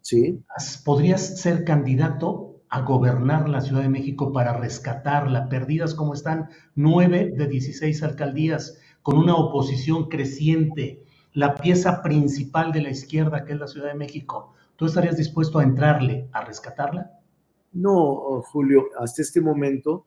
Sí. 0.00 0.42
¿Podrías 0.84 1.40
ser 1.40 1.64
candidato 1.64 2.51
a 2.72 2.80
gobernar 2.80 3.50
la 3.50 3.60
Ciudad 3.60 3.82
de 3.82 3.90
México 3.90 4.32
para 4.32 4.54
rescatarla, 4.54 5.50
perdidas 5.50 5.94
como 5.94 6.14
están 6.14 6.48
nueve 6.74 7.30
de 7.36 7.46
16 7.46 8.02
alcaldías, 8.02 8.80
con 9.02 9.18
una 9.18 9.36
oposición 9.36 10.08
creciente, 10.08 11.04
la 11.34 11.54
pieza 11.54 12.02
principal 12.02 12.72
de 12.72 12.80
la 12.80 12.88
izquierda 12.88 13.44
que 13.44 13.52
es 13.52 13.60
la 13.60 13.66
Ciudad 13.66 13.88
de 13.88 13.98
México? 13.98 14.54
¿Tú 14.76 14.86
estarías 14.86 15.18
dispuesto 15.18 15.58
a 15.58 15.64
entrarle 15.64 16.30
a 16.32 16.46
rescatarla? 16.46 17.10
No, 17.74 18.40
Julio, 18.40 18.86
hasta 18.98 19.20
este 19.20 19.42
momento 19.42 20.06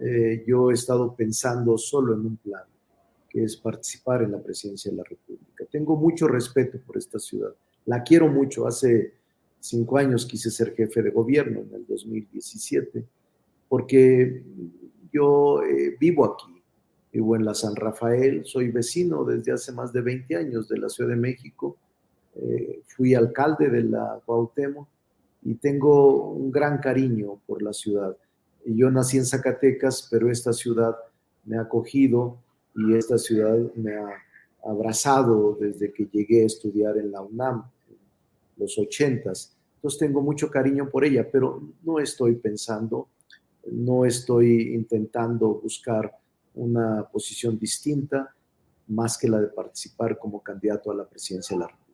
eh, 0.00 0.42
yo 0.46 0.70
he 0.70 0.74
estado 0.74 1.14
pensando 1.14 1.76
solo 1.76 2.14
en 2.14 2.20
un 2.20 2.38
plan, 2.38 2.64
que 3.28 3.44
es 3.44 3.54
participar 3.58 4.22
en 4.22 4.32
la 4.32 4.42
presidencia 4.42 4.90
de 4.90 4.96
la 4.96 5.04
República. 5.04 5.66
Tengo 5.70 5.94
mucho 5.94 6.26
respeto 6.26 6.78
por 6.86 6.96
esta 6.96 7.18
ciudad. 7.18 7.50
La 7.84 8.02
quiero 8.02 8.28
mucho. 8.28 8.66
Hace 8.66 9.17
cinco 9.60 9.98
años 9.98 10.26
quise 10.26 10.50
ser 10.50 10.74
jefe 10.74 11.02
de 11.02 11.10
gobierno 11.10 11.60
en 11.60 11.74
el 11.74 11.86
2017, 11.86 13.04
porque 13.68 14.42
yo 15.12 15.62
eh, 15.62 15.96
vivo 15.98 16.24
aquí, 16.24 16.62
vivo 17.12 17.36
en 17.36 17.44
la 17.44 17.54
San 17.54 17.76
Rafael, 17.76 18.44
soy 18.44 18.70
vecino 18.70 19.24
desde 19.24 19.52
hace 19.52 19.72
más 19.72 19.92
de 19.92 20.02
20 20.02 20.36
años 20.36 20.68
de 20.68 20.78
la 20.78 20.88
Ciudad 20.88 21.10
de 21.10 21.16
México, 21.16 21.76
eh, 22.36 22.82
fui 22.86 23.14
alcalde 23.14 23.68
de 23.68 23.82
la 23.84 24.20
Cuauhtémoc 24.24 24.88
y 25.42 25.54
tengo 25.54 26.32
un 26.32 26.50
gran 26.50 26.78
cariño 26.78 27.40
por 27.46 27.62
la 27.62 27.72
ciudad. 27.72 28.16
Yo 28.64 28.90
nací 28.90 29.16
en 29.16 29.24
Zacatecas, 29.24 30.08
pero 30.10 30.30
esta 30.30 30.52
ciudad 30.52 30.96
me 31.44 31.56
ha 31.56 31.62
acogido 31.62 32.38
y 32.74 32.94
esta 32.94 33.18
ciudad 33.18 33.56
me 33.74 33.94
ha 33.94 34.08
abrazado 34.64 35.56
desde 35.58 35.92
que 35.92 36.06
llegué 36.06 36.42
a 36.42 36.46
estudiar 36.46 36.98
en 36.98 37.12
la 37.12 37.22
UNAM, 37.22 37.64
los 38.58 38.78
ochentas. 38.78 39.56
Entonces 39.76 39.98
tengo 39.98 40.20
mucho 40.20 40.50
cariño 40.50 40.88
por 40.90 41.04
ella, 41.04 41.28
pero 41.30 41.62
no 41.82 41.98
estoy 41.98 42.36
pensando, 42.36 43.08
no 43.70 44.04
estoy 44.04 44.74
intentando 44.74 45.54
buscar 45.54 46.12
una 46.54 47.08
posición 47.08 47.58
distinta 47.58 48.34
más 48.88 49.16
que 49.16 49.28
la 49.28 49.40
de 49.40 49.48
participar 49.48 50.18
como 50.18 50.42
candidato 50.42 50.90
a 50.90 50.94
la 50.94 51.08
presidencia 51.08 51.56
de 51.56 51.60
la 51.60 51.68
República 51.68 51.88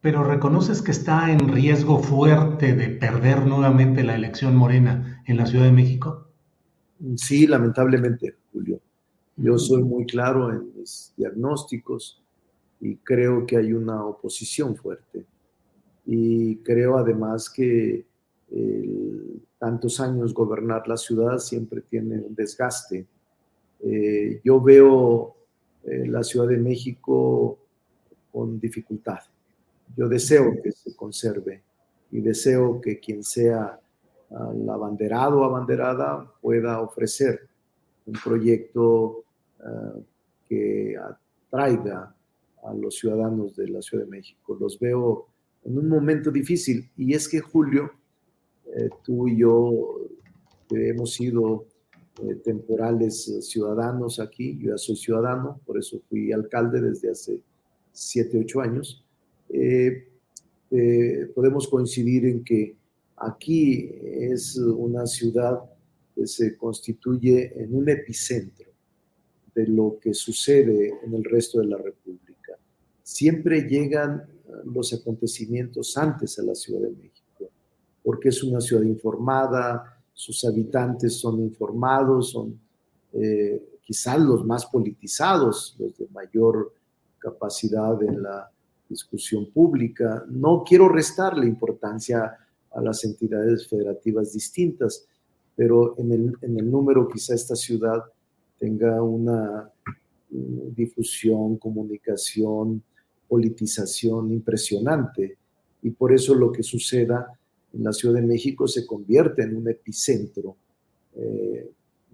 pero 0.00 0.22
reconoces 0.22 0.80
que 0.80 0.92
está 0.92 1.30
en 1.32 1.48
riesgo 1.48 1.98
fuerte 1.98 2.74
de 2.74 2.88
perder 2.88 3.46
nuevamente 3.46 4.04
la 4.04 4.14
elección 4.14 4.54
morena 4.54 5.22
en 5.26 5.36
la 5.36 5.46
Ciudad 5.46 5.64
de 5.64 5.72
México? 5.72 6.28
Sí, 7.16 7.46
lamentablemente, 7.46 8.36
Julio. 8.52 8.80
Yo 9.36 9.58
soy 9.58 9.82
muy 9.82 10.06
claro 10.06 10.52
en 10.52 10.72
mis 10.76 11.12
diagnósticos 11.16 12.22
y 12.80 12.96
creo 12.96 13.46
que 13.46 13.56
hay 13.56 13.72
una 13.72 14.04
oposición 14.04 14.76
fuerte. 14.76 15.26
Y 16.08 16.56
creo 16.58 16.96
además 16.96 17.50
que 17.50 18.06
tantos 19.58 20.00
años 20.00 20.32
gobernar 20.32 20.88
la 20.88 20.96
ciudad 20.96 21.38
siempre 21.38 21.82
tiene 21.82 22.18
un 22.18 22.34
desgaste. 22.34 23.06
Eh, 23.80 24.40
yo 24.42 24.60
veo 24.60 25.36
eh, 25.84 26.06
la 26.06 26.24
Ciudad 26.24 26.48
de 26.48 26.56
México 26.56 27.58
con 28.32 28.58
dificultad 28.58 29.20
yo 29.96 30.08
deseo 30.08 30.60
que 30.62 30.72
se 30.72 30.94
conserve 30.94 31.62
y 32.10 32.20
deseo 32.20 32.80
que 32.80 32.98
quien 33.00 33.22
sea 33.24 33.80
el 34.30 34.68
abanderado 34.68 35.40
o 35.40 35.44
abanderada 35.44 36.32
pueda 36.40 36.80
ofrecer 36.80 37.48
un 38.06 38.14
proyecto 38.22 39.24
eh, 39.58 40.02
que 40.48 40.96
atraiga 40.96 42.14
a 42.62 42.74
los 42.74 42.96
ciudadanos 42.96 43.56
de 43.56 43.68
la 43.68 43.82
Ciudad 43.82 44.04
de 44.04 44.10
México. 44.10 44.56
Los 44.58 44.78
veo 44.78 45.26
en 45.68 45.78
un 45.78 45.88
momento 45.88 46.30
difícil. 46.30 46.90
Y 46.96 47.14
es 47.14 47.28
que 47.28 47.40
Julio, 47.40 47.92
eh, 48.74 48.88
tú 49.04 49.28
y 49.28 49.38
yo 49.38 50.08
hemos 50.70 51.12
sido 51.12 51.66
eh, 52.22 52.34
temporales 52.36 53.30
ciudadanos 53.42 54.18
aquí, 54.18 54.58
yo 54.58 54.72
ya 54.72 54.78
soy 54.78 54.96
ciudadano, 54.96 55.60
por 55.64 55.78
eso 55.78 56.00
fui 56.08 56.32
alcalde 56.32 56.80
desde 56.80 57.10
hace 57.10 57.40
siete, 57.92 58.38
ocho 58.38 58.60
años, 58.60 59.04
eh, 59.50 60.08
eh, 60.70 61.30
podemos 61.34 61.68
coincidir 61.68 62.26
en 62.26 62.44
que 62.44 62.76
aquí 63.16 63.90
es 64.02 64.56
una 64.56 65.06
ciudad 65.06 65.60
que 66.14 66.26
se 66.26 66.56
constituye 66.56 67.52
en 67.56 67.74
un 67.74 67.88
epicentro 67.88 68.70
de 69.54 69.66
lo 69.66 69.98
que 70.00 70.14
sucede 70.14 70.92
en 71.04 71.14
el 71.14 71.24
resto 71.24 71.60
de 71.60 71.66
la 71.66 71.78
República. 71.78 72.58
Siempre 73.02 73.62
llegan 73.62 74.24
los 74.64 74.92
acontecimientos 74.92 75.96
antes 75.96 76.38
a 76.38 76.42
la 76.42 76.54
Ciudad 76.54 76.82
de 76.82 76.90
México, 76.90 77.50
porque 78.02 78.30
es 78.30 78.42
una 78.42 78.60
ciudad 78.60 78.82
informada, 78.82 79.98
sus 80.12 80.44
habitantes 80.44 81.18
son 81.18 81.40
informados, 81.40 82.30
son 82.30 82.58
eh, 83.12 83.80
quizás 83.82 84.20
los 84.20 84.44
más 84.44 84.66
politizados, 84.66 85.76
los 85.78 85.96
de 85.96 86.08
mayor 86.08 86.72
capacidad 87.18 88.02
en 88.02 88.22
la 88.22 88.50
discusión 88.88 89.50
pública. 89.52 90.24
No 90.28 90.64
quiero 90.66 90.88
restarle 90.88 91.46
importancia 91.46 92.36
a 92.70 92.80
las 92.80 93.04
entidades 93.04 93.68
federativas 93.68 94.32
distintas, 94.32 95.06
pero 95.54 95.94
en 95.98 96.12
el, 96.12 96.36
en 96.42 96.58
el 96.58 96.70
número 96.70 97.08
quizá 97.08 97.34
esta 97.34 97.56
ciudad 97.56 98.02
tenga 98.58 99.02
una 99.02 99.70
difusión, 100.30 101.56
comunicación, 101.56 102.82
politización 103.28 104.32
impresionante. 104.32 105.36
Y 105.82 105.90
por 105.90 106.12
eso 106.12 106.34
lo 106.34 106.50
que 106.50 106.62
suceda 106.62 107.38
en 107.72 107.84
la 107.84 107.92
Ciudad 107.92 108.14
de 108.14 108.26
México 108.26 108.66
se 108.66 108.86
convierte 108.86 109.42
en 109.42 109.56
un 109.56 109.68
epicentro 109.68 110.56
eh, 111.14 111.70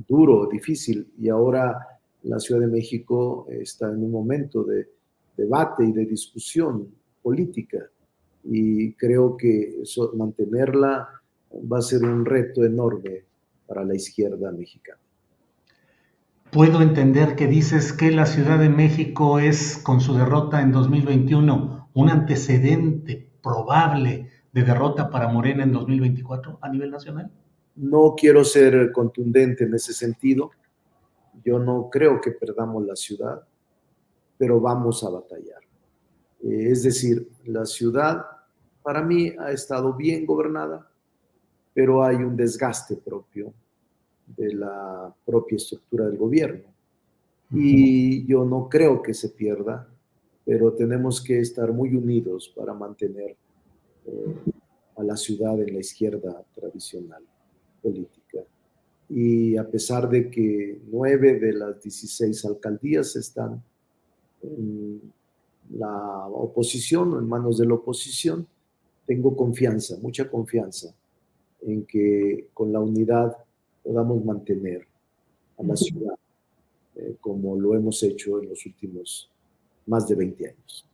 duro, 0.08 0.48
difícil. 0.50 1.12
Y 1.18 1.28
ahora 1.28 1.78
la 2.24 2.40
Ciudad 2.40 2.60
de 2.60 2.66
México 2.66 3.46
está 3.48 3.90
en 3.90 4.02
un 4.02 4.10
momento 4.10 4.64
de 4.64 4.88
debate 5.36 5.84
y 5.84 5.92
de 5.92 6.06
discusión 6.06 6.88
política. 7.22 7.78
Y 8.44 8.92
creo 8.94 9.36
que 9.36 9.82
eso, 9.82 10.12
mantenerla 10.14 11.08
va 11.72 11.78
a 11.78 11.82
ser 11.82 12.02
un 12.02 12.24
reto 12.24 12.64
enorme 12.64 13.24
para 13.66 13.84
la 13.84 13.94
izquierda 13.94 14.50
mexicana. 14.52 15.03
Puedo 16.54 16.82
entender 16.82 17.34
que 17.34 17.48
dices 17.48 17.92
que 17.92 18.12
la 18.12 18.26
Ciudad 18.26 18.60
de 18.60 18.68
México 18.68 19.40
es, 19.40 19.76
con 19.76 20.00
su 20.00 20.14
derrota 20.14 20.62
en 20.62 20.70
2021, 20.70 21.90
un 21.92 22.08
antecedente 22.08 23.28
probable 23.42 24.30
de 24.52 24.62
derrota 24.62 25.10
para 25.10 25.26
Morena 25.26 25.64
en 25.64 25.72
2024 25.72 26.60
a 26.62 26.68
nivel 26.68 26.92
nacional. 26.92 27.28
No 27.74 28.14
quiero 28.16 28.44
ser 28.44 28.92
contundente 28.92 29.64
en 29.64 29.74
ese 29.74 29.92
sentido. 29.92 30.52
Yo 31.44 31.58
no 31.58 31.90
creo 31.90 32.20
que 32.20 32.30
perdamos 32.30 32.86
la 32.86 32.94
ciudad, 32.94 33.42
pero 34.38 34.60
vamos 34.60 35.02
a 35.02 35.10
batallar. 35.10 35.60
Eh, 36.40 36.68
es 36.70 36.84
decir, 36.84 37.32
la 37.46 37.66
ciudad 37.66 38.26
para 38.84 39.02
mí 39.02 39.32
ha 39.40 39.50
estado 39.50 39.92
bien 39.94 40.24
gobernada, 40.24 40.88
pero 41.74 42.04
hay 42.04 42.14
un 42.14 42.36
desgaste 42.36 42.94
propio 42.94 43.52
de 44.26 44.54
la 44.54 45.14
propia 45.24 45.56
estructura 45.56 46.06
del 46.06 46.16
gobierno. 46.16 46.64
Y 47.50 48.26
yo 48.26 48.44
no 48.44 48.68
creo 48.68 49.02
que 49.02 49.14
se 49.14 49.28
pierda, 49.30 49.88
pero 50.44 50.72
tenemos 50.72 51.22
que 51.22 51.38
estar 51.38 51.72
muy 51.72 51.94
unidos 51.94 52.52
para 52.54 52.74
mantener 52.74 53.36
eh, 54.06 54.34
a 54.96 55.02
la 55.02 55.16
ciudad 55.16 55.60
en 55.60 55.74
la 55.74 55.80
izquierda 55.80 56.44
tradicional 56.54 57.22
política. 57.82 58.40
Y 59.08 59.56
a 59.56 59.68
pesar 59.68 60.08
de 60.08 60.30
que 60.30 60.80
nueve 60.90 61.38
de 61.38 61.52
las 61.52 61.82
16 61.82 62.44
alcaldías 62.46 63.14
están 63.16 63.62
en 64.42 65.00
la 65.70 66.26
oposición 66.28 67.12
o 67.12 67.18
en 67.18 67.28
manos 67.28 67.58
de 67.58 67.66
la 67.66 67.74
oposición, 67.74 68.46
tengo 69.06 69.36
confianza, 69.36 69.96
mucha 70.00 70.30
confianza 70.30 70.94
en 71.62 71.84
que 71.84 72.48
con 72.54 72.72
la 72.72 72.80
unidad 72.80 73.36
podamos 73.84 74.24
mantener 74.24 74.86
a 75.58 75.62
la 75.62 75.76
ciudad 75.76 76.14
eh, 76.96 77.16
como 77.20 77.56
lo 77.60 77.74
hemos 77.74 78.02
hecho 78.02 78.40
en 78.40 78.48
los 78.48 78.64
últimos 78.66 79.30
más 79.86 80.08
de 80.08 80.14
20 80.14 80.48
años. 80.48 80.88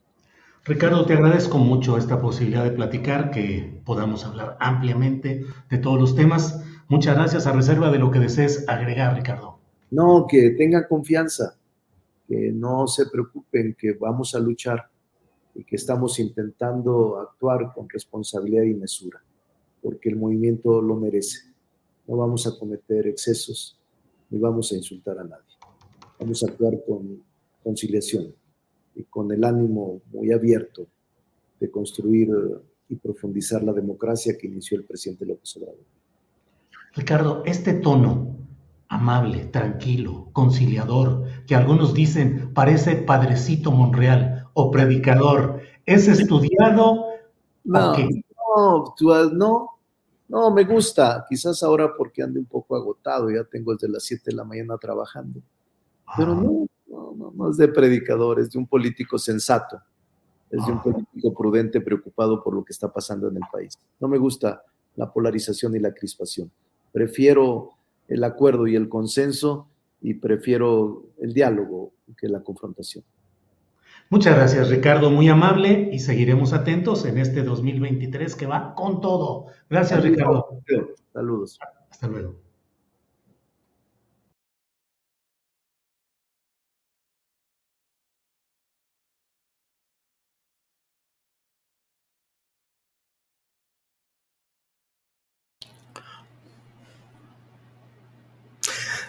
Ricardo, 0.65 1.07
te 1.07 1.15
agradezco 1.15 1.57
mucho 1.59 1.97
esta 1.97 2.21
posibilidad 2.21 2.65
de 2.65 2.73
platicar, 2.73 3.31
que 3.31 3.81
podamos 3.85 4.27
hablar 4.27 4.57
ampliamente 4.61 5.47
de 5.71 5.79
todos 5.79 5.99
los 5.99 6.15
temas. 6.15 6.63
Muchas 6.89 7.17
gracias 7.17 7.47
a 7.47 7.53
reserva 7.53 7.91
de 7.91 7.99
lo 7.99 8.11
que 8.11 8.19
desees 8.19 8.69
agregar, 8.69 9.17
Ricardo. 9.17 9.59
No, 9.91 10.27
que 10.29 10.51
tengan 10.51 10.85
confianza, 10.89 11.57
que 12.29 12.53
no 12.53 12.87
se 12.87 13.07
preocupen, 13.07 13.75
que 13.79 13.93
vamos 13.93 14.35
a 14.35 14.41
luchar 14.41 14.89
y 15.55 15.65
que 15.65 15.77
estamos 15.77 16.19
intentando 16.19 17.19
actuar 17.19 17.73
con 17.75 17.89
responsabilidad 17.89 18.65
y 18.65 18.75
mesura, 18.75 19.21
porque 19.83 20.11
el 20.11 20.17
movimiento 20.17 20.81
lo 20.83 20.97
merece 20.97 21.50
no 22.11 22.17
vamos 22.17 22.45
a 22.49 22.59
cometer 22.59 23.07
excesos 23.07 23.79
ni 24.31 24.39
vamos 24.41 24.73
a 24.73 24.75
insultar 24.75 25.17
a 25.21 25.23
nadie. 25.23 25.55
Vamos 26.19 26.43
a 26.43 26.47
actuar 26.47 26.75
con 26.85 27.23
conciliación 27.63 28.35
y 28.97 29.05
con 29.05 29.31
el 29.31 29.45
ánimo 29.45 30.01
muy 30.13 30.33
abierto 30.33 30.89
de 31.61 31.71
construir 31.71 32.29
y 32.89 32.97
profundizar 32.97 33.63
la 33.63 33.73
democracia 33.73 34.37
que 34.37 34.49
inició 34.49 34.77
el 34.77 34.85
presidente 34.85 35.25
López 35.25 35.57
Obrador. 35.57 35.85
Ricardo, 36.95 37.45
este 37.47 37.75
tono 37.75 38.37
amable, 38.89 39.45
tranquilo, 39.45 40.31
conciliador, 40.33 41.25
que 41.47 41.55
algunos 41.55 41.95
dicen 41.95 42.53
parece 42.53 42.97
padrecito 42.97 43.71
Monreal 43.71 44.49
o 44.55 44.73
predicador, 44.73 45.61
¿es 45.87 46.09
estudiado? 46.09 47.05
No, 47.63 47.95
no, 47.95 48.95
tú, 48.97 49.13
no, 49.33 49.80
no, 50.31 50.53
me 50.53 50.63
gusta, 50.63 51.27
quizás 51.29 51.61
ahora 51.65 51.93
porque 51.97 52.23
ande 52.23 52.39
un 52.39 52.47
poco 52.47 52.77
agotado, 52.77 53.31
ya 53.31 53.43
tengo 53.43 53.73
desde 53.73 53.89
las 53.89 54.05
7 54.05 54.23
de 54.27 54.37
la 54.37 54.45
mañana 54.45 54.79
trabajando. 54.79 55.41
Pero 56.17 56.37
no, 56.37 56.67
no, 56.87 57.33
no, 57.35 57.51
es 57.51 57.57
de 57.57 57.67
predicador, 57.67 58.39
es 58.39 58.51
de 58.51 58.59
un 58.59 58.67
político 58.69 59.19
sensato, 59.19 59.81
es 60.49 60.65
de 60.65 60.71
un 60.71 60.81
político 60.81 61.35
prudente 61.35 61.81
preocupado 61.81 62.45
por 62.45 62.55
lo 62.55 62.65
que 62.65 62.73
está 62.73 62.93
pasando 62.93 63.27
en 63.27 63.39
el 63.39 63.43
país. 63.53 63.77
No 63.99 64.07
me 64.07 64.19
gusta 64.19 64.63
la 64.95 65.13
polarización 65.13 65.75
y 65.75 65.81
la 65.81 65.93
crispación. 65.93 66.49
Prefiero 66.93 67.73
el 68.07 68.23
acuerdo 68.23 68.69
y 68.69 68.77
el 68.77 68.89
consenso 68.89 69.67
y 70.01 70.15
prefiero 70.15 71.07
el 71.19 71.35
diálogo 71.35 71.91
que 72.17 72.29
la 72.29 72.41
confrontación. 72.41 73.03
Muchas 74.13 74.35
gracias, 74.35 74.69
Ricardo, 74.71 75.09
muy 75.11 75.29
amable 75.29 75.89
y 75.93 76.01
seguiremos 76.01 76.53
atentos 76.53 77.05
en 77.05 77.17
este 77.17 77.45
2023 77.45 78.35
que 78.35 78.47
va 78.47 78.75
con 78.75 79.01
todo. 79.01 79.47
Gracias, 79.69 80.03
Ricardo. 80.03 80.61
Saludos. 81.13 81.61
Hasta 81.89 82.09
luego. 82.09 82.50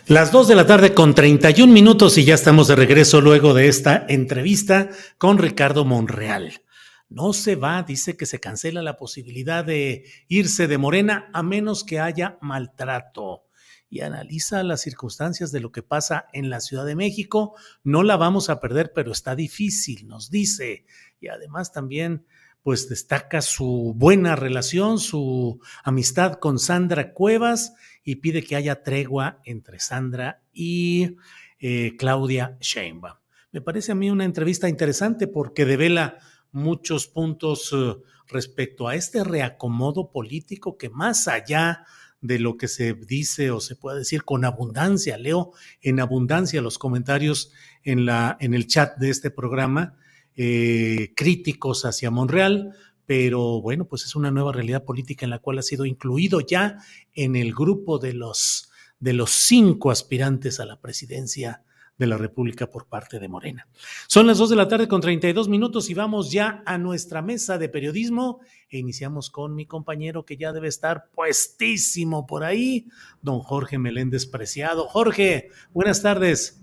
Las 0.07 0.31
2 0.31 0.47
de 0.47 0.55
la 0.55 0.65
tarde 0.65 0.93
con 0.93 1.13
31 1.13 1.71
minutos 1.71 2.17
y 2.17 2.25
ya 2.25 2.33
estamos 2.33 2.67
de 2.67 2.75
regreso 2.75 3.21
luego 3.21 3.53
de 3.53 3.67
esta 3.67 4.03
entrevista 4.09 4.89
con 5.19 5.37
Ricardo 5.37 5.85
Monreal. 5.85 6.63
No 7.07 7.33
se 7.33 7.55
va, 7.55 7.83
dice 7.83 8.17
que 8.17 8.25
se 8.25 8.39
cancela 8.39 8.81
la 8.81 8.97
posibilidad 8.97 9.63
de 9.63 10.05
irse 10.27 10.67
de 10.67 10.79
Morena 10.79 11.29
a 11.33 11.43
menos 11.43 11.83
que 11.83 11.99
haya 11.99 12.39
maltrato. 12.41 13.43
Y 13.89 14.01
analiza 14.01 14.63
las 14.63 14.81
circunstancias 14.81 15.51
de 15.51 15.59
lo 15.59 15.71
que 15.71 15.83
pasa 15.83 16.25
en 16.33 16.49
la 16.49 16.61
Ciudad 16.61 16.85
de 16.85 16.95
México. 16.95 17.55
No 17.83 18.01
la 18.01 18.17
vamos 18.17 18.49
a 18.49 18.59
perder, 18.59 18.93
pero 18.93 19.11
está 19.11 19.35
difícil, 19.35 20.07
nos 20.07 20.31
dice. 20.31 20.85
Y 21.19 21.27
además 21.27 21.71
también 21.71 22.25
pues 22.63 22.89
destaca 22.89 23.41
su 23.41 23.93
buena 23.95 24.35
relación, 24.35 24.99
su 24.99 25.59
amistad 25.83 26.33
con 26.33 26.59
Sandra 26.59 27.13
Cuevas 27.13 27.73
y 28.03 28.17
pide 28.17 28.43
que 28.43 28.55
haya 28.55 28.83
tregua 28.83 29.41
entre 29.45 29.79
Sandra 29.79 30.43
y 30.53 31.17
eh, 31.59 31.95
Claudia 31.97 32.57
Sheinbaum. 32.59 33.17
Me 33.51 33.61
parece 33.61 33.91
a 33.91 33.95
mí 33.95 34.09
una 34.09 34.25
entrevista 34.25 34.69
interesante 34.69 35.27
porque 35.27 35.65
devela 35.65 36.17
muchos 36.51 37.07
puntos 37.07 37.71
eh, 37.73 37.95
respecto 38.27 38.87
a 38.87 38.95
este 38.95 39.23
reacomodo 39.23 40.11
político 40.11 40.77
que 40.77 40.89
más 40.89 41.27
allá 41.27 41.85
de 42.21 42.39
lo 42.39 42.55
que 42.55 42.67
se 42.67 42.93
dice 42.93 43.51
o 43.51 43.59
se 43.59 43.75
puede 43.75 43.99
decir 43.99 44.23
con 44.23 44.45
abundancia, 44.45 45.17
leo 45.17 45.53
en 45.81 45.99
abundancia 45.99 46.61
los 46.61 46.77
comentarios 46.77 47.51
en, 47.83 48.05
la, 48.05 48.37
en 48.39 48.53
el 48.53 48.67
chat 48.67 48.97
de 48.97 49.09
este 49.09 49.31
programa, 49.31 49.97
eh, 50.35 51.13
críticos 51.15 51.85
hacia 51.85 52.11
Monreal, 52.11 52.73
pero 53.05 53.61
bueno, 53.61 53.85
pues 53.85 54.05
es 54.05 54.15
una 54.15 54.31
nueva 54.31 54.53
realidad 54.53 54.85
política 54.85 55.25
en 55.25 55.31
la 55.31 55.39
cual 55.39 55.59
ha 55.59 55.63
sido 55.63 55.85
incluido 55.85 56.39
ya 56.39 56.77
en 57.13 57.35
el 57.35 57.53
grupo 57.53 57.99
de 57.99 58.13
los, 58.13 58.71
de 58.99 59.13
los 59.13 59.31
cinco 59.31 59.91
aspirantes 59.91 60.59
a 60.59 60.65
la 60.65 60.79
presidencia 60.79 61.63
de 62.01 62.07
la 62.07 62.17
República 62.17 62.67
por 62.67 62.87
parte 62.87 63.19
de 63.19 63.27
Morena. 63.27 63.67
Son 64.07 64.25
las 64.25 64.39
dos 64.39 64.49
de 64.49 64.55
la 64.55 64.67
tarde 64.67 64.87
con 64.87 65.01
32 65.01 65.47
minutos 65.49 65.89
y 65.89 65.93
vamos 65.93 66.31
ya 66.31 66.63
a 66.65 66.79
nuestra 66.79 67.21
mesa 67.21 67.59
de 67.59 67.69
periodismo 67.69 68.39
e 68.69 68.79
iniciamos 68.79 69.29
con 69.29 69.53
mi 69.53 69.67
compañero 69.67 70.25
que 70.25 70.35
ya 70.35 70.51
debe 70.51 70.67
estar 70.67 71.09
puestísimo 71.13 72.25
por 72.25 72.43
ahí, 72.43 72.87
don 73.21 73.41
Jorge 73.41 73.77
Meléndez 73.77 74.25
Preciado. 74.25 74.87
Jorge, 74.87 75.49
buenas 75.73 76.01
tardes. 76.01 76.61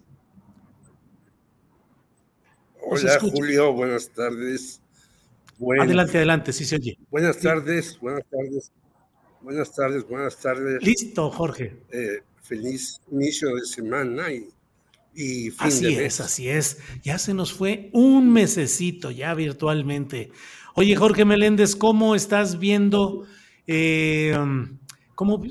Hola 2.90 3.20
Julio, 3.20 3.72
buenas 3.74 4.08
tardes. 4.08 4.80
adelante, 5.80 6.16
adelante, 6.16 6.52
sí 6.54 6.64
se 6.64 6.76
oye. 6.76 6.98
Buenas 7.10 7.38
tardes, 7.38 7.98
buenas 8.00 8.24
tardes. 8.30 8.72
Buenas 9.42 9.74
tardes, 9.74 10.08
buenas 10.08 10.40
tardes. 10.40 10.82
Listo, 10.82 11.30
Jorge. 11.30 11.76
Eh, 11.92 12.22
feliz 12.42 13.00
inicio 13.12 13.54
de 13.54 13.66
semana 13.66 14.32
y, 14.32 14.48
y 15.14 15.50
fin 15.50 15.66
así 15.68 15.84
de 15.84 15.90
mes. 15.90 16.14
es, 16.14 16.20
así 16.20 16.48
es. 16.48 16.78
Ya 17.02 17.18
se 17.18 17.34
nos 17.34 17.52
fue 17.52 17.90
un 17.92 18.32
mesecito 18.32 19.10
ya 19.10 19.34
virtualmente. 19.34 20.30
Oye, 20.74 20.96
Jorge 20.96 21.26
Meléndez, 21.26 21.76
¿cómo 21.76 22.14
estás 22.14 22.58
viendo 22.58 23.26
eh, 23.66 24.34
cómo, 25.14 25.42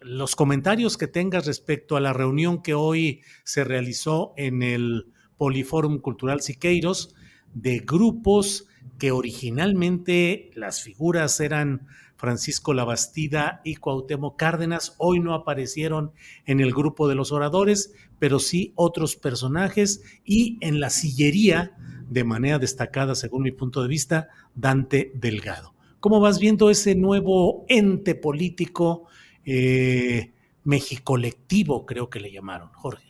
los 0.00 0.34
comentarios 0.34 0.96
que 0.96 1.06
tengas 1.06 1.46
respecto 1.46 1.96
a 1.96 2.00
la 2.00 2.12
reunión 2.12 2.60
que 2.60 2.74
hoy 2.74 3.22
se 3.44 3.62
realizó 3.62 4.34
en 4.36 4.64
el 4.64 5.12
Poliforum 5.40 6.00
Cultural 6.00 6.42
Siqueiros 6.42 7.14
de 7.54 7.78
grupos 7.78 8.66
que 8.98 9.10
originalmente 9.10 10.50
las 10.54 10.82
figuras 10.82 11.40
eran 11.40 11.86
Francisco 12.16 12.74
Labastida 12.74 13.62
y 13.64 13.76
Cuauhtémoc 13.76 14.38
Cárdenas, 14.38 14.96
hoy 14.98 15.18
no 15.18 15.32
aparecieron 15.32 16.12
en 16.44 16.60
el 16.60 16.74
grupo 16.74 17.08
de 17.08 17.14
los 17.14 17.32
oradores, 17.32 17.94
pero 18.18 18.38
sí 18.38 18.74
otros 18.74 19.16
personajes 19.16 20.02
y 20.26 20.58
en 20.60 20.78
la 20.78 20.90
sillería, 20.90 21.74
de 22.10 22.24
manera 22.24 22.58
destacada, 22.58 23.14
según 23.14 23.44
mi 23.44 23.52
punto 23.52 23.80
de 23.80 23.88
vista, 23.88 24.28
Dante 24.54 25.10
Delgado. 25.14 25.72
¿Cómo 26.00 26.20
vas 26.20 26.38
viendo 26.38 26.68
ese 26.68 26.94
nuevo 26.94 27.64
ente 27.66 28.14
político 28.14 29.04
eh, 29.46 30.34
mexicolectivo, 30.64 31.86
creo 31.86 32.10
que 32.10 32.20
le 32.20 32.30
llamaron, 32.30 32.68
Jorge? 32.74 33.09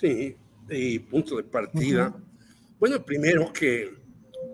Sí, 0.00 0.36
y 0.68 0.98
punto 0.98 1.36
de 1.36 1.44
partida. 1.44 2.12
Bueno, 2.80 3.04
primero 3.04 3.52
que 3.52 3.94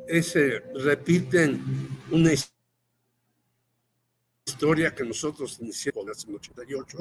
ese, 0.06 0.60
repiten 0.74 1.62
una 2.10 2.32
historia 4.44 4.94
que 4.94 5.02
nosotros 5.02 5.58
iniciamos 5.62 6.24
en 6.24 6.30
el 6.30 6.36
88. 6.36 6.98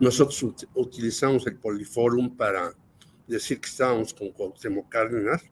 Nosotros 0.00 0.66
utilizamos 0.74 1.46
el 1.46 1.56
Poliforum 1.56 2.36
para 2.36 2.74
decir 3.28 3.60
que 3.60 3.68
estábamos 3.68 4.12
con 4.12 4.32
Cuauhtémoc 4.32 4.88
Cárdenas. 4.88 5.44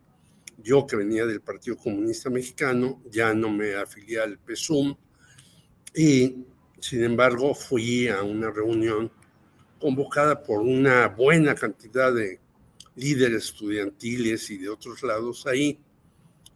Yo 0.58 0.88
que 0.88 0.96
venía 0.96 1.24
del 1.26 1.40
Partido 1.40 1.76
Comunista 1.76 2.28
Mexicano, 2.28 3.00
ya 3.08 3.32
no 3.34 3.50
me 3.50 3.76
afilié 3.76 4.18
al 4.20 4.36
PSUM 4.36 4.96
y 5.94 6.44
sin 6.80 7.04
embargo 7.04 7.54
fui 7.54 8.08
a 8.08 8.24
una 8.24 8.50
reunión 8.50 9.12
convocada 9.80 10.42
por 10.42 10.60
una 10.60 11.08
buena 11.08 11.54
cantidad 11.54 12.12
de 12.12 12.38
líderes 12.94 13.46
estudiantiles 13.46 14.50
y 14.50 14.58
de 14.58 14.68
otros 14.68 15.02
lados 15.02 15.46
ahí, 15.46 15.78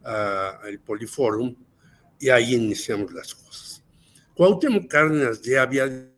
al 0.03 0.79
Poliforum, 0.79 1.55
y 2.19 2.29
ahí 2.29 2.55
iniciamos 2.55 3.11
las 3.11 3.33
cosas. 3.33 3.83
Cuauhtémoc 4.35 4.87
Cárdenas 4.87 5.41
ya 5.41 5.63
había 5.63 6.11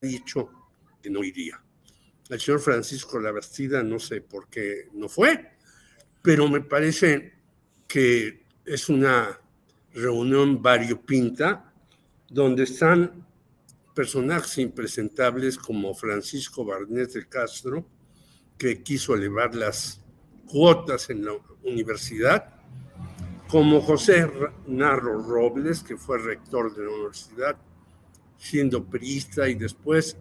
dicho 0.00 0.50
que 1.00 1.10
no 1.10 1.22
iría. 1.22 1.62
El 2.28 2.40
señor 2.40 2.60
Francisco 2.60 3.18
Labastida 3.20 3.82
no 3.82 3.98
sé 3.98 4.20
por 4.20 4.48
qué 4.48 4.88
no 4.92 5.08
fue, 5.08 5.52
pero 6.22 6.48
me 6.48 6.60
parece 6.60 7.34
que 7.86 8.44
es 8.64 8.88
una 8.88 9.40
reunión 9.92 10.62
variopinta 10.62 11.72
donde 12.28 12.64
están 12.64 13.26
personajes 13.94 14.58
impresentables 14.58 15.58
como 15.58 15.94
Francisco 15.94 16.64
Barnet 16.64 17.12
de 17.12 17.28
Castro, 17.28 17.86
que 18.56 18.82
quiso 18.82 19.14
elevar 19.14 19.54
las 19.54 20.00
cuotas 20.46 21.10
en 21.10 21.24
la 21.24 21.32
universidad, 21.64 22.54
como 23.48 23.80
José 23.80 24.30
Narro 24.66 25.22
Robles, 25.22 25.82
que 25.82 25.96
fue 25.96 26.18
rector 26.18 26.74
de 26.74 26.84
la 26.84 26.90
universidad, 26.90 27.56
siendo 28.36 28.84
priista 28.84 29.48
y 29.48 29.54
después 29.54 30.16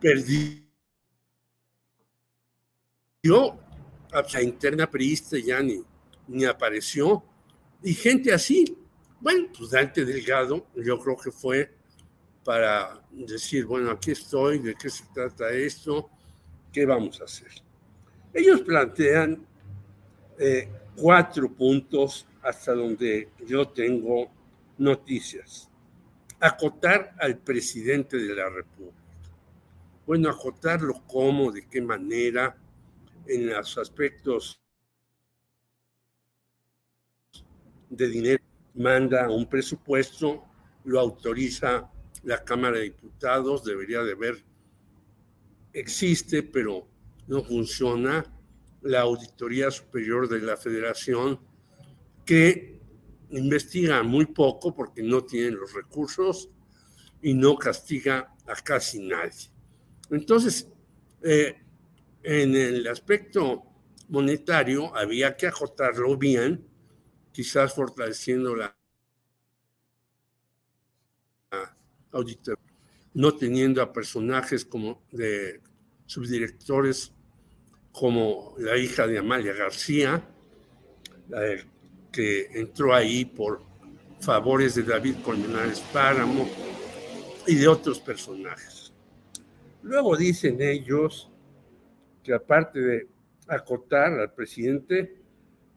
perdió 0.00 0.66
a 4.12 4.22
la 4.32 4.42
interna 4.42 4.90
priista, 4.90 5.36
ya 5.38 5.60
ni, 5.60 5.82
ni 6.28 6.44
apareció, 6.44 7.24
y 7.82 7.94
gente 7.94 8.32
así. 8.32 8.76
Bueno, 9.20 9.48
pues 9.56 9.70
Dante 9.70 10.04
Delgado, 10.04 10.66
yo 10.76 10.98
creo 10.98 11.16
que 11.16 11.30
fue 11.30 11.75
para 12.46 13.02
decir, 13.10 13.66
bueno, 13.66 13.90
aquí 13.90 14.12
estoy, 14.12 14.60
de 14.60 14.76
qué 14.76 14.88
se 14.88 15.04
trata 15.12 15.50
esto, 15.50 16.08
qué 16.72 16.86
vamos 16.86 17.20
a 17.20 17.24
hacer. 17.24 17.50
Ellos 18.32 18.60
plantean 18.60 19.44
eh, 20.38 20.68
cuatro 20.94 21.52
puntos 21.52 22.24
hasta 22.40 22.72
donde 22.72 23.30
yo 23.44 23.66
tengo 23.70 24.30
noticias. 24.78 25.68
Acotar 26.38 27.16
al 27.18 27.36
presidente 27.36 28.16
de 28.16 28.36
la 28.36 28.48
República. 28.48 28.96
Bueno, 30.06 30.30
acotarlo 30.30 31.02
cómo, 31.08 31.50
de 31.50 31.66
qué 31.66 31.80
manera, 31.80 32.56
en 33.26 33.48
los 33.48 33.76
aspectos 33.76 34.60
de 37.90 38.06
dinero, 38.06 38.44
manda 38.74 39.28
un 39.28 39.46
presupuesto, 39.48 40.44
lo 40.84 41.00
autoriza 41.00 41.90
la 42.26 42.44
Cámara 42.44 42.78
de 42.78 42.84
Diputados 42.84 43.62
debería 43.64 44.02
de 44.02 44.16
ver, 44.16 44.44
existe, 45.72 46.42
pero 46.42 46.88
no 47.28 47.44
funciona, 47.44 48.24
la 48.82 49.02
Auditoría 49.02 49.70
Superior 49.70 50.28
de 50.28 50.40
la 50.40 50.56
Federación, 50.56 51.38
que 52.24 52.80
investiga 53.30 54.02
muy 54.02 54.26
poco 54.26 54.74
porque 54.74 55.04
no 55.04 55.24
tienen 55.24 55.54
los 55.56 55.72
recursos 55.72 56.50
y 57.22 57.32
no 57.32 57.56
castiga 57.56 58.34
a 58.44 58.54
casi 58.56 59.06
nadie. 59.06 59.48
Entonces, 60.10 60.68
eh, 61.22 61.54
en 62.24 62.56
el 62.56 62.88
aspecto 62.88 63.62
monetario 64.08 64.96
había 64.96 65.36
que 65.36 65.46
ajotarlo 65.46 66.16
bien, 66.16 66.66
quizás 67.30 67.72
fortaleciendo 67.72 68.56
la 68.56 68.75
no 73.14 73.34
teniendo 73.34 73.82
a 73.82 73.92
personajes 73.92 74.64
como 74.64 75.02
de 75.10 75.60
subdirectores 76.06 77.12
como 77.92 78.54
la 78.58 78.76
hija 78.76 79.06
de 79.06 79.18
Amalia 79.18 79.54
García, 79.54 80.22
que 82.12 82.46
entró 82.52 82.94
ahí 82.94 83.24
por 83.24 83.62
favores 84.20 84.74
de 84.74 84.82
David 84.82 85.16
Colmenares 85.24 85.80
Páramo 85.92 86.46
y 87.46 87.54
de 87.54 87.68
otros 87.68 87.98
personajes. 88.00 88.92
Luego 89.82 90.16
dicen 90.16 90.60
ellos 90.60 91.30
que 92.22 92.34
aparte 92.34 92.80
de 92.80 93.08
acotar 93.48 94.12
al 94.12 94.32
presidente, 94.34 95.22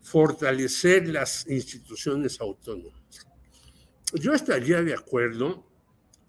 fortalecer 0.01 1.07
las 1.07 1.47
instituciones 1.47 2.41
autónomas. 2.41 3.27
Yo 4.13 4.33
estaría 4.33 4.81
de 4.81 4.93
acuerdo 4.93 5.68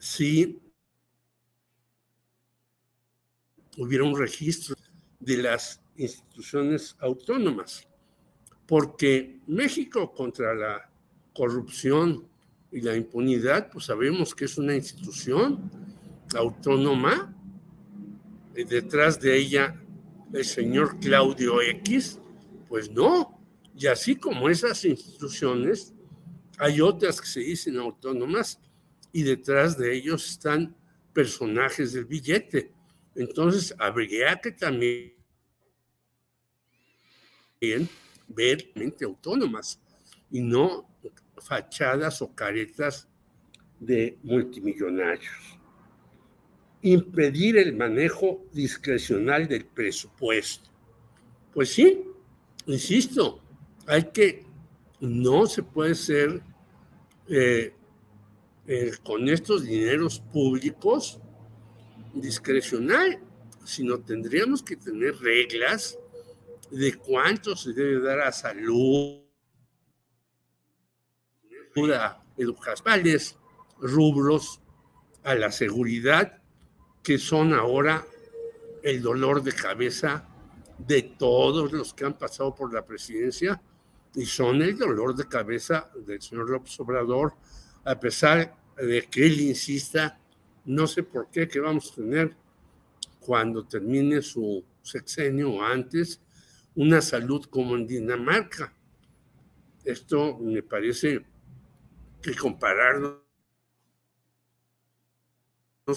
si 0.01 0.59
hubiera 3.77 4.03
un 4.03 4.19
registro 4.19 4.75
de 5.21 5.37
las 5.37 5.83
instituciones 5.97 6.97
autónomas, 7.01 7.87
porque 8.67 9.41
México 9.47 10.11
contra 10.13 10.55
la 10.55 10.91
corrupción 11.35 12.27
y 12.73 12.81
la 12.81 12.97
impunidad, 12.97 13.71
pues 13.71 13.85
sabemos 13.85 14.35
que 14.35 14.47
es 14.47 14.57
una 14.57 14.75
institución 14.75 15.71
autónoma, 16.35 17.37
y 18.57 18.65
detrás 18.65 19.21
de 19.21 19.37
ella 19.37 19.79
el 20.33 20.45
señor 20.47 20.99
Claudio 20.99 21.61
X, 21.61 22.19
pues 22.69 22.91
no, 22.91 23.39
y 23.77 23.87
así 23.87 24.17
como 24.17 24.49
esas 24.49 24.83
instituciones, 24.87 25.93
hay 26.57 26.81
otras 26.81 27.21
que 27.21 27.27
se 27.27 27.41
dicen 27.41 27.77
autónomas 27.77 28.59
y 29.13 29.23
detrás 29.23 29.77
de 29.77 29.95
ellos 29.95 30.31
están 30.31 30.75
personajes 31.13 31.93
del 31.93 32.05
billete. 32.05 32.73
Entonces, 33.15 33.75
habría 33.79 34.41
que 34.41 34.53
también 34.53 35.15
ver 38.29 38.71
mente 38.75 39.05
autónomas 39.05 39.81
y 40.31 40.41
no 40.41 40.89
fachadas 41.39 42.23
o 42.23 42.35
caretas 42.35 43.09
de 43.79 44.19
multimillonarios. 44.23 45.59
Impedir 46.83 47.59
el 47.59 47.77
manejo 47.77 48.47
discrecional 48.53 49.49
del 49.49 49.67
presupuesto. 49.67 50.71
Pues 51.53 51.73
sí, 51.73 52.05
insisto, 52.67 53.43
hay 53.87 54.05
que, 54.05 54.45
no 55.01 55.47
se 55.47 55.63
puede 55.63 55.95
ser 55.95 56.43
eh, 57.29 57.75
eh, 58.73 58.93
con 59.03 59.29
estos 59.29 59.65
dineros 59.65 60.21
públicos 60.33 61.19
discrecional, 62.15 63.19
sino 63.65 63.99
tendríamos 63.99 64.63
que 64.63 64.77
tener 64.77 65.17
reglas 65.17 65.99
de 66.71 66.95
cuánto 66.95 67.57
se 67.57 67.73
debe 67.73 68.01
dar 68.01 68.21
a 68.21 68.31
salud, 68.31 69.23
varios 72.85 73.37
rubros 73.81 74.61
a 75.25 75.35
la 75.35 75.51
seguridad 75.51 76.41
que 77.03 77.19
son 77.19 77.53
ahora 77.53 78.07
el 78.85 79.03
dolor 79.03 79.43
de 79.43 79.51
cabeza 79.51 80.29
de 80.79 81.03
todos 81.03 81.73
los 81.73 81.93
que 81.93 82.05
han 82.05 82.17
pasado 82.17 82.55
por 82.55 82.73
la 82.73 82.87
presidencia 82.87 83.61
y 84.15 84.27
son 84.27 84.63
el 84.63 84.79
dolor 84.79 85.17
de 85.17 85.27
cabeza 85.27 85.91
del 86.07 86.23
señor 86.23 86.49
López 86.49 86.79
Obrador, 86.79 87.35
a 87.85 87.99
pesar 87.99 88.57
de 88.77 89.03
que 89.03 89.27
él 89.27 89.41
insista, 89.41 90.19
no 90.65 90.87
sé 90.87 91.03
por 91.03 91.31
qué, 91.31 91.49
que 91.49 91.61
vamos 91.61 91.93
a 91.93 91.95
tener 91.97 92.37
cuando 93.21 93.67
termine 93.67 94.23
su 94.23 94.65
sexenio 94.83 95.53
o 95.53 95.63
antes, 95.63 96.21
una 96.75 97.01
salud 97.01 97.45
como 97.47 97.77
en 97.77 97.87
Dinamarca. 97.87 98.75
Esto 99.85 100.39
me 100.39 100.63
parece 100.63 101.25
que 102.23 102.35
compararnos 102.35 103.21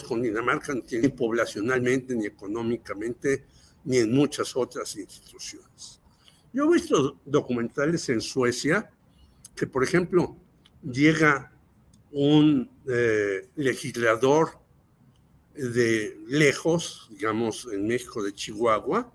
con 0.07 0.21
Dinamarca 0.21 0.73
ni 0.73 1.09
poblacionalmente, 1.09 2.15
ni 2.15 2.25
económicamente, 2.25 3.45
ni 3.83 3.97
en 3.97 4.13
muchas 4.13 4.55
otras 4.55 4.95
instituciones. 4.95 6.01
Yo 6.51 6.65
he 6.65 6.73
visto 6.73 7.19
documentales 7.25 8.09
en 8.09 8.21
Suecia 8.21 8.89
que, 9.55 9.67
por 9.67 9.83
ejemplo, 9.83 10.37
llega 10.83 11.52
un 12.13 12.69
eh, 12.87 13.49
legislador 13.55 14.59
de 15.55 16.17
lejos, 16.27 17.07
digamos, 17.11 17.67
en 17.71 17.87
México 17.87 18.23
de 18.23 18.33
Chihuahua, 18.33 19.11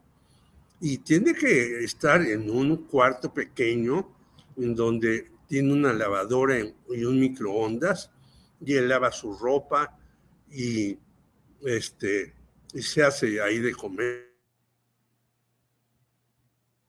y 0.80 0.98
tiene 0.98 1.34
que 1.34 1.84
estar 1.84 2.20
en 2.22 2.50
un 2.50 2.76
cuarto 2.86 3.32
pequeño 3.32 4.14
en 4.56 4.74
donde 4.74 5.30
tiene 5.46 5.72
una 5.72 5.92
lavadora 5.92 6.58
y 6.58 7.04
un 7.04 7.20
microondas, 7.20 8.10
y 8.64 8.74
él 8.74 8.88
lava 8.88 9.10
su 9.12 9.34
ropa 9.34 9.96
y, 10.52 10.98
este, 11.62 12.34
y 12.74 12.82
se 12.82 13.02
hace 13.02 13.40
ahí 13.40 13.58
de 13.58 13.72
comer. 13.72 14.28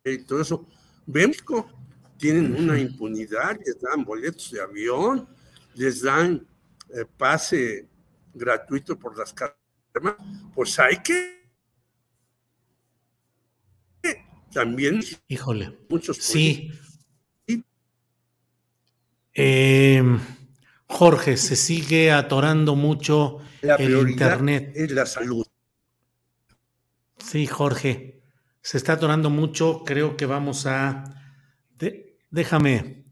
Y 0.04 0.18
todo 0.20 0.42
eso. 0.42 0.68
México 1.06 1.70
tienen 2.18 2.56
una 2.56 2.80
impunidad, 2.80 3.60
les 3.66 3.80
dan 3.80 4.04
boletos 4.04 4.52
de 4.52 4.62
avión, 4.62 5.28
les 5.80 6.02
dan 6.02 6.46
eh, 6.94 7.06
pase 7.18 7.88
gratuito 8.34 9.00
por 9.00 9.18
las 9.18 9.34
carreras, 9.34 9.58
pues 10.54 10.78
hay 10.78 10.98
que 10.98 11.40
también 14.52 15.02
híjole 15.28 15.78
muchos 15.90 16.18
sí. 16.18 16.72
eh, 19.34 20.04
Jorge 20.86 21.38
se 21.38 21.56
sigue 21.56 22.12
atorando 22.12 22.76
mucho 22.76 23.40
el 23.62 24.10
internet. 24.10 24.72
es 24.76 24.92
la 24.92 25.06
salud. 25.06 25.46
Sí 27.20 27.46
Jorge 27.48 28.22
se 28.62 28.78
está 28.78 28.94
atorando 28.94 29.30
mucho 29.30 29.84
creo 29.86 30.18
que 30.18 30.26
vamos 30.26 30.66
a 30.66 31.04
déjame 32.32 33.06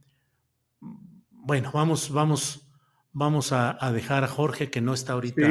bueno 1.48 1.72
vamos 1.74 2.12
vamos 2.12 2.68
vamos 3.14 3.52
a, 3.52 3.80
dejar 3.92 4.24
a 4.24 4.28
Jorge 4.28 4.70
que 4.70 4.82
no 4.82 4.94
está 4.94 5.14
ahorita 5.14 5.50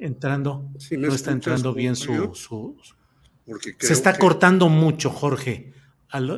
entrando, 0.00 0.68
no 0.90 1.14
está 1.14 1.30
entrando 1.30 1.72
bien 1.72 1.94
su... 1.94 2.76
se 3.78 3.92
está 3.92 4.18
cortando 4.18 4.68
mucho, 4.68 5.10
Jorge. 5.10 5.72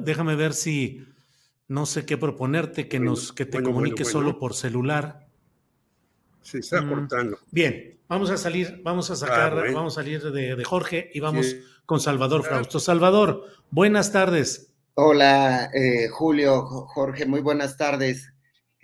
déjame 0.03 0.37
ver 0.37 0.53
si 0.53 1.07
no 1.69 1.87
sé 1.87 2.05
qué 2.05 2.19
proponerte, 2.19 2.89
que 2.89 3.01
nos 3.01 3.33
que 3.33 3.47
te 3.47 3.63
comunique 3.63 4.05
solo 4.05 4.39
por 4.39 4.55
celular. 4.55 5.27
Se 6.43 6.59
está 6.59 6.83
mm, 6.83 6.89
cortando. 6.91 7.39
Bien, 7.51 7.99
vamos 8.07 8.29
a 8.31 8.37
salir, 8.37 8.81
vamos 8.85 9.09
a 9.11 9.15
ah, 9.15 9.17
sacar, 9.17 9.73
vamos 9.73 9.95
a 9.95 10.03
salir 10.03 10.23
de, 10.31 10.63
Jorge 10.63 11.11
y 11.15 11.21
vamos 11.21 11.57
con 11.87 12.01
Salvador 12.01 12.43
Frausto. 12.45 12.81
Salvador, 12.81 13.45
buenas 13.71 14.13
tardes. 14.13 14.75
Hola, 14.95 15.71
eh, 15.73 16.09
Julio, 16.09 16.63
Jorge, 16.63 17.25
muy 17.25 17.41
buenas 17.41 17.79
tardes. 17.79 18.36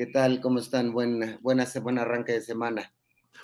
¿Qué 0.02 0.06
tal? 0.06 0.40
¿Cómo 0.40 0.58
están? 0.58 0.92
Buen, 0.92 1.38
buena, 1.42 1.64
buen 1.80 1.96
arranque 1.96 2.32
de 2.32 2.40
semana. 2.40 2.92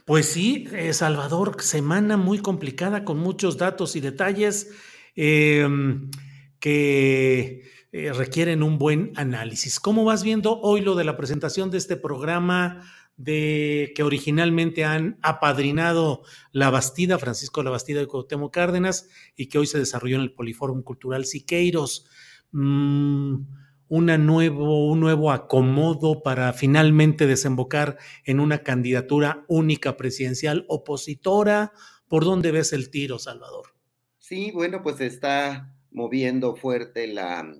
Pues 0.05 0.27
sí, 0.27 0.67
eh, 0.73 0.93
Salvador, 0.93 1.63
semana 1.63 2.17
muy 2.17 2.41
complicada 2.41 3.05
con 3.05 3.17
muchos 3.17 3.59
datos 3.59 3.95
y 3.95 4.01
detalles 4.01 4.73
em, 5.15 6.11
que 6.59 7.63
eh, 7.93 8.13
requieren 8.13 8.65
un 8.65 8.77
buen 8.77 9.13
análisis. 9.15 9.79
¿Cómo 9.79 10.05
vas 10.05 10.25
viendo 10.25 10.59
hoy 10.61 10.81
lo 10.81 10.97
de 10.97 11.05
la 11.05 11.17
presentación 11.17 11.71
de 11.71 11.79
este 11.79 11.95
programa 11.95 12.83
de 13.17 13.93
que 13.95 14.03
originalmente 14.03 14.85
han 14.85 15.17
apadrinado 15.23 16.25
la 16.51 16.71
Bastida, 16.71 17.21
Francisco 17.21 17.63
La 17.63 17.71
Bastida 17.71 18.01
de 18.01 18.09
Cuauhtémoc 18.09 18.53
Cárdenas, 18.53 19.09
y 19.37 19.47
que 19.47 19.59
hoy 19.59 19.69
se 19.69 19.79
desarrolló 19.79 20.17
en 20.17 20.23
el 20.23 20.33
Poliforum 20.33 20.83
Cultural 20.83 21.25
Siqueiros? 21.25 22.09
Mm, 22.51 23.43
una 23.89 24.19
nuevo, 24.19 24.91
un 24.91 25.01
nuevo 25.01 25.33
acomodo 25.33 26.23
para 26.23 26.53
finalmente 26.53 27.27
desembocar 27.27 27.97
en 28.25 28.41
una 28.41 28.63
candidatura 28.63 29.45
única 29.49 29.97
presidencial 29.97 30.65
opositora? 30.69 31.73
¿Por 32.09 32.25
dónde 32.25 32.53
ves 32.53 32.73
el 32.73 32.91
tiro, 32.91 33.19
Salvador? 33.19 33.75
Sí, 34.19 34.51
bueno, 34.53 34.83
pues 34.83 35.01
está 35.01 35.75
moviendo 35.91 36.57
fuerte 36.57 37.07
la, 37.07 37.51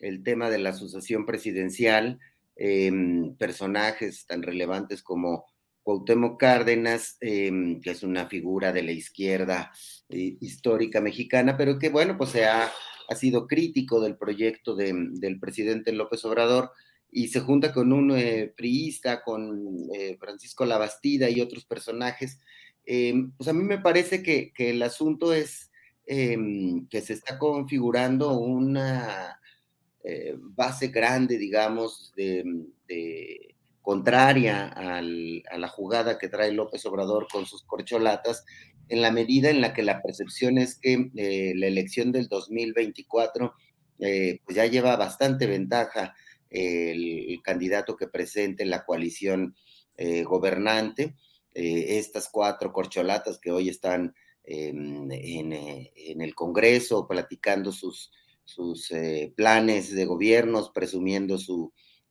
el 0.00 0.22
tema 0.22 0.50
de 0.50 0.58
la 0.58 0.70
asociación 0.70 1.26
presidencial, 1.26 2.18
em, 2.56 3.36
personajes 3.36 4.26
tan 4.26 4.42
relevantes 4.42 5.02
como 5.02 5.46
Cuauhtémoc 5.82 6.38
Cárdenas, 6.40 7.16
em, 7.20 7.80
que 7.80 7.90
es 7.90 8.02
una 8.02 8.26
figura 8.26 8.72
de 8.72 8.82
la 8.82 8.92
izquierda 8.92 9.70
eh, 10.08 10.36
histórica 10.40 11.00
mexicana, 11.00 11.56
pero 11.56 11.78
que 11.78 11.90
bueno, 11.90 12.16
pues 12.16 12.30
se 12.30 12.44
ha 12.44 12.72
ha 13.08 13.14
sido 13.14 13.46
crítico 13.46 14.00
del 14.00 14.16
proyecto 14.16 14.74
del 14.74 15.38
presidente 15.40 15.92
López 15.92 16.24
Obrador 16.24 16.70
y 17.10 17.28
se 17.28 17.40
junta 17.40 17.72
con 17.72 17.92
un 17.92 18.10
eh, 18.16 18.52
priista, 18.56 19.22
con 19.22 19.88
eh, 19.94 20.16
Francisco 20.18 20.64
Labastida 20.64 21.30
y 21.30 21.40
otros 21.40 21.64
personajes. 21.64 22.38
Eh, 22.84 23.14
pues 23.36 23.48
a 23.48 23.52
mí 23.52 23.62
me 23.62 23.78
parece 23.78 24.22
que, 24.22 24.52
el 24.56 24.82
asunto 24.82 25.32
es 25.32 25.70
em, 26.06 26.86
que 26.88 27.00
se 27.00 27.14
está 27.14 27.38
configurando 27.38 28.38
una 28.38 29.40
base 30.54 30.86
grande, 30.88 31.36
digamos, 31.36 32.12
de, 32.14 32.44
contraria 33.86 34.66
a 34.66 35.00
la 35.00 35.68
jugada 35.68 36.18
que 36.18 36.28
trae 36.28 36.50
López 36.50 36.84
Obrador 36.86 37.28
con 37.30 37.46
sus 37.46 37.62
corcholatas, 37.62 38.44
en 38.88 39.00
la 39.00 39.12
medida 39.12 39.48
en 39.48 39.60
la 39.60 39.74
que 39.74 39.84
la 39.84 40.02
percepción 40.02 40.58
es 40.58 40.76
que 40.76 41.08
eh, 41.14 41.52
la 41.54 41.68
elección 41.68 42.10
del 42.10 42.26
2024 42.26 43.54
eh, 44.00 44.40
pues 44.44 44.56
ya 44.56 44.66
lleva 44.66 44.96
bastante 44.96 45.46
ventaja 45.46 46.16
el, 46.50 47.38
candidato 47.44 47.96
que 47.96 48.08
presente 48.08 48.64
la 48.64 48.84
coalición 48.84 49.54
eh, 49.96 50.24
gobernante. 50.24 51.14
estas 51.54 52.28
cuatro 52.28 52.72
corcholatas 52.72 53.38
que 53.38 53.52
hoy 53.52 53.68
están 53.68 54.16
en, 54.42 55.12
el 55.12 56.34
Congreso 56.34 57.06
platicando 57.06 57.70
sus, 57.70 58.10
planes 59.36 59.94
de 59.94 60.04
gobiernos, 60.06 60.70
presumiendo 60.70 61.38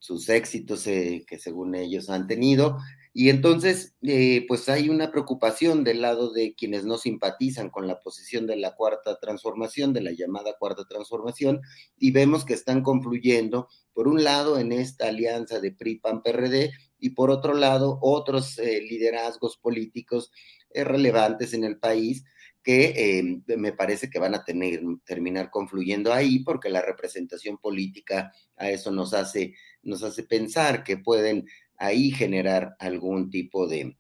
sus 0.06 0.30
éxitos 0.30 0.84
que 0.84 1.40
según 1.40 1.76
ellos 1.76 2.10
han 2.10 2.28
tenido, 2.28 2.78
y 3.18 3.30
entonces, 3.30 3.96
eh, 4.02 4.44
pues 4.46 4.68
hay 4.68 4.90
una 4.90 5.10
preocupación 5.10 5.86
del 5.86 6.02
lado 6.02 6.34
de 6.34 6.54
quienes 6.54 6.84
no 6.84 6.98
simpatizan 6.98 7.70
con 7.70 7.88
la 7.88 8.02
posición 8.02 8.46
de 8.46 8.58
la 8.58 8.76
cuarta 8.76 9.18
transformación, 9.22 9.94
de 9.94 10.02
la 10.02 10.12
llamada 10.12 10.58
cuarta 10.60 10.84
transformación, 10.84 11.62
y 11.98 12.12
vemos 12.12 12.44
que 12.44 12.54
están 12.54 12.84
confluyendo, 12.84 13.70
por 13.94 14.10
un 14.10 14.26
lado, 14.26 14.60
en 14.60 14.74
esta 14.74 15.08
alianza 15.08 15.62
de 15.62 15.72
PRI-PAN-PRD, 15.72 16.72
y 17.00 17.12
por 17.12 17.32
otro 17.32 17.54
lado, 17.54 18.00
otros 18.02 18.60
eh, 18.60 18.82
liderazgos 18.82 19.56
políticos 19.56 20.30
eh, 20.72 20.84
relevantes 20.84 21.54
en 21.54 21.64
el 21.64 21.80
país 21.80 22.26
que 22.66 23.44
me 23.46 23.74
parece 23.74 24.10
que 24.10 24.18
van 24.18 24.34
a 24.34 24.44
tener, 24.44 24.82
terminar 25.06 25.52
confluyendo 25.52 26.12
ahí, 26.12 26.40
porque 26.40 26.70
la 26.70 26.82
representación 26.82 27.60
política 27.60 28.34
a 28.58 28.72
eso 28.72 28.90
nos 28.90 29.14
hace, 29.14 29.54
nos 29.84 30.02
hace 30.02 30.24
pensar 30.24 30.84
que 30.84 30.98
pueden 30.98 31.46
ahí 31.78 32.10
generar 32.10 32.76
algún 32.80 33.30
tipo 33.30 33.68
de, 33.68 33.96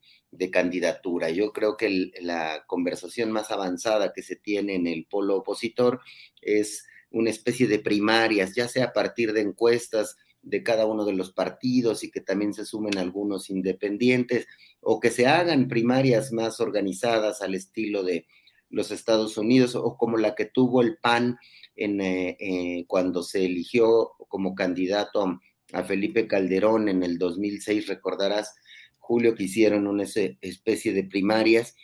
candidatura. 0.51 1.29
Yo 1.29 1.53
creo 1.53 1.77
que 1.77 2.11
la 2.19 2.65
conversación 2.67 3.31
más 3.31 3.51
avanzada 3.51 4.11
que 4.13 4.21
se 4.21 4.35
tiene 4.35 4.75
en 4.75 4.85
el 4.85 5.05
polo 5.05 5.37
opositor 5.37 6.01
es 6.41 6.85
una 7.09 7.29
especie 7.29 7.67
de 7.67 7.79
primarias, 7.79 8.53
ya 8.53 8.67
sea 8.67 8.85
a 8.85 8.93
partir 8.93 9.31
de 9.31 9.41
encuestas 9.41 10.17
de 10.41 10.61
cada 10.61 10.87
uno 10.87 11.05
de 11.05 11.13
los 11.13 11.31
partidos 11.31 12.03
y 12.03 12.11
que 12.11 12.19
también 12.19 12.53
se 12.53 12.65
sumen 12.65 12.97
algunos 12.97 13.49
independientes, 13.49 14.45
o 14.81 14.99
que 14.99 15.09
se 15.09 15.27
hagan 15.27 15.69
primarias 15.69 16.33
más 16.33 16.59
organizadas 16.59 17.41
al 17.41 17.55
estilo 17.55 18.03
de 18.03 18.27
los 18.69 18.91
Estados 18.91 19.37
Unidos, 19.37 19.75
o 19.75 19.97
como 19.97 20.17
la 20.17 20.35
que 20.35 20.45
tuvo 20.45 20.81
el 20.81 20.97
PAN 20.97 21.37
en, 21.75 22.01
eh, 22.01 22.37
eh, 22.39 22.85
cuando 22.87 23.23
se 23.23 23.45
eligió 23.45 24.11
como 24.27 24.55
candidato 24.55 25.39
a 25.73 25.83
Felipe 25.83 26.27
Calderón 26.27 26.89
en 26.89 27.03
el 27.03 27.17
2006, 27.17 27.87
recordarás, 27.87 28.55
Julio, 28.97 29.35
que 29.35 29.43
hicieron 29.43 29.87
una 29.87 30.03
especie 30.03 30.93
de 30.93 31.03
primarias 31.03 31.75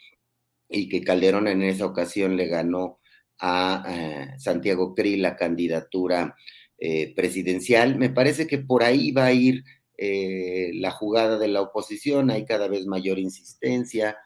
y 0.69 0.89
que 0.89 1.03
Calderón 1.03 1.47
en 1.47 1.61
esa 1.61 1.85
ocasión 1.85 2.35
le 2.35 2.47
ganó 2.47 2.99
a 3.39 4.35
Santiago 4.37 4.93
Cri 4.93 5.17
la 5.17 5.35
candidatura 5.35 6.35
eh, 6.83 7.13
presidencial. 7.15 7.95
Me 7.99 8.09
parece 8.09 8.47
que 8.47 8.57
por 8.57 8.81
ahí 8.81 9.11
va 9.11 9.25
a 9.25 9.33
ir 9.33 9.63
eh, 9.99 10.71
la 10.73 10.89
jugada 10.89 11.37
de 11.37 11.47
la 11.47 11.61
oposición, 11.61 12.31
hay 12.31 12.43
cada 12.43 12.67
vez 12.67 12.87
mayor 12.87 13.19
insistencia 13.19 14.17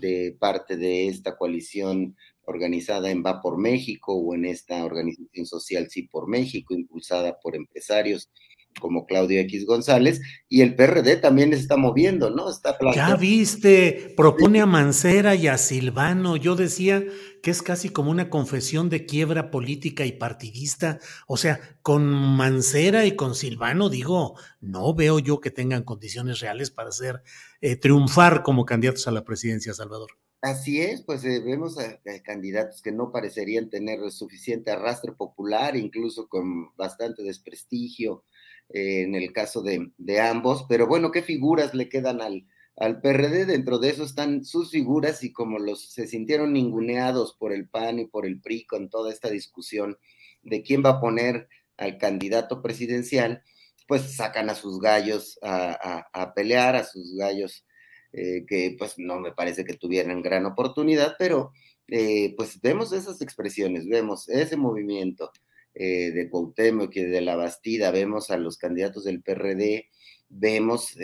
de 0.00 0.36
parte 0.38 0.76
de 0.76 1.08
esta 1.08 1.36
coalición 1.36 2.16
organizada 2.44 3.10
en 3.10 3.22
Va 3.24 3.40
por 3.40 3.58
México 3.58 4.14
o 4.14 4.34
en 4.34 4.44
esta 4.46 4.84
organización 4.84 5.46
social 5.46 5.88
Sí 5.90 6.04
por 6.04 6.28
México, 6.28 6.74
impulsada 6.74 7.38
por 7.40 7.54
empresarios 7.56 8.30
como 8.80 9.06
Claudio 9.06 9.40
X 9.40 9.66
González, 9.66 10.20
y 10.48 10.62
el 10.62 10.74
PRD 10.74 11.16
también 11.16 11.52
se 11.52 11.60
está 11.60 11.76
moviendo, 11.76 12.30
¿no? 12.30 12.50
Está 12.50 12.76
ya 12.94 13.16
viste, 13.16 14.12
propone 14.16 14.60
a 14.60 14.66
Mancera 14.66 15.34
y 15.34 15.48
a 15.48 15.58
Silvano. 15.58 16.36
Yo 16.36 16.56
decía 16.56 17.04
que 17.42 17.50
es 17.50 17.62
casi 17.62 17.88
como 17.88 18.10
una 18.10 18.30
confesión 18.30 18.88
de 18.88 19.06
quiebra 19.06 19.50
política 19.50 20.04
y 20.04 20.12
partidista. 20.12 20.98
O 21.26 21.36
sea, 21.36 21.60
con 21.82 22.04
Mancera 22.06 23.04
y 23.04 23.16
con 23.16 23.34
Silvano, 23.34 23.88
digo, 23.88 24.36
no 24.60 24.94
veo 24.94 25.18
yo 25.18 25.40
que 25.40 25.50
tengan 25.50 25.82
condiciones 25.82 26.40
reales 26.40 26.70
para 26.70 26.90
hacer 26.90 27.22
eh, 27.60 27.76
triunfar 27.76 28.42
como 28.42 28.64
candidatos 28.64 29.08
a 29.08 29.12
la 29.12 29.24
presidencia, 29.24 29.74
Salvador. 29.74 30.10
Así 30.42 30.80
es, 30.80 31.02
pues 31.02 31.24
eh, 31.24 31.40
vemos 31.40 31.78
a, 31.78 32.00
candidatos 32.24 32.82
que 32.82 32.90
no 32.90 33.12
parecerían 33.12 33.70
tener 33.70 34.10
suficiente 34.10 34.72
arrastre 34.72 35.12
popular, 35.12 35.76
incluso 35.76 36.28
con 36.28 36.74
bastante 36.74 37.22
desprestigio 37.22 38.24
eh, 38.72 39.02
en 39.02 39.14
el 39.14 39.32
caso 39.32 39.62
de, 39.62 40.20
ambos, 40.20 40.66
pero 40.68 40.86
bueno, 40.86 41.10
¿qué 41.10 41.22
figuras 41.22 41.74
le 41.74 41.88
quedan 41.88 42.20
al, 42.20 42.46
al 42.76 43.00
PRD? 43.00 43.46
Dentro 43.46 43.78
de 43.78 43.90
eso 43.90 44.04
están 44.04 44.44
sus 44.44 44.70
figuras 44.70 45.22
y 45.24 45.32
como 45.32 45.58
los 45.58 45.92
se 45.92 46.06
sintieron 46.06 46.52
ninguneados 46.52 47.34
por 47.38 47.52
el 47.52 47.68
PAN 47.68 47.98
y 47.98 48.06
por 48.06 48.26
el 48.26 48.40
PRI 48.40 48.66
con 48.66 48.90
toda 48.90 49.12
esta 49.12 49.30
discusión 49.30 49.98
de 50.42 50.62
quién 50.62 50.82
va 50.84 50.90
a 50.90 51.00
poner 51.00 51.48
al 51.76 51.98
candidato 51.98 52.62
presidencial, 52.62 53.42
pues 53.88 54.14
sacan 54.14 54.50
a 54.50 54.54
sus 54.54 54.80
gallos 54.80 55.38
a, 55.42 56.06
a 56.12 56.34
pelear, 56.34 56.76
a 56.76 56.84
sus 56.84 57.14
gallos 57.16 57.66
eh, 58.14 58.44
que 58.46 58.76
pues 58.78 58.94
no 58.98 59.20
me 59.20 59.32
parece 59.32 59.64
que 59.64 59.72
tuvieran 59.72 60.20
gran 60.20 60.44
oportunidad, 60.44 61.16
pero 61.18 61.52
eh, 61.88 62.34
pues 62.36 62.60
vemos 62.60 62.92
esas 62.92 63.22
expresiones, 63.22 63.88
vemos 63.88 64.28
ese 64.28 64.56
movimiento 64.58 65.32
eh, 65.74 66.10
de 66.12 66.28
Cuauhtémoc 66.28 66.94
y 66.96 67.02
de 67.02 67.20
la 67.20 67.36
Bastida, 67.36 67.90
vemos 67.90 68.30
a 68.30 68.36
los 68.36 68.58
candidatos 68.58 69.04
del 69.04 69.22
PRD, 69.22 69.86
vemos 70.28 70.94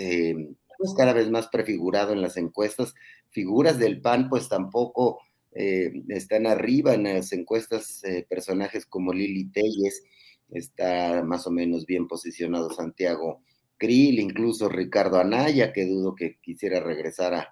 pues 0.78 0.94
cada 0.96 1.12
vez 1.12 1.30
más 1.30 1.48
prefigurado 1.48 2.12
en 2.12 2.22
las 2.22 2.36
encuestas, 2.36 2.94
figuras 3.30 3.78
del 3.78 4.00
PAN 4.00 4.28
pues 4.28 4.48
tampoco 4.48 5.20
están 5.50 6.46
arriba 6.46 6.94
en 6.94 7.02
las 7.02 7.32
encuestas 7.32 8.02
personajes 8.28 8.86
como 8.86 9.12
Lili 9.12 9.50
Telles, 9.50 10.04
está 10.50 11.22
más 11.24 11.46
o 11.46 11.50
menos 11.50 11.84
bien 11.84 12.06
posicionado 12.06 12.70
Santiago 12.70 13.42
Krill, 13.78 14.18
incluso 14.18 14.68
Ricardo 14.68 15.18
Anaya, 15.18 15.72
que 15.72 15.86
dudo 15.86 16.14
que 16.14 16.38
quisiera 16.40 16.80
regresar 16.80 17.48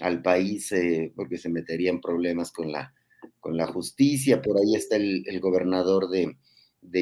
al 0.00 0.22
país 0.22 0.72
eh, 0.72 1.12
porque 1.14 1.38
se 1.38 1.50
metería 1.50 1.90
en 1.90 2.00
problemas 2.00 2.50
con 2.50 2.72
la, 2.72 2.94
con 3.40 3.56
la 3.56 3.66
justicia. 3.66 4.42
Por 4.42 4.58
ahí 4.58 4.74
está 4.74 4.96
el, 4.96 5.40
gobernador 5.40 6.08
de, 6.08 6.36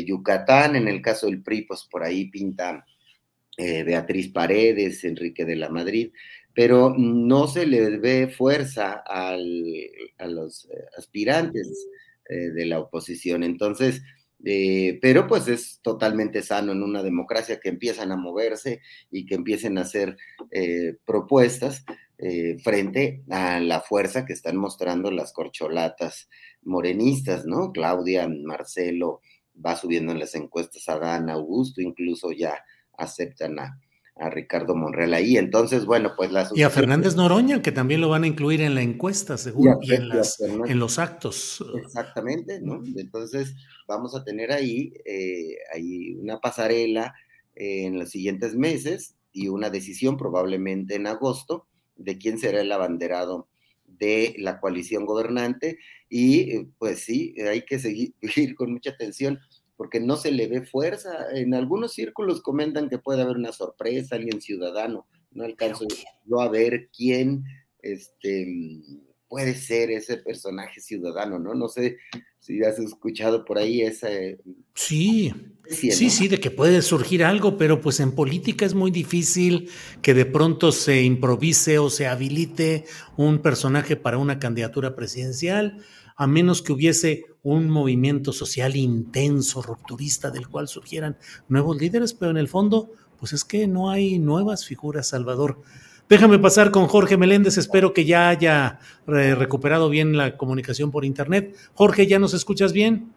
Yucatán, 0.04 0.76
en 0.76 0.88
el 0.88 1.02
caso 1.02 1.26
del 1.26 1.42
PRI, 1.42 1.62
pues 1.62 1.84
por 1.90 2.02
ahí 2.02 2.30
pinta 2.30 2.84
eh, 3.56 3.82
Beatriz 3.82 4.32
Paredes, 4.32 5.04
Enrique 5.04 5.44
de 5.44 5.56
la 5.56 5.68
Madrid, 5.68 6.12
pero 6.54 6.94
no 6.96 7.46
se 7.46 7.66
le 7.66 7.98
ve 7.98 8.28
fuerza 8.28 9.02
a 9.06 9.36
los 9.36 10.64
eh, 10.64 10.84
aspirantes 10.98 11.88
de 12.28 12.66
la 12.66 12.80
oposición. 12.80 13.44
Entonces, 13.44 14.02
eh, 14.44 14.98
pero 15.00 15.26
pues 15.26 15.48
es 15.48 15.80
totalmente 15.82 16.42
sano 16.42 16.72
en 16.72 16.82
una 16.82 17.02
democracia 17.02 17.58
que 17.58 17.70
empiezan 17.70 18.12
a 18.12 18.16
moverse 18.16 18.80
y 19.10 19.26
que 19.26 19.34
empiecen 19.34 19.78
a 19.78 19.82
hacer 19.82 20.16
eh, 20.50 20.96
propuestas 21.04 21.84
eh, 22.18 22.56
frente 22.62 23.24
a 23.30 23.60
la 23.60 23.80
fuerza 23.80 24.24
que 24.24 24.32
están 24.32 24.56
mostrando 24.56 25.10
las 25.10 25.32
corcholatas 25.32 26.28
morenistas, 26.62 27.44
¿no? 27.44 27.72
Claudia, 27.72 28.28
Marcelo, 28.28 29.20
va 29.64 29.76
subiendo 29.76 30.12
en 30.12 30.18
las 30.18 30.34
encuestas 30.34 30.88
a 30.88 30.98
Dan 30.98 31.30
Augusto, 31.30 31.80
incluso 31.80 32.32
ya 32.32 32.58
aceptan 32.96 33.58
a, 33.58 33.80
a 34.16 34.30
Ricardo 34.30 34.74
Monreal 34.74 35.12
ahí. 35.14 35.36
Entonces, 35.36 35.84
bueno, 35.84 36.12
pues 36.16 36.32
las... 36.32 36.56
Y 36.56 36.62
a 36.62 36.70
Fernández 36.70 37.16
Noroña, 37.16 37.60
que 37.60 37.72
también 37.72 38.00
lo 38.00 38.08
van 38.08 38.24
a 38.24 38.26
incluir 38.26 38.62
en 38.62 38.74
la 38.74 38.82
encuesta, 38.82 39.36
seguro, 39.36 39.78
y, 39.82 39.94
en, 39.94 40.08
las, 40.08 40.40
en 40.40 40.78
los 40.78 40.98
actos. 40.98 41.62
Exactamente, 41.84 42.60
¿no? 42.62 42.82
Entonces, 42.96 43.54
vamos 43.86 44.14
a 44.14 44.24
tener 44.24 44.52
ahí, 44.52 44.92
eh, 45.04 45.56
ahí 45.74 46.14
una 46.14 46.40
pasarela 46.40 47.14
eh, 47.54 47.84
en 47.84 47.98
los 47.98 48.10
siguientes 48.10 48.54
meses 48.54 49.16
y 49.32 49.48
una 49.48 49.68
decisión 49.68 50.16
probablemente 50.16 50.94
en 50.94 51.06
agosto 51.06 51.66
de 51.96 52.18
quién 52.18 52.38
será 52.38 52.60
el 52.60 52.72
abanderado 52.72 53.48
de 53.86 54.34
la 54.38 54.60
coalición 54.60 55.06
gobernante 55.06 55.78
y 56.08 56.50
eh, 56.50 56.68
pues 56.78 57.00
sí, 57.00 57.34
hay 57.40 57.62
que 57.62 57.78
seguir 57.78 58.14
con 58.56 58.72
mucha 58.72 58.90
atención 58.90 59.38
porque 59.76 60.00
no 60.00 60.16
se 60.16 60.30
le 60.32 60.46
ve 60.48 60.62
fuerza. 60.62 61.26
En 61.34 61.54
algunos 61.54 61.92
círculos 61.92 62.40
comentan 62.40 62.88
que 62.88 62.98
puede 62.98 63.22
haber 63.22 63.36
una 63.36 63.52
sorpresa, 63.52 64.16
alguien 64.16 64.40
ciudadano. 64.40 65.06
No 65.30 65.44
alcanzo 65.44 65.86
yo 66.24 66.40
a 66.40 66.48
ver 66.48 66.88
quién 66.96 67.44
este, 67.82 68.46
puede 69.28 69.54
ser 69.54 69.90
ese 69.90 70.18
personaje 70.18 70.80
ciudadano, 70.80 71.38
¿no? 71.38 71.54
No 71.54 71.68
sé 71.68 71.98
si 72.38 72.62
has 72.62 72.78
escuchado 72.78 73.44
por 73.44 73.58
ahí 73.58 73.82
ese... 73.82 74.38
Sí, 74.74 75.32
sí, 75.68 76.10
sí, 76.10 76.28
de 76.28 76.38
que 76.38 76.50
puede 76.50 76.80
surgir 76.82 77.24
algo, 77.24 77.56
pero 77.56 77.80
pues 77.80 78.00
en 78.00 78.12
política 78.12 78.64
es 78.64 78.74
muy 78.74 78.90
difícil 78.90 79.68
que 80.02 80.14
de 80.14 80.26
pronto 80.26 80.70
se 80.70 81.02
improvise 81.02 81.78
o 81.78 81.90
se 81.90 82.06
habilite 82.06 82.84
un 83.16 83.40
personaje 83.40 83.96
para 83.96 84.18
una 84.18 84.38
candidatura 84.38 84.94
presidencial 84.94 85.82
a 86.16 86.26
menos 86.26 86.62
que 86.62 86.72
hubiese 86.72 87.24
un 87.42 87.68
movimiento 87.68 88.32
social 88.32 88.74
intenso, 88.74 89.62
rupturista, 89.62 90.30
del 90.30 90.48
cual 90.48 90.66
surgieran 90.66 91.18
nuevos 91.48 91.76
líderes, 91.76 92.14
pero 92.14 92.30
en 92.30 92.38
el 92.38 92.48
fondo, 92.48 92.90
pues 93.18 93.32
es 93.34 93.44
que 93.44 93.66
no 93.66 93.90
hay 93.90 94.18
nuevas 94.18 94.64
figuras, 94.64 95.08
Salvador. 95.08 95.60
Déjame 96.08 96.38
pasar 96.38 96.70
con 96.70 96.86
Jorge 96.86 97.16
Meléndez, 97.16 97.58
espero 97.58 97.92
que 97.92 98.04
ya 98.04 98.28
haya 98.28 98.78
eh, 99.08 99.34
recuperado 99.34 99.88
bien 99.88 100.16
la 100.16 100.36
comunicación 100.36 100.92
por 100.92 101.04
internet. 101.04 101.56
Jorge, 101.74 102.06
¿ya 102.06 102.20
nos 102.20 102.32
escuchas 102.32 102.72
bien? 102.72 103.12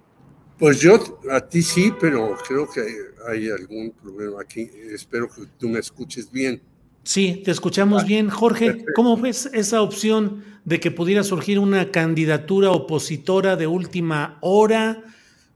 Pues 0.58 0.80
yo 0.82 1.00
a 1.30 1.40
ti 1.40 1.62
sí, 1.62 1.94
pero 2.02 2.36
creo 2.48 2.68
que 2.68 2.82
hay 3.28 3.50
algún 3.50 3.92
problema 3.92 4.42
aquí. 4.42 4.70
Espero 4.92 5.30
que 5.30 5.44
tú 5.60 5.70
me 5.70 5.80
escuches 5.80 6.32
bien. 6.32 6.62
Sí, 7.04 7.42
te 7.46 7.52
escuchamos 7.52 8.06
bien. 8.06 8.30
Jorge, 8.30 8.84
¿cómo 8.96 9.16
ves 9.16 9.50
esa 9.54 9.82
opción 9.82 10.44
de 10.66 10.80
que 10.80 10.92
pudiera 10.92 11.24
surgir 11.24 11.60
una 11.60 11.92
candidatura 11.92 12.72
opositora 12.72 13.56
de 13.56 13.68
última 13.68 14.40
hora? 14.42 15.04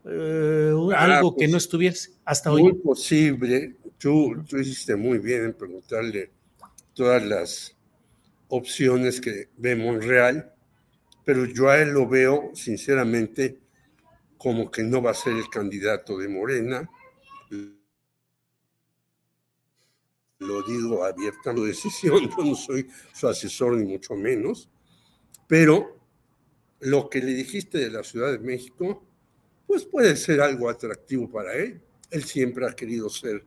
Eh, 0.05 0.73
ah, 0.95 1.17
algo 1.17 1.35
que 1.35 1.47
no 1.47 1.53
pues, 1.53 1.63
estuviese 1.63 2.11
hasta 2.23 2.51
hoy. 2.51 2.61
Muy 2.61 2.73
posible. 2.75 3.75
Tú, 3.97 4.35
tú 4.47 4.57
hiciste 4.57 4.95
muy 4.95 5.17
bien 5.17 5.45
en 5.45 5.53
preguntarle 5.53 6.31
todas 6.93 7.23
las 7.23 7.75
opciones 8.47 9.19
que 9.19 9.49
ve 9.57 9.75
Monreal, 9.75 10.53
pero 11.25 11.45
yo 11.45 11.69
a 11.69 11.77
él 11.77 11.89
lo 11.89 12.07
veo 12.07 12.51
sinceramente 12.53 13.59
como 14.37 14.69
que 14.69 14.83
no 14.83 15.01
va 15.01 15.11
a 15.11 15.15
ser 15.15 15.33
el 15.33 15.49
candidato 15.49 16.17
de 16.17 16.27
Morena 16.27 16.89
lo 20.43 20.61
digo 20.63 21.03
abierta 21.03 21.53
la 21.53 21.65
decisión, 21.65 22.29
yo 22.37 22.43
no 22.43 22.55
soy 22.55 22.87
su 23.13 23.27
asesor 23.27 23.73
ni 23.77 23.85
mucho 23.85 24.15
menos, 24.15 24.69
pero 25.47 25.99
lo 26.79 27.09
que 27.09 27.19
le 27.19 27.33
dijiste 27.33 27.77
de 27.77 27.89
la 27.89 28.03
Ciudad 28.03 28.31
de 28.31 28.39
México, 28.39 29.05
pues 29.65 29.85
puede 29.85 30.15
ser 30.15 30.41
algo 30.41 30.69
atractivo 30.69 31.31
para 31.31 31.53
él. 31.53 31.81
Él 32.11 32.23
siempre 32.23 32.67
ha 32.67 32.75
querido 32.75 33.09
ser 33.09 33.45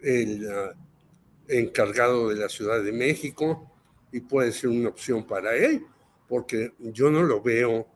el 0.00 0.50
ah, 0.50 0.74
encargado 1.48 2.28
de 2.28 2.36
la 2.36 2.48
Ciudad 2.48 2.82
de 2.82 2.92
México 2.92 3.70
y 4.12 4.20
puede 4.20 4.52
ser 4.52 4.70
una 4.70 4.88
opción 4.88 5.26
para 5.26 5.54
él, 5.56 5.84
porque 6.28 6.72
yo 6.78 7.10
no 7.10 7.22
lo 7.22 7.42
veo 7.42 7.86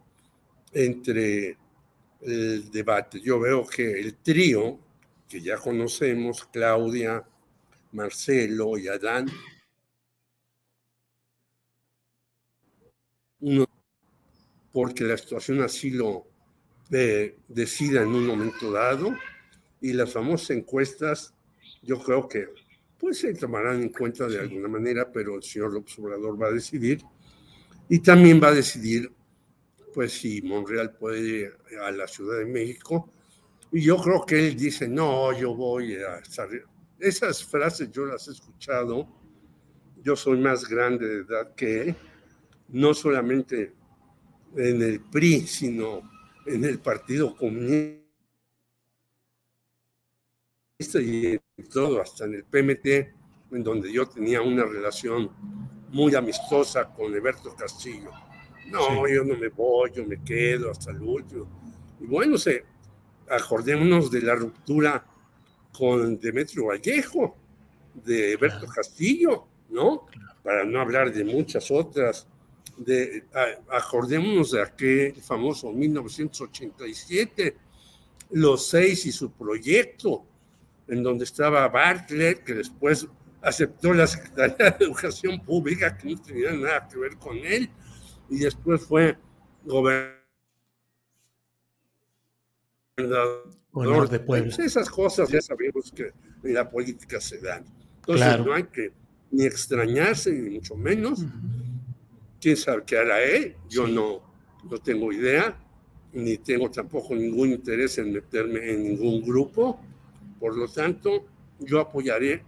entre 0.73 1.57
el 2.20 2.70
debate. 2.70 3.20
Yo 3.20 3.39
veo 3.41 3.66
que 3.66 4.01
el 4.01 4.16
trío 4.16 4.79
que 5.29 5.41
ya 5.41 5.57
conocemos, 5.57 6.45
Claudia, 6.47 7.25
Marcelo 7.93 8.77
y 8.77 8.89
Adán, 8.89 9.29
uno, 13.41 13.66
porque 14.73 15.05
la 15.05 15.16
situación 15.16 15.62
así 15.62 15.91
lo 15.91 16.27
decida 16.89 18.03
en 18.03 18.09
un 18.09 18.27
momento 18.27 18.73
dado, 18.73 19.15
y 19.81 19.93
las 19.93 20.12
famosas 20.12 20.51
encuestas 20.51 21.35
yo 21.83 22.03
creo 22.03 22.29
que 22.29 22.49
pues 22.99 23.19
se 23.19 23.33
tomarán 23.35 23.83
en 23.83 23.89
cuenta 23.91 24.27
de 24.27 24.41
alguna 24.41 24.69
manera, 24.69 25.11
pero 25.12 25.37
el 25.37 25.43
señor 25.43 25.73
López 25.73 25.99
Obrador 25.99 26.41
va 26.41 26.49
a 26.49 26.53
decidir 26.53 27.03
y 27.89 28.01
también 28.01 28.41
va 28.43 28.49
a 28.49 28.55
decidir 28.55 29.11
pues 29.95 30.12
si 30.12 30.43
Monreal 30.43 30.97
puede 30.97 31.20
ir 31.20 31.53
a 31.83 31.91
la 31.91 32.07
Ciudad 32.07 32.39
de 32.39 32.45
México. 32.45 33.12
Y 33.73 33.83
yo 33.83 33.97
creo 33.97 34.25
que 34.25 34.49
él 34.49 34.57
dice, 34.57 34.89
no, 34.89 35.33
yo 35.39 35.55
voy 35.55 35.95
a 35.97 36.19
estar... 36.19 36.49
Esas 36.99 37.45
frases 37.45 37.91
yo 37.93 38.07
las 38.07 38.27
he 38.29 38.33
escuchado, 38.33 39.09
yo 40.03 40.16
soy 40.16 40.39
más 40.39 40.69
grande 40.69 41.07
de 41.07 41.20
edad 41.20 41.55
que 41.55 41.83
él, 41.83 41.97
no 42.69 42.95
solamente 42.95 43.73
en 44.57 44.83
el 44.83 45.01
PRI, 45.01 45.47
sino 45.47 46.11
en 46.47 46.65
el 46.65 46.79
Partido 46.81 47.37
Comunista 47.37 48.07
y 50.80 51.38
todo, 51.64 52.00
hasta 52.00 52.26
en 52.26 52.34
el 52.34 52.44
PMT, 52.44 52.86
en 53.50 53.64
donde 53.64 53.92
yo 53.92 54.06
tenía 54.06 54.40
una 54.40 54.64
relación 54.64 55.28
muy 55.90 56.14
amistosa 56.14 56.94
con 56.94 57.12
Eberto 57.12 57.52
Castillo. 57.56 58.10
No, 58.70 59.09
yo 59.09 59.24
no 59.24 59.36
me 59.36 59.48
voy, 59.48 59.90
yo 59.92 60.06
me 60.06 60.22
quedo 60.22 60.70
hasta 60.70 60.92
el 60.92 61.02
último. 61.02 61.48
Y 61.98 62.06
bueno, 62.06 62.38
se, 62.38 62.64
acordémonos 63.28 64.09
de 64.09 64.22
la 64.22 64.36
ruptura 64.36 65.05
con 65.72 66.16
Demetrio 66.20 66.66
Vallejo, 66.66 67.36
de 67.94 68.34
Eberto 68.34 68.68
Castillo, 68.68 69.48
¿no? 69.70 70.06
Para 70.44 70.64
no 70.64 70.80
hablar 70.80 71.12
de 71.12 71.24
muchas 71.24 71.72
otras. 71.72 72.28
De, 72.76 73.24
acordémonos 73.68 74.52
de 74.52 74.62
aquel 74.62 75.20
famoso 75.22 75.72
1987, 75.72 77.56
los 78.30 78.68
seis 78.68 79.06
y 79.06 79.10
su 79.10 79.32
proyecto, 79.32 80.24
en 80.89 81.02
donde 81.02 81.24
estaba 81.24 81.69
Bartlett, 81.69 82.43
que 82.44 82.55
después 82.55 83.06
aceptó 83.43 83.93
la 83.93 84.06
Secretaría 84.06 84.70
de 84.70 84.85
Educación 84.85 85.40
Pública, 85.44 85.97
que 85.97 86.09
no 86.09 86.20
tenía 86.20 86.52
nada 86.52 86.89
que 86.89 86.98
ver 86.98 87.16
con 87.16 87.36
él, 87.39 87.70
y 88.31 88.39
después 88.39 88.82
fue 88.82 89.16
gobernador 89.65 90.19
de 94.09 94.20
Puebla. 94.20 94.55
Pues 94.56 94.59
esas 94.59 94.89
cosas 94.90 95.28
ya 95.28 95.40
sabemos 95.40 95.93
que 95.93 96.12
en 96.43 96.55
la 96.55 96.69
política 96.69 97.20
se 97.20 97.39
dan. 97.39 97.65
Entonces 97.97 98.44
no 98.44 98.55
hay 98.55 98.65
que 98.65 98.93
ni 99.31 99.44
extrañarse, 99.44 100.32
ni 100.32 100.56
mucho 100.56 100.74
menos. 100.74 101.24
¿Quién 102.40 102.56
sabe 102.56 102.85
qué 102.86 102.98
hará 102.98 103.23
él? 103.23 103.56
Yo 103.69 103.86
no, 103.86 104.23
no 104.65 104.78
tengo 104.78 105.12
idea, 105.12 105.59
ni 106.12 106.39
tengo 106.39 106.70
tampoco 106.70 107.15
ningún 107.15 107.51
interés 107.51 107.98
en 107.98 108.12
meterme 108.12 108.73
en 108.73 108.82
ningún 108.85 109.23
grupo 109.23 109.81
por 110.39 110.56
lo 110.56 110.69
tanto, 110.69 111.27
yo 111.59 111.81
apoyaré 111.81 112.44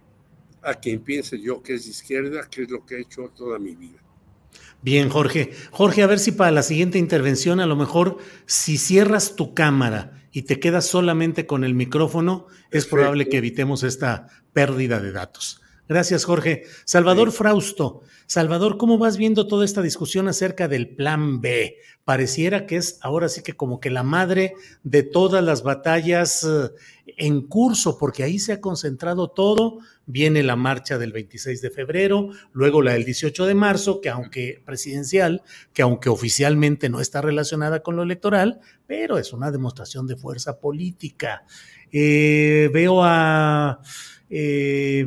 a 0.61 0.75
quien 0.75 1.01
piense 1.01 1.39
yo 1.39 1.61
que 1.61 1.75
es 1.75 1.85
de 1.85 1.91
izquierda, 1.91 2.47
que 2.49 2.63
es 2.63 2.69
lo 2.69 2.85
que 2.85 2.95
he 2.95 3.01
hecho 3.01 3.31
toda 3.35 3.57
mi 3.59 3.75
vida. 3.75 3.99
Bien, 4.81 5.09
Jorge. 5.09 5.51
Jorge, 5.71 6.03
a 6.03 6.07
ver 6.07 6.19
si 6.19 6.31
para 6.31 6.51
la 6.51 6.63
siguiente 6.63 6.97
intervención, 6.97 7.59
a 7.59 7.65
lo 7.65 7.75
mejor, 7.75 8.17
si 8.45 8.77
cierras 8.77 9.35
tu 9.35 9.53
cámara 9.53 10.23
y 10.31 10.43
te 10.43 10.59
quedas 10.59 10.85
solamente 10.85 11.45
con 11.45 11.63
el 11.63 11.73
micrófono, 11.73 12.47
es 12.71 12.85
probable 12.85 13.29
que 13.29 13.37
evitemos 13.37 13.83
esta 13.83 14.27
pérdida 14.53 14.99
de 14.99 15.11
datos. 15.11 15.61
Gracias, 15.91 16.23
Jorge. 16.23 16.63
Salvador 16.85 17.33
Frausto. 17.33 18.03
Salvador, 18.25 18.77
¿cómo 18.77 18.97
vas 18.97 19.17
viendo 19.17 19.45
toda 19.45 19.65
esta 19.65 19.81
discusión 19.81 20.29
acerca 20.29 20.69
del 20.69 20.87
plan 20.87 21.41
B? 21.41 21.79
Pareciera 22.05 22.65
que 22.65 22.77
es 22.77 22.97
ahora 23.01 23.27
sí 23.27 23.43
que 23.43 23.57
como 23.57 23.81
que 23.81 23.89
la 23.89 24.01
madre 24.01 24.53
de 24.83 25.03
todas 25.03 25.43
las 25.43 25.63
batallas 25.63 26.45
eh, 26.45 26.69
en 27.17 27.41
curso, 27.41 27.97
porque 27.97 28.23
ahí 28.23 28.39
se 28.39 28.53
ha 28.53 28.61
concentrado 28.61 29.31
todo. 29.31 29.79
Viene 30.05 30.43
la 30.43 30.55
marcha 30.55 30.97
del 30.97 31.11
26 31.11 31.61
de 31.61 31.71
febrero, 31.71 32.29
luego 32.53 32.81
la 32.81 32.93
del 32.93 33.03
18 33.03 33.45
de 33.45 33.55
marzo, 33.55 33.99
que 33.99 34.07
aunque 34.07 34.63
presidencial, 34.65 35.43
que 35.73 35.81
aunque 35.81 36.07
oficialmente 36.07 36.87
no 36.87 37.01
está 37.01 37.19
relacionada 37.19 37.83
con 37.83 37.97
lo 37.97 38.03
electoral, 38.03 38.61
pero 38.87 39.17
es 39.17 39.33
una 39.33 39.51
demostración 39.51 40.07
de 40.07 40.15
fuerza 40.15 40.57
política. 40.57 41.43
Eh, 41.91 42.69
veo 42.71 43.03
a 43.03 43.81
eh, 44.33 45.05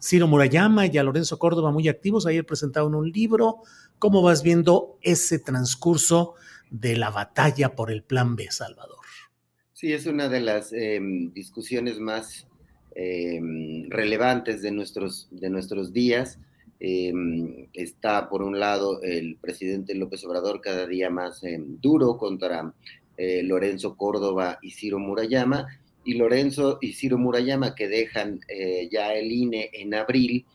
Ciro 0.00 0.28
Murayama 0.28 0.86
y 0.86 0.96
a 0.96 1.02
Lorenzo 1.02 1.38
Córdoba 1.38 1.72
muy 1.72 1.88
activos. 1.88 2.26
Ayer 2.26 2.46
presentaron 2.46 2.94
un 2.94 3.10
libro. 3.10 3.58
¿Cómo 3.98 4.22
vas 4.22 4.42
viendo 4.44 4.98
ese 5.02 5.40
transcurso 5.40 6.34
de 6.70 6.96
la 6.96 7.10
batalla 7.10 7.74
por 7.74 7.90
el 7.90 8.04
Plan 8.04 8.36
B, 8.36 8.50
Salvador? 8.50 8.98
Sí, 9.72 9.92
es 9.92 10.06
una 10.06 10.28
de 10.28 10.40
las 10.40 10.72
em, 10.72 11.32
discusiones 11.32 11.98
más 11.98 12.46
em, 12.94 13.90
relevantes 13.90 14.62
de 14.62 14.70
nuestros, 14.70 15.26
de 15.32 15.50
nuestros 15.50 15.92
días. 15.92 16.38
Em, 16.78 17.66
está, 17.72 18.28
por 18.28 18.42
un 18.42 18.60
lado, 18.60 19.02
el 19.02 19.38
presidente 19.40 19.94
López 19.96 20.24
Obrador 20.24 20.60
cada 20.60 20.86
día 20.86 21.10
más 21.10 21.42
duro 21.80 22.16
contra 22.16 22.72
eh, 23.16 23.42
Lorenzo 23.42 23.96
Córdoba 23.96 24.58
y 24.62 24.70
Ciro 24.70 24.98
Murayama, 24.98 25.66
y 26.04 26.14
Lorenzo 26.14 26.78
y 26.80 26.94
Ciro 26.94 27.18
Murayama, 27.18 27.74
que 27.74 27.88
dejan 27.88 28.40
eh, 28.48 28.88
ya 28.90 29.14
el 29.14 29.30
INE 29.30 29.70
en 29.72 29.94
abril, 29.94 30.46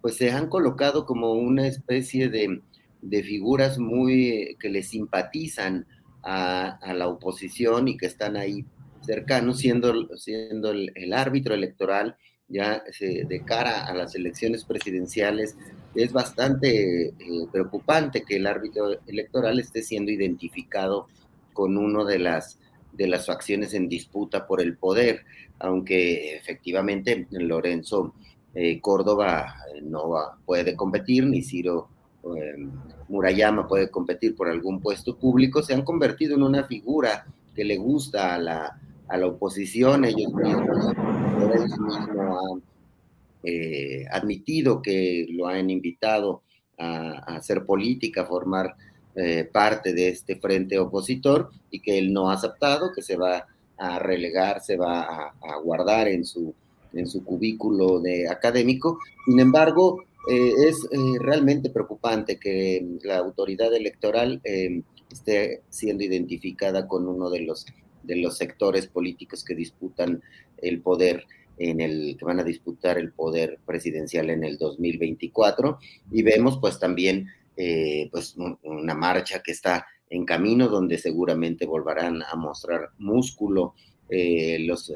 pues 0.00 0.16
se 0.16 0.30
han 0.30 0.48
colocado 0.48 1.04
como 1.04 1.32
una 1.32 1.66
especie 1.66 2.28
de, 2.28 2.62
de 3.02 3.22
figuras 3.22 3.78
muy 3.78 4.56
que 4.58 4.68
le 4.68 4.82
simpatizan 4.82 5.86
a, 6.26 6.92
la 6.94 7.08
oposición 7.08 7.88
y 7.88 7.96
que 7.96 8.06
están 8.06 8.36
ahí 8.36 8.64
cercanos, 9.02 9.58
siendo, 9.60 10.16
siendo 10.16 10.70
el, 10.70 11.12
árbitro 11.12 11.54
electoral 11.54 12.16
ya 12.48 12.82
de 13.00 13.42
cara 13.44 13.86
a 13.86 13.94
las 13.94 14.14
elecciones 14.14 14.64
presidenciales, 14.64 15.56
es 15.94 16.12
bastante 16.12 17.08
eh, 17.08 17.14
preocupante 17.50 18.22
que 18.22 18.36
el 18.36 18.46
árbitro 18.46 19.00
electoral 19.06 19.58
esté 19.58 19.82
siendo 19.82 20.12
identificado 20.12 21.06
con 21.52 21.76
uno 21.76 22.04
de 22.04 22.18
las, 22.18 22.58
de 22.96 23.06
las 23.06 23.26
facciones 23.26 23.74
en 23.74 23.88
disputa 23.88 24.46
por 24.46 24.60
el 24.60 24.76
poder, 24.76 25.24
aunque 25.58 26.36
efectivamente 26.36 27.26
Lorenzo 27.30 28.14
eh, 28.54 28.80
Córdoba 28.80 29.54
eh, 29.74 29.80
no 29.82 30.14
puede 30.44 30.74
competir, 30.74 31.26
ni 31.26 31.42
Ciro 31.42 31.88
Murayama 33.08 33.68
puede 33.68 33.88
competir 33.88 34.34
por 34.34 34.48
algún 34.48 34.80
puesto 34.80 35.16
público, 35.16 35.62
se 35.62 35.74
han 35.74 35.82
convertido 35.82 36.34
en 36.34 36.42
una 36.42 36.64
figura 36.64 37.24
que 37.54 37.64
le 37.64 37.76
gusta 37.76 38.34
a 38.34 38.38
la, 38.38 38.80
a 39.08 39.16
la 39.16 39.26
oposición. 39.26 40.04
Ellos 40.04 40.32
mismos, 40.32 40.94
mismo 41.60 42.38
han 42.38 42.62
eh, 43.42 44.04
admitido 44.10 44.82
que 44.82 45.26
lo 45.30 45.46
han 45.46 45.70
invitado 45.70 46.42
a, 46.78 47.36
hacer 47.36 47.64
política, 47.64 48.22
a 48.22 48.26
formar 48.26 48.74
eh, 49.16 49.48
parte 49.50 49.94
de 49.94 50.08
este 50.08 50.36
frente 50.36 50.78
opositor 50.78 51.50
y 51.70 51.80
que 51.80 51.96
él 51.96 52.12
no 52.12 52.30
ha 52.30 52.34
aceptado, 52.34 52.92
que 52.92 53.00
se 53.00 53.16
va 53.16 53.46
a 53.78 53.98
relegar, 53.98 54.60
se 54.60 54.76
va 54.76 55.00
a, 55.02 55.56
guardar 55.64 56.08
en 56.08 56.24
su, 56.24 56.54
en 56.92 57.06
su 57.06 57.24
cubículo 57.24 58.00
de 58.00 58.28
académico. 58.28 58.98
Sin 59.24 59.40
embargo, 59.40 60.04
eh, 60.30 60.52
es 60.68 60.76
eh, 60.90 60.98
realmente 61.18 61.70
preocupante 61.70 62.38
que 62.38 62.86
la 63.04 63.16
autoridad 63.16 63.72
electoral 63.74 64.42
esté 65.10 65.62
siendo 65.70 66.04
identificada 66.04 66.86
con 66.86 67.08
uno 67.08 67.30
de 67.30 67.40
los, 67.40 67.64
de 68.02 68.16
los 68.16 68.36
sectores 68.36 68.86
políticos 68.86 69.44
que 69.44 69.54
disputan 69.54 70.22
el 70.58 70.82
poder 70.82 71.24
en 71.58 71.80
el 71.80 72.16
que 72.18 72.24
van 72.26 72.40
a 72.40 72.44
disputar 72.44 72.98
el 72.98 73.12
poder 73.12 73.58
presidencial 73.64 74.28
en 74.28 74.44
el 74.44 74.58
2024 74.58 75.78
y 76.12 76.22
vemos 76.22 76.58
pues 76.60 76.78
también 76.78 77.28
pues 78.10 78.36
una 78.62 78.94
marcha 78.94 79.42
que 79.42 79.52
está 79.52 79.86
en 80.10 80.24
camino 80.24 80.68
donde 80.68 80.98
seguramente 80.98 81.66
volverán 81.66 82.22
a 82.22 82.36
mostrar 82.36 82.90
músculo 82.98 83.74
los, 84.08 84.92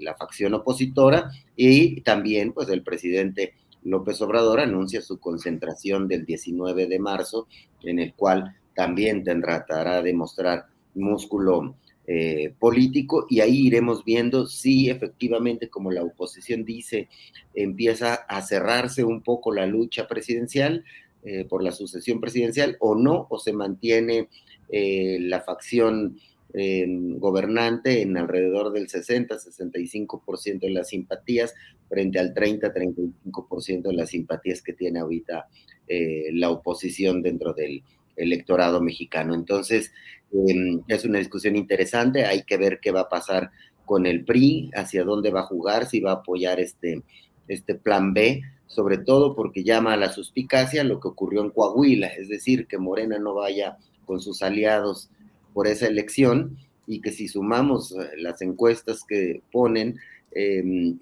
la 0.00 0.14
facción 0.16 0.54
opositora 0.54 1.30
y 1.54 2.00
también 2.00 2.52
pues 2.52 2.68
el 2.70 2.82
presidente 2.82 3.54
López 3.84 4.20
Obrador 4.20 4.60
anuncia 4.60 5.00
su 5.00 5.18
concentración 5.18 6.08
del 6.08 6.24
19 6.24 6.86
de 6.86 6.98
marzo, 6.98 7.48
en 7.82 7.98
el 7.98 8.14
cual 8.14 8.56
también 8.74 9.24
tratará 9.24 10.02
de 10.02 10.14
mostrar 10.14 10.66
músculo 10.94 11.76
eh, 12.06 12.54
político 12.58 13.26
y 13.28 13.40
ahí 13.40 13.66
iremos 13.66 14.04
viendo 14.04 14.46
si 14.46 14.88
efectivamente, 14.88 15.68
como 15.68 15.90
la 15.90 16.02
oposición 16.02 16.64
dice, 16.64 17.08
empieza 17.54 18.14
a 18.14 18.40
cerrarse 18.42 19.04
un 19.04 19.22
poco 19.22 19.52
la 19.52 19.66
lucha 19.66 20.06
presidencial 20.08 20.84
eh, 21.24 21.44
por 21.44 21.62
la 21.62 21.72
sucesión 21.72 22.20
presidencial 22.20 22.76
o 22.80 22.94
no, 22.94 23.26
o 23.30 23.38
se 23.38 23.52
mantiene 23.52 24.28
eh, 24.70 25.18
la 25.20 25.40
facción 25.40 26.18
gobernante 26.50 28.00
en 28.00 28.16
alrededor 28.16 28.72
del 28.72 28.88
60-65% 28.88 30.60
de 30.60 30.70
las 30.70 30.88
simpatías 30.88 31.54
frente 31.88 32.18
al 32.18 32.34
30-35% 32.34 33.82
de 33.82 33.92
las 33.92 34.10
simpatías 34.10 34.62
que 34.62 34.72
tiene 34.72 35.00
ahorita 35.00 35.46
eh, 35.86 36.30
la 36.32 36.50
oposición 36.50 37.22
dentro 37.22 37.54
del 37.54 37.82
electorado 38.16 38.80
mexicano. 38.82 39.34
Entonces, 39.34 39.92
em, 40.32 40.82
es 40.88 41.04
una 41.04 41.18
discusión 41.18 41.56
interesante, 41.56 42.24
hay 42.24 42.42
que 42.42 42.56
ver 42.56 42.78
qué 42.80 42.90
va 42.90 43.02
a 43.02 43.08
pasar 43.08 43.50
con 43.86 44.04
el 44.04 44.24
PRI, 44.24 44.70
hacia 44.74 45.04
dónde 45.04 45.30
va 45.30 45.40
a 45.40 45.46
jugar, 45.46 45.86
si 45.86 46.00
va 46.00 46.10
a 46.10 46.14
apoyar 46.16 46.60
este, 46.60 47.02
este 47.46 47.74
plan 47.74 48.12
B, 48.12 48.42
sobre 48.68 48.98
todo 48.98 49.34
porque 49.34 49.64
llama 49.64 49.94
a 49.94 49.96
la 49.96 50.12
suspicacia 50.12 50.84
lo 50.84 51.00
que 51.00 51.08
ocurrió 51.08 51.42
en 51.42 51.50
Coahuila, 51.50 52.08
es 52.08 52.28
decir, 52.28 52.66
que 52.66 52.78
Morena 52.78 53.18
no 53.18 53.34
vaya 53.34 53.78
con 54.04 54.20
sus 54.20 54.42
aliados 54.42 55.10
por 55.52 55.66
esa 55.66 55.86
elección 55.86 56.56
y 56.86 57.00
que 57.00 57.10
si 57.10 57.28
sumamos 57.28 57.92
eh, 57.92 58.10
las 58.18 58.40
encuestas 58.42 59.04
que 59.08 59.42
ponen, 59.50 59.98
em, 60.32 60.96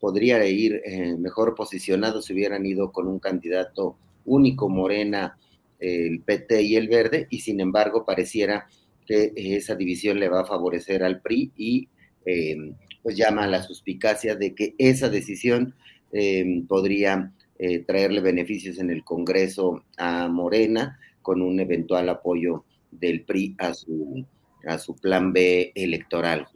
podría 0.00 0.44
ir 0.46 0.82
eh, 0.84 1.16
mejor 1.18 1.54
posicionado 1.54 2.20
si 2.20 2.32
hubieran 2.32 2.66
ido 2.66 2.90
con 2.90 3.06
un 3.06 3.18
candidato 3.18 3.96
único, 4.24 4.68
Morena, 4.68 5.38
el 5.78 6.20
PT 6.20 6.62
y 6.62 6.76
el 6.76 6.88
Verde, 6.88 7.26
y 7.28 7.40
sin 7.40 7.60
embargo 7.60 8.04
pareciera 8.04 8.66
que 9.06 9.32
esa 9.36 9.74
división 9.74 10.18
le 10.18 10.28
va 10.28 10.40
a 10.40 10.46
favorecer 10.46 11.02
al 11.02 11.20
PRI 11.20 11.52
y 11.56 11.88
em, 12.24 12.74
pues 13.02 13.16
llama 13.16 13.44
a 13.44 13.48
la 13.48 13.62
suspicacia 13.62 14.36
de 14.36 14.54
que 14.54 14.74
esa 14.78 15.08
decisión 15.08 15.74
em, 16.12 16.66
podría 16.66 17.32
eh, 17.58 17.80
traerle 17.80 18.20
beneficios 18.20 18.78
en 18.78 18.90
el 18.90 19.04
Congreso 19.04 19.84
a 19.96 20.28
Morena 20.28 20.98
con 21.22 21.42
un 21.42 21.60
eventual 21.60 22.08
apoyo 22.08 22.64
del 22.90 23.22
PRI 23.22 23.54
a 23.58 23.72
su, 23.72 24.26
a 24.66 24.78
su 24.78 24.96
plan 24.96 25.32
B 25.32 25.72
electoral, 25.74 26.46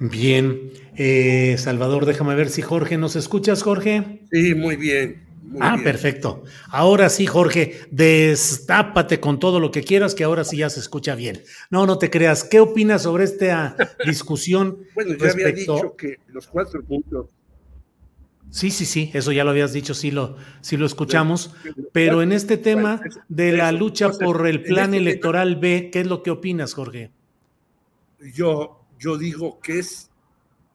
Bien, 0.00 0.72
eh, 0.96 1.54
Salvador, 1.56 2.04
déjame 2.04 2.34
ver 2.34 2.50
si 2.50 2.62
Jorge 2.62 2.98
nos 2.98 3.14
escuchas, 3.14 3.62
Jorge. 3.62 4.20
Sí, 4.32 4.54
muy 4.54 4.76
bien. 4.76 5.24
ah, 5.60 5.78
perfecto. 5.82 6.42
Ahora 6.68 7.08
sí, 7.08 7.26
Jorge, 7.26 7.76
destápate 7.92 9.20
con 9.20 9.38
todo 9.38 9.60
lo 9.60 9.70
que 9.70 9.84
quieras, 9.84 10.16
que 10.16 10.24
ahora 10.24 10.42
sí 10.42 10.58
ya 10.58 10.68
se 10.68 10.80
escucha 10.80 11.14
bien. 11.14 11.42
No, 11.70 11.86
no 11.86 11.98
te 11.98 12.10
creas. 12.10 12.42
¿Qué 12.42 12.58
opinas 12.58 13.02
sobre 13.02 13.24
esta 13.24 13.76
discusión? 14.04 14.78
bueno, 14.94 15.14
ya 15.14 15.30
había 15.30 15.52
dicho 15.52 15.94
que 15.96 16.18
los 16.26 16.48
cuatro 16.48 16.82
puntos 16.82 17.28
Sí, 18.54 18.70
sí, 18.70 18.86
sí, 18.86 19.10
eso 19.14 19.32
ya 19.32 19.42
lo 19.42 19.50
habías 19.50 19.72
dicho, 19.72 19.94
sí 19.94 20.12
lo, 20.12 20.36
sí 20.60 20.76
lo 20.76 20.86
escuchamos, 20.86 21.52
pero 21.90 22.22
en 22.22 22.30
este 22.30 22.56
tema 22.56 23.00
de 23.28 23.50
la 23.50 23.72
lucha 23.72 24.12
por 24.12 24.46
el 24.46 24.62
plan 24.62 24.94
este 24.94 24.98
electoral 24.98 25.56
B, 25.56 25.90
¿qué 25.92 26.02
es 26.02 26.06
lo 26.06 26.22
que 26.22 26.30
opinas, 26.30 26.72
Jorge? 26.72 27.10
Yo, 28.32 28.86
yo 28.96 29.18
digo 29.18 29.58
que 29.58 29.80
es 29.80 30.08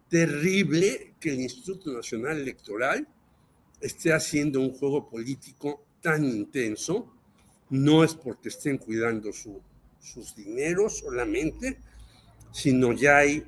terrible 0.10 1.14
que 1.22 1.30
el 1.30 1.40
Instituto 1.40 1.94
Nacional 1.94 2.40
Electoral 2.40 3.08
esté 3.80 4.12
haciendo 4.12 4.60
un 4.60 4.74
juego 4.74 5.10
político 5.10 5.86
tan 6.02 6.26
intenso, 6.26 7.10
no 7.70 8.04
es 8.04 8.14
porque 8.14 8.50
estén 8.50 8.78
cuidando 8.78 9.32
sus 9.32 10.36
dineros 10.36 10.98
solamente, 10.98 11.80
sino 12.52 12.92
ya 12.92 13.20
hay 13.20 13.46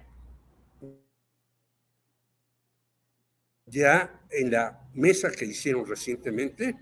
ya 3.71 4.21
en 4.29 4.51
la 4.51 4.79
mesa 4.93 5.31
que 5.31 5.45
hicieron 5.45 5.87
recientemente, 5.87 6.75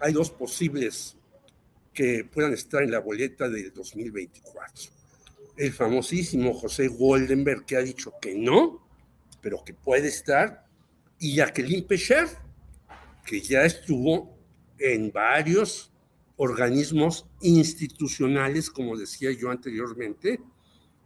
hay 0.00 0.12
dos 0.12 0.30
posibles 0.30 1.16
que 1.92 2.24
puedan 2.24 2.54
estar 2.54 2.82
en 2.82 2.90
la 2.90 3.00
boleta 3.00 3.48
del 3.48 3.72
2024. 3.72 4.90
El 5.56 5.72
famosísimo 5.72 6.54
José 6.54 6.88
Goldenberg, 6.88 7.66
que 7.66 7.76
ha 7.76 7.82
dicho 7.82 8.14
que 8.20 8.34
no, 8.34 8.86
pero 9.42 9.62
que 9.62 9.74
puede 9.74 10.08
estar, 10.08 10.66
y 11.18 11.36
Jacqueline 11.36 11.86
Pecher, 11.86 12.28
que 13.26 13.40
ya 13.40 13.64
estuvo 13.64 14.38
en 14.78 15.12
varios 15.12 15.92
organismos 16.36 17.26
institucionales, 17.42 18.70
como 18.70 18.96
decía 18.96 19.30
yo 19.32 19.50
anteriormente, 19.50 20.40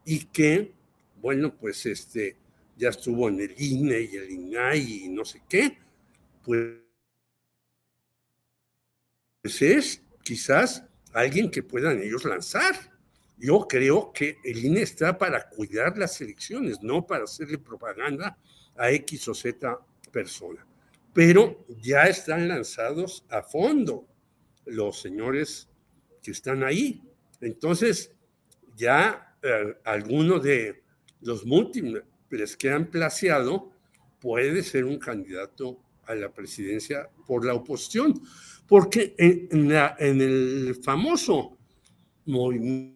y 0.04 0.26
que, 0.26 0.72
bueno, 1.20 1.56
pues 1.56 1.86
este, 1.86 2.36
ya 2.76 2.88
estuvo 2.88 3.28
en 3.28 3.40
el 3.40 3.54
INE 3.60 4.00
y 4.00 4.16
el 4.16 4.30
INAI 4.30 5.04
y 5.04 5.08
no 5.08 5.24
sé 5.24 5.42
qué, 5.48 5.78
pues 6.42 6.74
es 9.60 10.02
quizás 10.22 10.84
alguien 11.12 11.50
que 11.50 11.62
puedan 11.62 12.00
ellos 12.00 12.24
lanzar. 12.24 12.74
Yo 13.36 13.66
creo 13.68 14.12
que 14.12 14.38
el 14.44 14.64
INE 14.64 14.82
está 14.82 15.18
para 15.18 15.48
cuidar 15.48 15.98
las 15.98 16.20
elecciones, 16.20 16.82
no 16.82 17.06
para 17.06 17.24
hacerle 17.24 17.58
propaganda 17.58 18.38
a 18.76 18.90
X 18.90 19.28
o 19.28 19.34
Z 19.34 19.78
persona. 20.10 20.66
Pero 21.12 21.64
ya 21.82 22.04
están 22.04 22.48
lanzados 22.48 23.24
a 23.28 23.42
fondo 23.42 24.08
los 24.64 25.00
señores 25.00 25.68
que 26.22 26.30
están 26.30 26.64
ahí. 26.64 27.02
Entonces, 27.40 28.12
ya 28.76 29.36
eh, 29.42 29.76
alguno 29.84 30.38
de 30.38 30.82
los 31.20 31.44
múltiples 31.44 32.02
que 32.56 32.70
han 32.70 32.86
placeado 32.90 33.70
puede 34.20 34.62
ser 34.62 34.84
un 34.84 34.98
candidato 34.98 35.78
a 36.06 36.14
la 36.14 36.32
presidencia 36.32 37.08
por 37.26 37.44
la 37.44 37.54
oposición, 37.54 38.20
porque 38.66 39.14
en, 39.18 39.68
la, 39.68 39.96
en 39.98 40.20
el 40.20 40.78
famoso 40.82 41.56
movimiento 42.26 42.94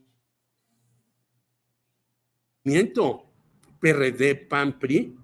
PRD-PAN-PRI, 3.81 5.15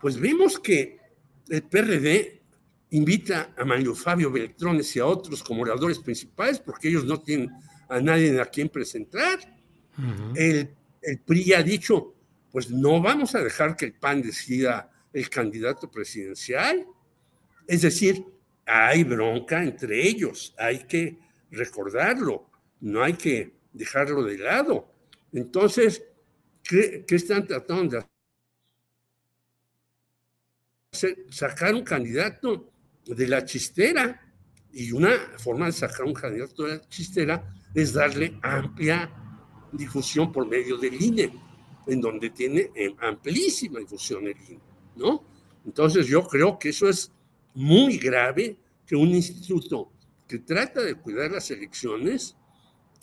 pues 0.00 0.18
vemos 0.18 0.58
que 0.58 0.98
el 1.48 1.62
PRD 1.62 2.40
invita 2.90 3.54
a 3.56 3.64
Mario 3.64 3.94
Fabio 3.94 4.30
Beltrones 4.30 4.94
y 4.96 5.00
a 5.00 5.06
otros 5.06 5.42
como 5.42 5.62
oradores 5.62 5.98
principales 5.98 6.58
porque 6.58 6.88
ellos 6.88 7.04
no 7.04 7.20
tienen 7.20 7.50
a 7.88 8.00
nadie 8.00 8.40
a 8.40 8.46
quien 8.46 8.68
presentar. 8.68 9.38
el, 10.34 10.70
el 11.02 11.18
PRI 11.20 11.52
ha 11.54 11.62
dicho, 11.62 12.14
pues 12.52 12.70
no 12.70 13.00
vamos 13.00 13.34
a 13.34 13.42
dejar 13.42 13.74
que 13.76 13.86
el 13.86 13.94
PAN 13.94 14.20
decida 14.20 14.90
el 15.12 15.28
candidato 15.30 15.90
presidencial. 15.90 16.86
Es 17.66 17.80
decir, 17.80 18.24
hay 18.66 19.04
bronca 19.04 19.64
entre 19.64 20.06
ellos, 20.06 20.54
hay 20.58 20.84
que 20.84 21.18
recordarlo, 21.50 22.50
no 22.80 23.02
hay 23.02 23.14
que 23.14 23.54
dejarlo 23.72 24.22
de 24.22 24.36
lado. 24.36 24.86
Entonces, 25.32 26.04
¿qué, 26.62 27.06
están 27.08 27.46
tratando 27.46 27.96
de 27.96 28.04
hacer? 30.92 31.26
Sacar 31.30 31.74
un 31.74 31.82
candidato 31.82 32.70
de 33.06 33.28
la 33.28 33.44
chistera. 33.44 34.28
Y 34.74 34.92
una 34.92 35.10
forma 35.38 35.66
de 35.66 35.72
sacar 35.72 36.04
un 36.04 36.14
candidato 36.14 36.64
de 36.64 36.76
la 36.76 36.88
chistera 36.88 37.54
es 37.74 37.92
darle 37.94 38.38
amplia 38.42 39.10
difusión 39.72 40.32
por 40.32 40.46
medio 40.46 40.76
del 40.76 41.00
INE 41.00 41.51
en 41.86 42.00
donde 42.00 42.30
tiene 42.30 42.70
eh, 42.74 42.94
amplísima 43.00 43.80
difusión 43.80 44.26
el 44.26 44.36
INE, 44.48 44.60
¿no? 44.96 45.24
Entonces 45.64 46.06
yo 46.06 46.26
creo 46.26 46.58
que 46.58 46.70
eso 46.70 46.88
es 46.88 47.12
muy 47.54 47.98
grave 47.98 48.56
que 48.86 48.96
un 48.96 49.08
instituto 49.08 49.92
que 50.26 50.38
trata 50.38 50.82
de 50.82 50.94
cuidar 50.94 51.30
las 51.30 51.50
elecciones 51.50 52.36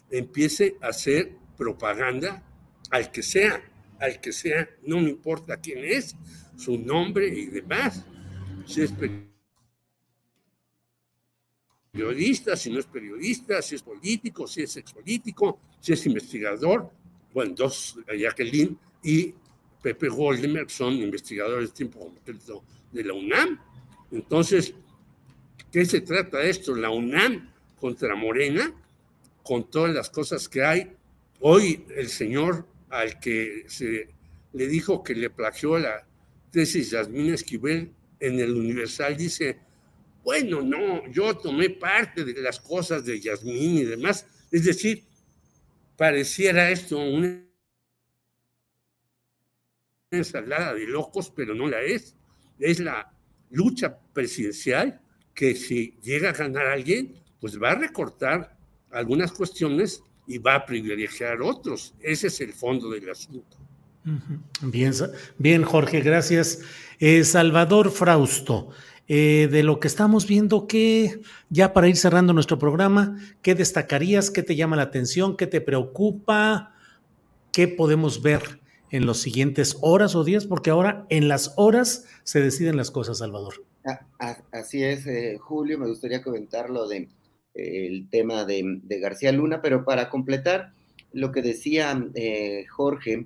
empiece 0.09 0.77
a 0.81 0.87
hacer 0.87 1.35
propaganda 1.57 2.43
al 2.89 3.11
que 3.11 3.21
sea, 3.21 3.61
al 3.99 4.19
que 4.19 4.31
sea, 4.31 4.67
no 4.83 4.99
me 4.99 5.09
importa 5.09 5.57
quién 5.57 5.83
es, 5.83 6.15
su 6.55 6.77
nombre 6.77 7.27
y 7.27 7.45
demás, 7.45 8.05
si 8.65 8.81
es 8.81 8.93
periodista, 11.91 12.55
si 12.55 12.71
no 12.71 12.79
es 12.79 12.85
periodista, 12.85 13.61
si 13.61 13.75
es 13.75 13.83
político, 13.83 14.47
si 14.47 14.63
es 14.63 14.77
expolítico, 14.77 15.59
si 15.79 15.93
es 15.93 16.05
investigador, 16.05 16.91
bueno, 17.33 17.53
dos, 17.55 17.97
Jacqueline 18.17 18.77
y 19.03 19.33
Pepe 19.81 20.09
Goldemer 20.09 20.69
son 20.69 20.93
investigadores 20.93 21.69
de 21.69 21.75
tiempo 21.75 21.99
completo 21.99 22.63
de 22.91 23.03
la 23.03 23.13
UNAM. 23.13 23.59
Entonces, 24.11 24.73
¿qué 25.71 25.85
se 25.85 26.01
trata 26.01 26.41
esto? 26.41 26.75
La 26.75 26.89
UNAM 26.89 27.51
contra 27.79 28.15
Morena, 28.15 28.73
con 29.43 29.69
todas 29.69 29.93
las 29.93 30.09
cosas 30.09 30.49
que 30.49 30.63
hay. 30.63 30.91
Hoy 31.39 31.85
el 31.95 32.09
señor 32.09 32.67
al 32.89 33.19
que 33.19 33.63
se 33.67 34.09
le 34.53 34.67
dijo 34.67 35.03
que 35.03 35.15
le 35.15 35.29
plagió 35.29 35.77
la 35.77 36.05
tesis 36.51 36.91
Yasmín 36.91 37.33
Esquivel 37.33 37.91
en 38.19 38.39
el 38.39 38.51
Universal 38.51 39.15
dice, 39.15 39.59
bueno, 40.23 40.61
no, 40.61 41.07
yo 41.11 41.37
tomé 41.37 41.69
parte 41.69 42.25
de 42.25 42.41
las 42.41 42.59
cosas 42.59 43.05
de 43.05 43.19
Yasmín 43.19 43.77
y 43.77 43.85
demás. 43.85 44.25
Es 44.51 44.65
decir, 44.65 45.03
pareciera 45.99 46.71
esto 46.71 46.97
una 46.97 47.43
ensalada 50.11 50.73
de 50.73 50.87
locos, 50.87 51.29
pero 51.35 51.53
no 51.53 51.67
la 51.67 51.81
es. 51.81 52.15
Es 52.57 52.79
la 52.79 53.11
lucha 53.49 53.99
presidencial 54.13 55.01
que 55.33 55.55
si 55.55 55.97
llega 56.01 56.29
a 56.29 56.33
ganar 56.33 56.67
alguien, 56.67 57.21
pues 57.41 57.61
va 57.61 57.71
a 57.71 57.75
recortar 57.75 58.57
algunas 58.91 59.33
cuestiones 59.33 60.01
y 60.25 60.37
va 60.37 60.55
a 60.55 60.65
privilegiar 60.65 61.41
otros. 61.41 61.93
Ese 61.99 62.27
es 62.27 62.39
el 62.39 62.53
fondo 62.53 62.89
del 62.89 63.09
asunto. 63.09 63.57
Bien, 64.61 64.93
bien 65.37 65.63
Jorge, 65.63 65.99
gracias. 65.99 66.61
Eh, 66.99 67.25
Salvador 67.25 67.91
Frausto, 67.91 68.69
eh, 69.11 69.47
de 69.51 69.63
lo 69.63 69.79
que 69.79 69.87
estamos 69.87 70.27
viendo, 70.27 70.67
¿qué, 70.67 71.19
ya 71.49 71.73
para 71.73 71.87
ir 71.87 71.97
cerrando 71.97 72.31
nuestro 72.31 72.59
programa, 72.59 73.17
qué 73.41 73.55
destacarías, 73.55 74.29
qué 74.29 74.43
te 74.43 74.55
llama 74.55 74.75
la 74.75 74.83
atención, 74.83 75.35
qué 75.35 75.47
te 75.47 75.61
preocupa, 75.61 76.75
qué 77.51 77.67
podemos 77.67 78.21
ver 78.21 78.59
en 78.91 79.07
los 79.07 79.17
siguientes 79.17 79.77
horas 79.81 80.13
o 80.13 80.23
días, 80.23 80.45
porque 80.45 80.69
ahora 80.69 81.07
en 81.09 81.27
las 81.27 81.55
horas 81.57 82.05
se 82.23 82.39
deciden 82.39 82.77
las 82.77 82.91
cosas, 82.91 83.17
Salvador. 83.17 83.65
Así 84.51 84.83
es, 84.83 85.07
eh, 85.07 85.39
Julio, 85.39 85.79
me 85.79 85.87
gustaría 85.87 86.21
comentar 86.21 86.69
lo 86.69 86.87
de 86.87 87.09
eh, 87.55 87.87
el 87.87 88.07
tema 88.11 88.45
de, 88.45 88.79
García 89.01 89.31
Luna, 89.31 89.59
pero 89.59 89.85
para 89.85 90.11
completar 90.11 90.73
lo 91.13 91.31
que 91.31 91.41
decía 91.41 91.99
Jorge, 92.69 93.25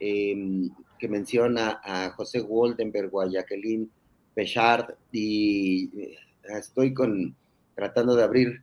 em, 0.00 0.70
que 0.98 1.08
menciona 1.08 1.80
a 1.84 2.10
José 2.10 2.40
Woldenberg 2.40 3.14
o 3.14 3.20
a 3.20 3.30
Jacqueline 3.30 3.88
Pechard, 4.34 4.94
y 5.12 5.90
estoy 6.56 6.94
con, 6.94 7.36
tratando 7.74 8.14
de 8.16 8.24
abrir 8.24 8.62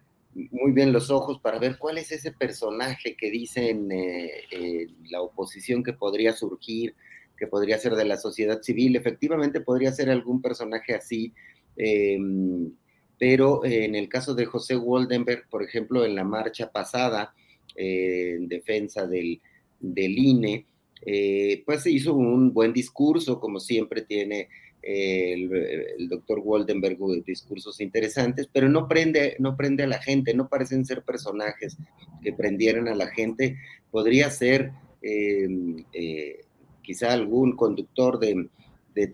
muy 0.52 0.72
bien 0.72 0.94
los 0.94 1.10
ojos 1.10 1.40
para 1.40 1.60
ver 1.60 1.78
cuál 1.78 1.98
es 1.98 2.12
ese 2.12 2.32
personaje 2.32 3.16
que 3.16 3.32
dicen 3.32 3.90
eh, 3.92 4.88
la 5.10 5.22
oposición 5.22 5.84
que 5.84 5.94
podría 5.94 6.34
surgir, 6.34 6.96
que 7.38 7.48
podría 7.48 7.78
ser 7.80 7.96
de 7.96 8.06
la 8.06 8.18
sociedad 8.18 8.62
civil. 8.62 8.96
Efectivamente 8.96 9.62
podría 9.62 9.92
ser 9.92 10.10
algún 10.10 10.42
personaje 10.42 10.94
así, 10.94 11.34
em, 11.76 12.72
pero 13.18 13.66
en 13.66 13.96
el 13.96 14.10
caso 14.10 14.36
de 14.36 14.46
José 14.46 14.76
Woldenberg, 14.76 15.50
por 15.50 15.64
ejemplo, 15.64 16.06
en 16.06 16.14
la 16.14 16.24
marcha 16.24 16.72
pasada 16.72 17.34
eh, 17.76 18.36
en 18.38 18.48
defensa 18.48 19.08
del, 19.08 19.42
del 19.80 20.18
INE, 20.18 20.68
eh, 21.06 21.64
pues 21.66 21.86
hizo 21.88 22.14
un 22.14 22.54
buen 22.54 22.74
discurso, 22.74 23.40
como 23.40 23.60
siempre 23.60 24.04
tiene 24.04 24.50
el, 24.88 26.08
doctor 26.08 26.40
Waldenberg 26.42 26.98
discursos 27.26 27.82
interesantes, 27.82 28.48
pero 28.52 28.70
no 28.70 28.88
prende, 28.88 29.36
no 29.38 29.58
prende 29.58 29.84
a 29.84 29.88
la 29.88 30.02
gente, 30.02 30.34
no 30.34 30.48
parecen 30.48 30.86
ser 30.86 31.04
personajes 31.04 31.78
que 32.22 32.32
prendieran 32.32 32.88
a 32.88 32.96
la 32.96 33.08
gente. 33.08 33.58
Podría 33.92 34.30
ser 34.30 34.72
em, 35.02 35.84
eh, 35.92 36.46
quizá 36.82 37.12
algún 37.12 37.56
conductor 37.56 38.18
de, 38.20 38.50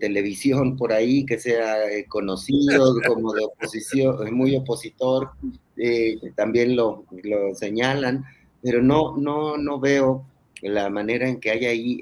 televisión 0.00 0.78
por 0.78 0.94
ahí 0.94 1.26
que 1.26 1.38
sea 1.38 1.90
eh, 1.92 2.06
conocido 2.06 2.94
como 3.06 3.34
de 3.34 3.44
oposición, 3.44 4.34
muy 4.34 4.56
opositor, 4.56 5.32
eh, 5.76 6.16
también 6.34 6.74
lo, 6.74 7.04
lo, 7.22 7.54
señalan, 7.54 8.24
pero 8.62 8.80
no, 8.80 9.14
no, 9.18 9.58
no 9.58 9.78
veo 9.78 10.24
la 10.62 10.88
manera 10.88 11.28
en 11.28 11.38
que 11.38 11.50
haya 11.50 11.68
ahí 11.68 12.00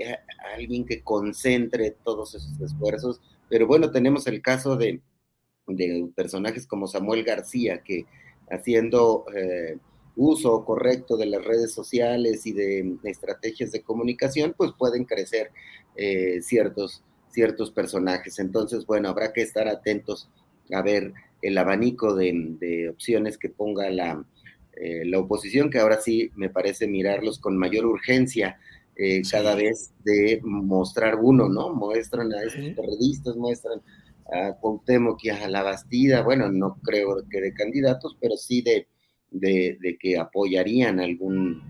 alguien 0.55 0.87
que 0.87 1.01
concentre 1.03 1.97
todos 2.05 2.37
esos 2.37 2.61
esfuerzos 2.61 3.21
pero 3.53 3.67
bueno, 3.67 3.91
tenemos 3.91 4.27
el 4.29 4.41
caso 4.41 4.77
de, 4.77 5.03
personajes 6.17 6.67
como 6.67 6.87
Samuel 6.87 7.23
García, 7.23 7.83
que 7.83 8.07
haciendo 8.51 9.27
eh, 9.37 9.77
uso 10.17 10.65
correcto 10.65 11.19
de 11.19 11.27
las 11.27 11.45
redes 11.45 11.71
sociales 11.71 12.47
y 12.47 12.55
de, 12.55 12.97
estrategias 13.05 13.71
de 13.71 13.83
comunicación, 13.83 14.55
pues 14.57 14.71
pueden 14.79 15.05
crecer 15.05 15.51
eh, 15.97 16.41
ciertos, 16.41 17.05
ciertos 17.29 17.71
personajes. 17.71 18.39
Entonces, 18.39 18.87
bueno, 18.87 19.11
habrá 19.11 19.35
que 19.35 19.43
estar 19.43 19.69
atentos 19.69 20.31
a 20.73 20.81
ver 20.81 21.13
el 21.43 21.59
abanico 21.59 22.15
de, 22.15 22.89
opciones 22.91 23.37
que 23.37 23.51
ponga 23.51 23.91
la, 23.91 24.25
eh, 24.77 25.05
la 25.05 25.19
oposición, 25.19 25.69
que 25.69 25.79
ahora 25.79 26.01
sí 26.01 26.31
me 26.37 26.49
parece 26.49 26.89
mirarlos 26.89 27.39
con 27.39 27.59
mayor 27.59 27.85
urgencia 27.85 28.59
eh, 29.05 29.23
cada 29.29 29.57
vez 29.57 29.93
de 30.05 30.41
mostrar 30.45 31.19
uno, 31.21 31.49
¿no? 31.49 31.75
Muestran 31.75 32.33
a 32.33 32.43
esos 32.43 32.73
periodistas, 32.77 33.35
muestran 33.35 33.83
a 34.33 34.53
Cuauhtémoc 34.53 35.25
y 35.25 35.31
a 35.31 35.49
La 35.49 35.65
Bastida, 35.65 36.23
bueno, 36.23 36.53
no 36.53 36.79
creo 36.85 37.17
que 37.29 37.41
de 37.41 37.53
candidatos, 37.53 38.17
pero 38.21 38.37
sí 38.37 38.63
de, 38.63 38.87
de, 39.33 39.99
que 39.99 40.17
apoyarían 40.17 41.01
algún 41.01 41.61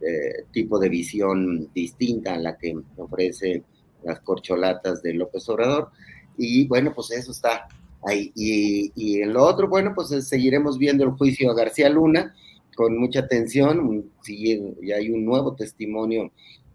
eh, 0.00 0.44
tipo 0.52 0.78
de 0.78 0.88
visión 0.88 1.68
distinta 1.74 2.34
a 2.34 2.38
la 2.38 2.56
que 2.56 2.76
ofrece 2.98 3.64
las 4.04 4.20
corcholatas 4.20 5.02
de 5.02 5.14
López 5.14 5.48
Obrador. 5.48 5.90
Y 6.38 6.68
bueno, 6.68 6.92
pues 6.94 7.10
eso 7.10 7.32
está 7.32 7.66
ahí. 8.04 8.30
Y, 8.36 8.92
y 8.94 9.22
en 9.22 9.32
lo 9.32 9.42
otro, 9.42 9.68
bueno, 9.68 9.92
pues 9.92 10.10
seguiremos 10.28 10.78
viendo 10.78 11.02
el 11.02 11.10
juicio 11.10 11.50
a 11.50 11.54
García 11.54 11.88
Luna 11.88 12.32
con 12.76 12.96
mucha 12.96 13.20
atención. 13.20 14.08
y 14.28 14.92
hay 14.92 15.10
un 15.10 15.24
nuevo 15.24 15.56
testimonio 15.56 16.30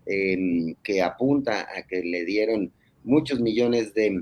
que 0.06 1.02
apunta 1.02 1.68
a 1.76 1.84
que 1.88 2.02
le 2.02 2.26
dieron 2.26 2.72
muchos 3.03 3.40
millones 3.40 3.94
de, 3.94 4.19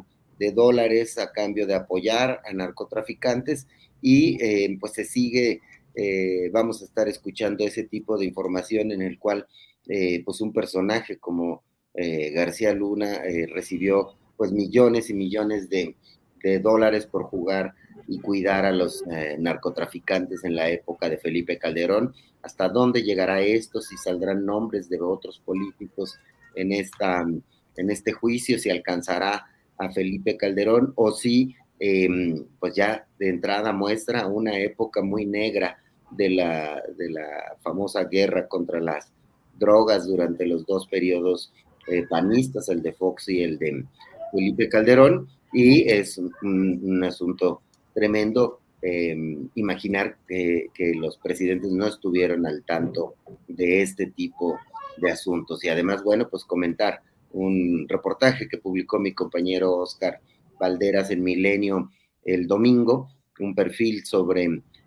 dólares 0.54 1.18
a 1.18 1.32
cambio 1.34 1.68
de 1.68 1.76
apoyar 1.76 2.42
a 2.46 2.54
narcotraficantes 2.54 3.68
y 4.02 4.42
eh, 4.42 4.78
pues 4.80 4.94
se 4.94 5.04
sigue, 5.04 5.60
eh, 5.96 6.50
vamos 6.54 6.82
a 6.82 6.86
estar 6.86 7.10
escuchando 7.10 7.66
ese 7.66 7.84
tipo 7.84 8.18
de 8.18 8.26
información 8.26 8.94
en 8.94 9.02
el 9.02 9.20
cual 9.20 9.48
eh, 9.88 10.24
pues 10.24 10.40
un 10.40 10.54
personaje 10.54 11.18
como 11.18 11.64
García 11.94 12.72
Luna 12.72 13.20
recibió 13.54 14.14
pues 14.38 14.54
millones 14.54 15.10
y 15.10 15.14
millones 15.14 15.70
de, 15.70 15.98
de, 16.42 16.60
dólares 16.60 17.06
por 17.06 17.24
jugar 17.24 17.74
y 18.10 18.20
cuidar 18.20 18.66
a 18.66 18.72
los 18.72 19.04
narcotraficantes 19.38 20.44
en 20.44 20.56
la 20.56 20.68
época 20.68 21.08
de 21.08 21.20
Felipe 21.20 21.60
Calderón. 21.60 22.14
Hasta 22.42 22.68
dónde 22.68 23.04
llegará 23.04 23.42
esto, 23.42 23.82
si 23.82 23.98
saldrán 23.98 24.46
nombres 24.46 24.90
de 24.90 25.00
otros 25.00 25.40
políticos 25.40 26.18
en, 26.56 26.72
esta, 26.72 27.22
en 27.22 27.90
este 27.92 28.12
juicio, 28.12 28.58
si 28.58 28.72
alcanzará 28.72 29.46
a 29.78 29.92
Felipe 29.92 30.38
Calderón 30.38 30.92
o 30.96 31.12
si 31.12 31.56
em, 31.80 32.46
pues 32.60 32.74
ya 32.74 33.08
de 33.20 33.30
entrada 33.30 33.74
muestra 33.74 34.26
una 34.26 34.58
época 34.58 35.04
muy 35.04 35.28
negra 35.28 35.78
de 36.10 36.32
la, 36.32 36.82
de 36.98 37.12
la 37.12 37.58
famosa 37.62 38.06
guerra 38.06 38.48
contra 38.48 38.80
las 38.80 39.14
drogas 39.60 40.08
durante 40.08 40.48
los 40.48 40.66
dos 40.66 40.88
periodos 40.88 41.54
eh, 41.88 42.08
panistas, 42.10 42.70
el 42.70 42.82
de 42.82 42.94
Fox 42.94 43.30
y 43.30 43.44
el 43.44 43.60
de 43.60 43.86
Felipe 44.32 44.68
Calderón, 44.68 45.28
y 45.54 45.88
es 45.88 46.20
un 46.42 47.04
asunto 47.04 47.62
tremendo 48.00 48.60
Em, 48.82 49.50
imaginar 49.56 50.18
que, 50.26 50.70
los 50.96 51.18
presidentes 51.18 51.70
no 51.70 51.86
estuvieron 51.86 52.46
al 52.46 52.64
tanto 52.64 53.16
de 53.48 53.82
este 53.82 54.08
tipo 54.08 54.58
de 54.98 55.12
asuntos. 55.12 55.64
Y 55.66 55.70
además, 55.70 56.02
bueno, 56.04 56.30
pues 56.30 56.46
comentar 56.46 57.02
un 57.32 57.86
reportaje 57.90 58.48
que 58.48 58.58
publicó 58.58 58.98
mi 59.00 59.14
compañero 59.14 59.76
Oscar 59.76 60.22
Valderas 60.60 61.12
en 61.12 61.24
Milenio 61.24 61.92
el 62.24 62.48
domingo, 62.48 63.10
un 63.40 63.54
perfil 63.54 64.06
sobre 64.06 64.46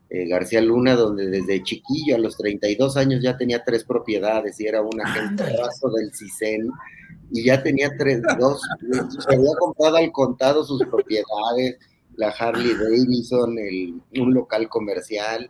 eh, 0.08 0.26
García 0.26 0.62
Luna, 0.62 0.94
donde 0.94 1.26
desde 1.28 1.62
chiquillo 1.62 2.16
a 2.16 2.18
los 2.18 2.36
32 2.38 2.96
años 2.96 3.22
ya 3.22 3.36
tenía 3.36 3.62
tres 3.62 3.84
propiedades 3.84 4.58
y 4.60 4.66
era 4.66 4.80
un 4.80 5.00
agente 5.00 5.44
del 5.44 6.14
CISEN 6.14 6.70
y 7.30 7.44
ya 7.44 7.62
tenía 7.62 7.90
tres, 7.98 8.22
dos, 8.38 8.60
se 9.18 9.34
había 9.34 9.54
comprado 9.58 9.96
al 9.96 10.12
contado 10.12 10.64
sus 10.64 10.82
propiedades, 10.84 11.78
la 12.16 12.28
Harley 12.28 12.74
Davidson, 12.74 13.56
un 14.18 14.34
local 14.34 14.68
comercial, 14.68 15.48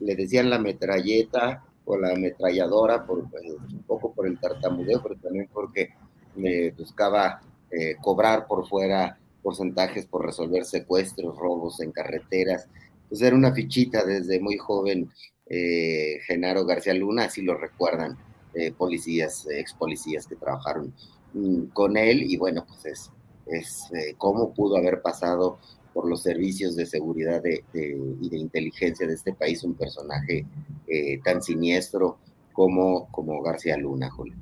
le 0.00 0.16
decían 0.16 0.50
la 0.50 0.58
metralleta 0.58 1.64
o 1.84 1.96
la 1.96 2.12
ametralladora, 2.12 3.04
por, 3.06 3.28
pues, 3.30 3.44
un 3.72 3.82
poco 3.82 4.12
por 4.12 4.26
el 4.26 4.38
tartamudeo, 4.38 5.02
pero 5.02 5.16
también 5.16 5.48
porque 5.52 5.90
me 6.36 6.70
buscaba 6.70 7.40
eh, 7.70 7.96
cobrar 8.00 8.46
por 8.46 8.66
fuera 8.68 9.18
porcentajes 9.42 10.06
por 10.06 10.24
resolver 10.24 10.64
secuestros, 10.64 11.36
robos 11.36 11.80
en 11.80 11.92
carreteras. 11.92 12.68
Pues 13.08 13.22
era 13.22 13.34
una 13.34 13.52
fichita 13.52 14.04
desde 14.04 14.38
muy 14.38 14.56
joven 14.56 15.10
eh, 15.46 16.18
Genaro 16.26 16.64
García 16.64 16.94
Luna, 16.94 17.24
así 17.24 17.42
lo 17.42 17.54
recuerdan 17.56 18.16
eh, 18.54 18.72
policías, 18.72 19.46
ex 19.50 19.74
policías 19.74 20.26
que 20.26 20.36
trabajaron 20.36 20.94
mm, 21.32 21.64
con 21.72 21.96
él, 21.96 22.22
y 22.22 22.36
bueno, 22.36 22.64
pues 22.66 22.86
es, 22.86 23.10
es 23.46 24.14
cómo 24.16 24.52
pudo 24.54 24.76
haber 24.76 25.02
pasado 25.02 25.58
por 25.92 26.08
los 26.08 26.22
servicios 26.22 26.76
de 26.76 26.86
seguridad 26.86 27.42
y 27.44 28.28
de 28.28 28.36
inteligencia 28.36 29.06
de 29.06 29.14
este 29.14 29.32
país 29.32 29.62
un 29.64 29.74
personaje 29.74 30.46
eh, 30.86 31.20
tan 31.24 31.42
siniestro 31.42 32.18
como, 32.52 33.08
como 33.10 33.42
García 33.42 33.76
Luna, 33.76 34.10
Julio. 34.10 34.36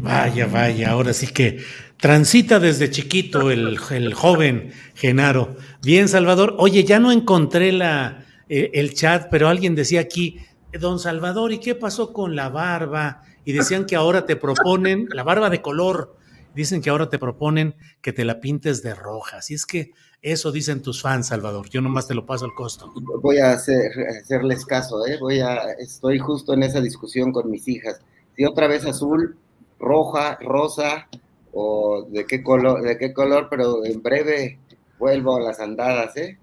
Vaya, 0.00 0.46
vaya, 0.46 0.90
ahora 0.90 1.12
sí 1.12 1.28
que 1.28 1.60
transita 1.96 2.60
desde 2.60 2.90
chiquito 2.90 3.50
el, 3.50 3.78
joven 4.14 4.72
Genaro. 4.94 5.56
Bien, 5.82 6.08
Salvador. 6.08 6.56
Oye, 6.58 6.84
ya 6.84 6.98
no 6.98 7.12
encontré 7.12 7.72
la, 7.72 8.24
eh, 8.48 8.70
el 8.74 8.94
chat, 8.94 9.28
pero 9.30 9.48
alguien 9.48 9.74
decía 9.74 10.00
aquí, 10.00 10.38
don 10.72 10.98
Salvador, 10.98 11.52
¿y 11.52 11.58
qué 11.58 11.74
pasó 11.74 12.12
con 12.12 12.36
la 12.36 12.48
barba? 12.48 13.22
Y 13.44 13.52
decían 13.52 13.86
que 13.86 13.96
ahora 13.96 14.26
te 14.26 14.36
proponen 14.36 15.08
la 15.12 15.22
barba 15.22 15.50
de 15.50 15.62
color. 15.62 16.16
Dicen 16.54 16.80
que 16.80 16.90
ahora 16.90 17.08
te 17.08 17.18
proponen 17.18 17.76
que 18.00 18.12
te 18.12 18.24
la 18.24 18.40
pintes 18.40 18.82
de 18.82 18.94
roja. 18.94 19.38
Así 19.38 19.54
es 19.54 19.66
que 19.66 19.92
eso 20.22 20.52
dicen 20.52 20.82
tus 20.82 21.02
fans, 21.02 21.28
Salvador. 21.28 21.68
Yo 21.68 21.80
nomás 21.80 22.08
te 22.08 22.14
lo 22.14 22.26
paso 22.26 22.44
al 22.44 22.54
costo. 22.54 22.92
Voy 23.22 23.38
a 23.38 23.52
hacer, 23.52 23.90
hacerles 24.20 24.64
caso, 24.64 25.06
¿eh? 25.06 25.18
Voy 25.20 25.40
a, 25.40 25.72
estoy 25.78 26.18
justo 26.18 26.54
en 26.54 26.62
esa 26.62 26.80
discusión 26.80 27.32
con 27.32 27.50
mis 27.50 27.68
hijas. 27.68 28.00
Si 28.36 28.44
otra 28.44 28.66
vez 28.66 28.84
azul, 28.84 29.36
roja, 29.78 30.38
rosa, 30.40 31.08
o 31.52 32.06
de 32.10 32.26
qué 32.26 32.42
color, 32.42 32.82
de 32.82 32.98
qué 32.98 33.12
color, 33.12 33.48
pero 33.48 33.84
en 33.84 34.02
breve 34.02 34.58
vuelvo 34.98 35.36
a 35.36 35.40
las 35.40 35.60
andadas, 35.60 36.16
¿eh? 36.16 36.38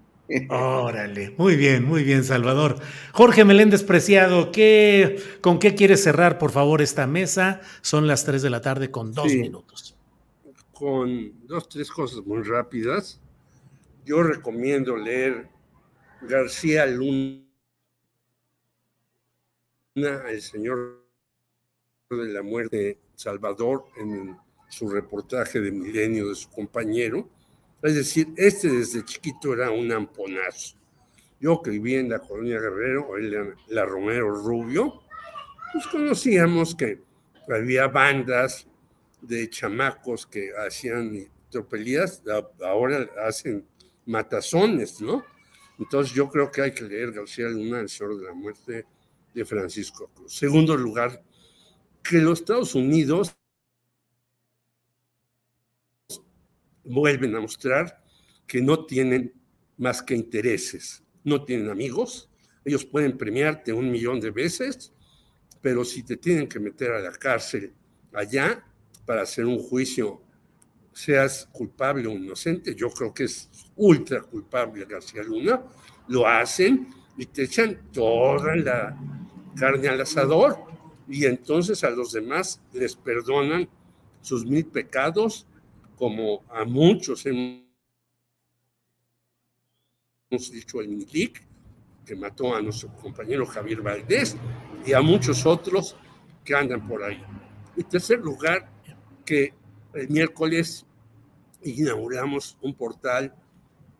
Órale, 0.48 1.34
muy 1.36 1.54
bien, 1.56 1.84
muy 1.84 2.02
bien, 2.02 2.24
Salvador. 2.24 2.76
Jorge 3.12 3.44
Meléndez 3.44 3.82
Preciado, 3.82 4.50
¿qué, 4.52 5.22
¿con 5.42 5.58
qué 5.58 5.74
quieres 5.74 6.02
cerrar, 6.02 6.38
por 6.38 6.50
favor, 6.50 6.80
esta 6.80 7.06
mesa? 7.06 7.60
Son 7.82 8.06
las 8.06 8.24
3 8.24 8.40
de 8.40 8.50
la 8.50 8.62
tarde 8.62 8.90
con 8.90 9.12
dos 9.12 9.26
minutos. 9.26 9.96
Con 10.72 11.46
dos, 11.46 11.68
tres 11.68 11.90
cosas 11.90 12.24
muy 12.24 12.42
rápidas. 12.42 13.20
Yo 14.04 14.22
recomiendo 14.22 14.96
leer 14.96 15.48
García 16.22 16.86
Luna, 16.86 17.44
El 19.94 20.42
Señor 20.42 21.04
de 22.10 22.28
la 22.28 22.42
Muerte, 22.42 22.98
Salvador, 23.14 23.86
en 23.96 24.36
su 24.68 24.88
reportaje 24.88 25.60
de 25.60 25.70
Milenio 25.70 26.28
de 26.28 26.34
su 26.34 26.50
compañero 26.50 27.28
es 27.84 27.96
decir, 27.96 28.28
este 28.38 28.70
desde 28.70 29.04
chiquito 29.04 29.52
era 29.52 29.70
un 29.70 29.92
amponazo. 29.92 30.74
Yo 31.38 31.60
que 31.60 31.68
vivía 31.68 32.00
en 32.00 32.08
la 32.08 32.18
colonia 32.18 32.58
Guerrero, 32.58 33.14
él 33.18 33.54
la 33.68 33.84
Romero 33.84 34.34
Rubio, 34.34 35.02
pues 35.70 35.86
conocíamos 35.88 36.74
que 36.74 37.02
había 37.46 37.88
bandas 37.88 38.66
de 39.20 39.50
chamacos 39.50 40.26
que 40.26 40.52
hacían 40.56 41.28
tropelías, 41.50 42.22
ahora 42.62 43.06
hacen 43.26 43.66
matazones, 44.06 45.00
¿no? 45.00 45.24
Entonces 45.78 46.14
yo 46.14 46.28
creo 46.28 46.50
que 46.50 46.62
hay 46.62 46.72
que 46.72 46.84
leer 46.84 47.12
García 47.12 47.48
Luna, 47.48 47.80
El 47.80 47.88
Señor 47.88 48.18
de 48.18 48.26
la 48.26 48.34
Muerte 48.34 48.86
de 49.34 49.44
Francisco 49.44 50.10
Cruz. 50.14 50.36
Segundo 50.36 50.76
lugar, 50.76 51.22
que 52.02 52.18
los 52.18 52.40
Estados 52.40 52.74
Unidos 52.74 53.34
vuelven 56.84 57.34
a 57.34 57.40
mostrar 57.40 58.04
que 58.46 58.60
no 58.60 58.84
tienen 58.84 59.32
más 59.78 60.02
que 60.02 60.14
intereses, 60.14 61.02
no 61.24 61.44
tienen 61.44 61.70
amigos, 61.70 62.30
ellos 62.64 62.84
pueden 62.84 63.16
premiarte 63.18 63.72
un 63.72 63.90
millón 63.90 64.20
de 64.20 64.30
veces, 64.30 64.92
pero 65.60 65.84
si 65.84 66.02
te 66.02 66.16
tienen 66.16 66.48
que 66.48 66.60
meter 66.60 66.92
a 66.92 67.00
la 67.00 67.12
cárcel 67.12 67.72
allá 68.12 68.64
para 69.06 69.22
hacer 69.22 69.46
un 69.46 69.58
juicio, 69.58 70.22
seas 70.94 71.48
culpable 71.52 72.06
o 72.06 72.12
inocente, 72.12 72.74
yo 72.74 72.88
creo 72.90 73.12
que 73.12 73.24
es 73.24 73.50
ultra 73.76 74.22
culpable 74.22 74.86
García 74.86 75.22
Luna, 75.22 75.62
lo 76.08 76.26
hacen 76.26 76.88
y 77.18 77.26
te 77.26 77.44
echan 77.44 77.90
toda 77.92 78.56
la 78.56 78.96
carne 79.56 79.88
al 79.88 80.00
asador 80.00 80.58
y 81.08 81.26
entonces 81.26 81.84
a 81.84 81.90
los 81.90 82.12
demás 82.12 82.60
les 82.72 82.96
perdonan 82.96 83.68
sus 84.20 84.46
mil 84.46 84.66
pecados 84.66 85.46
como 85.96 86.42
a 86.50 86.64
muchos 86.64 87.26
hemos 87.26 87.64
dicho 90.50 90.80
el 90.80 90.88
MILIC, 90.88 91.46
que 92.04 92.16
mató 92.16 92.54
a 92.54 92.60
nuestro 92.60 92.94
compañero 92.96 93.46
Javier 93.46 93.80
Valdés, 93.80 94.36
y 94.84 94.92
a 94.92 95.00
muchos 95.00 95.46
otros 95.46 95.96
que 96.44 96.54
andan 96.54 96.86
por 96.86 97.02
ahí. 97.02 97.22
En 97.76 97.84
tercer 97.84 98.18
lugar, 98.18 98.68
que 99.24 99.54
el 99.94 100.08
miércoles 100.08 100.84
inauguramos 101.62 102.58
un 102.60 102.74
portal 102.74 103.34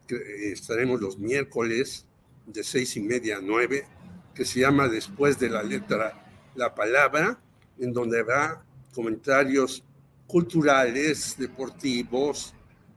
que 0.06 0.52
estaremos 0.52 1.00
los 1.00 1.18
miércoles 1.18 2.06
de 2.46 2.62
seis 2.62 2.96
y 2.96 3.00
media 3.00 3.38
a 3.38 3.40
nueve, 3.40 3.86
que 4.34 4.44
se 4.44 4.60
llama 4.60 4.88
Después 4.88 5.38
de 5.38 5.48
la 5.48 5.62
letra 5.62 6.20
la 6.54 6.74
palabra, 6.74 7.40
en 7.78 7.92
donde 7.92 8.20
habrá 8.20 8.64
comentarios 8.94 9.82
culturales, 10.26 11.36
deportivos, 11.38 12.54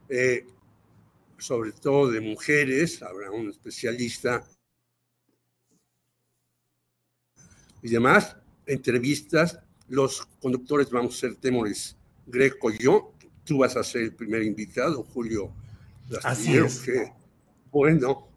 eh, 0.10 0.46
sobre 1.38 1.72
todo 1.72 2.12
de 2.12 2.20
mujeres, 2.20 3.02
habrá 3.02 3.32
un 3.32 3.50
especialista 3.50 4.46
y 7.82 7.90
demás, 7.90 8.36
entrevistas, 8.66 9.60
los 9.88 10.26
conductores 10.42 10.90
vamos 10.90 11.16
a 11.16 11.20
ser 11.20 11.36
Temores 11.36 11.96
Greco 12.28 12.72
y 12.72 12.78
yo, 12.78 13.14
tú 13.44 13.60
vas 13.60 13.76
a 13.76 13.84
ser 13.84 14.04
el 14.04 14.14
primer 14.14 14.44
invitado, 14.44 15.04
Julio 15.04 15.54
Así 16.24 16.56
es. 16.56 16.80
que 16.80 17.12
bueno, 17.72 18.28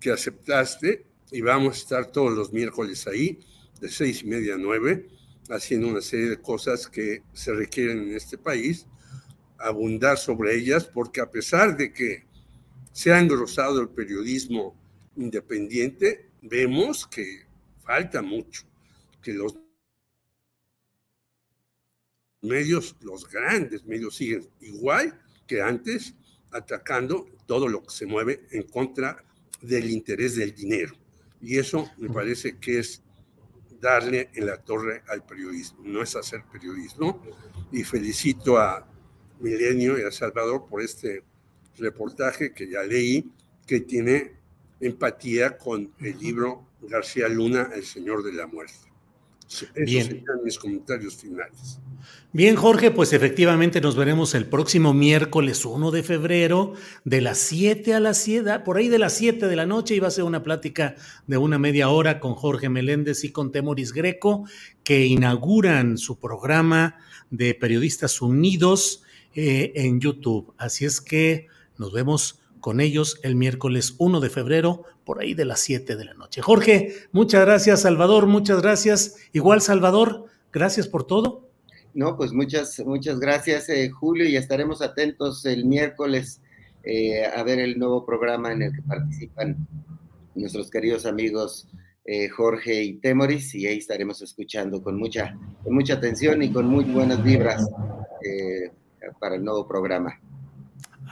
que 0.00 0.10
aceptaste 0.10 1.06
y 1.30 1.40
vamos 1.40 1.76
a 1.76 1.78
estar 1.78 2.06
todos 2.12 2.32
los 2.32 2.52
miércoles 2.52 3.06
ahí, 3.06 3.40
de 3.80 3.88
seis 3.88 4.22
y 4.22 4.26
media 4.26 4.54
a 4.54 4.58
nueve, 4.58 5.08
haciendo 5.50 5.88
una 5.88 6.00
serie 6.00 6.30
de 6.30 6.40
cosas 6.40 6.88
que 6.88 7.22
se 7.32 7.52
requieren 7.52 7.98
en 7.98 8.14
este 8.14 8.38
país, 8.38 8.86
abundar 9.58 10.18
sobre 10.18 10.56
ellas, 10.56 10.84
porque 10.84 11.20
a 11.20 11.30
pesar 11.30 11.76
de 11.76 11.92
que 11.92 12.24
se 12.92 13.12
ha 13.12 13.18
engrosado 13.18 13.80
el 13.80 13.88
periodismo 13.88 14.76
independiente, 15.16 16.30
vemos 16.42 17.06
que 17.06 17.42
falta 17.82 18.22
mucho, 18.22 18.62
que 19.22 19.32
los 19.32 19.56
medios, 22.44 22.96
los 23.00 23.28
grandes 23.28 23.84
medios 23.84 24.16
siguen 24.16 24.46
igual 24.60 25.18
que 25.46 25.60
antes, 25.62 26.14
atacando 26.50 27.26
todo 27.46 27.68
lo 27.68 27.82
que 27.82 27.90
se 27.90 28.06
mueve 28.06 28.46
en 28.50 28.62
contra 28.64 29.24
del 29.60 29.90
interés 29.90 30.36
del 30.36 30.54
dinero. 30.54 30.94
Y 31.40 31.58
eso 31.58 31.90
me 31.98 32.08
parece 32.08 32.58
que 32.58 32.78
es 32.78 33.02
darle 33.80 34.30
en 34.34 34.46
la 34.46 34.56
torre 34.56 35.02
al 35.08 35.24
periodismo, 35.26 35.80
no 35.84 36.02
es 36.02 36.16
hacer 36.16 36.42
periodismo. 36.50 37.22
Y 37.72 37.84
felicito 37.84 38.56
a 38.56 38.88
Milenio 39.40 39.98
y 39.98 40.02
a 40.02 40.10
Salvador 40.10 40.66
por 40.68 40.80
este 40.80 41.22
reportaje 41.76 42.52
que 42.52 42.68
ya 42.70 42.82
leí, 42.82 43.30
que 43.66 43.80
tiene 43.80 44.32
empatía 44.80 45.58
con 45.58 45.92
el 46.00 46.18
libro 46.18 46.66
García 46.82 47.28
Luna, 47.28 47.70
El 47.74 47.84
Señor 47.84 48.22
de 48.22 48.32
la 48.32 48.46
Muerte. 48.46 48.93
Esos 49.48 49.68
Bien. 49.74 50.06
serían 50.06 50.44
mis 50.44 50.58
comentarios 50.58 51.14
finales. 51.16 51.78
Bien, 52.32 52.56
Jorge, 52.56 52.90
pues 52.90 53.12
efectivamente 53.12 53.80
nos 53.80 53.94
veremos 53.94 54.34
el 54.34 54.46
próximo 54.46 54.92
miércoles 54.92 55.64
1 55.64 55.92
de 55.92 56.02
febrero 56.02 56.72
de 57.04 57.20
las 57.20 57.38
7 57.38 57.94
a 57.94 58.00
las 58.00 58.18
7, 58.18 58.58
por 58.64 58.76
ahí 58.76 58.88
de 58.88 58.98
las 58.98 59.12
7 59.14 59.46
de 59.46 59.54
la 59.54 59.66
noche, 59.66 59.94
y 59.94 60.00
va 60.00 60.08
a 60.08 60.10
ser 60.10 60.24
una 60.24 60.42
plática 60.42 60.96
de 61.28 61.36
una 61.36 61.60
media 61.60 61.90
hora 61.90 62.18
con 62.18 62.34
Jorge 62.34 62.68
Meléndez 62.68 63.22
y 63.22 63.30
con 63.30 63.52
Temoris 63.52 63.92
Greco, 63.92 64.48
que 64.82 65.06
inauguran 65.06 65.96
su 65.96 66.18
programa 66.18 66.96
de 67.30 67.54
Periodistas 67.54 68.20
Unidos 68.20 69.04
eh, 69.36 69.72
en 69.76 70.00
YouTube. 70.00 70.52
Así 70.58 70.84
es 70.84 71.00
que 71.00 71.46
nos 71.78 71.92
vemos 71.92 72.40
con 72.64 72.80
ellos 72.80 73.20
el 73.22 73.36
miércoles 73.36 73.94
1 73.98 74.20
de 74.20 74.30
febrero, 74.30 74.84
por 75.04 75.20
ahí 75.20 75.34
de 75.34 75.44
las 75.44 75.60
7 75.60 75.96
de 75.96 76.04
la 76.06 76.14
noche. 76.14 76.40
Jorge, 76.40 76.94
muchas 77.12 77.44
gracias, 77.44 77.82
Salvador, 77.82 78.26
muchas 78.26 78.62
gracias. 78.62 79.16
Igual, 79.32 79.60
Salvador, 79.60 80.24
gracias 80.50 80.88
por 80.88 81.06
todo. 81.06 81.46
No, 81.92 82.16
pues 82.16 82.32
muchas, 82.32 82.80
muchas 82.86 83.20
gracias, 83.20 83.68
eh, 83.68 83.90
Julio, 83.90 84.26
y 84.26 84.36
estaremos 84.36 84.80
atentos 84.80 85.44
el 85.44 85.66
miércoles 85.66 86.40
eh, 86.84 87.26
a 87.26 87.42
ver 87.42 87.58
el 87.58 87.78
nuevo 87.78 88.06
programa 88.06 88.50
en 88.50 88.62
el 88.62 88.72
que 88.72 88.80
participan 88.80 89.68
nuestros 90.34 90.70
queridos 90.70 91.04
amigos 91.04 91.68
eh, 92.06 92.30
Jorge 92.30 92.82
y 92.82 92.94
Temoris, 92.94 93.54
y 93.54 93.66
ahí 93.66 93.76
estaremos 93.76 94.22
escuchando 94.22 94.82
con 94.82 94.96
mucha, 94.96 95.36
con 95.62 95.74
mucha 95.74 95.92
atención 95.92 96.42
y 96.42 96.50
con 96.50 96.64
muy 96.64 96.84
buenas 96.84 97.22
vibras 97.22 97.68
eh, 98.22 98.70
para 99.20 99.34
el 99.34 99.44
nuevo 99.44 99.68
programa. 99.68 100.18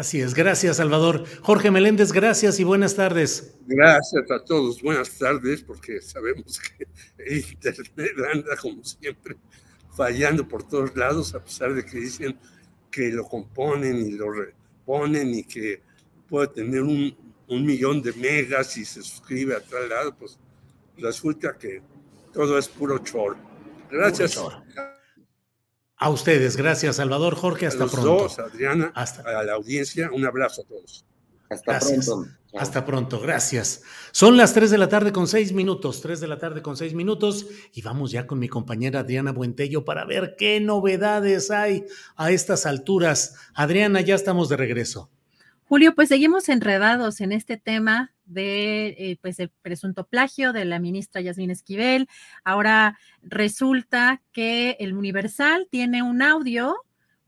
Así 0.03 0.21
es, 0.21 0.35
gracias, 0.35 0.79
Salvador. 0.79 1.23
Jorge 1.43 1.71
Meléndez, 1.71 2.11
gracias 2.11 2.59
y 2.59 2.65
buenas 2.65 2.97
tardes. 2.97 3.55
Gracias 3.69 4.29
a 4.33 4.45
todos, 4.45 4.83
buenas 4.83 5.17
tardes, 5.17 5.63
porque 5.63 6.01
sabemos 6.01 6.59
que 6.59 6.89
Internet 7.53 8.11
anda 8.35 8.57
como 8.57 8.83
siempre 8.83 9.37
fallando 9.97 10.49
por 10.49 10.67
todos 10.67 10.97
lados, 10.97 11.37
a 11.37 11.45
pesar 11.45 11.73
de 11.73 11.85
que 11.85 11.99
dicen 11.99 12.37
que 12.91 13.13
lo 13.13 13.29
componen 13.29 14.05
y 14.05 14.11
lo 14.11 14.33
reponen 14.33 15.37
y 15.37 15.45
que 15.45 15.81
puede 16.29 16.49
tener 16.49 16.83
un, 16.83 17.17
un 17.47 17.65
millón 17.65 18.03
de 18.03 18.13
megas 18.15 18.77
y 18.79 18.85
se 18.85 19.05
suscribe 19.05 19.55
a 19.55 19.61
tal 19.61 19.89
lado, 19.89 20.17
pues 20.17 20.37
resulta 20.99 21.57
que 21.57 21.81
todo 22.33 22.59
es 22.59 22.67
puro 22.67 22.99
choro. 22.99 23.37
Gracias. 23.89 24.35
Puro 24.35 24.65
A 26.03 26.11
ustedes, 26.11 26.57
gracias, 26.57 26.97
Salvador. 26.97 27.37
Jorge, 27.37 27.67
hasta 27.67 27.85
a 27.85 27.87
los 27.87 27.93
pronto. 27.93 28.11
dos, 28.25 28.39
Adriana, 28.41 28.93
a 28.95 29.43
la 29.45 29.53
audiencia, 29.53 30.11
un 30.13 30.27
abrazo 30.27 30.63
a 30.63 30.65
todos. 30.65 31.05
Hasta 31.49 31.73
Gracias. 31.73 32.07
pronto. 32.07 32.31
Hasta 32.55 32.85
pronto, 32.85 33.21
gracias. 33.21 33.83
Son 34.11 34.37
las 34.37 34.53
3 34.53 34.71
de 34.71 34.79
la 34.79 34.89
tarde 34.89 35.13
con 35.13 35.29
6 35.29 35.53
minutos, 35.53 36.01
3 36.01 36.21
de 36.21 36.27
la 36.27 36.39
tarde 36.39 36.61
con 36.61 36.77
6 36.77 36.93
minutos 36.95 37.47
y 37.73 37.83
vamos 37.83 38.11
ya 38.11 38.27
con 38.27 38.41
mi 38.41 38.49
compañera 38.49 39.01
Adriana 39.01 39.33
Buentello 39.33 39.85
para 39.85 40.05
ver 40.05 40.35
qué 40.37 40.61
novedades 40.61 41.51
hay 41.51 41.85
a 42.17 42.31
estas 42.33 42.67
alturas. 42.67 43.37
Adriana, 43.55 44.01
ya 44.01 44.17
estamos 44.17 44.49
de 44.49 44.57
regreso. 44.57 45.09
Julio, 45.65 45.95
pues 45.95 46.09
seguimos 46.09 46.49
enredados 46.49 47.21
en 47.21 47.33
este 47.33 47.57
tema 47.57 48.13
de 48.25 48.89
eh, 48.99 49.19
pues 49.21 49.39
el 49.41 49.51
presunto 49.63 50.07
plagio 50.07 50.53
de 50.53 50.65
la 50.65 50.79
ministra 50.79 51.21
Yasmín 51.21 51.51
Esquivel. 51.51 52.09
Ahora 52.45 52.99
resulta 53.23 54.23
que 54.33 54.77
el 54.81 54.95
Universal 54.95 55.67
tiene 55.71 56.03
un 56.03 56.23
audio 56.23 56.77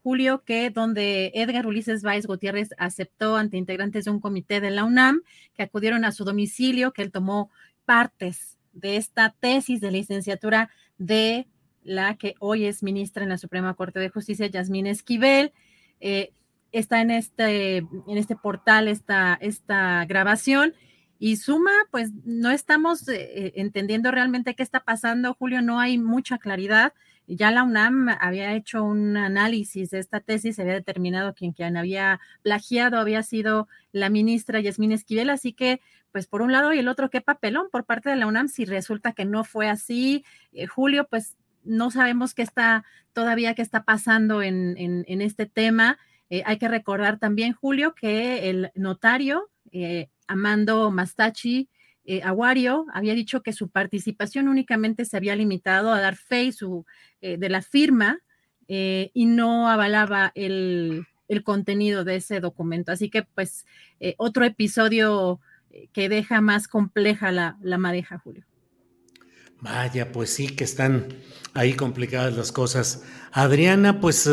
Julio, 0.04 0.44
que 0.44 0.68
donde 0.68 1.32
Edgar 1.34 1.66
Ulises 1.66 2.02
Báez 2.02 2.26
Gutiérrez 2.26 2.74
aceptó 2.76 3.36
ante 3.36 3.56
integrantes 3.56 4.04
de 4.04 4.10
un 4.10 4.20
comité 4.20 4.60
de 4.60 4.70
la 4.70 4.84
UNAM 4.84 5.22
que 5.54 5.62
acudieron 5.62 6.04
a 6.04 6.12
su 6.12 6.24
domicilio, 6.24 6.92
que 6.92 7.00
él 7.00 7.10
tomó 7.10 7.50
partes 7.86 8.58
de 8.74 8.98
esta 8.98 9.34
tesis 9.40 9.80
de 9.80 9.90
licenciatura 9.90 10.68
de 10.98 11.48
la 11.82 12.18
que 12.18 12.34
hoy 12.38 12.66
es 12.66 12.82
ministra 12.82 13.22
en 13.22 13.30
la 13.30 13.38
Suprema 13.38 13.72
Corte 13.72 13.98
de 13.98 14.10
Justicia, 14.10 14.46
Yasmín 14.46 14.86
Esquivel. 14.86 15.54
Eh, 16.00 16.32
está 16.78 17.00
en 17.00 17.10
este, 17.10 17.78
en 17.78 18.18
este 18.18 18.36
portal 18.36 18.88
esta, 18.88 19.38
esta 19.40 20.04
grabación 20.06 20.74
y 21.18 21.36
suma, 21.36 21.70
pues 21.90 22.10
no 22.24 22.50
estamos 22.50 23.08
eh, 23.08 23.14
eh, 23.14 23.52
entendiendo 23.56 24.10
realmente 24.10 24.54
qué 24.54 24.62
está 24.62 24.80
pasando, 24.80 25.34
Julio, 25.34 25.62
no 25.62 25.80
hay 25.80 25.96
mucha 25.98 26.38
claridad. 26.38 26.92
Ya 27.26 27.50
la 27.50 27.62
UNAM 27.62 28.08
había 28.20 28.52
hecho 28.54 28.84
un 28.84 29.16
análisis 29.16 29.90
de 29.90 30.00
esta 30.00 30.20
tesis, 30.20 30.56
se 30.56 30.62
había 30.62 30.74
determinado 30.74 31.34
que 31.34 31.50
quien 31.54 31.76
había 31.76 32.20
plagiado 32.42 32.98
había 32.98 33.22
sido 33.22 33.68
la 33.92 34.10
ministra 34.10 34.60
Yasmín 34.60 34.92
Esquivel, 34.92 35.30
así 35.30 35.54
que, 35.54 35.80
pues 36.12 36.26
por 36.26 36.42
un 36.42 36.52
lado 36.52 36.74
y 36.74 36.78
el 36.80 36.88
otro, 36.88 37.08
qué 37.08 37.22
papelón 37.22 37.68
por 37.72 37.86
parte 37.86 38.10
de 38.10 38.16
la 38.16 38.26
UNAM 38.26 38.48
si 38.48 38.66
resulta 38.66 39.12
que 39.12 39.24
no 39.24 39.44
fue 39.44 39.68
así. 39.68 40.24
Eh, 40.52 40.66
Julio, 40.66 41.06
pues 41.08 41.36
no 41.64 41.90
sabemos 41.90 42.34
qué 42.34 42.42
está 42.42 42.84
todavía, 43.14 43.54
qué 43.54 43.62
está 43.62 43.84
pasando 43.84 44.42
en, 44.42 44.74
en, 44.76 45.22
este 45.22 45.46
tema. 45.46 45.98
Hay 46.30 46.58
que 46.58 46.68
recordar 46.68 47.18
también, 47.18 47.52
Julio, 47.52 47.94
que 47.94 48.50
el 48.50 48.70
notario 48.74 49.50
eh, 49.70 50.08
Amando 50.26 50.90
Mastachi 50.90 51.68
eh, 52.06 52.20
Aguario 52.22 52.84
había 52.92 53.14
dicho 53.14 53.42
que 53.42 53.54
su 53.54 53.70
participación 53.70 54.48
únicamente 54.48 55.06
se 55.06 55.16
había 55.16 55.36
limitado 55.36 55.92
a 55.92 56.00
dar 56.00 56.16
fe 56.16 56.50
eh, 57.20 57.38
de 57.38 57.48
la 57.48 57.62
firma 57.62 58.18
eh, 58.68 59.10
y 59.14 59.24
no 59.24 59.68
avalaba 59.68 60.30
el, 60.34 61.06
contenido 61.44 62.04
de 62.04 62.16
ese 62.16 62.38
documento. 62.38 62.92
Así 62.92 63.10
que, 63.10 63.24
pues, 63.24 63.66
otro 64.18 64.44
episodio 64.44 65.40
que 65.92 66.08
deja 66.08 66.40
más 66.40 66.68
compleja 66.68 67.32
la, 67.32 67.58
la 67.60 67.76
madeja, 67.76 68.18
Julio. 68.18 68.44
Vaya, 69.60 70.12
pues 70.12 70.30
sí 70.30 70.46
que 70.46 70.62
están 70.62 71.08
ahí 71.52 71.72
complicadas 71.72 72.36
las 72.36 72.52
cosas. 72.52 73.02
Adriana, 73.32 74.00
pues 74.00 74.30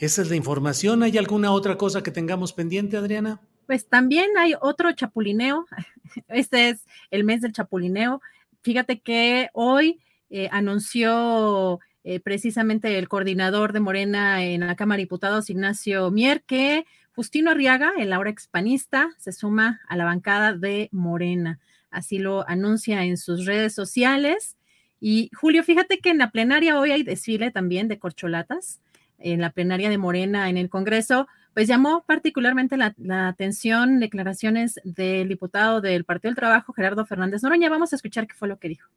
esa 0.00 0.22
es 0.22 0.30
la 0.30 0.36
información. 0.36 1.02
¿Hay 1.02 1.16
alguna 1.18 1.52
otra 1.52 1.76
cosa 1.76 2.02
que 2.02 2.10
tengamos 2.10 2.52
pendiente, 2.54 2.96
Adriana? 2.96 3.40
Pues 3.66 3.86
también 3.86 4.30
hay 4.38 4.54
otro 4.60 4.90
chapulineo. 4.92 5.66
Este 6.28 6.70
es 6.70 6.86
el 7.10 7.22
mes 7.22 7.40
del 7.42 7.52
chapulineo. 7.52 8.20
Fíjate 8.62 9.00
que 9.00 9.48
hoy 9.52 10.00
eh, 10.30 10.48
anunció 10.50 11.78
eh, 12.02 12.18
precisamente 12.18 12.98
el 12.98 13.08
coordinador 13.08 13.72
de 13.72 13.80
Morena 13.80 14.42
en 14.42 14.66
la 14.66 14.74
Cámara 14.74 14.96
de 14.96 15.04
Diputados, 15.04 15.50
Ignacio 15.50 16.10
Mier, 16.10 16.42
que 16.42 16.86
Justino 17.14 17.50
Arriaga, 17.50 17.92
el 17.98 18.12
ahora 18.12 18.30
expanista, 18.30 19.10
se 19.18 19.32
suma 19.32 19.82
a 19.86 19.96
la 19.96 20.04
bancada 20.04 20.54
de 20.54 20.88
Morena. 20.92 21.60
Así 21.90 22.18
lo 22.18 22.48
anuncia 22.48 23.04
en 23.04 23.18
sus 23.18 23.44
redes 23.44 23.74
sociales. 23.74 24.56
Y 25.00 25.30
Julio, 25.38 25.62
fíjate 25.62 25.98
que 25.98 26.10
en 26.10 26.18
la 26.18 26.30
plenaria 26.30 26.78
hoy 26.78 26.92
hay 26.92 27.02
desfile 27.02 27.50
también 27.50 27.88
de 27.88 27.98
corcholatas, 27.98 28.80
en 29.20 29.40
la 29.40 29.50
plenaria 29.50 29.90
de 29.90 29.98
Morena 29.98 30.48
en 30.50 30.56
el 30.56 30.68
Congreso 30.68 31.28
pues 31.54 31.66
llamó 31.66 32.04
particularmente 32.06 32.76
la, 32.76 33.28
atención 33.28 33.98
declaraciones 33.98 34.80
del 34.84 35.28
diputado 35.28 35.80
del 35.80 36.04
Partido 36.04 36.30
del 36.30 36.36
Trabajo, 36.36 36.72
Gerardo 36.72 37.04
Fernández 37.04 37.42
Noroña. 37.42 37.68
Vamos 37.68 37.92
a 37.92 37.96
escuchar 37.96 38.26
qué 38.26 38.34
fue 38.34 38.48
lo 38.48 38.58
que 38.58 38.68
dijo. 38.68 38.88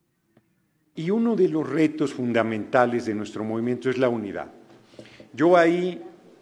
Y 0.95 1.09
uno 1.09 1.35
de 1.35 1.49
los 1.49 1.67
retos 1.67 2.13
fundamentales 2.13 3.05
de 3.05 3.15
nuestro 3.15 3.43
movimiento 3.43 3.89
es 3.89 3.97
la 3.97 4.09
unidad. 4.09 4.51
Yo 5.33 5.57
ahí 5.57 5.99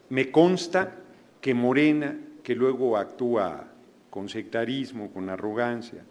me 0.10 0.30
consta 0.30 0.96
que 1.40 1.54
Morena, 1.54 2.18
que 2.44 2.56
luego 2.56 2.98
actúa 2.98 3.68
con 4.10 4.28
sectarismo, 4.28 5.12
con 5.12 5.30
arrogancia, 5.30 6.04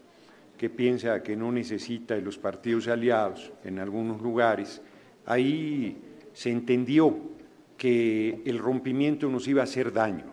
que 0.57 0.71
piensa 0.71 1.23
que 1.23 1.37
no 1.37 1.53
necesita 1.53 2.15
de 2.15 2.23
los 2.23 2.39
partidos 2.39 2.89
aliados 2.89 3.53
en 3.65 3.79
algunos 3.79 4.23
lugares, 4.23 4.81
ahí 5.27 5.99
se 6.33 6.51
entendió 6.51 7.19
que 7.81 8.43
el 8.45 8.59
rompimiento 8.59 9.31
nos 9.31 9.49
iba 9.49 9.63
a 9.63 9.65
hacer 9.65 9.91
daño. 9.91 10.27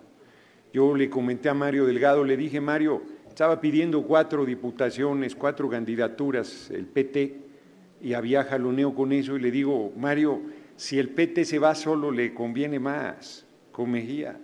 Yo 0.70 0.94
le 0.94 1.08
comenté 1.08 1.48
a 1.48 1.54
Mario 1.54 1.86
Delgado, 1.86 2.22
le 2.22 2.36
dije, 2.36 2.60
Mario, 2.60 3.00
estaba 3.26 3.58
pidiendo 3.58 4.02
cuatro 4.02 4.44
diputaciones, 4.44 5.34
cuatro 5.34 5.66
candidaturas, 5.70 6.70
el 6.70 6.84
PT, 6.84 7.40
y 8.02 8.12
había 8.12 8.44
jaloneo 8.44 8.94
con 8.94 9.12
eso, 9.12 9.34
y 9.34 9.40
le 9.40 9.50
digo, 9.50 9.94
Mario, 9.96 10.42
si 10.76 10.98
el 10.98 11.08
PT 11.08 11.46
se 11.46 11.58
va 11.58 11.74
solo 11.74 12.10
le 12.10 12.34
conviene 12.34 12.78
más 12.78 13.46
con 13.72 13.92
Mejía, 13.92 14.36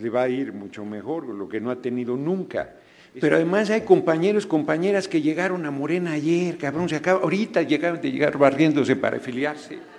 le 0.00 0.10
va 0.10 0.22
a 0.22 0.28
ir 0.28 0.52
mucho 0.52 0.84
mejor, 0.84 1.28
lo 1.28 1.48
que 1.48 1.60
no 1.60 1.70
ha 1.70 1.76
tenido 1.76 2.16
nunca. 2.16 2.74
Pero 3.20 3.36
además 3.36 3.70
hay 3.70 3.82
compañeros, 3.82 4.48
compañeras 4.48 5.06
que 5.06 5.22
llegaron 5.22 5.64
a 5.64 5.70
Morena 5.70 6.10
ayer, 6.10 6.58
cabrón, 6.58 6.88
se 6.88 7.00
ahorita 7.08 7.62
llegaron 7.62 8.00
de 8.00 8.10
llegar 8.10 8.36
barriéndose 8.36 8.96
para 8.96 9.18
afiliarse 9.18 9.91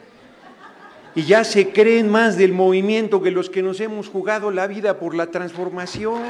y 1.15 1.23
ya 1.23 1.43
se 1.43 1.69
creen 1.69 2.09
más 2.09 2.37
del 2.37 2.53
movimiento 2.53 3.21
que 3.21 3.31
los 3.31 3.49
que 3.49 3.61
nos 3.61 3.79
hemos 3.79 4.07
jugado 4.09 4.51
la 4.51 4.67
vida 4.67 4.97
por 4.99 5.15
la 5.15 5.27
transformación. 5.27 6.21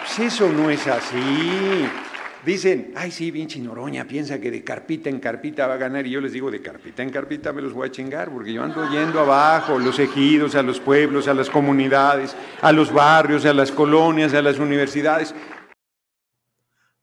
Pues 0.00 0.32
eso 0.32 0.48
no 0.48 0.70
es 0.70 0.86
así. 0.86 1.86
Dicen, 2.44 2.92
ay 2.94 3.10
sí, 3.10 3.32
pinche 3.32 3.58
Noroña 3.58 4.06
piensa 4.06 4.38
que 4.38 4.50
de 4.50 4.62
carpita 4.62 5.08
en 5.08 5.18
carpita 5.18 5.66
va 5.66 5.74
a 5.74 5.78
ganar 5.78 6.06
y 6.06 6.10
yo 6.10 6.20
les 6.20 6.32
digo, 6.32 6.50
de 6.50 6.60
carpita 6.60 7.02
en 7.02 7.08
carpita 7.08 7.54
me 7.54 7.62
los 7.62 7.72
voy 7.72 7.88
a 7.88 7.90
chingar 7.90 8.30
porque 8.30 8.52
yo 8.52 8.62
ando 8.62 8.90
yendo 8.90 9.20
abajo, 9.20 9.78
los 9.78 9.98
ejidos, 9.98 10.54
a 10.54 10.62
los 10.62 10.78
pueblos, 10.78 11.26
a 11.26 11.32
las 11.32 11.48
comunidades, 11.48 12.36
a 12.60 12.70
los 12.70 12.92
barrios, 12.92 13.46
a 13.46 13.54
las 13.54 13.72
colonias, 13.72 14.34
a 14.34 14.42
las 14.42 14.58
universidades. 14.58 15.34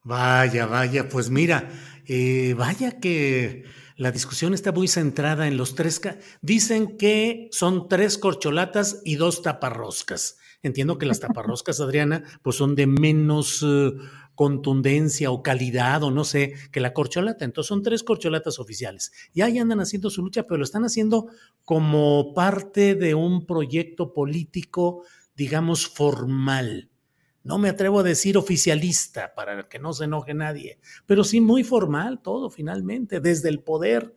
Vaya, 0.04 0.68
vaya, 0.68 1.10
pues 1.10 1.32
mira, 1.32 1.70
eh, 2.06 2.54
vaya 2.56 3.00
que 3.00 3.66
la 4.02 4.12
discusión 4.12 4.56
está 4.56 4.72
muy 4.72 4.88
centrada 4.88 5.48
en 5.48 5.58
los 5.58 5.76
tres. 5.76 6.02
Dicen 6.42 6.98
que 6.98 7.50
son 7.52 7.88
tres 7.88 8.18
corcholatas 8.18 9.00
y 9.06 9.14
dos 9.14 9.44
taparroscas. 9.44 10.40
Entiendo 10.64 10.98
que 10.98 11.06
las 11.06 11.20
taparroscas, 11.20 11.80
Adriana, 11.82 12.24
pues 12.42 12.56
son 12.56 12.74
de 12.74 12.88
menos 12.88 13.64
eh, 13.64 13.92
contundencia 14.34 15.30
o 15.30 15.44
calidad 15.44 16.02
o 16.02 16.10
no 16.10 16.24
sé 16.24 16.56
que 16.72 16.80
la 16.80 16.94
corcholata. 16.94 17.46
Entonces 17.46 17.68
son 17.68 17.84
tres 17.84 18.02
corcholatas 18.02 18.58
oficiales. 18.58 19.12
Y 19.36 19.42
ahí 19.42 19.60
andan 19.60 19.82
haciendo 19.82 20.10
su 20.10 20.24
lucha, 20.24 20.48
pero 20.48 20.58
lo 20.58 20.64
están 20.64 20.84
haciendo 20.84 21.28
como 21.64 22.34
parte 22.34 22.96
de 22.96 23.14
un 23.14 23.46
proyecto 23.46 24.14
político, 24.14 25.04
digamos, 25.36 25.88
formal 25.88 26.91
no 27.44 27.58
me 27.58 27.70
atrevo 27.70 28.00
a 28.00 28.04
decir 28.04 28.38
oficialista 28.38 29.34
para 29.36 29.68
que 29.68 29.80
no 29.80 29.94
se 29.94 30.06
enoje 30.06 30.34
nadie, 30.34 30.80
pero 31.06 31.24
sí 31.24 31.42
muy 31.42 31.64
formal 31.64 32.22
todo 32.22 32.50
finalmente, 32.50 33.20
desde 33.20 33.50
el 33.50 33.60
poder. 33.60 34.16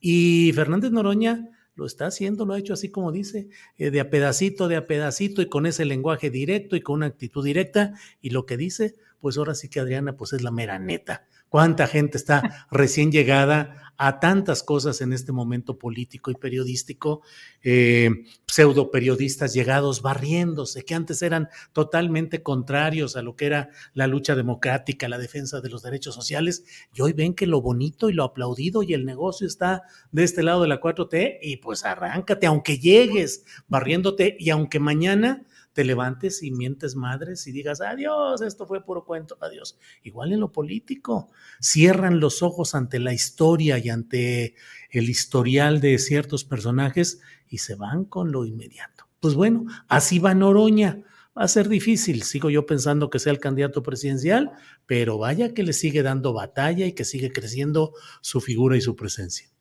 Y 0.00 0.52
Fernández 0.54 0.90
Noroña 0.90 1.50
lo 1.76 1.86
está 1.86 2.06
haciendo, 2.06 2.44
lo 2.44 2.54
ha 2.54 2.58
hecho 2.58 2.72
así 2.72 2.90
como 2.90 3.10
dice, 3.10 3.48
eh, 3.78 3.90
de 3.90 4.00
a 4.00 4.10
pedacito, 4.10 4.68
de 4.68 4.76
a 4.76 4.86
pedacito 4.86 5.42
y 5.42 5.48
con 5.48 5.66
ese 5.66 5.84
lenguaje 5.84 6.30
directo 6.30 6.76
y 6.76 6.80
con 6.80 6.96
una 6.96 7.06
actitud 7.06 7.44
directa. 7.44 7.94
Y 8.20 8.30
lo 8.30 8.46
que 8.46 8.56
dice, 8.56 8.94
pues 9.24 9.38
ahora 9.38 9.54
sí 9.54 9.70
que 9.70 9.80
Adriana, 9.80 10.18
pues 10.18 10.34
es 10.34 10.42
la 10.42 10.50
mera 10.50 10.78
neta. 10.78 11.24
Cuánta 11.48 11.86
gente 11.86 12.18
está 12.18 12.66
recién 12.70 13.10
llegada 13.10 13.94
a 13.96 14.20
tantas 14.20 14.62
cosas 14.62 15.00
en 15.00 15.14
este 15.14 15.32
momento 15.32 15.78
político 15.78 16.30
y 16.30 16.34
periodístico, 16.34 17.22
eh, 17.62 18.10
pseudo 18.46 18.90
periodistas 18.90 19.54
llegados 19.54 20.02
barriéndose, 20.02 20.84
que 20.84 20.94
antes 20.94 21.22
eran 21.22 21.48
totalmente 21.72 22.42
contrarios 22.42 23.16
a 23.16 23.22
lo 23.22 23.34
que 23.34 23.46
era 23.46 23.70
la 23.94 24.08
lucha 24.08 24.34
democrática, 24.34 25.08
la 25.08 25.16
defensa 25.16 25.62
de 25.62 25.70
los 25.70 25.82
derechos 25.82 26.14
sociales, 26.14 26.66
y 26.92 27.00
hoy 27.00 27.14
ven 27.14 27.32
que 27.32 27.46
lo 27.46 27.62
bonito 27.62 28.10
y 28.10 28.12
lo 28.12 28.24
aplaudido 28.24 28.82
y 28.82 28.92
el 28.92 29.06
negocio 29.06 29.46
está 29.46 29.84
de 30.12 30.24
este 30.24 30.42
lado 30.42 30.60
de 30.60 30.68
la 30.68 30.82
4T, 30.82 31.38
y 31.40 31.56
pues 31.56 31.86
arráncate, 31.86 32.46
aunque 32.46 32.76
llegues 32.76 33.46
barriéndote, 33.68 34.36
y 34.38 34.50
aunque 34.50 34.80
mañana 34.80 35.46
te 35.74 35.84
levantes 35.84 36.42
y 36.42 36.52
mientes 36.52 36.94
madres 36.94 37.46
y 37.46 37.52
digas, 37.52 37.80
adiós, 37.80 38.40
esto 38.40 38.66
fue 38.66 38.82
puro 38.82 39.04
cuento, 39.04 39.36
adiós. 39.40 39.76
Igual 40.02 40.32
en 40.32 40.40
lo 40.40 40.52
político, 40.52 41.30
cierran 41.60 42.20
los 42.20 42.42
ojos 42.42 42.74
ante 42.74 42.98
la 43.00 43.12
historia 43.12 43.78
y 43.78 43.90
ante 43.90 44.54
el 44.90 45.10
historial 45.10 45.80
de 45.80 45.98
ciertos 45.98 46.44
personajes 46.44 47.20
y 47.48 47.58
se 47.58 47.74
van 47.74 48.04
con 48.04 48.32
lo 48.32 48.46
inmediato. 48.46 49.08
Pues 49.20 49.34
bueno, 49.34 49.66
así 49.88 50.18
va 50.18 50.34
Noroña. 50.34 51.02
Va 51.36 51.42
a 51.42 51.48
ser 51.48 51.68
difícil, 51.68 52.22
sigo 52.22 52.48
yo 52.48 52.64
pensando 52.64 53.10
que 53.10 53.18
sea 53.18 53.32
el 53.32 53.40
candidato 53.40 53.82
presidencial, 53.82 54.52
pero 54.86 55.18
vaya 55.18 55.52
que 55.52 55.64
le 55.64 55.72
sigue 55.72 56.04
dando 56.04 56.32
batalla 56.32 56.86
y 56.86 56.92
que 56.92 57.04
sigue 57.04 57.32
creciendo 57.32 57.92
su 58.20 58.40
figura 58.40 58.76
y 58.76 58.80
su 58.80 58.94
presencia 58.94 59.53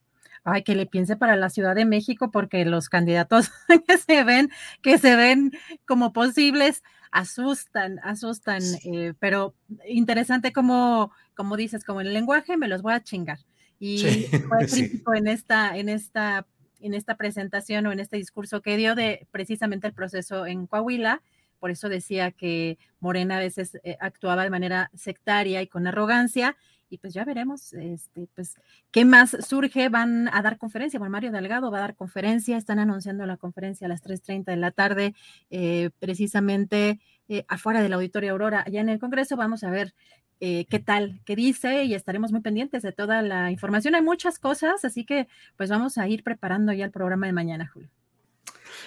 ay, 0.44 0.64
que 0.64 0.76
le 0.76 0.86
piense 0.86 1.16
para 1.16 1.36
la 1.36 1.50
Ciudad 1.50 1.76
de 1.76 1.86
México, 1.86 2.32
porque 2.32 2.66
los 2.66 2.90
candidatos 2.90 3.52
que 3.88 3.98
se 3.98 4.24
ven, 4.24 4.50
que 4.82 4.98
se 4.98 5.16
ven 5.16 5.52
como 5.88 6.14
posibles, 6.14 6.84
asustan, 7.12 8.00
asustan, 8.04 8.62
eh, 8.86 9.14
pero 9.20 9.56
interesante 9.88 10.52
como, 10.52 11.12
como 11.36 11.58
dices, 11.58 11.84
como 11.84 12.02
en 12.02 12.08
el 12.08 12.14
lenguaje 12.14 12.58
me 12.58 12.68
los 12.68 12.82
voy 12.82 12.94
a 12.94 13.04
chingar. 13.04 13.40
Y 13.80 14.28
fue 14.48 14.62
el 14.62 14.68
principio 14.70 15.14
en 15.14 15.28
esta, 15.28 15.78
en 15.78 15.90
esta 15.90 16.46
en 16.84 16.94
esta 16.94 17.16
presentación 17.16 17.88
o 17.88 17.92
en 17.94 18.02
este 18.02 18.18
discurso 18.18 18.62
que 18.62 18.76
dio 18.76 18.94
de 18.94 19.26
precisamente 19.32 19.88
el 19.88 19.94
proceso 19.94 20.46
en 20.46 20.68
Coahuila. 20.68 21.22
Por 21.60 21.72
eso 21.72 21.88
decía 21.88 22.32
que 22.32 22.78
Morena 23.00 23.38
a 23.38 23.40
veces 23.40 23.80
eh, 23.84 23.96
actuaba 24.02 24.44
de 24.44 24.50
manera 24.50 24.92
sectaria 24.94 25.62
y 25.62 25.68
con 25.68 25.88
arrogancia. 25.88 26.58
Y 26.94 27.00
pues 27.00 27.12
ya 27.12 27.26
veremos, 27.26 27.74
este, 27.74 28.28
pues, 28.36 28.56
qué 28.92 29.04
más 29.04 29.36
surge. 29.48 29.90
Van 29.90 30.30
a 30.32 30.44
dar 30.44 30.60
conferencia. 30.60 31.00
Juan 31.00 31.10
Mario 31.10 31.32
Delgado 31.32 31.72
va 31.72 31.80
a 31.80 31.82
dar 31.82 31.96
conferencia. 31.96 32.56
Están 32.56 32.78
anunciando 32.78 33.26
la 33.26 33.38
conferencia 33.38 33.88
a 33.88 33.90
las 33.90 34.04
3:30 34.04 34.52
de 34.52 34.58
la 34.58 34.70
tarde, 34.70 35.16
eh, 35.50 35.90
precisamente 35.98 37.00
eh, 37.30 37.46
afuera 37.48 37.82
del 37.82 37.94
Auditorio 37.94 38.32
Aurora, 38.32 38.64
allá 38.68 38.82
en 38.82 38.90
el 38.90 39.00
Congreso. 39.00 39.36
Vamos 39.36 39.64
a 39.64 39.72
ver 39.72 39.96
eh, 40.40 40.66
qué 40.70 40.78
tal, 40.78 41.22
qué 41.26 41.36
dice 41.36 41.86
y 41.86 41.96
estaremos 41.96 42.32
muy 42.32 42.42
pendientes 42.42 42.84
de 42.84 42.92
toda 42.92 43.24
la 43.24 43.50
información. 43.50 43.96
Hay 43.96 44.04
muchas 44.04 44.38
cosas, 44.38 44.86
así 44.86 45.04
que 45.04 45.28
pues 45.58 45.72
vamos 45.72 45.98
a 45.98 46.08
ir 46.08 46.24
preparando 46.24 46.74
ya 46.74 46.86
el 46.86 46.92
programa 46.92 47.26
de 47.26 47.34
mañana, 47.34 47.68
Julio. 47.74 47.90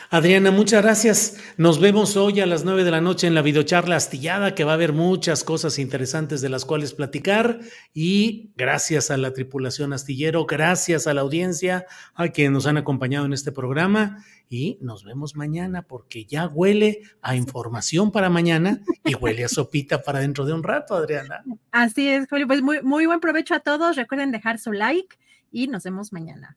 Adriana, 0.09 0.53
muchas 0.53 0.83
gracias. 0.83 1.37
Nos 1.57 1.81
vemos 1.81 2.17
hoy 2.17 2.41
a 2.41 2.47
las 2.47 2.65
nueve 2.65 2.85
de 2.85 2.93
la 2.93 3.01
noche 3.01 3.27
en 3.27 3.35
la 3.35 3.43
videocharla 3.43 3.97
astillada, 3.97 4.55
que 4.55 4.63
va 4.63 4.73
a 4.73 4.75
haber 4.75 4.93
muchas 4.93 5.43
cosas 5.43 5.81
interesantes 5.81 6.41
de 6.41 6.49
las 6.49 6.65
cuales 6.65 6.95
platicar. 6.95 7.59
Y 7.93 8.53
gracias 8.57 9.11
a 9.11 9.17
la 9.17 9.33
tripulación 9.33 9.93
astillero, 9.93 10.47
gracias 10.47 11.09
a 11.09 11.15
la 11.15 11.23
audiencia, 11.23 11.87
a 12.15 12.29
quienes 12.29 12.53
nos 12.53 12.67
han 12.67 12.77
acompañado 12.77 13.27
en 13.27 13.33
este 13.33 13.51
programa. 13.51 14.25
Y 14.49 14.79
nos 14.81 15.05
vemos 15.05 15.35
mañana 15.35 15.83
porque 15.83 16.25
ya 16.25 16.47
huele 16.47 17.01
a 17.21 17.35
información 17.35 18.13
para 18.13 18.31
mañana 18.31 18.81
y 19.05 19.17
huele 19.17 19.45
a 19.45 19.49
sopita 19.49 20.03
para 20.03 20.21
dentro 20.21 20.45
de 20.45 20.53
un 20.53 20.63
rato, 20.63 20.95
Adriana. 20.95 21.43
Así 21.73 22.09
es, 22.09 22.29
Julio. 22.29 22.47
Pues 22.47 22.63
muy, 22.63 22.81
muy 22.83 23.07
buen 23.07 23.19
provecho 23.19 23.55
a 23.55 23.61
todos. 23.61 23.97
Recuerden 23.97 24.31
dejar 24.31 24.61
su 24.61 24.71
like 24.71 25.17
y 25.51 25.67
nos 25.67 25.83
vemos 25.83 26.13
mañana. 26.13 26.57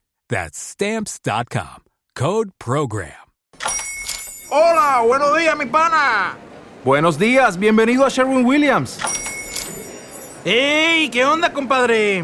That's 0.31 0.57
stamps.com. 0.57 1.83
Code 2.15 2.51
Program. 2.57 3.11
Hola, 4.49 5.03
buenos 5.05 5.37
días, 5.37 5.57
mi 5.57 5.65
pana. 5.65 6.37
Buenos 6.85 7.19
días, 7.19 7.57
bienvenido 7.57 8.05
a 8.05 8.09
Sherwin 8.09 8.45
Williams. 8.45 8.97
¡Ey! 10.45 11.09
¿Qué 11.09 11.25
onda, 11.25 11.51
compadre? 11.51 12.23